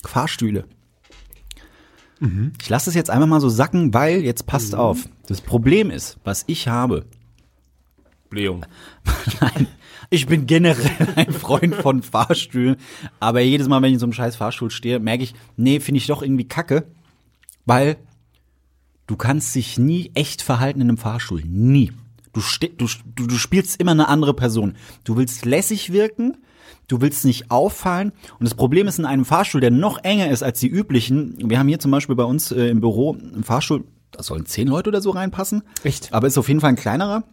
Fahrstühle. 0.04 0.64
Ich 2.60 2.68
lasse 2.68 2.88
es 2.88 2.94
jetzt 2.94 3.10
einfach 3.10 3.26
mal 3.26 3.40
so 3.40 3.48
sacken, 3.48 3.92
weil 3.92 4.22
jetzt 4.22 4.46
passt 4.46 4.76
auf. 4.76 5.08
Das 5.26 5.40
Problem 5.40 5.90
ist, 5.90 6.18
was 6.22 6.44
ich 6.46 6.68
habe, 6.68 7.04
Blähung. 8.30 8.64
Nein, 9.40 9.66
ich 10.08 10.26
bin 10.26 10.46
generell 10.46 11.08
ein 11.16 11.32
Freund 11.32 11.74
von 11.74 12.02
Fahrstühlen, 12.02 12.76
aber 13.18 13.40
jedes 13.40 13.66
Mal, 13.66 13.82
wenn 13.82 13.88
ich 13.88 13.94
in 13.94 13.98
so 13.98 14.06
einem 14.06 14.12
scheiß 14.12 14.36
Fahrstuhl 14.36 14.70
stehe, 14.70 15.00
merke 15.00 15.24
ich, 15.24 15.34
nee, 15.56 15.80
finde 15.80 15.98
ich 15.98 16.06
doch 16.06 16.22
irgendwie 16.22 16.46
kacke, 16.46 16.86
weil 17.66 17.96
du 19.08 19.16
kannst 19.16 19.54
dich 19.56 19.78
nie 19.78 20.12
echt 20.14 20.42
verhalten 20.42 20.80
in 20.80 20.88
einem 20.88 20.98
Fahrstuhl. 20.98 21.42
Nie. 21.44 21.92
Du, 22.32 22.40
du, 22.76 22.86
du 23.26 23.34
spielst 23.36 23.80
immer 23.80 23.90
eine 23.90 24.08
andere 24.08 24.34
Person. 24.34 24.74
Du 25.04 25.16
willst 25.16 25.44
lässig 25.44 25.92
wirken, 25.92 26.38
du 26.88 27.00
willst 27.00 27.24
nicht 27.24 27.50
auffallen. 27.50 28.12
Und 28.38 28.44
das 28.44 28.54
Problem 28.54 28.86
ist 28.86 28.98
in 28.98 29.04
einem 29.04 29.24
Fahrstuhl, 29.24 29.60
der 29.60 29.70
noch 29.70 29.98
enger 30.02 30.30
ist 30.30 30.42
als 30.42 30.60
die 30.60 30.68
üblichen. 30.68 31.36
Wir 31.38 31.58
haben 31.58 31.68
hier 31.68 31.78
zum 31.78 31.90
Beispiel 31.90 32.16
bei 32.16 32.24
uns 32.24 32.50
äh, 32.50 32.68
im 32.68 32.80
Büro 32.80 33.12
einen 33.12 33.44
Fahrstuhl, 33.44 33.84
da 34.10 34.22
sollen 34.22 34.46
zehn 34.46 34.68
Leute 34.68 34.88
oder 34.88 35.02
so 35.02 35.10
reinpassen. 35.10 35.62
Echt? 35.84 36.12
Aber 36.12 36.26
ist 36.26 36.38
auf 36.38 36.48
jeden 36.48 36.60
Fall 36.60 36.70
ein 36.70 36.76
kleinerer. 36.76 37.24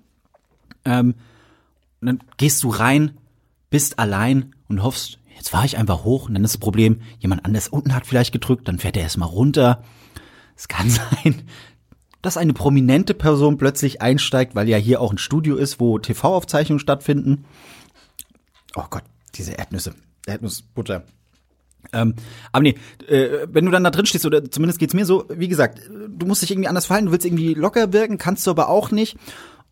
Ähm, 0.86 1.16
und 2.02 2.06
dann 2.06 2.20
gehst 2.38 2.64
du 2.64 2.70
rein, 2.70 3.18
bist 3.70 4.00
allein 4.00 4.56
und 4.68 4.84
hoffst, 4.84 5.20
jetzt 5.36 5.50
fahre 5.50 5.66
ich 5.66 5.78
einfach 5.78 6.04
hoch 6.04 6.28
und 6.28 6.34
dann 6.34 6.43
ist 6.43 6.56
das 6.56 6.60
Problem, 6.60 7.02
jemand 7.20 7.45
anders 7.45 7.68
unten 7.68 7.93
hat 7.93 8.06
vielleicht 8.06 8.32
gedrückt, 8.32 8.68
dann 8.68 8.80
fährt 8.80 8.97
er 8.97 9.04
erstmal 9.04 9.30
runter. 9.30 9.84
Es 10.56 10.68
kann 10.68 10.89
sein, 11.24 11.43
dass 12.22 12.38
eine 12.38 12.53
prominente 12.53 13.13
Person 13.13 13.57
plötzlich 13.57 14.01
einsteigt, 14.01 14.55
weil 14.55 14.67
ja 14.67 14.78
hier 14.78 15.01
auch 15.01 15.11
ein 15.11 15.17
Studio 15.17 15.55
ist, 15.55 15.80
wo 15.80 15.99
TV-Aufzeichnungen 15.99 16.80
stattfinden. 16.80 17.45
Oh 18.76 18.86
Gott, 18.89 19.03
diese 19.36 19.53
Erdnüsse, 19.53 19.93
Erdnussbutter. 20.28 21.03
Ähm, 21.93 22.15
aber 22.51 22.63
nee, 22.63 22.76
äh, 23.07 23.47
wenn 23.49 23.65
du 23.65 23.72
dann 23.72 23.84
da 23.84 23.89
drin 23.89 24.05
stehst, 24.05 24.26
oder 24.26 24.49
zumindest 24.51 24.80
geht's 24.80 24.93
mir 24.93 25.05
so, 25.05 25.26
wie 25.30 25.47
gesagt, 25.47 25.82
du 25.89 26.26
musst 26.26 26.41
dich 26.41 26.51
irgendwie 26.51 26.67
anders 26.67 26.86
verhalten, 26.86 27.07
du 27.07 27.11
willst 27.11 27.26
irgendwie 27.26 27.53
locker 27.53 27.93
wirken, 27.93 28.17
kannst 28.17 28.45
du 28.45 28.51
aber 28.51 28.70
auch 28.70 28.91
nicht. 28.91 29.17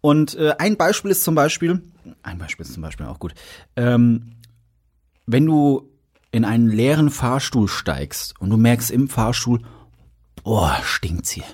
Und 0.02 0.36
äh, 0.36 0.54
ein 0.58 0.78
Beispiel 0.78 1.12
ist 1.12 1.24
zum 1.24 1.36
Beispiel, 1.36 1.82
ein 2.24 2.38
Beispiel 2.38 2.66
ist 2.66 2.74
zum 2.74 2.84
Beispiel 2.84 3.06
auch 3.08 3.20
gut, 3.20 3.34
ähm, 3.76 4.38
wenn 5.26 5.46
du 5.46 5.92
in 6.32 6.46
einen 6.46 6.70
leeren 6.70 7.10
Fahrstuhl 7.10 7.68
steigst 7.68 8.40
und 8.40 8.50
du 8.50 8.58
merkst 8.58 8.92
im 8.92 9.10
Fahrstuhl, 9.10 9.62
boah, 10.44 10.78
stinkt's 10.84 11.32
hier. 11.32 11.46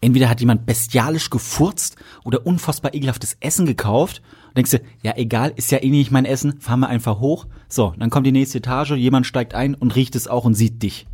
Entweder 0.00 0.30
hat 0.30 0.40
jemand 0.40 0.64
bestialisch 0.64 1.28
gefurzt 1.28 1.96
oder 2.24 2.46
unfassbar 2.46 2.94
ekelhaftes 2.94 3.36
Essen 3.40 3.66
gekauft. 3.66 4.22
Und 4.48 4.56
denkst 4.56 4.70
du, 4.70 4.80
ja 5.02 5.16
egal, 5.16 5.52
ist 5.56 5.70
ja 5.70 5.78
eh 5.82 5.90
nicht 5.90 6.10
mein 6.10 6.24
Essen, 6.24 6.60
fahren 6.60 6.80
wir 6.80 6.88
einfach 6.88 7.20
hoch. 7.20 7.46
So, 7.68 7.94
dann 7.98 8.10
kommt 8.10 8.26
die 8.26 8.32
nächste 8.32 8.58
Etage, 8.58 8.92
jemand 8.92 9.26
steigt 9.26 9.54
ein 9.54 9.74
und 9.74 9.94
riecht 9.94 10.16
es 10.16 10.26
auch 10.26 10.44
und 10.44 10.54
sieht 10.54 10.82
dich. 10.82 11.06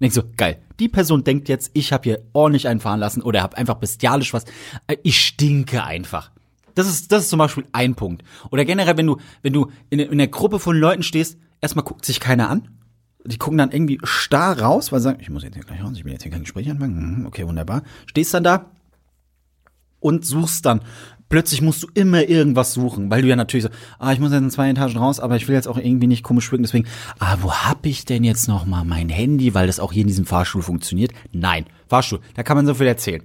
Denkst 0.00 0.16
du, 0.16 0.22
geil, 0.36 0.58
die 0.80 0.88
Person 0.88 1.22
denkt 1.22 1.48
jetzt, 1.48 1.70
ich 1.72 1.92
habe 1.92 2.02
hier 2.04 2.24
ordentlich 2.32 2.66
einfahren 2.66 3.00
lassen 3.00 3.22
oder 3.22 3.42
habe 3.42 3.56
einfach 3.56 3.76
bestialisch 3.76 4.34
was. 4.34 4.44
Äh, 4.86 4.96
Ich 5.02 5.20
stinke 5.20 5.84
einfach. 5.84 6.30
Das 6.74 6.88
ist, 6.88 7.12
das 7.12 7.22
ist 7.24 7.30
zum 7.30 7.38
Beispiel 7.38 7.64
ein 7.72 7.94
Punkt. 7.94 8.24
Oder 8.50 8.64
generell, 8.64 8.96
wenn 8.96 9.06
du, 9.06 9.18
wenn 9.42 9.52
du 9.52 9.70
in, 9.90 10.00
in 10.00 10.10
einer 10.10 10.26
Gruppe 10.26 10.58
von 10.58 10.76
Leuten 10.76 11.04
stehst, 11.04 11.38
erstmal 11.60 11.84
guckt 11.84 12.04
sich 12.04 12.18
keiner 12.18 12.50
an. 12.50 12.68
Die 13.26 13.38
gucken 13.38 13.58
dann 13.58 13.70
irgendwie 13.70 13.98
starr 14.02 14.60
raus, 14.60 14.92
weil 14.92 15.00
sie 15.00 15.04
sagen, 15.04 15.18
ich 15.20 15.30
muss 15.30 15.42
jetzt 15.42 15.54
hier 15.54 15.64
gleich 15.64 15.82
raus, 15.82 15.92
ich 15.96 16.04
will 16.04 16.12
jetzt 16.12 16.22
hier 16.22 16.32
kein 16.32 16.42
Gespräch 16.42 16.70
anfangen. 16.70 17.20
Mhm, 17.20 17.26
Okay, 17.26 17.46
wunderbar. 17.46 17.82
Stehst 18.06 18.34
dann 18.34 18.44
da 18.44 18.70
und 20.00 20.26
suchst 20.26 20.66
dann. 20.66 20.82
Plötzlich 21.30 21.62
musst 21.62 21.82
du 21.82 21.88
immer 21.94 22.28
irgendwas 22.28 22.74
suchen, 22.74 23.10
weil 23.10 23.22
du 23.22 23.28
ja 23.28 23.34
natürlich 23.36 23.64
so, 23.64 23.70
ah, 23.98 24.12
ich 24.12 24.20
muss 24.20 24.30
jetzt 24.30 24.42
in 24.42 24.50
zwei 24.50 24.68
Etagen 24.68 24.98
raus, 24.98 25.20
aber 25.20 25.36
ich 25.36 25.48
will 25.48 25.54
jetzt 25.54 25.66
auch 25.66 25.78
irgendwie 25.78 26.06
nicht 26.06 26.22
komisch 26.22 26.52
wirken, 26.52 26.64
deswegen, 26.64 26.86
ah, 27.18 27.38
wo 27.40 27.50
hab 27.52 27.86
ich 27.86 28.04
denn 28.04 28.24
jetzt 28.24 28.46
noch 28.46 28.66
mal 28.66 28.84
mein 28.84 29.08
Handy, 29.08 29.54
weil 29.54 29.66
das 29.66 29.80
auch 29.80 29.92
hier 29.92 30.02
in 30.02 30.08
diesem 30.08 30.26
Fahrstuhl 30.26 30.62
funktioniert? 30.62 31.12
Nein, 31.32 31.64
Fahrstuhl, 31.88 32.20
da 32.34 32.42
kann 32.42 32.56
man 32.58 32.66
so 32.66 32.74
viel 32.74 32.86
erzählen. 32.86 33.22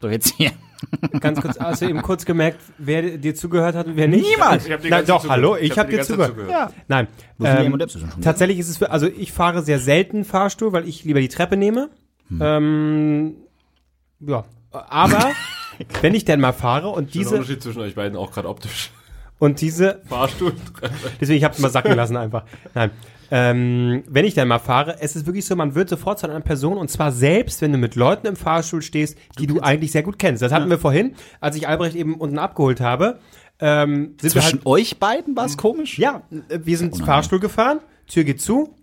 So, 0.00 0.08
jetzt 0.08 0.34
hier. 0.36 0.52
Ganz 1.20 1.40
kurz, 1.40 1.58
hast 1.58 1.82
du 1.82 1.88
eben 1.88 2.02
kurz 2.02 2.24
gemerkt, 2.24 2.60
wer 2.78 3.02
dir 3.18 3.34
zugehört 3.34 3.74
hat 3.74 3.86
und 3.86 3.96
wer 3.96 4.06
nicht? 4.08 4.24
Niemand! 4.28 4.64
Ich 4.66 4.72
hab 4.72 4.80
dir 4.80 4.90
Na, 4.90 4.96
ganz 4.98 5.08
doch, 5.08 5.22
zugehört. 5.22 5.36
hallo, 5.42 5.56
Ich 5.56 5.62
ich 5.64 5.70
hab 5.72 5.78
habe 5.78 5.90
dir 5.90 5.96
dir 5.96 6.02
die 6.02 6.06
zugehört. 6.08 6.30
zugehört. 6.32 6.50
Ja. 6.52 6.70
Nein. 6.86 7.08
Die 7.38 7.44
Ähm, 7.44 7.78
tatsächlich 8.22 8.58
ist 8.58 8.68
es 8.68 8.76
für, 8.78 8.90
also 8.90 9.06
ich 9.06 9.32
fahre 9.32 9.62
sehr 9.62 9.78
selten 9.80 10.24
Fahrstuhl, 10.24 10.72
weil 10.72 10.86
ich 10.88 11.04
lieber 11.04 11.20
die 11.20 11.28
Treppe 11.28 11.56
nehme. 11.56 11.90
Hm. 12.28 12.40
Ähm, 12.42 13.34
ja, 14.20 14.44
aber 14.70 15.30
wenn 16.00 16.14
ich 16.14 16.24
denn 16.24 16.40
mal 16.40 16.52
fahre 16.52 16.88
und 16.90 17.14
Der 17.14 17.20
diese 17.22 17.34
Unterschied 17.36 17.62
zwischen 17.62 17.80
euch 17.80 17.94
beiden 17.94 18.16
auch 18.16 18.30
gerade 18.32 18.48
optisch. 18.48 18.90
und 19.38 19.60
diese 19.60 20.00
Fahrstuhl. 20.08 20.52
Deswegen, 21.20 21.38
ich 21.38 21.44
habe 21.44 21.54
es 21.54 21.60
mal 21.60 21.70
sacken 21.70 21.94
lassen 21.96 22.16
einfach. 22.16 22.44
Nein. 22.74 22.90
Ähm, 23.30 24.04
wenn 24.08 24.24
ich 24.24 24.34
dann 24.34 24.48
mal 24.48 24.58
fahre, 24.58 24.96
es 25.00 25.16
ist 25.16 25.26
wirklich 25.26 25.44
so, 25.44 25.54
man 25.54 25.74
wird 25.74 25.88
sofort 25.88 26.18
zu 26.18 26.28
einer 26.28 26.40
Person 26.40 26.78
und 26.78 26.90
zwar 26.90 27.12
selbst, 27.12 27.60
wenn 27.60 27.72
du 27.72 27.78
mit 27.78 27.94
Leuten 27.94 28.26
im 28.26 28.36
Fahrstuhl 28.36 28.82
stehst, 28.82 29.18
die 29.38 29.46
du, 29.46 29.60
eigentlich 29.60 29.92
sehr 29.92 30.02
gut 30.02 30.18
kennst. 30.18 30.42
Das 30.42 30.52
hatten 30.52 30.70
wir 30.70 30.78
vorhin, 30.78 31.14
als 31.40 31.56
ich 31.56 31.68
Albrecht 31.68 31.94
eben 31.96 32.14
unten 32.14 32.38
abgeholt 32.38 32.80
habe. 32.80 33.18
Ähm, 33.60 34.14
sind 34.20 34.34
wir 34.34 34.40
Zwischen 34.40 34.58
halt, 34.58 34.66
euch 34.66 34.98
beiden 34.98 35.36
war 35.36 35.46
es 35.46 35.56
komisch? 35.56 35.98
ja, 35.98 36.22
wir 36.48 36.78
sind 36.78 36.96
Fahrstuhl 37.04 37.40
gefahren, 37.40 37.80
Tür 38.06 38.24
geht 38.24 38.40
zu 38.40 38.74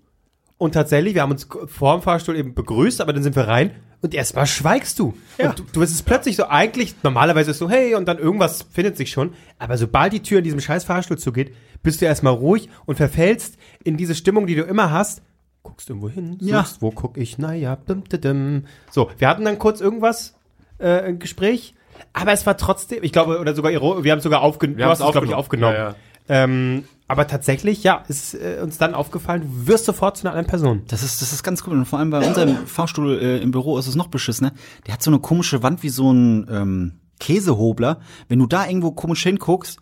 und 0.57 0.73
tatsächlich, 0.73 1.13
wir 1.15 1.21
haben 1.21 1.31
uns 1.31 1.47
vor 1.67 1.93
dem 1.97 2.01
Fahrstuhl 2.01 2.35
eben 2.35 2.53
begrüßt, 2.55 3.01
aber 3.01 3.13
dann 3.13 3.23
sind 3.23 3.35
wir 3.35 3.47
rein 3.47 3.71
und 4.01 4.13
erstmal 4.13 4.45
schweigst 4.47 4.99
du. 4.99 5.13
Ja. 5.37 5.49
Und 5.49 5.59
du, 5.59 5.63
du 5.73 5.79
bist 5.81 5.93
es 5.93 6.01
plötzlich 6.01 6.35
so, 6.35 6.47
eigentlich, 6.47 6.95
normalerweise 7.03 7.51
ist 7.51 7.57
so, 7.59 7.69
hey, 7.69 7.95
und 7.95 8.07
dann 8.07 8.17
irgendwas 8.19 8.63
findet 8.71 8.95
sich 8.97 9.11
schon. 9.11 9.33
Aber 9.59 9.77
sobald 9.77 10.13
die 10.13 10.21
Tür 10.21 10.37
in 10.39 10.43
diesem 10.43 10.59
scheiß 10.61 10.83
Fahrstuhl 10.85 11.17
zugeht, 11.17 11.53
bist 11.83 12.01
du 12.01 12.05
erstmal 12.05 12.33
ruhig 12.33 12.69
und 12.85 12.95
verfällst 12.95 13.57
in 13.83 13.97
diese 13.97 14.15
Stimmung, 14.15 14.47
die 14.47 14.55
du 14.55 14.63
immer 14.63 14.91
hast. 14.91 15.21
Guckst 15.63 15.89
irgendwo 15.89 16.09
hin, 16.09 16.37
suchst, 16.39 16.49
Ja. 16.51 16.65
wo 16.79 16.91
guck 16.91 17.17
ich, 17.17 17.37
naja, 17.39 17.75
dum, 17.87 18.03
dum, 18.07 18.21
dum. 18.21 18.63
So, 18.91 19.09
wir 19.17 19.27
hatten 19.27 19.43
dann 19.45 19.57
kurz 19.57 19.81
irgendwas, 19.81 20.35
äh, 20.77 21.01
ein 21.01 21.17
Gespräch, 21.19 21.73
aber 22.13 22.33
es 22.33 22.45
war 22.45 22.55
trotzdem, 22.57 23.03
ich 23.03 23.11
glaube, 23.11 23.39
oder 23.39 23.55
sogar, 23.55 23.71
wir 23.71 24.11
haben 24.11 24.17
es 24.19 24.23
sogar 24.23 24.41
aufgenommen, 24.41 24.77
Wir 24.77 24.85
du 24.85 24.91
haben 24.91 24.99
hast 24.99 25.05
es 25.07 25.11
glaube 25.11 25.25
ich, 25.27 25.33
aufgenommen. 25.33 25.73
Ja, 25.75 25.89
ja. 25.89 25.95
Ähm, 26.27 26.83
aber 27.07 27.27
tatsächlich, 27.27 27.83
ja, 27.83 28.03
ist 28.07 28.33
äh, 28.33 28.59
uns 28.63 28.77
dann 28.77 28.95
aufgefallen, 28.95 29.41
du 29.41 29.67
wirst 29.67 29.85
sofort 29.85 30.17
zu 30.17 30.23
einer 30.23 30.31
anderen 30.31 30.47
Person. 30.49 30.81
Das 30.87 31.03
ist, 31.03 31.21
das 31.21 31.33
ist 31.33 31.43
ganz 31.43 31.63
cool. 31.67 31.73
Und 31.73 31.85
vor 31.85 31.99
allem 31.99 32.09
bei 32.09 32.25
unserem 32.25 32.55
Fahrstuhl 32.67 33.19
äh, 33.19 33.37
im 33.41 33.51
Büro 33.51 33.77
ist 33.77 33.87
es 33.87 33.95
noch 33.95 34.07
beschissener. 34.07 34.53
Der 34.87 34.93
hat 34.93 35.03
so 35.03 35.11
eine 35.11 35.19
komische 35.19 35.61
Wand 35.61 35.83
wie 35.83 35.89
so 35.89 36.11
ein 36.11 36.47
ähm, 36.49 36.91
Käsehobler. 37.19 37.99
Wenn 38.27 38.39
du 38.39 38.47
da 38.47 38.65
irgendwo 38.67 38.91
komisch 38.91 39.21
hinguckst, 39.23 39.77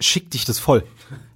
schickt 0.00 0.34
dich 0.34 0.44
das 0.44 0.60
voll. 0.60 0.84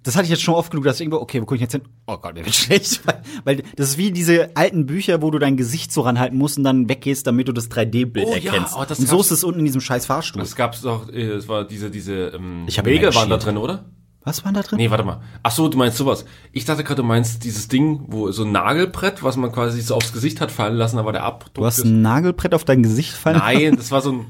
Das 0.05 0.15
hatte 0.15 0.25
ich 0.25 0.31
jetzt 0.31 0.43
schon 0.43 0.55
oft 0.55 0.71
genug, 0.71 0.85
dass 0.85 0.97
ich 0.97 1.01
irgendwo, 1.03 1.19
okay, 1.21 1.41
wo 1.41 1.45
gucke 1.47 1.57
ich 1.57 1.61
jetzt 1.61 1.73
hin? 1.73 1.83
Oh 2.07 2.17
Gott, 2.17 2.35
mir 2.35 2.45
wird 2.45 2.55
schlecht. 2.55 3.05
Weil, 3.07 3.23
weil 3.45 3.63
das 3.77 3.91
ist 3.91 3.99
wie 3.99 4.13
diese 4.13 4.57
alten 4.57 4.87
Bücher, 4.87 5.21
wo 5.21 5.33
du 5.33 5.41
dein 5.41 5.57
Gesicht 5.57 5.91
so 5.93 6.03
ranhalten 6.03 6.39
musst 6.39 6.59
und 6.59 6.65
dann 6.65 6.89
weggehst, 6.89 7.27
damit 7.27 7.49
du 7.49 7.53
das 7.53 7.71
3D-Bild 7.73 8.27
Oh 8.27 8.37
ja, 8.37 8.53
erkennst. 8.53 8.77
oh, 8.77 8.85
das 8.89 9.01
und 9.01 9.09
so 9.09 9.21
ist 9.21 9.33
es 9.33 9.43
unten 9.43 9.59
in 9.61 9.65
diesem 9.67 9.81
scheiß 9.81 10.07
Fahrstuhl. 10.07 10.43
Es 10.43 10.55
gab's 10.55 10.83
doch, 10.83 11.09
äh, 11.09 11.23
es 11.23 11.49
war 11.49 11.65
diese, 11.67 11.91
diese, 11.91 12.29
ähm, 12.29 12.65
Ich 12.69 12.79
hab 12.79 12.87
Regel 12.87 13.09
immer 13.09 13.15
waren 13.17 13.31
da 13.31 13.37
drin, 13.39 13.57
oder? 13.57 13.85
Was 14.25 14.45
war 14.45 14.53
da 14.53 14.63
drin? 14.63 14.79
Nee, 14.79 14.91
warte 14.91 15.05
mal. 15.05 15.21
Ach 15.43 15.51
so, 15.51 15.69
du 15.69 15.77
meinst 15.77 15.99
sowas. 15.99 16.25
Ich 16.53 16.65
dachte 16.65 16.85
gerade, 16.85 17.03
du 17.03 17.07
meinst 17.07 17.43
dieses 17.45 17.67
Ding, 17.69 18.05
wo 18.07 18.31
so 18.31 18.45
ein 18.45 18.53
Nagelbrett, 18.53 19.23
was 19.25 19.37
man 19.37 19.51
quasi 19.51 19.81
so 19.81 19.97
aufs 19.97 20.13
Gesicht 20.13 20.41
hat 20.41 20.53
fallen 20.53 20.77
lassen, 20.77 20.99
aber 20.99 21.13
der 21.13 21.25
Abdruck. 21.25 21.55
Du 21.55 21.65
hast 21.65 21.79
ist- 21.79 21.85
ein 21.85 22.03
Nagelbrett 22.03 22.55
auf 22.55 22.65
dein 22.65 22.83
Gesicht 22.83 23.13
fallen 23.13 23.39
Nein, 23.39 23.77
das 23.77 23.91
war 23.91 24.01
so 24.01 24.13
ein, 24.13 24.27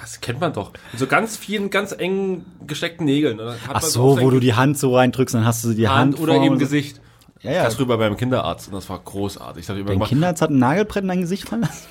das 0.00 0.20
kennt 0.20 0.40
man 0.40 0.52
doch. 0.52 0.72
Mit 0.92 0.98
so 0.98 1.06
ganz 1.06 1.36
vielen, 1.36 1.70
ganz 1.70 1.92
eng 1.96 2.44
gesteckten 2.66 3.06
Nägeln. 3.06 3.40
Ach 3.72 3.82
so, 3.82 4.20
wo 4.20 4.30
du 4.30 4.40
die 4.40 4.54
Hand 4.54 4.78
so 4.78 4.94
reindrückst, 4.96 5.36
dann 5.36 5.44
hast 5.44 5.64
du 5.64 5.74
die 5.74 5.88
Hand, 5.88 6.14
Hand 6.14 6.20
oder 6.20 6.42
eben. 6.42 6.58
Gesicht. 6.58 7.00
Ja, 7.42 7.52
ja. 7.52 7.64
Das 7.64 7.78
rüber 7.78 7.98
beim 7.98 8.16
Kinderarzt 8.16 8.68
und 8.68 8.74
das 8.74 8.88
war 8.88 8.98
großartig. 8.98 9.68
Ich, 9.68 9.76
immer 9.76 9.84
Dein 9.90 10.00
Kinderarzt 10.02 10.42
hat 10.42 10.50
ein 10.50 10.58
Nagelbrett 10.58 11.02
in 11.02 11.08
dein 11.08 11.20
Gesicht 11.20 11.48
fallen 11.48 11.62
lassen? 11.62 11.86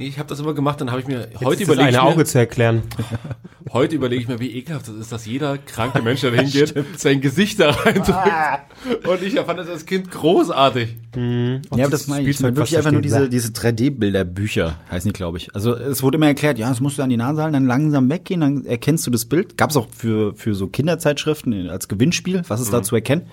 Nee, 0.00 0.08
ich 0.08 0.18
habe 0.18 0.28
das 0.28 0.40
immer 0.40 0.54
gemacht, 0.54 0.80
dann 0.80 0.90
habe 0.90 1.00
ich 1.00 1.06
mir 1.06 1.28
Jetzt 1.30 1.44
heute 1.44 1.62
überlege 1.62 1.88
eine 1.88 1.96
ich 1.96 2.02
Auge 2.02 2.24
zu 2.24 2.38
erklären. 2.38 2.82
heute 3.72 3.94
überlege 3.94 4.22
ich 4.22 4.28
mir, 4.28 4.40
wie 4.40 4.50
ekelhaft 4.50 4.88
das 4.88 4.94
ist, 4.96 5.12
dass 5.12 5.26
jeder 5.26 5.58
kranke 5.58 6.02
Mensch, 6.02 6.22
der 6.22 6.30
da 6.32 6.36
hingeht, 6.42 6.74
sein 6.96 7.20
Gesicht 7.20 7.60
da 7.60 7.70
reindrückt. 7.70 8.18
Und 9.06 9.22
ich 9.22 9.38
fand 9.38 9.58
das 9.58 9.68
als 9.68 9.86
Kind 9.86 10.10
großartig. 10.10 10.96
Ja, 11.14 11.60
aber 11.70 11.88
das 11.88 12.08
meine 12.08 12.22
ich. 12.22 12.36
Ich 12.36 12.40
meine 12.40 12.56
wirklich 12.56 12.76
einfach 12.76 12.92
nur 12.92 13.02
diese, 13.02 13.28
diese 13.28 13.52
3D-Bilderbücher, 13.52 14.76
heißen 14.90 15.12
die, 15.12 15.16
glaube 15.16 15.38
ich. 15.38 15.54
Also 15.54 15.74
es 15.74 16.02
wurde 16.02 16.16
immer 16.16 16.26
erklärt, 16.26 16.58
ja, 16.58 16.68
das 16.68 16.80
musst 16.80 16.98
du 16.98 17.02
an 17.02 17.10
die 17.10 17.16
Nase 17.16 17.42
halten, 17.42 17.52
dann 17.52 17.66
langsam 17.66 18.08
weggehen, 18.08 18.40
dann 18.40 18.64
erkennst 18.64 19.06
du 19.06 19.10
das 19.10 19.26
Bild. 19.26 19.56
Gab 19.56 19.70
es 19.70 19.76
auch 19.76 19.88
für, 19.90 20.34
für 20.34 20.54
so 20.54 20.66
Kinderzeitschriften 20.66 21.68
als 21.68 21.88
Gewinnspiel, 21.88 22.42
was 22.48 22.60
ist 22.60 22.72
da 22.72 22.82
zu 22.82 22.94
erkennen. 22.96 23.26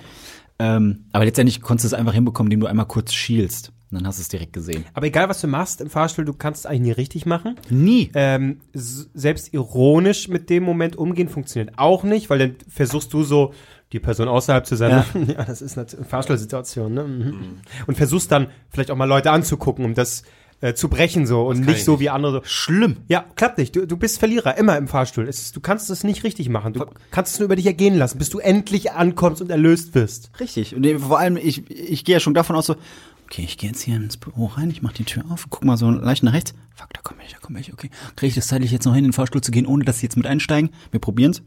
Ähm, 0.59 1.05
aber 1.13 1.25
letztendlich 1.25 1.61
konntest 1.61 1.85
du 1.85 1.87
es 1.87 1.93
einfach 1.93 2.13
hinbekommen, 2.13 2.51
indem 2.51 2.61
du 2.61 2.67
einmal 2.67 2.87
kurz 2.87 3.13
schielst. 3.13 3.71
Und 3.89 3.99
dann 3.99 4.07
hast 4.07 4.19
du 4.19 4.21
es 4.21 4.27
direkt 4.27 4.51
gesehen. 4.51 4.83
Aber 4.93 5.05
egal, 5.05 5.29
was 5.29 5.39
du 5.39 5.47
machst 5.47 5.79
im 5.79 5.89
Fahrstuhl, 5.89 6.25
du 6.25 6.33
kannst 6.33 6.61
es 6.61 6.65
eigentlich 6.65 6.81
nie 6.81 6.91
richtig 6.91 7.25
machen. 7.25 7.55
Nie. 7.69 8.11
Ähm, 8.13 8.59
selbst 8.73 9.53
ironisch 9.53 10.27
mit 10.27 10.49
dem 10.49 10.63
Moment 10.63 10.97
umgehen 10.97 11.29
funktioniert 11.29 11.77
auch 11.77 12.03
nicht, 12.03 12.29
weil 12.29 12.39
dann 12.39 12.55
versuchst 12.67 13.13
du 13.13 13.23
so 13.23 13.53
die 13.93 13.99
Person 13.99 14.27
außerhalb 14.27 14.65
zu 14.65 14.75
sein. 14.75 15.05
Ja, 15.27 15.43
das 15.47 15.61
ist 15.61 15.77
eine 15.77 15.87
Fahrstuhlsituation. 15.87 16.93
Ne? 16.93 17.03
Mhm. 17.03 17.35
Und 17.87 17.95
versuchst 17.95 18.29
dann 18.31 18.47
vielleicht 18.69 18.91
auch 18.91 18.97
mal 18.97 19.05
Leute 19.05 19.31
anzugucken, 19.31 19.85
um 19.85 19.93
das 19.93 20.23
äh, 20.59 20.73
zu 20.73 20.89
brechen 20.89 21.25
so 21.25 21.47
und 21.47 21.61
nicht 21.61 21.77
ich 21.77 21.83
so 21.85 21.91
nicht. 21.93 22.01
wie 22.01 22.09
andere. 22.09 22.41
Schlimm. 22.43 22.97
Ja, 23.07 23.25
klappt 23.35 23.57
nicht. 23.57 23.75
Du, 23.75 23.85
du 23.85 23.95
bist 23.95 24.19
Verlierer, 24.19 24.57
immer 24.57 24.77
im 24.77 24.87
Fahrstuhl. 24.87 25.27
Es, 25.29 25.51
du 25.51 25.61
kannst 25.61 25.89
es 25.89 26.03
nicht 26.03 26.23
richtig 26.23 26.49
machen. 26.49 26.73
Du 26.73 26.85
kannst 27.11 27.33
es 27.33 27.39
nur 27.39 27.45
über 27.45 27.55
dich 27.55 27.67
ergehen 27.67 27.97
lassen, 27.97 28.17
bis 28.17 28.29
du 28.29 28.39
endlich 28.39 28.91
ankommst 28.91 29.41
und 29.41 29.49
erlöst 29.49 29.95
wirst. 29.95 30.31
Richtig. 30.39 30.75
Und 30.75 30.85
äh, 30.85 30.99
vor 30.99 31.19
allem, 31.19 31.37
ich, 31.37 31.69
ich 31.69 32.03
gehe 32.03 32.15
ja 32.15 32.19
schon 32.19 32.33
davon 32.33 32.55
aus 32.55 32.65
so, 32.65 32.75
okay, 33.27 33.43
ich 33.43 33.57
gehe 33.57 33.69
jetzt 33.69 33.81
hier 33.81 33.97
ins 33.97 34.15
Büro 34.15 34.45
rein, 34.45 34.69
ich 34.69 34.81
mache 34.81 34.95
die 34.95 35.03
Tür 35.03 35.25
auf, 35.29 35.47
guck 35.49 35.65
mal 35.65 35.75
so 35.75 35.91
leicht 35.91 36.23
nach 36.23 36.33
rechts. 36.33 36.53
Fuck, 36.73 36.93
da 36.93 37.01
kommt 37.01 37.19
welche, 37.19 37.33
da 37.33 37.39
kommt 37.39 37.57
welche, 37.57 37.73
okay. 37.73 37.89
Kriege 38.15 38.29
ich 38.29 38.35
das 38.35 38.47
zeitlich 38.47 38.71
jetzt 38.71 38.85
noch 38.85 38.93
hin, 38.93 39.03
in 39.03 39.09
den 39.09 39.13
Fahrstuhl 39.13 39.41
zu 39.41 39.51
gehen, 39.51 39.65
ohne 39.65 39.83
dass 39.83 39.99
sie 39.99 40.05
jetzt 40.05 40.15
mit 40.15 40.25
einsteigen? 40.25 40.69
Wir 40.91 41.01
probieren's. 41.01 41.43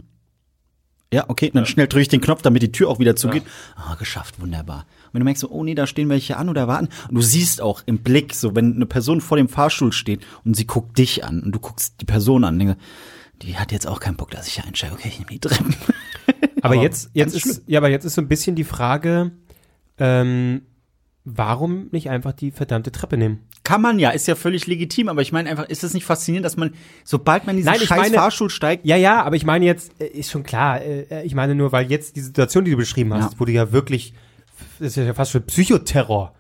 Ja, 1.13 1.25
okay, 1.29 1.51
dann 1.53 1.67
schnell 1.67 1.89
drücke 1.89 2.03
ich 2.03 2.09
den 2.09 2.21
Knopf, 2.21 2.43
damit 2.43 2.63
die 2.63 2.71
Tür 2.71 2.89
auch 2.89 3.01
wieder 3.01 3.17
zugeht. 3.17 3.43
Ah, 3.75 3.97
geschafft, 3.97 4.41
wunderbar. 4.41 4.87
Und 5.07 5.15
wenn 5.15 5.21
du 5.21 5.25
merkst 5.25 5.41
so, 5.41 5.51
oh 5.51 5.65
nee, 5.65 5.75
da 5.75 5.89
stehen 5.89 6.09
welche 6.09 6.37
an 6.37 6.49
oder 6.49 6.69
warten. 6.69 6.89
Und 7.09 7.17
du 7.17 7.23
siehst 7.23 7.61
auch 7.61 7.83
im 7.87 7.99
Blick, 7.99 8.35
so 8.35 8.55
wenn 8.55 8.77
eine 8.77 8.87
Person 8.87 9.21
vor 9.21 9.37
dem 9.37 9.49
Fahrstuhl 9.49 9.93
steht 9.93 10.21
und 10.45 10.55
sie 10.55 10.67
guckt 10.67 10.99
dich 10.99 11.25
an 11.25 11.41
und 11.41 11.53
du 11.53 11.59
guckst 11.59 12.01
die 12.01 12.05
Person 12.05 12.45
an, 12.45 12.59
denkst, 12.59 12.77
die 13.43 13.57
hat 13.57 13.73
jetzt 13.73 13.89
auch 13.89 13.99
keinen 13.99 14.17
Bock, 14.17 14.31
dass 14.31 14.47
ich 14.47 14.63
einsteige. 14.63 14.93
Okay, 14.93 15.09
ich 15.09 15.19
nehme 15.19 15.31
die 15.31 15.41
Treppen. 15.41 15.75
Aber, 16.63 16.75
Aber 16.75 16.83
jetzt, 16.83 17.11
jetzt 17.15 17.35
ist, 17.35 17.63
ja, 17.67 17.81
aber 17.81 17.89
jetzt 17.89 18.05
ist 18.05 18.15
so 18.15 18.21
ein 18.21 18.29
bisschen 18.29 18.55
die 18.55 18.65
Frage, 18.65 19.33
ähm, 19.99 20.63
warum 21.25 21.89
nicht 21.93 22.11
einfach 22.11 22.33
die 22.33 22.51
verdammte 22.51 22.93
Treppe 22.93 23.17
nehmen? 23.17 23.41
Kann 23.63 23.83
man 23.83 23.99
ja, 23.99 24.11
ist 24.11 24.27
ja 24.27 24.35
völlig 24.35 24.67
legitim, 24.67 25.09
aber 25.09 25.23
ich 25.23 25.33
meine 25.33 25.49
einfach, 25.51 25.65
ist 25.69 25.85
es 25.85 25.95
nicht 25.95 26.05
faszinierend, 26.05 26.45
dass 26.45 26.57
man, 26.57 26.73
sobald 27.05 27.47
man 27.47 27.55
in 27.55 27.59
diesen 27.59 27.71
Nein, 27.73 27.81
ich 27.83 27.89
scheiß 27.89 27.99
meine- 28.01 28.17
Fahrstuhl 28.17 28.51
steigt, 28.51 28.85
Ja, 28.87 28.97
ja, 28.97 29.23
aber 29.23 29.37
ich 29.37 29.45
meine 29.45 29.65
jetzt, 29.65 29.93
äh, 30.01 30.07
ist 30.07 30.31
schon 30.31 30.43
klar, 30.43 30.81
äh, 30.81 31.23
ich 31.25 31.35
meine 31.35 31.55
nur, 31.55 31.71
weil 31.73 31.91
jetzt 31.91 32.17
die 32.17 32.21
Situation, 32.21 32.65
die 32.65 32.71
du 32.73 32.77
beschrieben 32.79 33.13
hast, 33.15 33.35
Ja. 33.35 33.41
wo 33.41 33.45
du 33.45 33.53
ja 33.53 33.71
wirklich, 33.71 34.15
das 34.79 34.97
ist 34.97 34.97
ja 34.97 35.15
fast 35.15 35.31
schon 35.33 35.43
Psychoterror. 35.43 36.35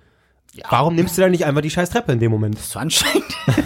Warum 0.68 0.96
nimmst 0.96 1.16
du 1.16 1.22
da 1.22 1.28
nicht 1.28 1.44
einfach 1.44 1.60
die 1.60 1.70
scheiß 1.70 1.90
Treppe 1.90 2.10
in 2.12 2.18
dem 2.18 2.32
Moment? 2.32 2.56
ist 2.58 2.70
so 2.70 2.80
anstrengend. 2.80 3.24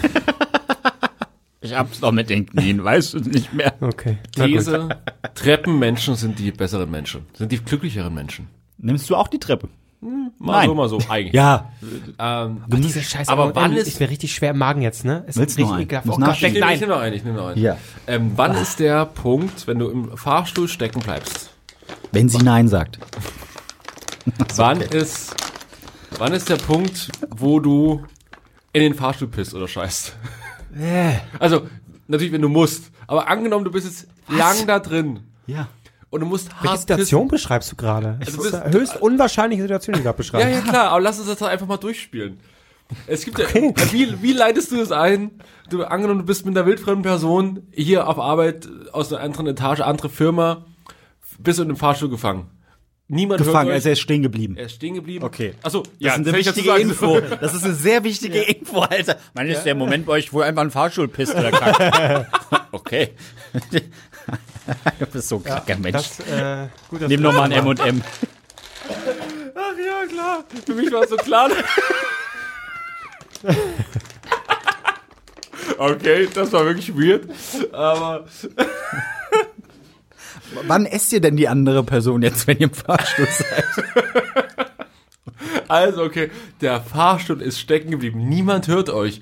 ich 1.61 1.73
hab's 1.75 1.99
doch 1.99 2.11
mit 2.11 2.29
den 2.29 2.45
Knien, 2.45 2.83
weißt 2.83 3.15
du 3.15 3.19
nicht 3.19 3.53
mehr. 3.53 3.73
Okay. 3.81 4.17
These, 4.35 4.89
Treppenmenschen 5.33 6.15
sind 6.15 6.37
die 6.37 6.51
besseren 6.51 6.91
Menschen, 6.91 7.25
sind 7.33 7.51
die 7.51 7.57
glücklicheren 7.57 8.13
Menschen. 8.13 8.47
Nimmst 8.77 9.09
du 9.09 9.15
auch 9.15 9.27
die 9.27 9.39
Treppe? 9.39 9.69
Mal 10.01 10.31
Nein. 10.39 10.67
so, 10.69 10.75
mal 10.75 10.89
so, 10.89 10.99
eigentlich. 11.09 11.33
Ja. 11.33 11.71
Ähm, 12.19 12.61
Ach, 12.63 12.75
diese 12.77 13.01
Scheiße, 13.01 13.31
aber 13.31 13.55
wann 13.55 13.73
ist- 13.73 13.87
ist 13.87 13.99
mir 13.99 14.09
richtig 14.09 14.33
schwer 14.35 14.51
im 14.51 14.57
Magen 14.59 14.81
jetzt, 14.83 15.03
ne? 15.03 15.23
Es 15.27 15.35
Willst 15.37 15.51
ist 15.51 15.57
du 15.57 15.61
noch 15.63 15.77
richtig 15.77 15.97
einen? 15.97 16.03
ekelhaft. 16.03 16.07
Oh 16.07 16.25
Gott, 16.25 16.35
ich 16.41 16.53
nehme 16.53 16.77
nehm 16.77 16.89
noch 16.89 16.99
einen, 16.99 17.15
ich 17.15 17.23
nehme 17.23 17.37
noch 17.37 17.47
einen. 17.47 17.61
Ja. 17.61 17.77
Ähm, 18.05 18.31
wann 18.35 18.55
ist 18.55 18.79
der 18.79 19.05
Punkt, 19.05 19.65
wenn 19.67 19.79
du 19.79 19.89
im 19.89 20.15
Fahrstuhl 20.17 20.67
stecken 20.67 20.99
bleibst? 20.99 21.49
Wenn 22.11 22.29
sie 22.29 22.37
Nein 22.37 22.67
sagt. 22.67 22.99
Wann 24.55 24.81
ist, 24.81 25.35
wann 26.17 26.33
ist 26.33 26.49
der 26.49 26.55
Punkt, 26.57 27.09
wo 27.29 27.59
du 27.59 28.03
in 28.73 28.81
den 28.81 28.93
Fahrstuhl 28.95 29.27
pisst 29.27 29.53
oder 29.53 29.67
scheißt? 29.67 30.15
Also, 31.39 31.67
natürlich, 32.07 32.33
wenn 32.33 32.41
du 32.41 32.49
musst. 32.49 32.91
Aber 33.07 33.27
angenommen, 33.29 33.65
du 33.65 33.71
bist 33.71 33.85
jetzt 33.85 34.07
lang 34.27 34.65
da 34.67 34.79
drin 34.79 35.19
Ja. 35.47 35.67
Und 36.15 36.21
du 36.21 36.25
musst 36.27 36.49
Welche 36.49 36.69
hart 36.69 36.79
Situation 36.79 37.27
beschreibst 37.27 37.71
du 37.71 37.75
gerade? 37.75 38.17
Das 38.19 38.29
Also 38.29 38.43
ist 38.43 38.51
bist- 38.51 38.63
eine 38.63 38.73
höchst 38.73 39.01
unwahrscheinliche 39.01 39.61
Situation, 39.61 39.93
die 39.93 39.99
du 39.99 40.03
gerade 40.05 40.17
beschreibst. 40.17 40.47
Ja, 40.47 40.53
ja, 40.55 40.61
klar, 40.61 40.89
aber 40.89 41.01
lass 41.01 41.19
uns 41.19 41.27
das 41.27 41.37
doch 41.37 41.47
einfach 41.47 41.67
mal 41.67 41.77
durchspielen. 41.77 42.39
Es 43.07 43.25
gibt 43.25 43.39
ja, 43.39 43.45
wie, 43.91 44.21
wie 44.21 44.33
leitest 44.33 44.71
du 44.71 44.77
das 44.77 44.91
ein? 44.91 45.31
Du, 45.69 45.83
angenommen, 45.83 46.19
du 46.19 46.25
bist 46.25 46.45
mit 46.45 46.55
einer 46.55 46.67
wildfremden 46.67 47.01
Person 47.03 47.63
hier 47.71 48.07
auf 48.07 48.19
Arbeit 48.19 48.67
aus 48.91 49.11
einer 49.11 49.21
anderen 49.23 49.47
Etage, 49.47 49.79
andere 49.81 50.09
Firma, 50.09 50.65
bist 51.39 51.57
du 51.59 51.63
in 51.63 51.69
einem 51.69 51.77
Fahrstuhl 51.77 52.09
gefangen. 52.09 52.51
Niemand 53.07 53.37
Gefangen, 53.39 53.67
hört 53.67 53.75
also 53.75 53.89
er 53.89 53.93
ist 53.93 53.99
stehen 53.99 54.23
geblieben. 54.23 54.55
Er 54.57 54.65
ist 54.65 54.75
stehen 54.75 54.95
geblieben. 54.95 55.23
Okay. 55.23 55.53
Achso, 55.61 55.81
Das 55.83 55.91
ja, 55.99 56.13
ist 56.13 56.27
eine 56.27 56.33
wichtige 56.37 56.67
sagen 56.67 56.81
Info. 56.81 57.19
Das 57.39 57.53
ist 57.53 57.63
eine 57.63 57.75
sehr 57.75 58.03
wichtige 58.03 58.39
Info, 58.41 58.79
Alter. 58.81 59.17
Man 59.35 59.45
ist 59.47 59.63
der 59.63 59.75
Moment 59.75 60.07
bei 60.07 60.13
euch, 60.13 60.33
wo 60.33 60.41
einfach 60.41 60.63
ein 60.63 60.71
Fahrstuhl 60.71 61.07
pisst 61.07 61.35
oder 61.35 61.51
kackt. 61.51 62.27
okay. 62.71 63.09
du 64.99 65.05
bist 65.05 65.29
so 65.29 65.37
ein 65.37 65.43
kranker 65.43 65.77
Mensch. 65.77 65.93
Das, 65.93 66.19
äh, 66.19 66.67
gut, 66.89 67.01
Nimm 67.01 67.21
du 67.21 67.27
noch 67.27 67.33
mal 67.33 67.43
ein 67.43 67.51
M&M. 67.51 68.01
Ach 69.55 69.73
ja, 69.77 70.05
klar. 70.07 70.43
Für 70.65 70.73
mich 70.73 70.91
war 70.91 71.03
es 71.03 71.09
so 71.09 71.17
klar. 71.17 71.49
okay, 75.77 76.27
das 76.33 76.51
war 76.51 76.65
wirklich 76.65 76.95
weird. 76.95 77.29
Aber 77.73 78.25
Wann 80.67 80.85
esst 80.85 81.11
ihr 81.11 81.21
denn 81.21 81.35
die 81.35 81.47
andere 81.47 81.83
Person 81.83 82.21
jetzt, 82.21 82.47
wenn 82.47 82.57
ihr 82.57 82.67
im 82.67 82.73
Fahrstuhl 82.73 83.27
seid? 83.27 83.65
Also, 85.67 86.03
okay, 86.03 86.29
der 86.61 86.81
Fahrstuhl 86.81 87.41
ist 87.41 87.59
stecken 87.59 87.91
geblieben. 87.91 88.29
Niemand 88.29 88.67
hört 88.67 88.89
euch. 88.89 89.21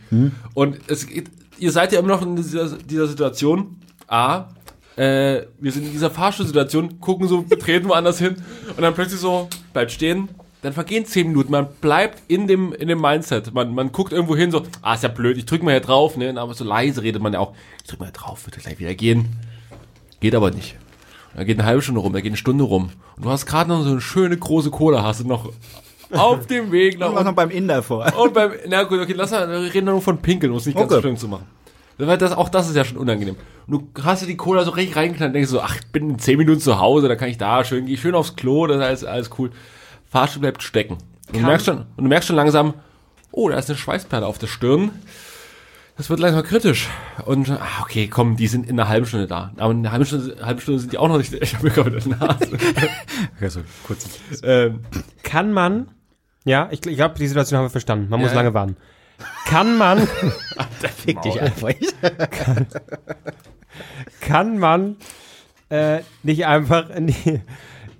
Und 0.53 0.79
es 0.87 1.07
geht, 1.07 1.31
ihr 1.57 1.71
seid 1.71 1.93
ja 1.93 1.99
immer 1.99 2.09
noch 2.09 2.21
in 2.21 2.35
dieser, 2.35 2.77
dieser 2.77 3.07
Situation. 3.07 3.79
A, 4.07 4.49
äh, 4.95 5.43
wir 5.59 5.71
sind 5.71 5.85
in 5.85 5.91
dieser 5.91 6.11
Fahrstuhlsituation, 6.11 6.99
gucken 6.99 7.27
so 7.27 7.41
betreten 7.41 7.87
woanders 7.89 8.19
hin 8.19 8.35
und 8.75 8.81
dann 8.81 8.93
plötzlich 8.93 9.19
so, 9.19 9.47
bleibt 9.73 9.91
stehen. 9.91 10.29
Dann 10.61 10.71
vergehen 10.71 11.05
zehn 11.05 11.27
Minuten, 11.27 11.51
man 11.51 11.67
bleibt 11.81 12.23
in 12.29 12.47
dem, 12.47 12.71
in 12.71 12.87
dem 12.87 13.01
Mindset. 13.01 13.53
Man, 13.53 13.73
man 13.75 13.91
guckt 13.91 14.13
irgendwo 14.13 14.35
hin, 14.35 14.49
so, 14.49 14.63
ah, 14.81 14.93
ist 14.93 15.03
ja 15.03 15.09
blöd, 15.09 15.37
ich 15.37 15.45
drück 15.45 15.61
mal 15.61 15.71
hier 15.71 15.81
drauf, 15.81 16.15
ne? 16.15 16.33
Aber 16.39 16.53
so 16.53 16.63
leise 16.63 17.03
redet 17.03 17.21
man 17.21 17.33
ja 17.33 17.39
auch. 17.39 17.53
Ich 17.83 17.89
drück 17.89 17.99
mal 17.99 18.05
hier 18.05 18.13
drauf, 18.13 18.45
wird 18.45 18.57
gleich 18.59 18.79
wieder 18.79 18.93
gehen. 18.95 19.27
Geht 20.21 20.35
aber 20.35 20.51
nicht. 20.51 20.77
Da 21.35 21.43
geht 21.43 21.59
eine 21.59 21.67
halbe 21.67 21.81
Stunde 21.81 21.99
rum, 21.99 22.13
da 22.13 22.21
geht 22.21 22.29
eine 22.29 22.37
Stunde 22.37 22.63
rum. 22.63 22.91
Und 23.17 23.25
du 23.25 23.29
hast 23.29 23.45
gerade 23.45 23.69
noch 23.71 23.83
so 23.83 23.89
eine 23.91 23.99
schöne 24.01 24.37
große 24.37 24.69
Cola, 24.71 25.03
hast 25.03 25.19
du 25.19 25.27
noch 25.27 25.51
auf 26.11 26.45
dem 26.47 26.71
Weg 26.71 26.97
nach 26.99 27.09
Ich 27.09 27.15
mach 27.15 27.23
noch 27.25 27.33
beim 27.33 27.49
Inder 27.49 27.83
vor. 27.83 28.05
und 28.17 28.33
beim, 28.33 28.51
na 28.69 28.83
gut, 28.83 28.99
okay, 29.01 29.13
lass 29.17 29.31
mal, 29.31 29.49
wir 29.49 29.73
reden 29.73 29.87
nur 29.87 30.01
von 30.01 30.19
Pinkeln, 30.21 30.51
um 30.53 30.59
es 30.59 30.65
nicht 30.65 30.75
ganz 30.77 30.85
Okay. 30.85 30.95
so 30.95 31.01
schlimm 31.01 31.17
zu 31.17 31.27
machen. 31.27 31.45
Das, 31.97 32.31
auch 32.33 32.49
das 32.49 32.69
ist 32.69 32.75
ja 32.75 32.83
schon 32.85 32.97
unangenehm. 32.97 33.35
Und 33.67 33.97
du 33.97 34.03
hast 34.03 34.21
dir 34.23 34.27
die 34.27 34.35
Cola 34.37 34.63
so 34.65 34.71
richtig 34.71 34.95
reingeknallt 34.95 35.29
und 35.29 35.33
denkst 35.33 35.49
so, 35.49 35.61
ach, 35.61 35.75
ich 35.75 35.87
bin 35.87 36.09
in 36.11 36.19
10 36.19 36.37
Minuten 36.37 36.59
zu 36.59 36.79
Hause, 36.79 37.07
dann 37.07 37.17
kann 37.17 37.29
ich 37.29 37.37
da 37.37 37.63
schön, 37.63 37.85
geh 37.85 37.97
schön 37.97 38.15
aufs 38.15 38.35
Klo, 38.35 38.67
das 38.67 38.77
ist 38.77 38.83
alles, 38.83 39.03
alles 39.05 39.29
cool. 39.37 39.51
Fahrstuhl 40.09 40.41
bleibt 40.41 40.63
stecken. 40.63 40.97
Und 41.27 41.39
du 41.41 41.45
merkst 41.45 41.65
schon, 41.65 41.77
und 41.77 42.03
du 42.03 42.07
merkst 42.09 42.27
schon 42.27 42.35
langsam, 42.35 42.73
oh, 43.31 43.49
da 43.49 43.57
ist 43.57 43.69
eine 43.69 43.77
Schweißperle 43.77 44.25
auf 44.25 44.37
der 44.37 44.47
Stirn. 44.47 44.91
Das 45.95 46.09
wird 46.09 46.19
langsam 46.19 46.43
kritisch. 46.43 46.89
Und, 47.25 47.51
ah, 47.51 47.81
okay, 47.81 48.07
komm, 48.07 48.35
die 48.35 48.47
sind 48.47 48.67
in 48.67 48.79
einer 48.79 48.89
halben 48.89 49.05
Stunde 49.05 49.27
da. 49.27 49.51
Aber 49.57 49.71
in 49.71 49.79
einer 49.79 49.91
halben 49.91 50.05
Stunde, 50.05 50.35
halben 50.43 50.59
Stunde 50.59 50.79
sind 50.79 50.91
die 50.91 50.97
auch 50.97 51.07
noch 51.07 51.19
nicht, 51.19 51.31
ich 51.41 51.53
habe 51.55 51.65
mir 51.67 51.71
gerade 51.71 51.91
der 51.99 52.07
Nase. 52.17 52.49
Also, 53.39 53.61
kurz. 53.85 54.07
ähm, 54.43 54.79
Kann 55.21 55.53
man, 55.53 55.89
ja, 56.45 56.67
ich, 56.71 56.85
ich 56.85 56.95
glaube, 56.95 57.15
die 57.19 57.27
Situation 57.27 57.57
haben 57.59 57.65
wir 57.65 57.69
verstanden. 57.69 58.09
Man 58.09 58.19
muss 58.19 58.31
Ja. 58.31 58.35
lange 58.37 58.53
warten. 58.53 58.75
Kann 59.45 59.77
man, 59.77 60.07
Fick 61.03 61.21
dich 61.21 61.41
einfach. 61.41 61.69
kann 64.21 64.57
man 64.57 64.97
äh, 65.69 65.99
nicht 66.23 66.45
einfach 66.45 66.89
in, 66.89 67.07
die, 67.07 67.41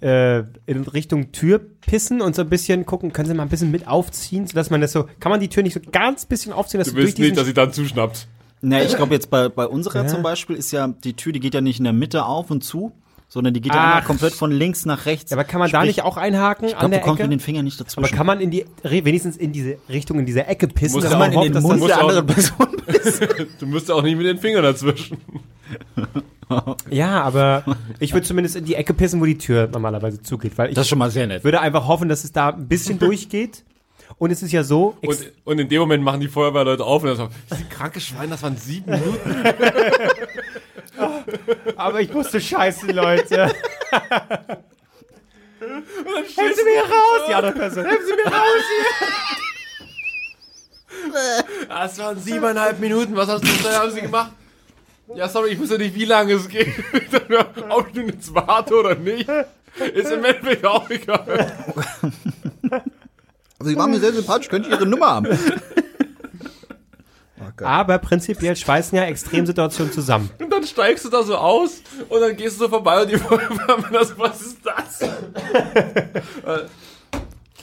äh, 0.01 0.43
in 0.65 0.83
Richtung 0.83 1.31
Tür 1.31 1.59
pissen 1.81 2.21
und 2.21 2.35
so 2.35 2.43
ein 2.43 2.49
bisschen 2.49 2.85
gucken, 2.85 3.13
können 3.13 3.27
Sie 3.27 3.33
mal 3.33 3.43
ein 3.43 3.49
bisschen 3.49 3.71
mit 3.71 3.87
aufziehen, 3.87 4.47
sodass 4.47 4.69
man 4.69 4.81
das 4.81 4.91
so, 4.91 5.07
kann 5.19 5.31
man 5.31 5.39
die 5.39 5.49
Tür 5.49 5.63
nicht 5.63 5.73
so 5.73 5.79
ganz 5.91 6.25
bisschen 6.25 6.53
aufziehen, 6.53 6.79
dass 6.79 6.87
du 6.87 6.93
du 6.93 6.97
durch 6.97 7.07
willst 7.07 7.19
nicht, 7.19 7.37
dass 7.37 7.45
sie 7.45 7.53
dann 7.53 7.73
zuschnappt. 7.73 8.27
Na, 8.61 8.81
ich 8.81 8.95
glaube 8.95 9.13
jetzt 9.13 9.29
bei, 9.29 9.49
bei 9.49 9.67
unserer 9.67 10.03
Ja. 10.03 10.07
zum 10.07 10.23
Beispiel 10.23 10.55
ist 10.55 10.71
ja, 10.71 10.87
die 10.87 11.15
Tür, 11.15 11.33
die 11.33 11.41
geht 11.41 11.53
ja 11.53 11.61
nicht 11.61 11.79
in 11.79 11.83
der 11.83 11.93
Mitte 11.93 12.25
auf 12.25 12.49
und 12.49 12.63
zu, 12.63 12.93
sondern 13.33 13.51
die 13.55 13.61
geht 13.61 13.73
ja 13.73 13.83
einmal 13.83 14.03
komplett 14.03 14.33
von 14.35 14.51
links 14.51 14.85
nach 14.85 15.07
rechts. 15.07 15.31
aber 15.33 15.43
kann 15.43 15.59
man 15.59 15.71
da 15.71 15.79
Sprich, 15.79 15.95
nicht 15.97 16.03
auch 16.05 16.17
einhaken 16.17 16.67
Ich 16.67 16.75
an 16.75 16.79
glaube, 16.81 16.91
der 16.91 16.99
du 16.99 17.05
kommst 17.05 17.19
Ecke? 17.21 17.29
mit 17.29 17.39
den 17.39 17.43
Fingern 17.43 17.65
nicht 17.65 17.79
aber 17.81 17.85
dazwischen. 17.89 18.15
kann 18.15 18.27
man 18.27 18.39
in 18.39 18.51
die, 18.51 18.63
wenigstens 18.83 19.37
in 19.37 19.51
diese 19.51 19.77
Richtung, 19.89 20.19
in 20.19 20.27
diese 20.27 20.45
Ecke 20.45 20.67
pissen, 20.67 20.97
Muss 20.97 21.03
dass 21.03 21.13
ja 21.13 21.17
man 21.17 21.33
in 21.33 21.51
den 21.51 21.63
Mund 21.63 21.81
das, 21.81 21.87
der 21.87 21.99
anderen 22.01 22.27
Person 22.27 22.67
Du 23.59 23.65
musst 23.65 23.89
auch 23.89 24.03
nicht 24.03 24.17
mit 24.17 24.27
den 24.27 24.37
Fingern 24.37 24.61
dazwischen. 24.63 25.17
Ja, 26.91 27.23
aber 27.23 27.63
ich 27.99 28.13
würde 28.13 28.27
zumindest 28.27 28.55
in 28.55 28.65
die 28.65 28.75
Ecke 28.75 28.93
pissen, 28.93 29.19
wo 29.19 29.25
die 29.25 29.39
Tür 29.39 29.67
normalerweise 29.71 30.21
zugeht, 30.21 30.55
weil 30.57 30.69
ich 30.69 30.75
Das 30.75 30.83
ist 30.85 30.89
schon 30.89 30.99
mal 30.99 31.09
sehr 31.09 31.25
nett. 31.25 31.43
würde 31.43 31.59
einfach 31.61 31.87
hoffen, 31.87 32.09
dass 32.09 32.23
es 32.23 32.31
da 32.31 32.49
ein 32.49 32.67
bisschen 32.67 32.99
durchgeht. 32.99 33.63
Und 34.19 34.29
es 34.29 34.43
ist 34.43 34.51
ja 34.51 34.63
so, 34.63 34.95
Und, 35.01 35.17
und 35.45 35.59
in 35.59 35.67
dem 35.69 35.79
Moment 35.79 36.03
machen 36.03 36.19
die 36.19 36.27
Feuerwehrleute 36.27 36.83
auf 36.83 37.01
und 37.01 37.07
dann 37.09 37.17
sagen, 37.17 37.33
diese 37.51 37.63
kranke 37.65 37.99
Schwein, 37.99 38.29
das 38.29 38.43
waren 38.43 38.55
sieben 38.57 38.91
Minuten. 38.91 39.35
Aber 41.83 41.99
ich 42.01 42.13
musste 42.13 42.39
scheißen, 42.39 42.89
Leute. 42.89 43.45
Helfen 45.59 46.55
Sie 46.55 46.63
mir 46.63 46.81
raus, 46.81 47.21
die 47.27 47.33
andere 47.33 47.51
Person. 47.53 47.85
Helfen 47.85 48.05
Sie 48.05 48.13
mir 48.13 48.25
raus 48.25 48.61
Das 51.67 51.99
waren 51.99 52.19
siebeneinhalb 52.19 52.79
Minuten, 52.79 53.15
was 53.15 53.27
hast 53.27 53.43
du, 53.43 53.47
was 53.63 53.77
haben 53.77 53.91
sie 53.91 54.01
gemacht? 54.01 54.31
Ja, 55.15 55.27
sorry, 55.27 55.49
ich 55.51 55.59
wusste 55.59 55.77
nicht, 55.77 55.93
wie 55.95 56.05
lange 56.05 56.33
es 56.33 56.47
geht. 56.47 56.67
Ob 57.69 57.89
ich 57.89 57.95
nun 57.95 58.07
jetzt 58.07 58.33
warte 58.33 58.75
oder 58.75 58.95
nicht. 58.95 59.29
Ist 59.93 60.11
im 60.11 60.23
Endeffekt 60.23 60.65
auch 60.65 60.89
egal. 60.89 61.51
Also, 63.59 63.69
sie 63.69 63.75
waren 63.75 63.91
mir 63.91 63.99
sehr 63.99 64.13
sympathisch, 64.13 64.47
könnte 64.47 64.69
ich 64.69 64.75
ihre 64.75 64.85
Nummer 64.85 65.07
haben. 65.07 65.37
Aber 67.61 67.99
prinzipiell 67.99 68.55
schweißen 68.55 68.97
ja 68.97 69.03
Extremsituationen 69.05 69.93
zusammen. 69.93 70.29
Und 70.39 70.49
dann 70.49 70.63
steigst 70.63 71.05
du 71.05 71.09
da 71.09 71.23
so 71.23 71.37
aus 71.37 71.81
und 72.09 72.19
dann 72.19 72.35
gehst 72.35 72.55
du 72.55 72.65
so 72.65 72.69
vorbei 72.69 73.01
und 73.01 73.11
die 73.11 73.15
das, 73.91 74.17
was 74.17 74.41
ist 74.41 74.57
das? 74.63 75.09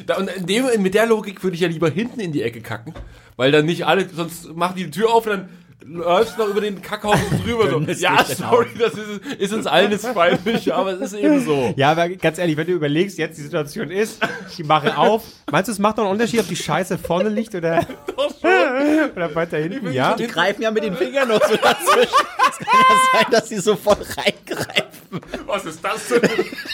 Da- 0.07 0.16
und 0.16 0.30
dem, 0.49 0.82
mit 0.82 0.95
der 0.95 1.07
Logik 1.07 1.43
würde 1.43 1.55
ich 1.55 1.61
ja 1.61 1.68
lieber 1.68 1.91
hinten 1.91 2.20
in 2.20 2.32
die 2.32 2.43
Ecke 2.43 2.61
kacken, 2.61 2.95
weil 3.36 3.53
dann 3.53 3.66
nicht 3.66 3.86
alle, 3.86 4.09
sonst 4.09 4.55
machen 4.55 4.76
die 4.76 4.84
die 4.84 4.91
Tür 4.91 5.12
auf 5.12 5.26
und 5.26 5.32
dann 5.32 5.49
läufst 5.85 6.39
noch 6.39 6.49
über 6.49 6.61
den 6.61 6.83
Kackhaufen 6.83 7.43
drüber. 7.45 7.70
So. 7.70 7.81
Ja, 7.81 8.24
sorry, 8.24 8.68
das 8.78 8.95
ist, 8.95 9.24
ist 9.39 9.53
uns 9.53 9.66
allen 9.66 9.91
jetzt 9.91 10.12
peinlich, 10.14 10.72
aber 10.72 10.93
es 10.93 11.01
ist 11.01 11.14
eben 11.14 11.45
so. 11.45 11.72
Ja, 11.76 11.93
aber 11.93 12.09
ganz 12.11 12.39
ehrlich, 12.39 12.57
wenn 12.57 12.66
du 12.66 12.72
überlegst, 12.72 13.18
jetzt 13.18 13.39
die 13.39 13.43
Situation 13.43 13.91
ist, 13.91 14.20
die 14.57 14.62
machen 14.64 14.91
auf. 14.93 15.24
Meinst 15.51 15.68
du, 15.68 15.72
es 15.72 15.78
macht 15.78 15.97
noch 15.97 16.05
einen 16.05 16.12
Unterschied, 16.12 16.41
ob 16.41 16.49
die 16.49 16.57
Scheiße 16.57 16.99
vorne 16.99 17.28
liegt 17.28 17.55
oder, 17.55 17.81
oder 19.16 19.35
weiter 19.35 19.59
hinten? 19.59 19.93
Ja. 19.93 20.14
Die 20.14 20.26
greifen 20.26 20.62
ja 20.62 20.70
mit 20.70 20.85
den 20.85 20.95
Fingern 20.97 21.28
noch 21.28 21.43
so 21.47 21.57
dazwischen. 21.57 22.14
Es 22.51 22.66
kann 22.66 22.81
ja 22.91 22.97
sein, 23.20 23.26
dass 23.31 23.49
sie 23.49 23.59
so 23.61 23.76
voll 23.76 23.95
reingreifen. 23.95 25.20
Was 25.47 25.64
ist 25.64 25.83
das 25.85 26.09
denn? 26.09 26.28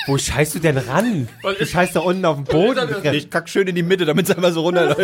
Wo 0.06 0.16
scheißt 0.18 0.54
du 0.54 0.58
denn 0.58 0.78
ran? 0.78 1.28
Was 1.42 1.58
Du 1.58 1.66
scheißt 1.66 1.94
da 1.94 2.00
unten 2.00 2.24
auf 2.24 2.36
den 2.36 2.44
Boden. 2.44 2.88
Ich 3.12 3.30
kack 3.30 3.48
schön 3.48 3.66
in 3.68 3.74
die 3.74 3.82
Mitte, 3.82 4.04
damit 4.04 4.28
es 4.28 4.34
einfach 4.34 4.52
so 4.52 4.62
runterläuft. 4.62 4.98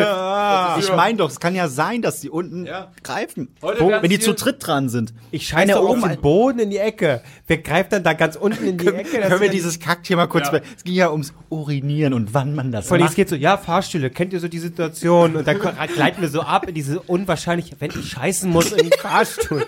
ich 0.78 0.90
meine 0.96 1.18
doch, 1.18 1.30
es 1.30 1.38
kann 1.38 1.54
ja 1.54 1.68
sein, 1.68 2.00
dass 2.02 2.20
die 2.20 2.30
unten 2.30 2.66
Ja. 2.66 2.90
greifen. 3.04 3.54
Heute 3.62 3.78
wenn 4.00 4.08
die 4.08 4.18
zu 4.18 4.32
dritt 4.34 4.66
dran 4.66 4.88
sind. 4.88 5.12
Ich 5.30 5.48
scheiße 5.48 5.62
Einer 5.62 5.80
auf 5.80 5.90
oben 5.90 6.02
den 6.02 6.20
Boden 6.20 6.58
in 6.60 6.70
die 6.70 6.78
Ecke. 6.78 7.22
Wer 7.46 7.58
greift 7.58 7.92
dann 7.92 8.04
da 8.04 8.12
ganz 8.12 8.36
unten 8.36 8.66
in 8.66 8.78
die 8.78 8.86
Ecke? 8.86 9.20
Können 9.20 9.40
wir 9.40 9.50
dieses 9.50 9.80
Kackthema 9.80 10.26
kurz... 10.26 10.50
Ja. 10.52 10.60
Es 10.76 10.84
ging 10.84 10.94
ja 10.94 11.10
ums 11.10 11.34
Urinieren 11.50 12.14
und 12.14 12.32
wann 12.32 12.54
man 12.54 12.72
das 12.72 12.86
Vor 12.86 12.94
allem, 12.94 13.04
es 13.04 13.10
macht. 13.10 13.16
geht 13.16 13.28
so, 13.28 13.36
ja, 13.36 13.56
Fahrstühle, 13.56 14.10
kennt 14.10 14.32
ihr 14.32 14.40
so 14.40 14.48
die 14.48 14.58
Situation? 14.58 15.36
Und 15.36 15.46
dann 15.46 15.58
gleiten 15.94 16.22
wir 16.22 16.28
so 16.28 16.42
ab 16.42 16.68
in 16.68 16.74
diese 16.74 17.00
unwahrscheinliche, 17.00 17.76
wenn 17.80 17.90
ich 17.90 18.10
scheißen 18.10 18.48
muss 18.48 18.72
in 18.72 18.88
den 18.88 18.98
Fahrstuhl. 18.98 19.66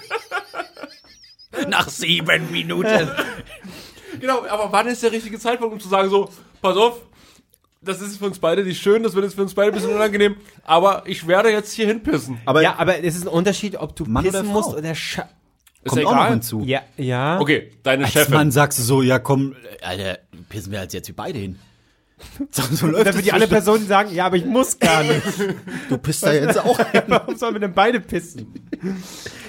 Nach 1.68 1.88
sieben 1.88 2.50
Minuten. 2.50 3.10
Genau, 4.20 4.46
aber 4.48 4.70
wann 4.70 4.86
ist 4.86 5.02
der 5.02 5.10
richtige 5.10 5.40
Zeitpunkt, 5.40 5.74
um 5.74 5.80
zu 5.80 5.88
sagen 5.88 6.08
so, 6.08 6.30
pass 6.62 6.76
auf, 6.76 7.02
das 7.84 8.00
ist 8.00 8.18
für 8.18 8.26
uns 8.26 8.38
beide 8.38 8.64
nicht 8.64 8.80
schön, 8.82 9.02
das 9.02 9.14
wird 9.14 9.24
jetzt 9.24 9.34
für 9.34 9.42
uns 9.42 9.54
beide 9.54 9.70
ein 9.72 9.74
bisschen 9.74 9.94
unangenehm, 9.94 10.36
aber 10.64 11.02
ich 11.06 11.26
werde 11.26 11.50
jetzt 11.50 11.72
hier 11.72 11.86
hinpissen. 11.86 12.38
Aber 12.44 12.62
ja, 12.62 12.76
aber 12.78 13.02
es 13.04 13.14
ist 13.16 13.22
ein 13.22 13.28
Unterschied, 13.28 13.76
ob 13.76 13.94
du 13.96 14.04
Mann 14.06 14.24
pissen 14.24 14.46
musst 14.46 14.74
oder 14.74 14.94
sche 14.94 15.22
Ist 15.82 15.90
kommt 15.90 16.02
ja 16.02 16.08
auch 16.08 16.12
noch 16.12 16.20
egal. 16.22 16.30
hinzu. 16.32 16.60
Ja, 16.64 16.82
ja. 16.96 17.40
Okay, 17.40 17.70
deine 17.82 18.04
Als 18.04 18.12
Chefin. 18.12 18.34
Mann 18.34 18.50
sagst 18.50 18.78
du 18.78 18.82
so, 18.82 19.02
ja 19.02 19.18
komm, 19.18 19.54
Alter, 19.82 20.18
pissen 20.48 20.72
wir 20.72 20.80
als 20.80 20.92
jetzt 20.92 21.08
wie 21.08 21.12
beide 21.12 21.38
hin. 21.38 21.58
So, 22.52 22.62
so 22.74 22.86
läuft 22.86 23.06
wird 23.06 23.24
die 23.26 23.32
andere 23.32 23.48
zwischen- 23.50 23.64
Person 23.64 23.86
sagen, 23.86 24.14
ja, 24.14 24.26
aber 24.26 24.36
ich 24.36 24.46
muss 24.46 24.78
gar 24.78 25.02
nicht. 25.02 25.22
Du 25.90 25.98
pisst 25.98 26.22
da 26.22 26.32
jetzt 26.32 26.58
auch 26.58 26.78
hin. 26.92 27.02
Warum 27.08 27.36
sollen 27.36 27.54
wir 27.54 27.60
denn 27.60 27.74
beide 27.74 28.00
pissen? 28.00 28.54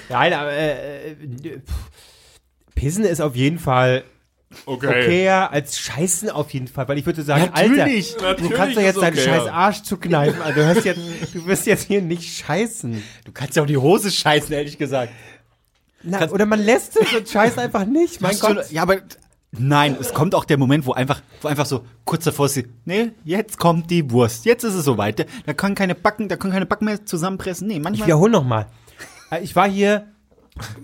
Nein, 0.10 0.34
aber 0.34 0.52
äh, 0.52 1.12
äh, 1.12 1.16
Pissen 2.74 3.06
ist 3.06 3.22
auf 3.22 3.36
jeden 3.36 3.60
Fall 3.60 4.04
Okay. 4.66 4.88
okayer 4.88 5.52
als 5.52 5.78
Scheißen 5.80 6.30
auf 6.30 6.52
jeden 6.52 6.68
Fall, 6.68 6.88
weil 6.88 6.98
ich 6.98 7.06
würde 7.06 7.22
sagen, 7.24 7.50
Natürlich. 7.54 8.14
Alter, 8.16 8.20
du 8.36 8.44
Natürlich 8.44 8.58
kannst 8.58 8.78
doch 8.78 8.82
jetzt 8.82 9.02
deinen 9.02 9.14
okayer. 9.20 9.40
scheiß 9.42 9.48
Arsch 9.52 9.82
zukneifen. 9.84 10.42
Also 10.42 10.60
du, 10.60 10.66
hörst 10.66 10.86
jetzt, 10.86 11.00
du 11.34 11.46
wirst 11.46 11.66
jetzt 11.68 11.84
hier 11.88 12.02
nicht 12.02 12.38
scheißen. 12.46 13.04
Du 13.26 13.32
kannst 13.32 13.56
ja 13.56 13.64
auch 13.64 13.68
die 13.68 13.78
Hose 13.78 14.12
scheißen, 14.12 14.52
ehrlich 14.54 14.78
gesagt. 14.78 15.12
Na, 16.04 16.30
oder 16.30 16.46
man 16.46 16.60
lässt 16.64 16.96
es 16.98 17.14
und 17.14 17.28
scheißt 17.28 17.58
einfach 17.60 17.86
nicht. 17.86 18.22
Mein 18.22 18.34
du- 18.36 18.40
Gott. 18.40 18.72
Ja, 18.72 18.84
aber 18.84 18.98
nein, 19.52 19.98
es 20.00 20.14
kommt 20.14 20.36
auch 20.36 20.46
der 20.46 20.58
Moment, 20.58 20.86
wo 20.86 20.94
einfach, 20.94 21.22
wo 21.42 21.48
einfach 21.48 21.66
so 21.66 21.84
kurz 22.04 22.24
davor 22.26 22.46
ist, 22.46 22.62
nee, 22.86 23.12
jetzt 23.24 23.58
kommt 23.58 23.90
die 23.90 24.12
Wurst. 24.12 24.46
Jetzt 24.46 24.64
ist 24.64 24.76
es 24.76 24.86
soweit. 24.86 25.26
Da 25.46 25.54
können 25.54 25.74
keine 25.76 25.96
Backen, 25.96 26.30
da 26.30 26.36
können 26.38 26.54
keine 26.54 26.66
Backen 26.68 26.86
mehr 26.86 27.06
zusammenpressen. 27.06 27.68
Nee, 27.68 27.78
Ich 27.78 27.84
manchmal. 27.84 28.08
wiederhole 28.08 28.32
nochmal. 28.32 28.68
Ich 29.42 29.56
war 29.56 29.68
hier 29.68 30.08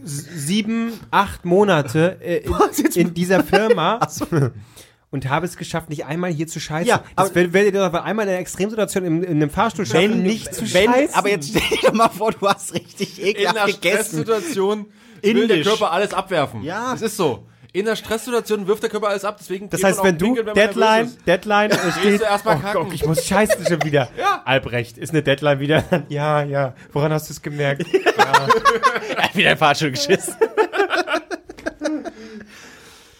sieben, 0.04 0.94
acht 1.12 1.46
Monate 1.46 2.18
äh, 2.22 2.38
in, 2.38 2.86
in 2.94 3.14
dieser 3.14 3.44
Firma 3.44 4.00
und 5.12 5.30
habe 5.30 5.46
es 5.46 5.58
geschafft, 5.58 5.90
nicht 5.90 6.06
einmal 6.06 6.32
hier 6.32 6.48
zu 6.48 6.60
scheißen. 6.60 6.88
Ja, 6.88 7.04
das 7.16 7.34
werdet 7.36 7.74
ihr 7.74 7.90
doch 7.90 7.94
einmal 8.04 8.26
in 8.26 8.32
einer 8.32 8.40
Extremsituation 8.40 9.06
in, 9.06 9.24
in 9.24 9.32
einem 9.38 9.50
Fahrstuhl 9.50 9.86
schaffen, 9.86 10.24
nicht 10.24 10.54
zu 10.54 10.74
wenn, 10.74 10.92
scheißen. 10.92 11.16
aber 11.16 11.30
jetzt 11.30 11.50
stell 11.50 11.78
dir 11.82 11.94
mal 11.94 12.10
vor, 12.10 12.32
du 12.32 12.48
hast 12.48 12.74
richtig 12.74 13.22
In 13.22 13.28
ekelhaft 13.28 13.58
einer 13.58 13.66
gegessen. 13.68 14.24
Stresssituation 14.24 14.86
will 15.22 15.48
der. 15.48 15.62
Körper 15.62 15.92
alles 15.92 16.14
abwerfen. 16.14 16.64
Ja. 16.64 16.94
Es 16.94 17.02
ist 17.02 17.18
so. 17.18 17.48
In 17.74 17.86
der 17.86 17.96
Stresssituation 17.96 18.68
wirft 18.68 18.84
der 18.84 18.90
Körper 18.90 19.08
alles 19.08 19.24
ab, 19.24 19.38
deswegen 19.40 19.70
Das 19.70 19.82
heißt, 19.82 20.04
wenn 20.04 20.18
du 20.18 20.26
pinkeln, 20.26 20.48
wenn 20.48 20.56
man 20.56 20.68
Deadline, 20.68 21.06
ist. 21.06 21.26
Deadline 21.26 21.72
steht, 22.00 22.22
oh 22.22 22.38
kacken. 22.44 22.74
Gott, 22.74 22.94
ich 22.94 23.06
muss 23.06 23.26
scheißen 23.26 23.66
schon 23.66 23.84
wieder. 23.84 24.10
Ja. 24.18 24.42
Albrecht, 24.44 24.98
ist 24.98 25.12
eine 25.12 25.24
Deadline 25.24 25.60
wieder? 25.60 25.84
Ja, 26.10 26.44
ja. 26.44 26.74
Woran 26.92 27.14
hast 27.14 27.30
du 27.30 27.34
es 27.34 27.42
gemerkt? 27.42 27.86
wieder 29.34 29.52
ein 29.52 29.58
Fahrstuhl 29.58 29.92
geschissen. 29.92 30.36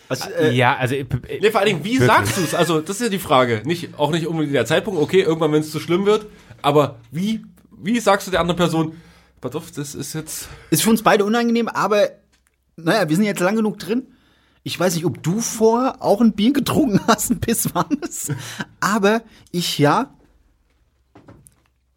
Was, 0.10 0.28
äh, 0.28 0.52
ja, 0.52 0.76
also 0.76 0.96
äh, 0.96 1.06
Nee, 1.40 1.52
vor 1.52 1.62
allen 1.62 1.70
Dingen, 1.70 1.84
wie 1.86 1.94
Wirklich. 1.94 2.08
sagst 2.08 2.38
du 2.38 2.42
es? 2.42 2.54
Also, 2.54 2.82
das 2.82 2.98
ist 2.98 3.04
ja 3.04 3.10
die 3.10 3.20
Frage. 3.20 3.62
Nicht, 3.64 3.98
auch 3.98 4.12
nicht 4.12 4.28
unbedingt 4.28 4.54
der 4.54 4.66
Zeitpunkt, 4.66 5.00
okay, 5.00 5.22
irgendwann, 5.22 5.54
wenn 5.54 5.62
es 5.62 5.72
zu 5.72 5.80
schlimm 5.80 6.06
wird, 6.06 6.26
aber 6.62 7.00
wie, 7.12 7.46
wie 7.72 7.98
sagst 8.02 8.28
du 8.28 8.32
der 8.32 8.42
anderen 8.42 8.58
Person, 8.58 8.98
pass 9.40 9.56
auf, 9.56 9.72
das 9.72 9.96
ist 9.96 10.14
jetzt, 10.14 10.50
ist 10.70 10.84
für 10.84 10.90
uns 10.90 11.02
beide 11.04 11.24
unangenehm, 11.24 11.70
aber 11.70 12.10
naja, 12.76 13.08
wir 13.08 13.16
sind 13.16 13.24
jetzt 13.24 13.40
lang 13.40 13.56
genug 13.56 13.80
drin. 13.80 14.08
Ich 14.64 14.80
weiß 14.80 14.96
nicht, 14.96 15.06
ob 15.06 15.24
du 15.24 15.40
vorher 15.40 16.02
auch 16.04 16.22
ein 16.22 16.34
Bier 16.34 16.54
getrunken 16.54 17.00
hast, 17.08 17.32
ein 17.32 17.40
pisswarmes, 17.40 18.32
aber 18.80 19.22
ich 19.52 19.80
ja. 19.80 20.12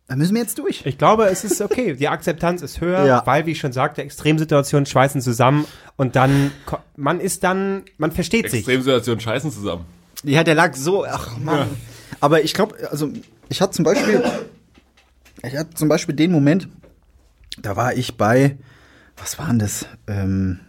Da 0.06 0.16
müssen 0.16 0.34
wir 0.34 0.42
jetzt 0.42 0.58
durch. 0.58 0.84
Ich 0.84 0.98
glaube, 0.98 1.26
es 1.26 1.44
ist 1.44 1.60
okay. 1.62 1.94
Die 1.94 2.08
Akzeptanz 2.08 2.60
ist 2.60 2.80
höher, 2.80 3.06
Ja. 3.06 3.22
weil, 3.26 3.46
wie 3.46 3.52
ich 3.52 3.58
schon 3.58 3.72
sagte, 3.72 4.02
Extremsituationen 4.02 4.84
schweißen 4.86 5.22
zusammen 5.22 5.66
und 5.96 6.14
dann, 6.14 6.52
man 6.96 7.20
ist 7.20 7.42
dann, 7.42 7.84
man 7.96 8.12
versteht 8.12 8.50
sich. 8.50 8.60
Extremsituation 8.60 9.18
scheißen 9.18 9.50
zusammen. 9.50 9.86
Ja, 10.22 10.44
der 10.44 10.54
lag 10.54 10.74
so, 10.74 11.04
ach 11.06 11.36
Mann. 11.38 11.68
Aber 12.20 12.42
ich 12.44 12.52
glaube, 12.54 12.76
also 12.90 13.10
ich 13.48 13.60
hatte 13.62 13.72
zum 13.72 13.84
Beispiel, 13.84 14.22
ich 15.42 15.56
hatte 15.56 15.74
zum 15.74 15.88
Beispiel 15.88 16.14
den 16.14 16.32
Moment, 16.32 16.68
da 17.58 17.76
war 17.76 17.94
ich 17.94 18.16
bei, 18.16 18.56
was 19.16 19.38
war 19.38 19.46
denn 19.48 19.58
das? 19.58 19.86
Ähm, 20.06 20.60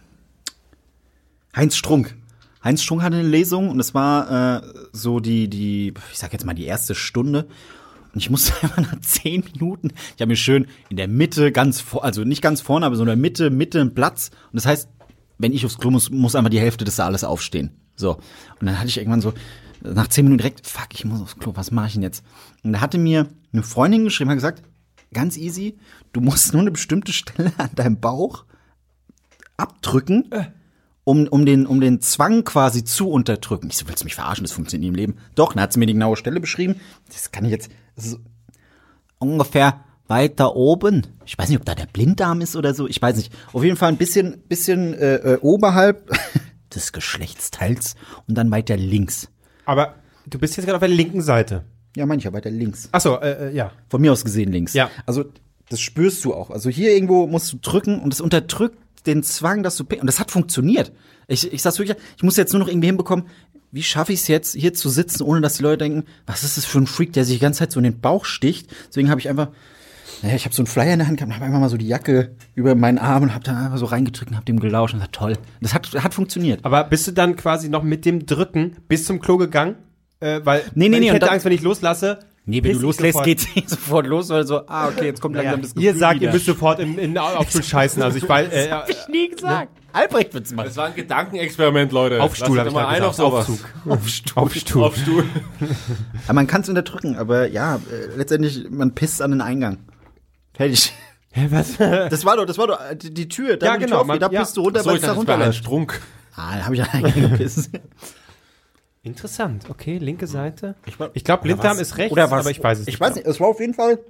Heinz 1.56 1.74
Strunk. 1.74 2.14
Heinz 2.62 2.82
Strunk 2.82 3.02
hatte 3.02 3.16
eine 3.16 3.26
Lesung 3.26 3.70
und 3.70 3.80
es 3.80 3.94
war 3.94 4.62
äh, 4.62 4.62
so 4.92 5.20
die, 5.20 5.48
die, 5.48 5.94
ich 6.12 6.18
sag 6.18 6.32
jetzt 6.34 6.44
mal 6.44 6.52
die 6.52 6.66
erste 6.66 6.94
Stunde. 6.94 7.48
Und 8.12 8.20
ich 8.20 8.28
musste 8.28 8.52
einfach 8.62 8.82
nach 8.82 9.00
zehn 9.00 9.42
Minuten, 9.52 9.92
ich 10.14 10.20
habe 10.20 10.28
mir 10.28 10.36
schön 10.36 10.66
in 10.90 10.98
der 10.98 11.08
Mitte, 11.08 11.52
ganz 11.52 11.80
vor, 11.80 12.04
also 12.04 12.24
nicht 12.24 12.42
ganz 12.42 12.60
vorne, 12.60 12.84
aber 12.84 12.96
so 12.96 13.02
in 13.02 13.08
der 13.08 13.16
Mitte, 13.16 13.50
Mitte 13.50 13.80
einen 13.80 13.94
Platz. 13.94 14.30
Und 14.52 14.56
das 14.56 14.66
heißt, 14.66 14.88
wenn 15.38 15.52
ich 15.52 15.64
aufs 15.64 15.78
Klo 15.78 15.90
muss, 15.90 16.10
muss 16.10 16.34
einfach 16.34 16.50
die 16.50 16.60
Hälfte 16.60 16.84
des 16.84 16.96
Saales 16.96 17.24
aufstehen. 17.24 17.70
So. 17.96 18.16
Und 18.60 18.66
dann 18.66 18.78
hatte 18.78 18.88
ich 18.88 18.98
irgendwann 18.98 19.22
so, 19.22 19.32
nach 19.82 20.08
zehn 20.08 20.24
Minuten 20.24 20.38
direkt, 20.38 20.66
fuck, 20.66 20.88
ich 20.92 21.06
muss 21.06 21.22
aufs 21.22 21.38
Klo, 21.38 21.52
was 21.54 21.70
mache 21.70 21.86
ich 21.86 21.92
denn 21.94 22.02
jetzt? 22.02 22.22
Und 22.62 22.74
da 22.74 22.80
hatte 22.82 22.98
mir 22.98 23.28
eine 23.52 23.62
Freundin 23.62 24.04
geschrieben, 24.04 24.28
hat 24.30 24.36
gesagt, 24.36 24.62
ganz 25.12 25.38
easy, 25.38 25.78
du 26.12 26.20
musst 26.20 26.52
nur 26.52 26.62
eine 26.62 26.70
bestimmte 26.70 27.12
Stelle 27.12 27.52
an 27.56 27.70
deinem 27.74 27.98
Bauch 27.98 28.44
abdrücken, 29.56 30.30
um, 31.06 31.28
um, 31.28 31.46
den, 31.46 31.66
um 31.66 31.80
den 31.80 32.00
Zwang 32.00 32.42
quasi 32.42 32.82
zu 32.82 33.08
unterdrücken. 33.08 33.68
Ich 33.70 33.76
so, 33.76 33.86
willst 33.86 34.02
du 34.02 34.04
mich 34.04 34.16
verarschen? 34.16 34.42
Das 34.42 34.50
funktioniert 34.50 34.82
nie 34.82 34.88
im 34.88 34.94
Leben. 34.96 35.16
Doch, 35.36 35.52
dann 35.52 35.62
hat 35.62 35.72
sie 35.72 35.78
mir 35.78 35.86
die 35.86 35.92
genaue 35.92 36.16
Stelle 36.16 36.40
beschrieben. 36.40 36.80
Das 37.12 37.30
kann 37.30 37.44
ich 37.44 37.52
jetzt, 37.52 37.70
ist 37.94 38.18
ungefähr 39.20 39.84
weiter 40.08 40.56
oben. 40.56 41.06
Ich 41.24 41.38
weiß 41.38 41.48
nicht, 41.48 41.58
ob 41.58 41.64
da 41.64 41.76
der 41.76 41.86
Blinddarm 41.86 42.40
ist 42.40 42.56
oder 42.56 42.74
so. 42.74 42.88
Ich 42.88 43.00
weiß 43.00 43.18
nicht. 43.18 43.32
Auf 43.52 43.62
jeden 43.62 43.76
Fall 43.76 43.90
ein 43.90 43.98
bisschen, 43.98 44.42
bisschen 44.48 44.94
äh, 44.94 45.14
äh, 45.14 45.38
oberhalb 45.42 46.10
des 46.74 46.92
Geschlechtsteils 46.92 47.94
und 48.26 48.34
dann 48.34 48.50
weiter 48.50 48.76
links. 48.76 49.28
Aber 49.64 49.94
du 50.26 50.40
bist 50.40 50.56
jetzt 50.56 50.66
gerade 50.66 50.76
auf 50.76 50.80
der 50.80 50.88
linken 50.88 51.22
Seite. 51.22 51.66
Ja, 51.94 52.04
mancher 52.04 52.32
weiter 52.32 52.50
links. 52.50 52.88
Achso, 52.90 53.14
äh, 53.20 53.50
äh, 53.50 53.54
ja. 53.54 53.70
Von 53.88 54.00
mir 54.00 54.10
aus 54.10 54.24
gesehen 54.24 54.50
links. 54.50 54.74
Ja. 54.74 54.90
Also 55.06 55.26
das 55.68 55.78
spürst 55.80 56.24
du 56.24 56.34
auch. 56.34 56.50
Also 56.50 56.68
hier 56.68 56.92
irgendwo 56.92 57.28
musst 57.28 57.52
du 57.52 57.58
drücken 57.58 58.00
und 58.00 58.12
es 58.12 58.20
unterdrückt 58.20 58.78
den 59.06 59.22
Zwang, 59.22 59.62
dass 59.62 59.76
du 59.76 59.84
und 59.84 60.06
das 60.06 60.20
hat 60.20 60.30
funktioniert. 60.30 60.92
Ich, 61.28 61.52
ich 61.52 61.62
sag's 61.62 61.78
wirklich, 61.78 61.96
ich 62.16 62.22
muss 62.22 62.36
jetzt 62.36 62.52
nur 62.52 62.60
noch 62.60 62.68
irgendwie 62.68 62.86
hinbekommen, 62.86 63.26
wie 63.72 63.82
schaffe 63.82 64.12
ich 64.12 64.20
es 64.20 64.28
jetzt 64.28 64.54
hier 64.54 64.74
zu 64.74 64.88
sitzen, 64.88 65.22
ohne 65.22 65.40
dass 65.40 65.56
die 65.56 65.62
Leute 65.62 65.78
denken, 65.78 66.04
was 66.26 66.44
ist 66.44 66.56
das 66.56 66.64
für 66.64 66.78
ein 66.78 66.86
Freak, 66.86 67.12
der 67.12 67.24
sich 67.24 67.36
die 67.36 67.42
ganze 67.42 67.60
Zeit 67.60 67.72
so 67.72 67.80
in 67.80 67.84
den 67.84 68.00
Bauch 68.00 68.24
sticht. 68.24 68.70
Deswegen 68.88 69.10
habe 69.10 69.20
ich 69.20 69.28
einfach 69.28 69.48
naja, 70.22 70.34
ich 70.34 70.44
habe 70.44 70.54
so 70.54 70.62
einen 70.62 70.66
Flyer 70.66 70.92
in 70.92 70.98
der 70.98 71.08
Hand 71.08 71.18
gehabt, 71.18 71.34
habe 71.34 71.44
einfach 71.44 71.60
mal 71.60 71.68
so 71.68 71.76
die 71.76 71.88
Jacke 71.88 72.34
über 72.54 72.74
meinen 72.74 72.98
Arm 72.98 73.24
und 73.24 73.34
habe 73.34 73.44
dann 73.44 73.56
einfach 73.56 73.78
so 73.78 73.86
reingedrückt 73.86 74.30
und 74.30 74.36
habe 74.36 74.46
dem 74.46 74.60
gelauscht 74.60 74.94
und 74.94 75.00
gesagt, 75.00 75.14
toll. 75.14 75.36
Das 75.60 75.74
hat, 75.74 75.92
hat 76.02 76.14
funktioniert. 76.14 76.64
Aber 76.64 76.84
bist 76.84 77.06
du 77.06 77.12
dann 77.12 77.36
quasi 77.36 77.68
noch 77.68 77.82
mit 77.82 78.04
dem 78.04 78.24
Drücken 78.24 78.76
bis 78.88 79.04
zum 79.04 79.20
Klo 79.20 79.36
gegangen? 79.36 79.76
Äh, 80.20 80.40
weil 80.44 80.62
Nee, 80.74 80.88
nee, 80.88 80.98
nee, 80.98 81.06
ich 81.06 81.10
und 81.10 81.16
hätte 81.16 81.30
Angst, 81.30 81.44
wenn 81.44 81.52
ich 81.52 81.62
loslasse. 81.62 82.20
Nee, 82.48 82.62
wenn 82.62 82.70
piss 82.70 82.72
du 82.80 82.90
ich 82.90 83.00
loslässt, 83.00 83.26
nicht 83.26 83.48
sofort 83.70 84.06
los, 84.06 84.28
weil 84.28 84.46
so, 84.46 84.66
ah, 84.68 84.86
okay, 84.88 85.06
jetzt 85.06 85.20
kommt 85.20 85.34
Ja, 85.36 85.42
langsam 85.42 85.62
das 85.62 85.74
ihr 85.76 85.94
sagt, 85.96 86.14
ihr 86.16 86.20
wieder. 86.22 86.32
müsst 86.32 86.46
sofort 86.46 86.78
in, 86.78 86.96
in 86.96 87.18
Aufstuhl 87.18 87.62
scheißen. 87.64 88.00
Also 88.02 88.18
ich 88.18 88.28
weiß, 88.28 88.52
äh, 88.52 88.68
ich 88.88 89.08
nie 89.08 89.28
gesagt. 89.30 89.68
Albrecht 89.92 90.32
wird's 90.34 90.52
machen. 90.52 90.66
Das 90.66 90.76
war 90.76 90.86
ein 90.86 90.94
Gedankenexperiment, 90.94 91.90
Leute. 91.90 92.22
Aufstuhl 92.22 92.58
habe 92.58 92.60
euch 92.60 92.66
ich 92.68 92.74
mal 92.74 92.82
mal 92.84 92.88
ein 92.94 93.02
auf 93.02 93.16
gesagt. 93.16 93.30
sowas. 93.46 93.48
Aufzug. 93.86 94.36
Aufstuhl. 94.36 94.82
Aufstuhl. 94.84 95.24
Aber 96.26 96.32
man 96.34 96.46
kann 96.46 96.60
es 96.60 96.68
unterdrücken, 96.68 97.16
aber 97.16 97.48
ja, 97.48 97.76
äh, 97.76 98.16
letztendlich, 98.16 98.66
man 98.70 98.94
pisst 98.94 99.20
an 99.22 99.32
den 99.32 99.40
Eingang. 99.40 99.78
Fertig. 100.54 100.92
Hä, 101.32 101.48
was? 101.50 101.76
Das 101.78 102.24
war 102.24 102.36
doch, 102.36 102.44
das 102.46 102.58
war 102.58 102.66
doch 102.68 102.78
äh, 102.80 102.94
die, 102.96 103.12
die 103.12 103.28
Tür. 103.28 103.56
Da 103.56 103.66
Ja, 103.66 103.72
die 103.76 103.84
genau, 103.86 103.96
Tür 103.96 104.00
aufgeht, 104.02 104.20
man- 104.20 104.30
da 104.30 104.34
ja. 104.34 104.40
pisst 104.40 104.56
du 104.56 104.60
runter, 104.62 104.80
So, 104.80 104.86
weil 104.90 104.96
ich 104.96 105.02
es 105.02 105.02
da 105.02 105.08
das 105.08 105.16
runterläuft. 105.18 105.58
Strunk. 105.58 106.00
Ah, 106.36 106.56
da 106.58 106.64
habe 106.66 106.74
ich 106.76 106.82
an 106.82 106.88
den 106.92 107.04
Eingang 107.06 107.30
gepisst. 107.32 107.70
Interessant. 109.06 109.70
Okay, 109.70 109.98
linke 109.98 110.26
Seite. 110.26 110.74
Ich 110.84 110.96
Ich 111.14 111.22
glaube, 111.22 111.44
Blinddarm 111.44 111.78
ist 111.78 111.96
rechts, 111.96 112.12
Oder 112.12 112.30
was? 112.30 112.40
aber 112.40 112.50
ich 112.50 112.62
weiß 112.62 112.80
es 112.80 112.88
Ich 112.88 112.98
weiß 112.98 113.14
nicht, 113.14 113.26
es 113.26 113.38
war 113.38 113.46
auf 113.48 113.60
jeden 113.60 113.74
Fall 113.74 114.00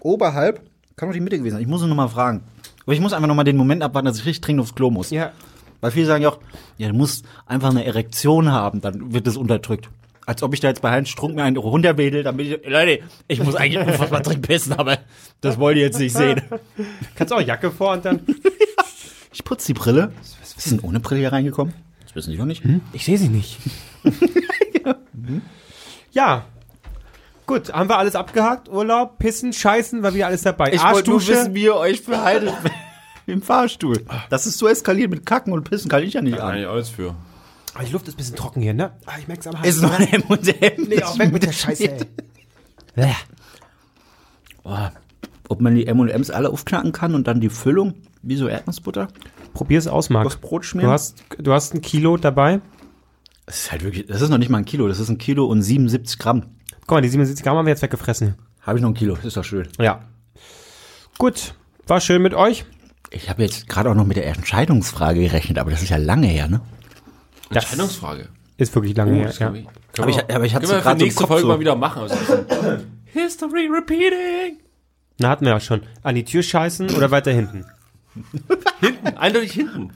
oberhalb. 0.00 0.62
Kann 0.96 1.10
doch 1.10 1.12
die 1.14 1.20
Mitte 1.20 1.36
gewesen 1.36 1.54
sein. 1.54 1.62
Ich 1.62 1.68
muss 1.68 1.80
nur 1.80 1.88
noch 1.90 1.96
mal 1.96 2.08
fragen. 2.08 2.42
Aber 2.84 2.94
ich 2.94 3.00
muss 3.00 3.12
einfach 3.12 3.28
noch 3.28 3.34
mal 3.34 3.44
den 3.44 3.58
Moment 3.58 3.82
abwarten, 3.82 4.06
dass 4.06 4.18
ich 4.18 4.24
richtig 4.24 4.40
dringend 4.40 4.62
aufs 4.62 4.74
Klo 4.74 4.90
muss. 4.90 5.10
Ja. 5.10 5.32
Weil 5.82 5.90
viele 5.90 6.06
sagen 6.06 6.22
ja 6.22 6.30
auch, 6.30 6.38
ja, 6.78 6.88
du 6.88 6.94
musst 6.94 7.26
einfach 7.46 7.70
eine 7.70 7.84
Erektion 7.84 8.50
haben, 8.50 8.80
dann 8.80 9.12
wird 9.12 9.26
das 9.26 9.36
unterdrückt. 9.36 9.90
Als 10.24 10.42
ob 10.42 10.54
ich 10.54 10.60
da 10.60 10.68
jetzt 10.68 10.80
bei 10.80 10.90
Heinz 10.90 11.08
Strunk 11.10 11.34
mir 11.36 11.44
einen 11.44 11.56
runterwedel, 11.58 12.22
damit 12.22 12.46
ich, 12.46 12.66
Leute, 12.66 13.00
ich 13.28 13.42
muss 13.42 13.54
eigentlich 13.54 13.86
unfassbar 13.86 14.22
dringend 14.22 14.46
pissen, 14.46 14.72
aber 14.72 14.98
das 15.42 15.58
wollt 15.58 15.76
ihr 15.76 15.84
jetzt 15.84 15.98
nicht 15.98 16.14
sehen. 16.14 16.40
Kannst 17.14 17.32
auch 17.32 17.40
Jacke 17.40 17.70
vor 17.70 17.92
und 17.92 18.04
dann. 18.04 18.20
Ich 19.30 19.44
putze 19.44 19.68
die 19.68 19.74
Brille. 19.74 20.10
Was 20.40 20.54
ist 20.56 20.70
denn 20.72 20.80
ohne 20.80 20.98
Brille 20.98 21.20
hier 21.20 21.32
reingekommen? 21.32 21.72
Das 22.08 22.16
wissen 22.16 22.32
Sie 22.32 22.38
doch 22.38 22.46
nicht. 22.46 22.62
Ich 22.94 23.04
sehe 23.04 23.18
sie 23.18 23.28
nicht. 23.28 23.58
ja. 26.12 26.46
Gut, 27.46 27.70
haben 27.72 27.90
wir 27.90 27.98
alles 27.98 28.14
abgehakt? 28.14 28.70
Urlaub, 28.70 29.18
Pissen, 29.18 29.52
Scheißen, 29.52 30.02
war 30.02 30.14
wieder 30.14 30.26
alles 30.26 30.40
dabei. 30.42 30.72
Ich 30.72 30.82
wollte 30.82 31.10
nur 31.10 31.26
wissen, 31.26 31.54
wie 31.54 31.64
ihr 31.64 31.74
euch 31.76 32.00
verhaltet 32.00 32.54
im 33.26 33.42
Fahrstuhl. 33.42 34.04
Das 34.30 34.46
ist 34.46 34.56
so 34.56 34.66
eskaliert 34.68 35.10
mit 35.10 35.26
Kacken 35.26 35.52
und 35.52 35.68
Pissen, 35.68 35.90
kann 35.90 36.02
ich 36.02 36.14
ja 36.14 36.22
nicht 36.22 36.38
Kann 36.38 36.52
an. 36.52 36.58
ich 36.58 36.66
alles 36.66 36.88
für. 36.88 37.14
Ah, 37.74 37.82
die 37.84 37.92
Luft 37.92 38.08
ist 38.08 38.14
ein 38.14 38.16
bisschen 38.16 38.36
trocken 38.36 38.62
hier, 38.62 38.72
ne? 38.72 38.92
Ah, 39.04 39.12
ich 39.18 39.28
merk's 39.28 39.46
am 39.46 39.58
Hals. 39.58 39.76
Ist 39.76 39.82
noch 39.82 39.92
ein 39.92 40.08
M&M. 40.08 40.88
Nee, 40.88 41.02
auch 41.02 41.18
weg 41.18 41.30
mit 41.30 41.42
der 41.42 41.52
Scheiße, 41.52 41.90
ey. 42.96 43.14
Boah. 44.62 44.92
Ob 45.48 45.60
man 45.60 45.74
die 45.74 45.86
M&M's 45.86 46.30
alle 46.30 46.50
aufknacken 46.50 46.92
kann 46.92 47.14
und 47.14 47.26
dann 47.26 47.40
die 47.40 47.50
Füllung, 47.50 47.94
wie 48.22 48.36
so 48.36 48.48
Erdnussbutter, 48.48 49.08
Probier's 49.58 49.86
aus, 49.88 50.08
Marc. 50.10 50.26
aufs 50.26 50.36
Brot 50.36 50.64
schmieren? 50.64 50.88
Du 50.88 50.92
hast, 50.92 51.24
du 51.38 51.52
hast 51.52 51.74
ein 51.74 51.80
Kilo 51.82 52.16
dabei. 52.16 52.60
das 53.46 53.60
ist 53.62 53.72
halt 53.72 53.82
wirklich, 53.82 54.06
das 54.06 54.20
ist 54.20 54.28
noch 54.30 54.38
nicht 54.38 54.50
mal 54.50 54.58
ein 54.58 54.64
Kilo, 54.64 54.86
das 54.88 55.00
ist 55.00 55.08
ein 55.08 55.18
Kilo 55.18 55.46
und 55.46 55.62
77 55.62 56.18
Gramm. 56.18 56.44
Guck 56.82 56.92
mal, 56.92 57.00
die 57.02 57.08
77 57.08 57.44
Gramm 57.44 57.56
haben 57.56 57.66
wir 57.66 57.72
jetzt 57.72 57.82
weggefressen. 57.82 58.36
Habe 58.62 58.78
ich 58.78 58.82
noch 58.82 58.90
ein 58.90 58.94
Kilo, 58.94 59.16
ist 59.22 59.36
doch 59.36 59.44
schön. 59.44 59.66
Ja. 59.80 60.02
Gut, 61.18 61.54
war 61.86 62.00
schön 62.00 62.22
mit 62.22 62.34
euch. 62.34 62.64
Ich 63.10 63.28
habe 63.30 63.42
jetzt 63.42 63.68
gerade 63.68 63.90
auch 63.90 63.94
noch 63.94 64.04
mit 64.06 64.16
der 64.16 64.26
Entscheidungsfrage 64.26 65.20
gerechnet, 65.20 65.58
aber 65.58 65.70
das 65.70 65.82
ist 65.82 65.88
ja 65.88 65.96
lange 65.96 66.26
her, 66.26 66.46
ne? 66.48 66.60
Das 67.50 67.64
Entscheidungsfrage. 67.64 68.28
ist 68.58 68.74
wirklich 68.74 68.96
lange 68.96 69.12
Oh, 69.12 69.16
her. 69.16 69.26
das 69.26 69.38
Ja. 69.38 69.46
können 69.50 69.66
Aber 69.98 70.06
wir- 70.06 70.14
ich- 70.28 70.34
aber 70.34 70.44
ich 70.44 70.52
so 70.52 70.60
so 70.80 70.90
im 70.90 70.98
nächste 70.98 71.26
Folge 71.26 71.42
so. 71.42 71.48
mal 71.48 71.58
wieder 71.60 71.74
machen. 71.74 72.02
Also 72.02 72.14
History 73.06 73.68
repeating. 73.72 74.58
Na, 75.18 75.30
hatten 75.30 75.44
wir 75.46 75.52
ja 75.52 75.60
schon. 75.60 75.80
An 76.02 76.14
die 76.14 76.24
Tür 76.24 76.42
scheißen 76.42 76.90
oder 76.94 77.10
weiter 77.10 77.32
hinten? 77.32 77.64
Eindeutig 79.16 79.52
hinten. 79.52 79.90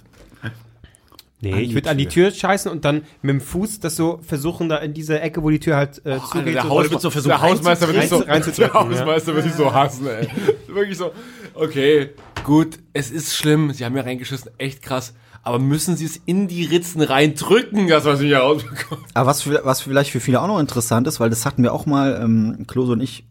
Nee, 1.44 1.52
An 1.54 1.58
ich 1.58 1.74
würde 1.74 1.90
an 1.90 1.98
die 1.98 2.06
Tür. 2.06 2.30
Scheißen 2.30 2.70
und 2.70 2.84
dann 2.84 3.02
mit 3.20 3.30
dem 3.30 3.40
Fuß 3.40 3.80
das 3.80 3.96
so 3.96 4.20
versuchen, 4.22 4.68
da 4.68 4.76
in 4.76 4.94
diese 4.94 5.18
Ecke, 5.20 5.42
wo 5.42 5.50
die 5.50 5.58
Tür 5.58 5.74
halt 5.76 6.00
äh, 6.06 6.20
zugeht. 6.30 6.54
der 6.54 6.62
so 6.62 6.68
Haus- 6.70 6.90
wird 6.90 7.00
so 7.00 7.10
versucht, 7.10 7.30
der 7.32 7.40
Hausmeister 7.40 7.88
wird 7.88 7.96
dich 8.00 8.08
so, 8.08 8.22
der 8.22 8.72
Hausmeister 8.72 9.34
wird 9.34 9.46
dich 9.46 9.54
so 9.54 9.72
hassen, 9.74 10.06
ey. 10.06 10.28
Wirklich 10.68 10.96
so, 10.96 11.10
okay, 11.54 12.10
gut, 12.44 12.78
es 12.92 13.10
ist 13.10 13.34
schlimm, 13.34 13.72
sie 13.72 13.84
haben 13.84 13.96
ja 13.96 14.02
reingeschissen, 14.04 14.52
echt 14.58 14.82
krass, 14.82 15.14
aber 15.42 15.58
müssen 15.58 15.96
sie 15.96 16.04
es 16.04 16.20
in 16.26 16.46
die 16.46 16.64
Ritzen 16.64 17.02
reindrücken, 17.02 17.88
das 17.88 18.04
was 18.04 18.20
ich 18.20 18.28
hier 18.28 18.38
rausbekomme? 18.38 19.02
Aber 19.14 19.26
was, 19.28 19.42
für, 19.42 19.62
was 19.64 19.80
vielleicht 19.80 20.12
für 20.12 20.20
viele 20.20 20.40
auch 20.40 20.46
noch 20.46 20.60
interessant 20.60 21.08
ist, 21.08 21.18
weil 21.18 21.30
das 21.30 21.44
hatten 21.44 21.64
wir 21.64 21.72
auch 21.72 21.86
mal, 21.86 22.20
ähm, 22.22 22.66
Klose 22.68 22.92
und 22.92 23.00
ich, 23.00 23.26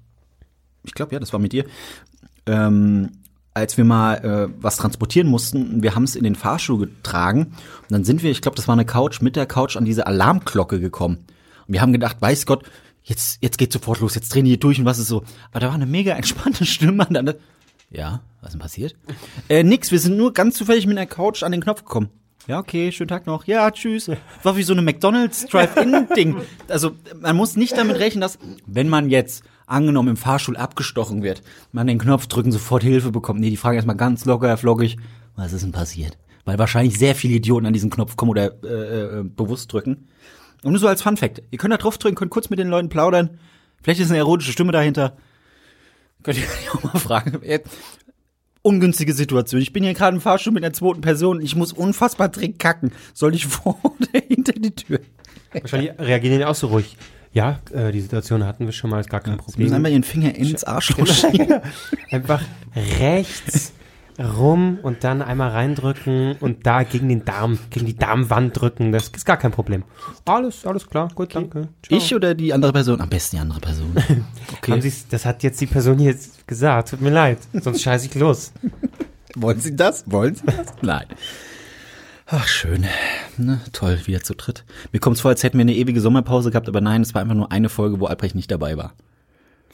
ich 0.83 0.93
glaube, 0.93 1.13
ja, 1.13 1.19
das 1.21 1.31
war 1.31 1.39
mit 1.39 1.53
dir, 1.53 1.63
ähm, 2.45 3.11
als 3.53 3.77
wir 3.77 3.83
mal 3.83 4.15
äh, 4.15 4.53
was 4.61 4.77
transportieren 4.77 5.27
mussten, 5.27 5.83
wir 5.83 5.95
haben 5.95 6.03
es 6.03 6.15
in 6.15 6.23
den 6.23 6.35
Fahrstuhl 6.35 6.79
getragen 6.79 7.53
und 7.81 7.91
dann 7.91 8.03
sind 8.03 8.23
wir, 8.23 8.31
ich 8.31 8.41
glaube, 8.41 8.55
das 8.55 8.67
war 8.67 8.73
eine 8.73 8.85
Couch, 8.85 9.21
mit 9.21 9.35
der 9.35 9.45
Couch 9.45 9.75
an 9.75 9.85
diese 9.85 10.07
Alarmglocke 10.07 10.79
gekommen. 10.79 11.25
Und 11.67 11.73
wir 11.73 11.81
haben 11.81 11.91
gedacht, 11.91 12.17
weiß 12.21 12.45
Gott, 12.45 12.63
jetzt, 13.03 13.39
jetzt 13.41 13.57
geht 13.57 13.73
sofort 13.73 13.99
los, 13.99 14.15
jetzt 14.15 14.33
drehen 14.33 14.45
die 14.45 14.59
durch 14.59 14.79
und 14.79 14.85
was 14.85 14.99
ist 14.99 15.07
so. 15.07 15.23
Aber 15.51 15.59
da 15.59 15.67
war 15.67 15.75
eine 15.75 15.85
mega 15.85 16.13
entspannte 16.13 16.65
Stimme 16.67 17.07
an 17.07 17.25
der, 17.25 17.35
ja, 17.89 18.21
was 18.39 18.49
ist 18.49 18.53
denn 18.53 18.61
passiert? 18.61 18.95
Äh, 19.49 19.63
nix, 19.63 19.91
wir 19.91 19.99
sind 19.99 20.15
nur 20.15 20.33
ganz 20.33 20.55
zufällig 20.55 20.87
mit 20.87 20.97
einer 20.97 21.07
Couch 21.07 21.43
an 21.43 21.51
den 21.51 21.61
Knopf 21.61 21.83
gekommen. 21.83 22.09
Ja, 22.47 22.57
okay, 22.57 22.91
schönen 22.91 23.09
Tag 23.09 23.27
noch. 23.27 23.45
Ja, 23.45 23.69
tschüss. 23.69 24.09
War 24.41 24.57
wie 24.57 24.63
so 24.63 24.73
eine 24.73 24.81
McDonalds 24.81 25.45
Drive-In-Ding. 25.45 26.37
Also, 26.69 26.93
man 27.19 27.35
muss 27.35 27.55
nicht 27.55 27.77
damit 27.77 27.99
rechnen, 27.99 28.21
dass, 28.21 28.39
wenn 28.65 28.89
man 28.89 29.09
jetzt 29.09 29.43
angenommen 29.65 30.09
im 30.09 30.17
Fahrstuhl 30.17 30.57
abgestochen 30.57 31.23
wird, 31.23 31.41
man 31.71 31.87
den 31.87 31.99
Knopf 31.99 32.27
drücken, 32.27 32.51
sofort 32.51 32.83
Hilfe 32.83 33.11
bekommt. 33.11 33.39
Nee, 33.39 33.49
die 33.49 33.57
fragen 33.57 33.75
erstmal 33.75 33.95
ganz 33.95 34.25
locker, 34.25 34.55
flockig, 34.57 34.97
was 35.35 35.53
ist 35.53 35.63
denn 35.63 35.71
passiert? 35.71 36.17
Weil 36.45 36.59
wahrscheinlich 36.59 36.97
sehr 36.97 37.15
viele 37.15 37.35
Idioten 37.35 37.65
an 37.65 37.73
diesen 37.73 37.89
Knopf 37.89 38.15
kommen 38.15 38.31
oder 38.31 38.51
äh, 38.63 39.19
äh, 39.19 39.23
bewusst 39.23 39.71
drücken. 39.71 40.07
Und 40.63 40.71
nur 40.71 40.79
so 40.79 40.87
als 40.87 41.01
Fun-Fact. 41.01 41.43
Ihr 41.51 41.57
könnt 41.57 41.73
da 41.73 41.77
drauf 41.77 41.97
drücken, 41.97 42.15
könnt 42.15 42.31
kurz 42.31 42.49
mit 42.49 42.59
den 42.59 42.67
Leuten 42.67 42.89
plaudern. 42.89 43.39
Vielleicht 43.81 43.99
ist 43.99 44.09
eine 44.09 44.19
erotische 44.19 44.51
Stimme 44.51 44.71
dahinter. 44.71 45.17
Könnt 46.23 46.37
ihr 46.37 46.45
auch 46.73 46.83
mal 46.83 46.99
fragen. 46.99 47.41
Ungünstige 48.61 49.13
Situation. 49.13 49.61
Ich 49.61 49.73
bin 49.73 49.83
hier 49.83 49.95
gerade 49.95 50.15
im 50.15 50.21
Fahrstuhl 50.21 50.53
mit 50.53 50.63
einer 50.63 50.73
zweiten 50.73 51.01
Person 51.01 51.41
ich 51.41 51.55
muss 51.55 51.73
unfassbar 51.73 52.29
dringend 52.29 52.59
kacken. 52.59 52.91
Soll 53.13 53.33
ich 53.33 53.47
vor 53.47 53.79
oder 53.83 54.21
hinter 54.27 54.53
die 54.53 54.75
Tür? 54.75 54.99
Wahrscheinlich 55.51 55.97
reagieren 55.97 56.37
die 56.37 56.45
auch 56.45 56.55
so 56.55 56.67
ruhig. 56.67 56.95
Ja, 57.33 57.59
äh, 57.73 57.91
die 57.91 58.01
Situation 58.01 58.45
hatten 58.45 58.65
wir 58.65 58.73
schon 58.73 58.89
mal, 58.89 58.99
ist 58.99 59.09
gar 59.09 59.21
kein 59.21 59.33
Sie 59.33 59.37
müssen 59.37 59.51
Problem. 59.53 59.73
einmal 59.73 59.91
ihren 59.91 60.03
Finger 60.03 60.35
ins 60.35 60.63
Arschloch 60.63 61.07
schieben. 61.07 61.61
Einfach 62.11 62.41
rechts 62.75 63.73
rum 64.19 64.77
und 64.83 65.03
dann 65.03 65.21
einmal 65.21 65.49
reindrücken 65.51 66.35
und 66.41 66.67
da 66.67 66.83
gegen 66.83 67.09
den 67.09 67.25
Darm, 67.25 67.57
gegen 67.69 67.85
die 67.85 67.95
Darmwand 67.97 68.59
drücken. 68.59 68.91
Das 68.91 69.07
ist 69.07 69.25
gar 69.25 69.37
kein 69.37 69.51
Problem. 69.51 69.83
Alles, 70.25 70.65
alles 70.65 70.87
klar. 70.87 71.07
Gut, 71.15 71.33
danke. 71.33 71.69
Ciao. 71.81 71.97
Ich 71.97 72.13
oder 72.13 72.35
die 72.35 72.53
andere 72.53 72.73
Person? 72.73 73.01
Am 73.01 73.09
besten 73.09 73.37
die 73.37 73.41
andere 73.41 73.59
Person. 73.59 73.95
Okay. 74.57 74.73
Haben 74.73 74.81
Sie's, 74.81 75.07
das 75.07 75.25
hat 75.25 75.41
jetzt 75.41 75.59
die 75.59 75.65
Person 75.65 75.97
hier 75.97 76.11
jetzt 76.11 76.45
gesagt. 76.47 76.89
Tut 76.89 77.01
mir 77.01 77.09
leid. 77.09 77.39
Sonst 77.53 77.81
scheiße 77.81 78.07
ich 78.07 78.15
los. 78.15 78.51
Wollen 79.35 79.59
Sie 79.59 79.75
das? 79.75 80.03
Wollen 80.11 80.35
Sie 80.35 80.45
das? 80.45 80.67
Nein. 80.81 81.05
Ach, 82.33 82.47
schön. 82.47 82.85
Ne, 83.37 83.59
toll, 83.73 83.99
wieder 84.05 84.21
zu 84.21 84.35
dritt. 84.35 84.63
Mir 84.93 84.99
kommt 84.99 85.17
es 85.17 85.21
vor, 85.21 85.29
als 85.31 85.43
hätten 85.43 85.57
wir 85.57 85.63
eine 85.63 85.75
ewige 85.75 85.99
Sommerpause 85.99 86.49
gehabt, 86.51 86.69
aber 86.69 86.79
nein, 86.79 87.01
es 87.01 87.13
war 87.13 87.21
einfach 87.21 87.35
nur 87.35 87.51
eine 87.51 87.67
Folge, 87.67 87.99
wo 87.99 88.05
Albrecht 88.05 88.35
nicht 88.35 88.49
dabei 88.49 88.77
war. 88.77 88.93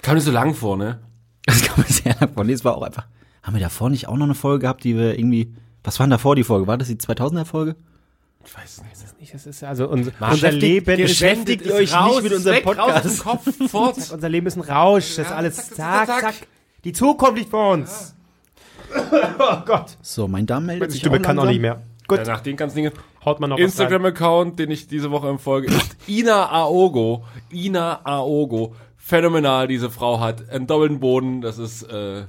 Kam 0.02 0.16
nicht 0.16 0.24
so 0.24 0.32
lang 0.32 0.56
vor, 0.56 0.76
ne? 0.78 1.00
Das 1.46 1.62
kann 1.62 1.76
man 1.78 1.88
sehr 1.88 2.16
lang 2.20 2.34
vor. 2.34 2.44
Nee, 2.44 2.54
es 2.54 2.66
war 2.66 2.76
auch 2.76 2.82
einfach. 2.82 3.06
Haben 3.44 3.56
wir 3.56 3.62
davor 3.62 3.90
nicht 3.90 4.08
auch 4.08 4.18
noch 4.18 4.26
eine 4.26 4.36
Folge 4.36 4.62
gehabt, 4.64 4.84
die 4.84 4.96
wir 4.98 5.18
irgendwie. 5.18 5.54
Was 5.84 6.00
war 6.00 6.06
denn 6.08 6.12
davor 6.12 6.36
die 6.36 6.44
Folge? 6.44 6.68
War 6.68 6.78
das 6.78 6.88
die 6.88 6.96
2000er 6.96 7.46
Folge? 7.46 7.76
Ich 8.46 8.58
weiß 8.58 8.82
nicht. 8.82 8.92
Das 8.94 9.04
ist 9.04 9.20
nicht, 9.20 9.34
das 9.34 9.46
ist 9.46 9.64
also 9.64 9.88
unser, 9.88 10.12
unser 10.20 10.50
beschäftigt- 10.50 10.60
Leben 10.62 10.98
beschäftigt 10.98 11.66
ihr 11.66 11.74
euch 11.76 11.92
nicht 11.94 12.24
mit 12.24 12.34
unserem 12.34 12.56
weg, 12.58 12.64
Podcast? 12.64 12.90
Raus 12.90 13.06
aus 13.06 13.44
dem 13.44 13.60
Kopf, 13.60 13.72
fort. 13.72 13.96
unser 14.14 14.30
Leben 14.30 14.48
ist 14.48 14.56
ein 14.58 14.62
Rausch. 14.62 15.16
Das 15.16 15.28
ist 15.28 15.32
alles 15.32 15.56
zack, 15.56 15.76
zack, 15.76 15.76
zack, 15.78 16.08
zack, 16.08 16.22
zack. 16.22 16.48
Die 16.84 16.94
Zukunft 16.94 17.38
liegt 17.38 17.52
vor 17.52 17.74
uns. 17.74 18.16
Oh 19.40 19.58
Gott. 19.66 19.98
So, 20.02 20.28
mein 20.30 20.46
Darm 20.46 20.66
meldet 20.66 20.88
Die 20.88 20.92
sich 20.94 21.02
Stimme 21.02 21.18
auch 21.18 21.22
kann 21.22 21.38
auch 21.40 21.46
nicht 21.46 21.60
mehr. 21.60 21.82
Gut, 22.08 22.26
nach 22.26 22.42
den 22.42 22.56
ganzen 22.56 22.78
Dingen. 22.78 22.92
haut 23.26 23.40
man 23.40 23.50
noch. 23.50 23.58
Instagram-Account, 23.58 24.60
den 24.60 24.72
ich 24.72 24.88
diese 24.88 25.12
Woche 25.12 25.38
folge, 25.38 25.68
ist 25.68 25.96
Ina 26.08 26.50
Aogo. 26.52 27.26
Ina 27.52 28.02
Aogo. 28.06 28.76
Phänomenal, 28.98 29.68
diese 29.68 29.90
Frau 29.90 30.20
hat 30.20 30.50
einen 30.50 30.68
doppelten 30.68 31.00
Boden. 31.00 31.42
Das 31.42 31.58
ist, 31.58 31.84
äh, 31.84 32.24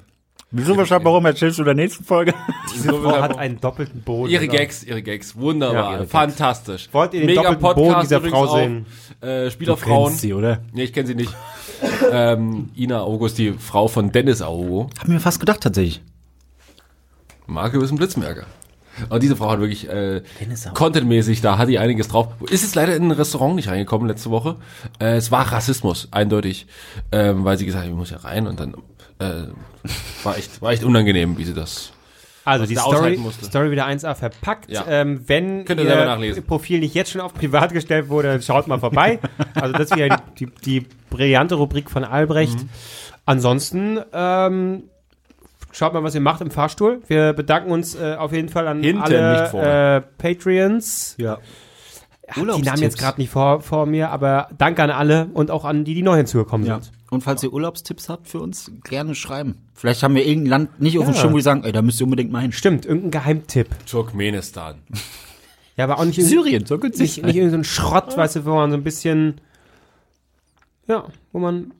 Wieso 0.50 0.76
wahrscheinlich, 0.78 1.04
warum 1.04 1.26
erzählst 1.26 1.58
du 1.58 1.62
in 1.62 1.66
der 1.66 1.74
nächsten 1.74 2.04
Folge? 2.04 2.32
Diese 2.74 2.88
Frau 2.88 3.20
hat 3.20 3.36
einen 3.36 3.60
doppelten 3.60 4.00
Boden. 4.00 4.30
Ihre 4.32 4.48
Gags, 4.48 4.82
ihre 4.82 5.02
Gags, 5.02 5.36
wunderbar, 5.36 5.74
Ja, 5.76 5.90
ihre 5.90 5.98
Gags. 6.00 6.10
fantastisch. 6.10 6.88
Wollt 6.92 7.12
ihr 7.12 7.26
den 7.26 7.34
doppelten 7.36 7.60
Boden 7.60 8.00
dieser 8.00 8.22
Frau 8.22 8.44
auch. 8.46 8.56
sehen? 8.56 8.86
Äh, 9.20 9.50
Spielerfrauen. 9.50 10.14
sie, 10.14 10.32
oder? 10.32 10.62
Nee, 10.72 10.84
ich 10.84 10.94
kenne 10.94 11.06
sie 11.06 11.14
nicht. 11.14 11.34
ähm, 12.12 12.70
Ina 12.76 13.00
Aogo 13.00 13.26
ist 13.26 13.36
die 13.36 13.52
Frau 13.52 13.88
von 13.88 14.10
Dennis 14.10 14.40
Aogo. 14.40 14.88
Hab 14.98 15.08
mir 15.08 15.20
fast 15.20 15.38
gedacht, 15.38 15.60
tatsächlich. 15.60 16.00
Marke 17.46 17.78
ist 17.82 17.90
ein 17.90 17.98
Blitzmerker. 17.98 18.46
Und 19.08 19.22
diese 19.22 19.36
Frau 19.36 19.50
hat 19.50 19.60
wirklich 19.60 19.88
äh, 19.88 20.22
contentmäßig, 20.74 21.40
da 21.40 21.58
hat 21.58 21.68
die 21.68 21.78
einiges 21.78 22.08
drauf. 22.08 22.28
Ist 22.50 22.62
jetzt 22.62 22.74
leider 22.74 22.94
in 22.96 23.04
ein 23.04 23.10
Restaurant 23.10 23.56
nicht 23.56 23.68
reingekommen 23.68 24.08
letzte 24.08 24.30
Woche. 24.30 24.56
Äh, 25.00 25.16
es 25.16 25.30
war 25.30 25.52
Rassismus, 25.52 26.08
eindeutig, 26.10 26.66
ähm, 27.12 27.44
weil 27.44 27.58
sie 27.58 27.66
gesagt 27.66 27.84
hat, 27.84 27.90
ich 27.90 27.96
muss 27.96 28.10
ja 28.10 28.18
rein 28.18 28.46
und 28.46 28.60
dann 28.60 28.74
äh, 29.18 29.48
war 30.24 30.36
echt, 30.36 30.60
war 30.62 30.72
echt 30.72 30.84
unangenehm, 30.84 31.38
wie 31.38 31.44
sie 31.44 31.54
das. 31.54 31.92
Also 32.48 32.64
die 32.64 32.76
Story. 32.76 33.20
Story 33.42 33.70
wieder 33.70 33.86
1a 33.86 34.14
verpackt. 34.14 34.70
Ja. 34.70 34.86
Ähm, 34.88 35.22
wenn 35.26 35.66
Könnt 35.66 35.80
ihr 35.80 35.86
selber 35.86 36.24
ihr. 36.24 36.40
Profil 36.40 36.80
nicht 36.80 36.94
jetzt 36.94 37.10
schon 37.10 37.20
auf 37.20 37.34
privat 37.34 37.74
gestellt 37.74 38.08
wurde, 38.08 38.40
schaut 38.40 38.66
mal 38.68 38.78
vorbei. 38.78 39.18
also 39.54 39.74
das 39.74 39.90
wäre 39.90 40.16
die, 40.38 40.46
die, 40.46 40.80
die 40.80 40.86
brillante 41.10 41.56
Rubrik 41.56 41.90
von 41.90 42.04
Albrecht. 42.04 42.58
Mhm. 42.58 42.68
Ansonsten 43.26 44.00
ähm, 44.14 44.84
schaut 45.78 45.94
mal, 45.94 46.02
was 46.02 46.14
ihr 46.14 46.20
macht 46.20 46.40
im 46.40 46.50
Fahrstuhl. 46.50 47.00
Wir 47.06 47.32
bedanken 47.32 47.70
uns 47.70 47.94
äh, 47.94 48.16
auf 48.18 48.32
jeden 48.32 48.48
Fall 48.48 48.66
an 48.68 48.82
Hinten, 48.82 49.02
alle 49.02 49.96
äh, 49.96 50.00
Patreons. 50.18 51.14
Ja. 51.18 51.38
Hab 52.28 52.34
die 52.56 52.62
Namen 52.62 52.82
jetzt 52.82 52.98
gerade 52.98 53.18
nicht 53.20 53.30
vor, 53.30 53.62
vor 53.62 53.86
mir, 53.86 54.10
aber 54.10 54.48
danke 54.58 54.82
an 54.82 54.90
alle 54.90 55.30
und 55.32 55.50
auch 55.50 55.64
an 55.64 55.84
die, 55.84 55.94
die 55.94 56.02
neu 56.02 56.16
hinzugekommen 56.16 56.66
Ja. 56.66 56.80
sind. 56.80 56.92
Und 57.10 57.22
falls 57.22 57.42
ihr 57.42 57.50
Urlaubstipps 57.54 58.10
habt 58.10 58.28
für 58.28 58.40
uns, 58.40 58.70
gerne 58.84 59.14
schreiben. 59.14 59.56
Vielleicht 59.72 60.02
haben 60.02 60.14
wir 60.14 60.26
irgendein 60.26 60.50
Land 60.50 60.80
nicht 60.82 60.98
auf 60.98 61.06
dem 61.06 61.14
Ja. 61.14 61.20
Schirm, 61.20 61.32
wo 61.32 61.36
wir 61.36 61.42
sagen, 61.42 61.64
ey, 61.64 61.72
da 61.72 61.80
müsst 61.80 62.00
ihr 62.00 62.04
unbedingt 62.04 62.30
mal 62.30 62.40
hin. 62.42 62.52
Stimmt, 62.52 62.84
irgendein 62.84 63.12
Geheimtipp. 63.12 63.68
Turkmenistan. 63.86 64.74
Ja, 65.76 65.84
aber 65.84 65.98
auch 66.00 66.04
nicht 66.04 66.18
irgendwie- 66.18 66.34
Syrien, 66.34 66.66
so 66.66 66.76
günstig. 66.78 67.16
nicht, 67.16 67.24
nicht 67.24 67.36
irgendwie 67.36 67.50
so 67.52 67.56
ein 67.56 67.64
Schrott, 67.64 68.14
weißt 68.14 68.36
du, 68.36 68.44
wo 68.44 68.56
man 68.56 68.70
so 68.72 68.76
ein 68.76 68.82
bisschen, 68.84 69.40
ja, 70.86 71.04
wo 71.32 71.38
man, 71.38 71.72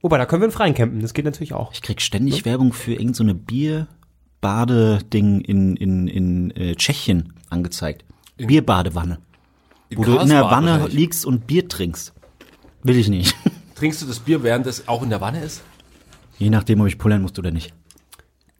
wobei, 0.00 0.18
da 0.18 0.26
können 0.26 0.42
wir 0.42 0.46
in 0.46 0.52
Freien 0.52 0.74
campen, 0.74 1.00
das 1.00 1.14
geht 1.14 1.24
natürlich 1.24 1.54
auch. 1.54 1.72
Ich 1.72 1.82
krieg 1.82 2.00
ständig 2.00 2.44
Werbung 2.44 2.72
für 2.72 2.92
irgendeine 2.92 3.14
so 3.14 3.24
eine 3.24 3.34
Bierbadeding 3.34 5.40
in, 5.40 5.76
in, 5.76 6.08
in 6.08 6.50
äh, 6.52 6.74
Tschechien 6.74 7.34
angezeigt. 7.48 8.04
Bierbadewanne. 8.36 9.18
Wo 9.94 10.04
du 10.04 10.12
in 10.12 10.28
der 10.28 10.40
Karlsbad 10.40 10.50
Wanne 10.50 10.70
wahrscheinlich. 10.70 10.94
liegst 10.94 11.26
und 11.26 11.46
Bier 11.46 11.68
trinkst. 11.68 12.12
Will 12.82 12.96
ich 12.96 13.08
nicht. 13.08 13.34
Trinkst 13.74 14.02
du 14.02 14.06
das 14.06 14.20
Bier, 14.20 14.42
während 14.42 14.66
es 14.66 14.88
auch 14.88 15.02
in 15.02 15.10
der 15.10 15.20
Wanne 15.20 15.42
ist? 15.42 15.62
Je 16.38 16.50
nachdem, 16.50 16.80
ob 16.80 16.86
ich 16.86 16.98
pullern 16.98 17.22
musst 17.22 17.38
oder 17.38 17.50
nicht. 17.50 17.74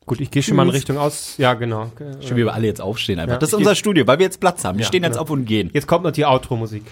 Gut, 0.06 0.20
ich 0.20 0.30
gehe 0.30 0.42
schon 0.42 0.56
mal 0.56 0.64
in 0.64 0.70
Richtung 0.70 0.98
aus. 0.98 1.36
Ja, 1.36 1.54
genau. 1.54 1.92
Schön, 2.20 2.36
wie 2.36 2.44
wir 2.44 2.52
alle 2.52 2.66
jetzt 2.66 2.80
aufstehen 2.80 3.20
einfach. 3.20 3.34
Ja. 3.34 3.38
Das 3.38 3.50
ist 3.50 3.54
unser 3.54 3.74
Studio, 3.74 4.06
weil 4.06 4.18
wir 4.18 4.24
jetzt 4.24 4.40
Platz 4.40 4.64
haben. 4.64 4.78
Wir 4.78 4.84
stehen 4.84 5.04
jetzt 5.04 5.12
genau. 5.12 5.22
auf 5.22 5.30
und 5.30 5.44
gehen. 5.44 5.70
Jetzt 5.72 5.86
kommt 5.86 6.04
noch 6.04 6.10
die 6.10 6.24
Outro-Musik. 6.24 6.82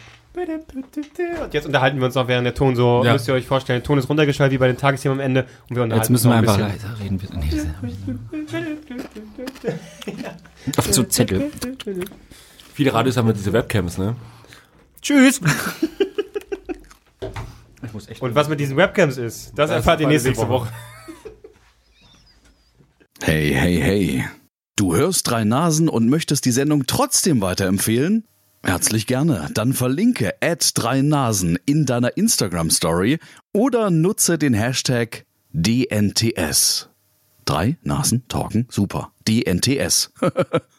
Und 1.43 1.55
jetzt 1.55 1.67
unterhalten 1.67 1.99
wir 1.99 2.07
uns 2.07 2.15
noch, 2.15 2.29
während 2.29 2.47
der 2.47 2.55
Ton 2.55 2.77
so, 2.77 3.03
Ja. 3.05 3.13
müsst 3.13 3.27
ihr 3.29 3.35
euch 3.35 3.47
vorstellen, 3.47 3.81
der 3.81 3.85
Ton 3.87 3.99
ist 3.99 4.09
runtergeschaltet 4.09 4.53
wie 4.55 4.59
bei 4.59 4.69
den 4.69 4.77
Tagesthemen 4.77 5.19
am 5.19 5.25
Ende 5.25 5.47
und 5.69 5.77
wir 5.77 5.83
unterhalten 5.83 6.05
Jetzt 6.05 6.11
müssen 6.11 6.31
wir 6.31 6.37
einfach 6.37 6.59
ein 6.59 6.73
bisschen. 6.73 6.89
leiser 6.89 7.01
reden. 7.01 7.21
Nee, 7.41 7.63
das. 10.73 10.79
Auf 10.87 10.95
so 10.95 11.03
Zettel. 11.05 11.51
Viele 12.75 12.93
Radios 12.95 13.17
haben 13.17 13.27
ja 13.27 13.33
diese 13.33 13.53
Webcams, 13.53 13.99
ne? 13.99 14.17
Tschüss. 15.03 15.41
Ich 17.81 17.93
muss 17.93 18.09
echt. 18.09 18.21
Und 18.21 18.35
was 18.35 18.49
mit 18.49 18.59
diesen 18.59 18.77
Webcams 18.77 19.17
ist, 19.17 19.53
das, 19.57 19.71
erfahrt 19.71 20.01
ihr 20.01 20.09
nächste, 20.09 20.37
Woche. 20.37 20.69
Hey, 23.23 23.53
hey, 23.55 23.81
hey. 23.81 24.25
Du 24.77 24.95
hörst 24.97 25.29
drei 25.31 25.45
Nasen 25.45 25.89
und 25.89 26.09
möchtest 26.09 26.45
die 26.45 26.51
Sendung 26.51 26.87
trotzdem 26.87 27.41
weiterempfehlen? 27.41 28.25
Herzlich 28.63 29.07
gerne. 29.07 29.49
Dann 29.55 29.73
verlinke 29.73 30.35
at 30.41 30.73
drei 30.75 31.01
Nasen 31.01 31.59
in 31.65 31.87
deiner 31.87 32.17
Instagram 32.17 32.71
Story 32.71 33.19
oder 33.53 33.91
nutze 33.91 34.39
den 34.39 34.55
Hashtag 34.55 35.25
DNTS. 35.53 36.89
Drei 37.45 37.79
Nasen 37.83 38.27
talken 38.29 38.67
super. 38.71 39.13
DNTS. 39.27 40.13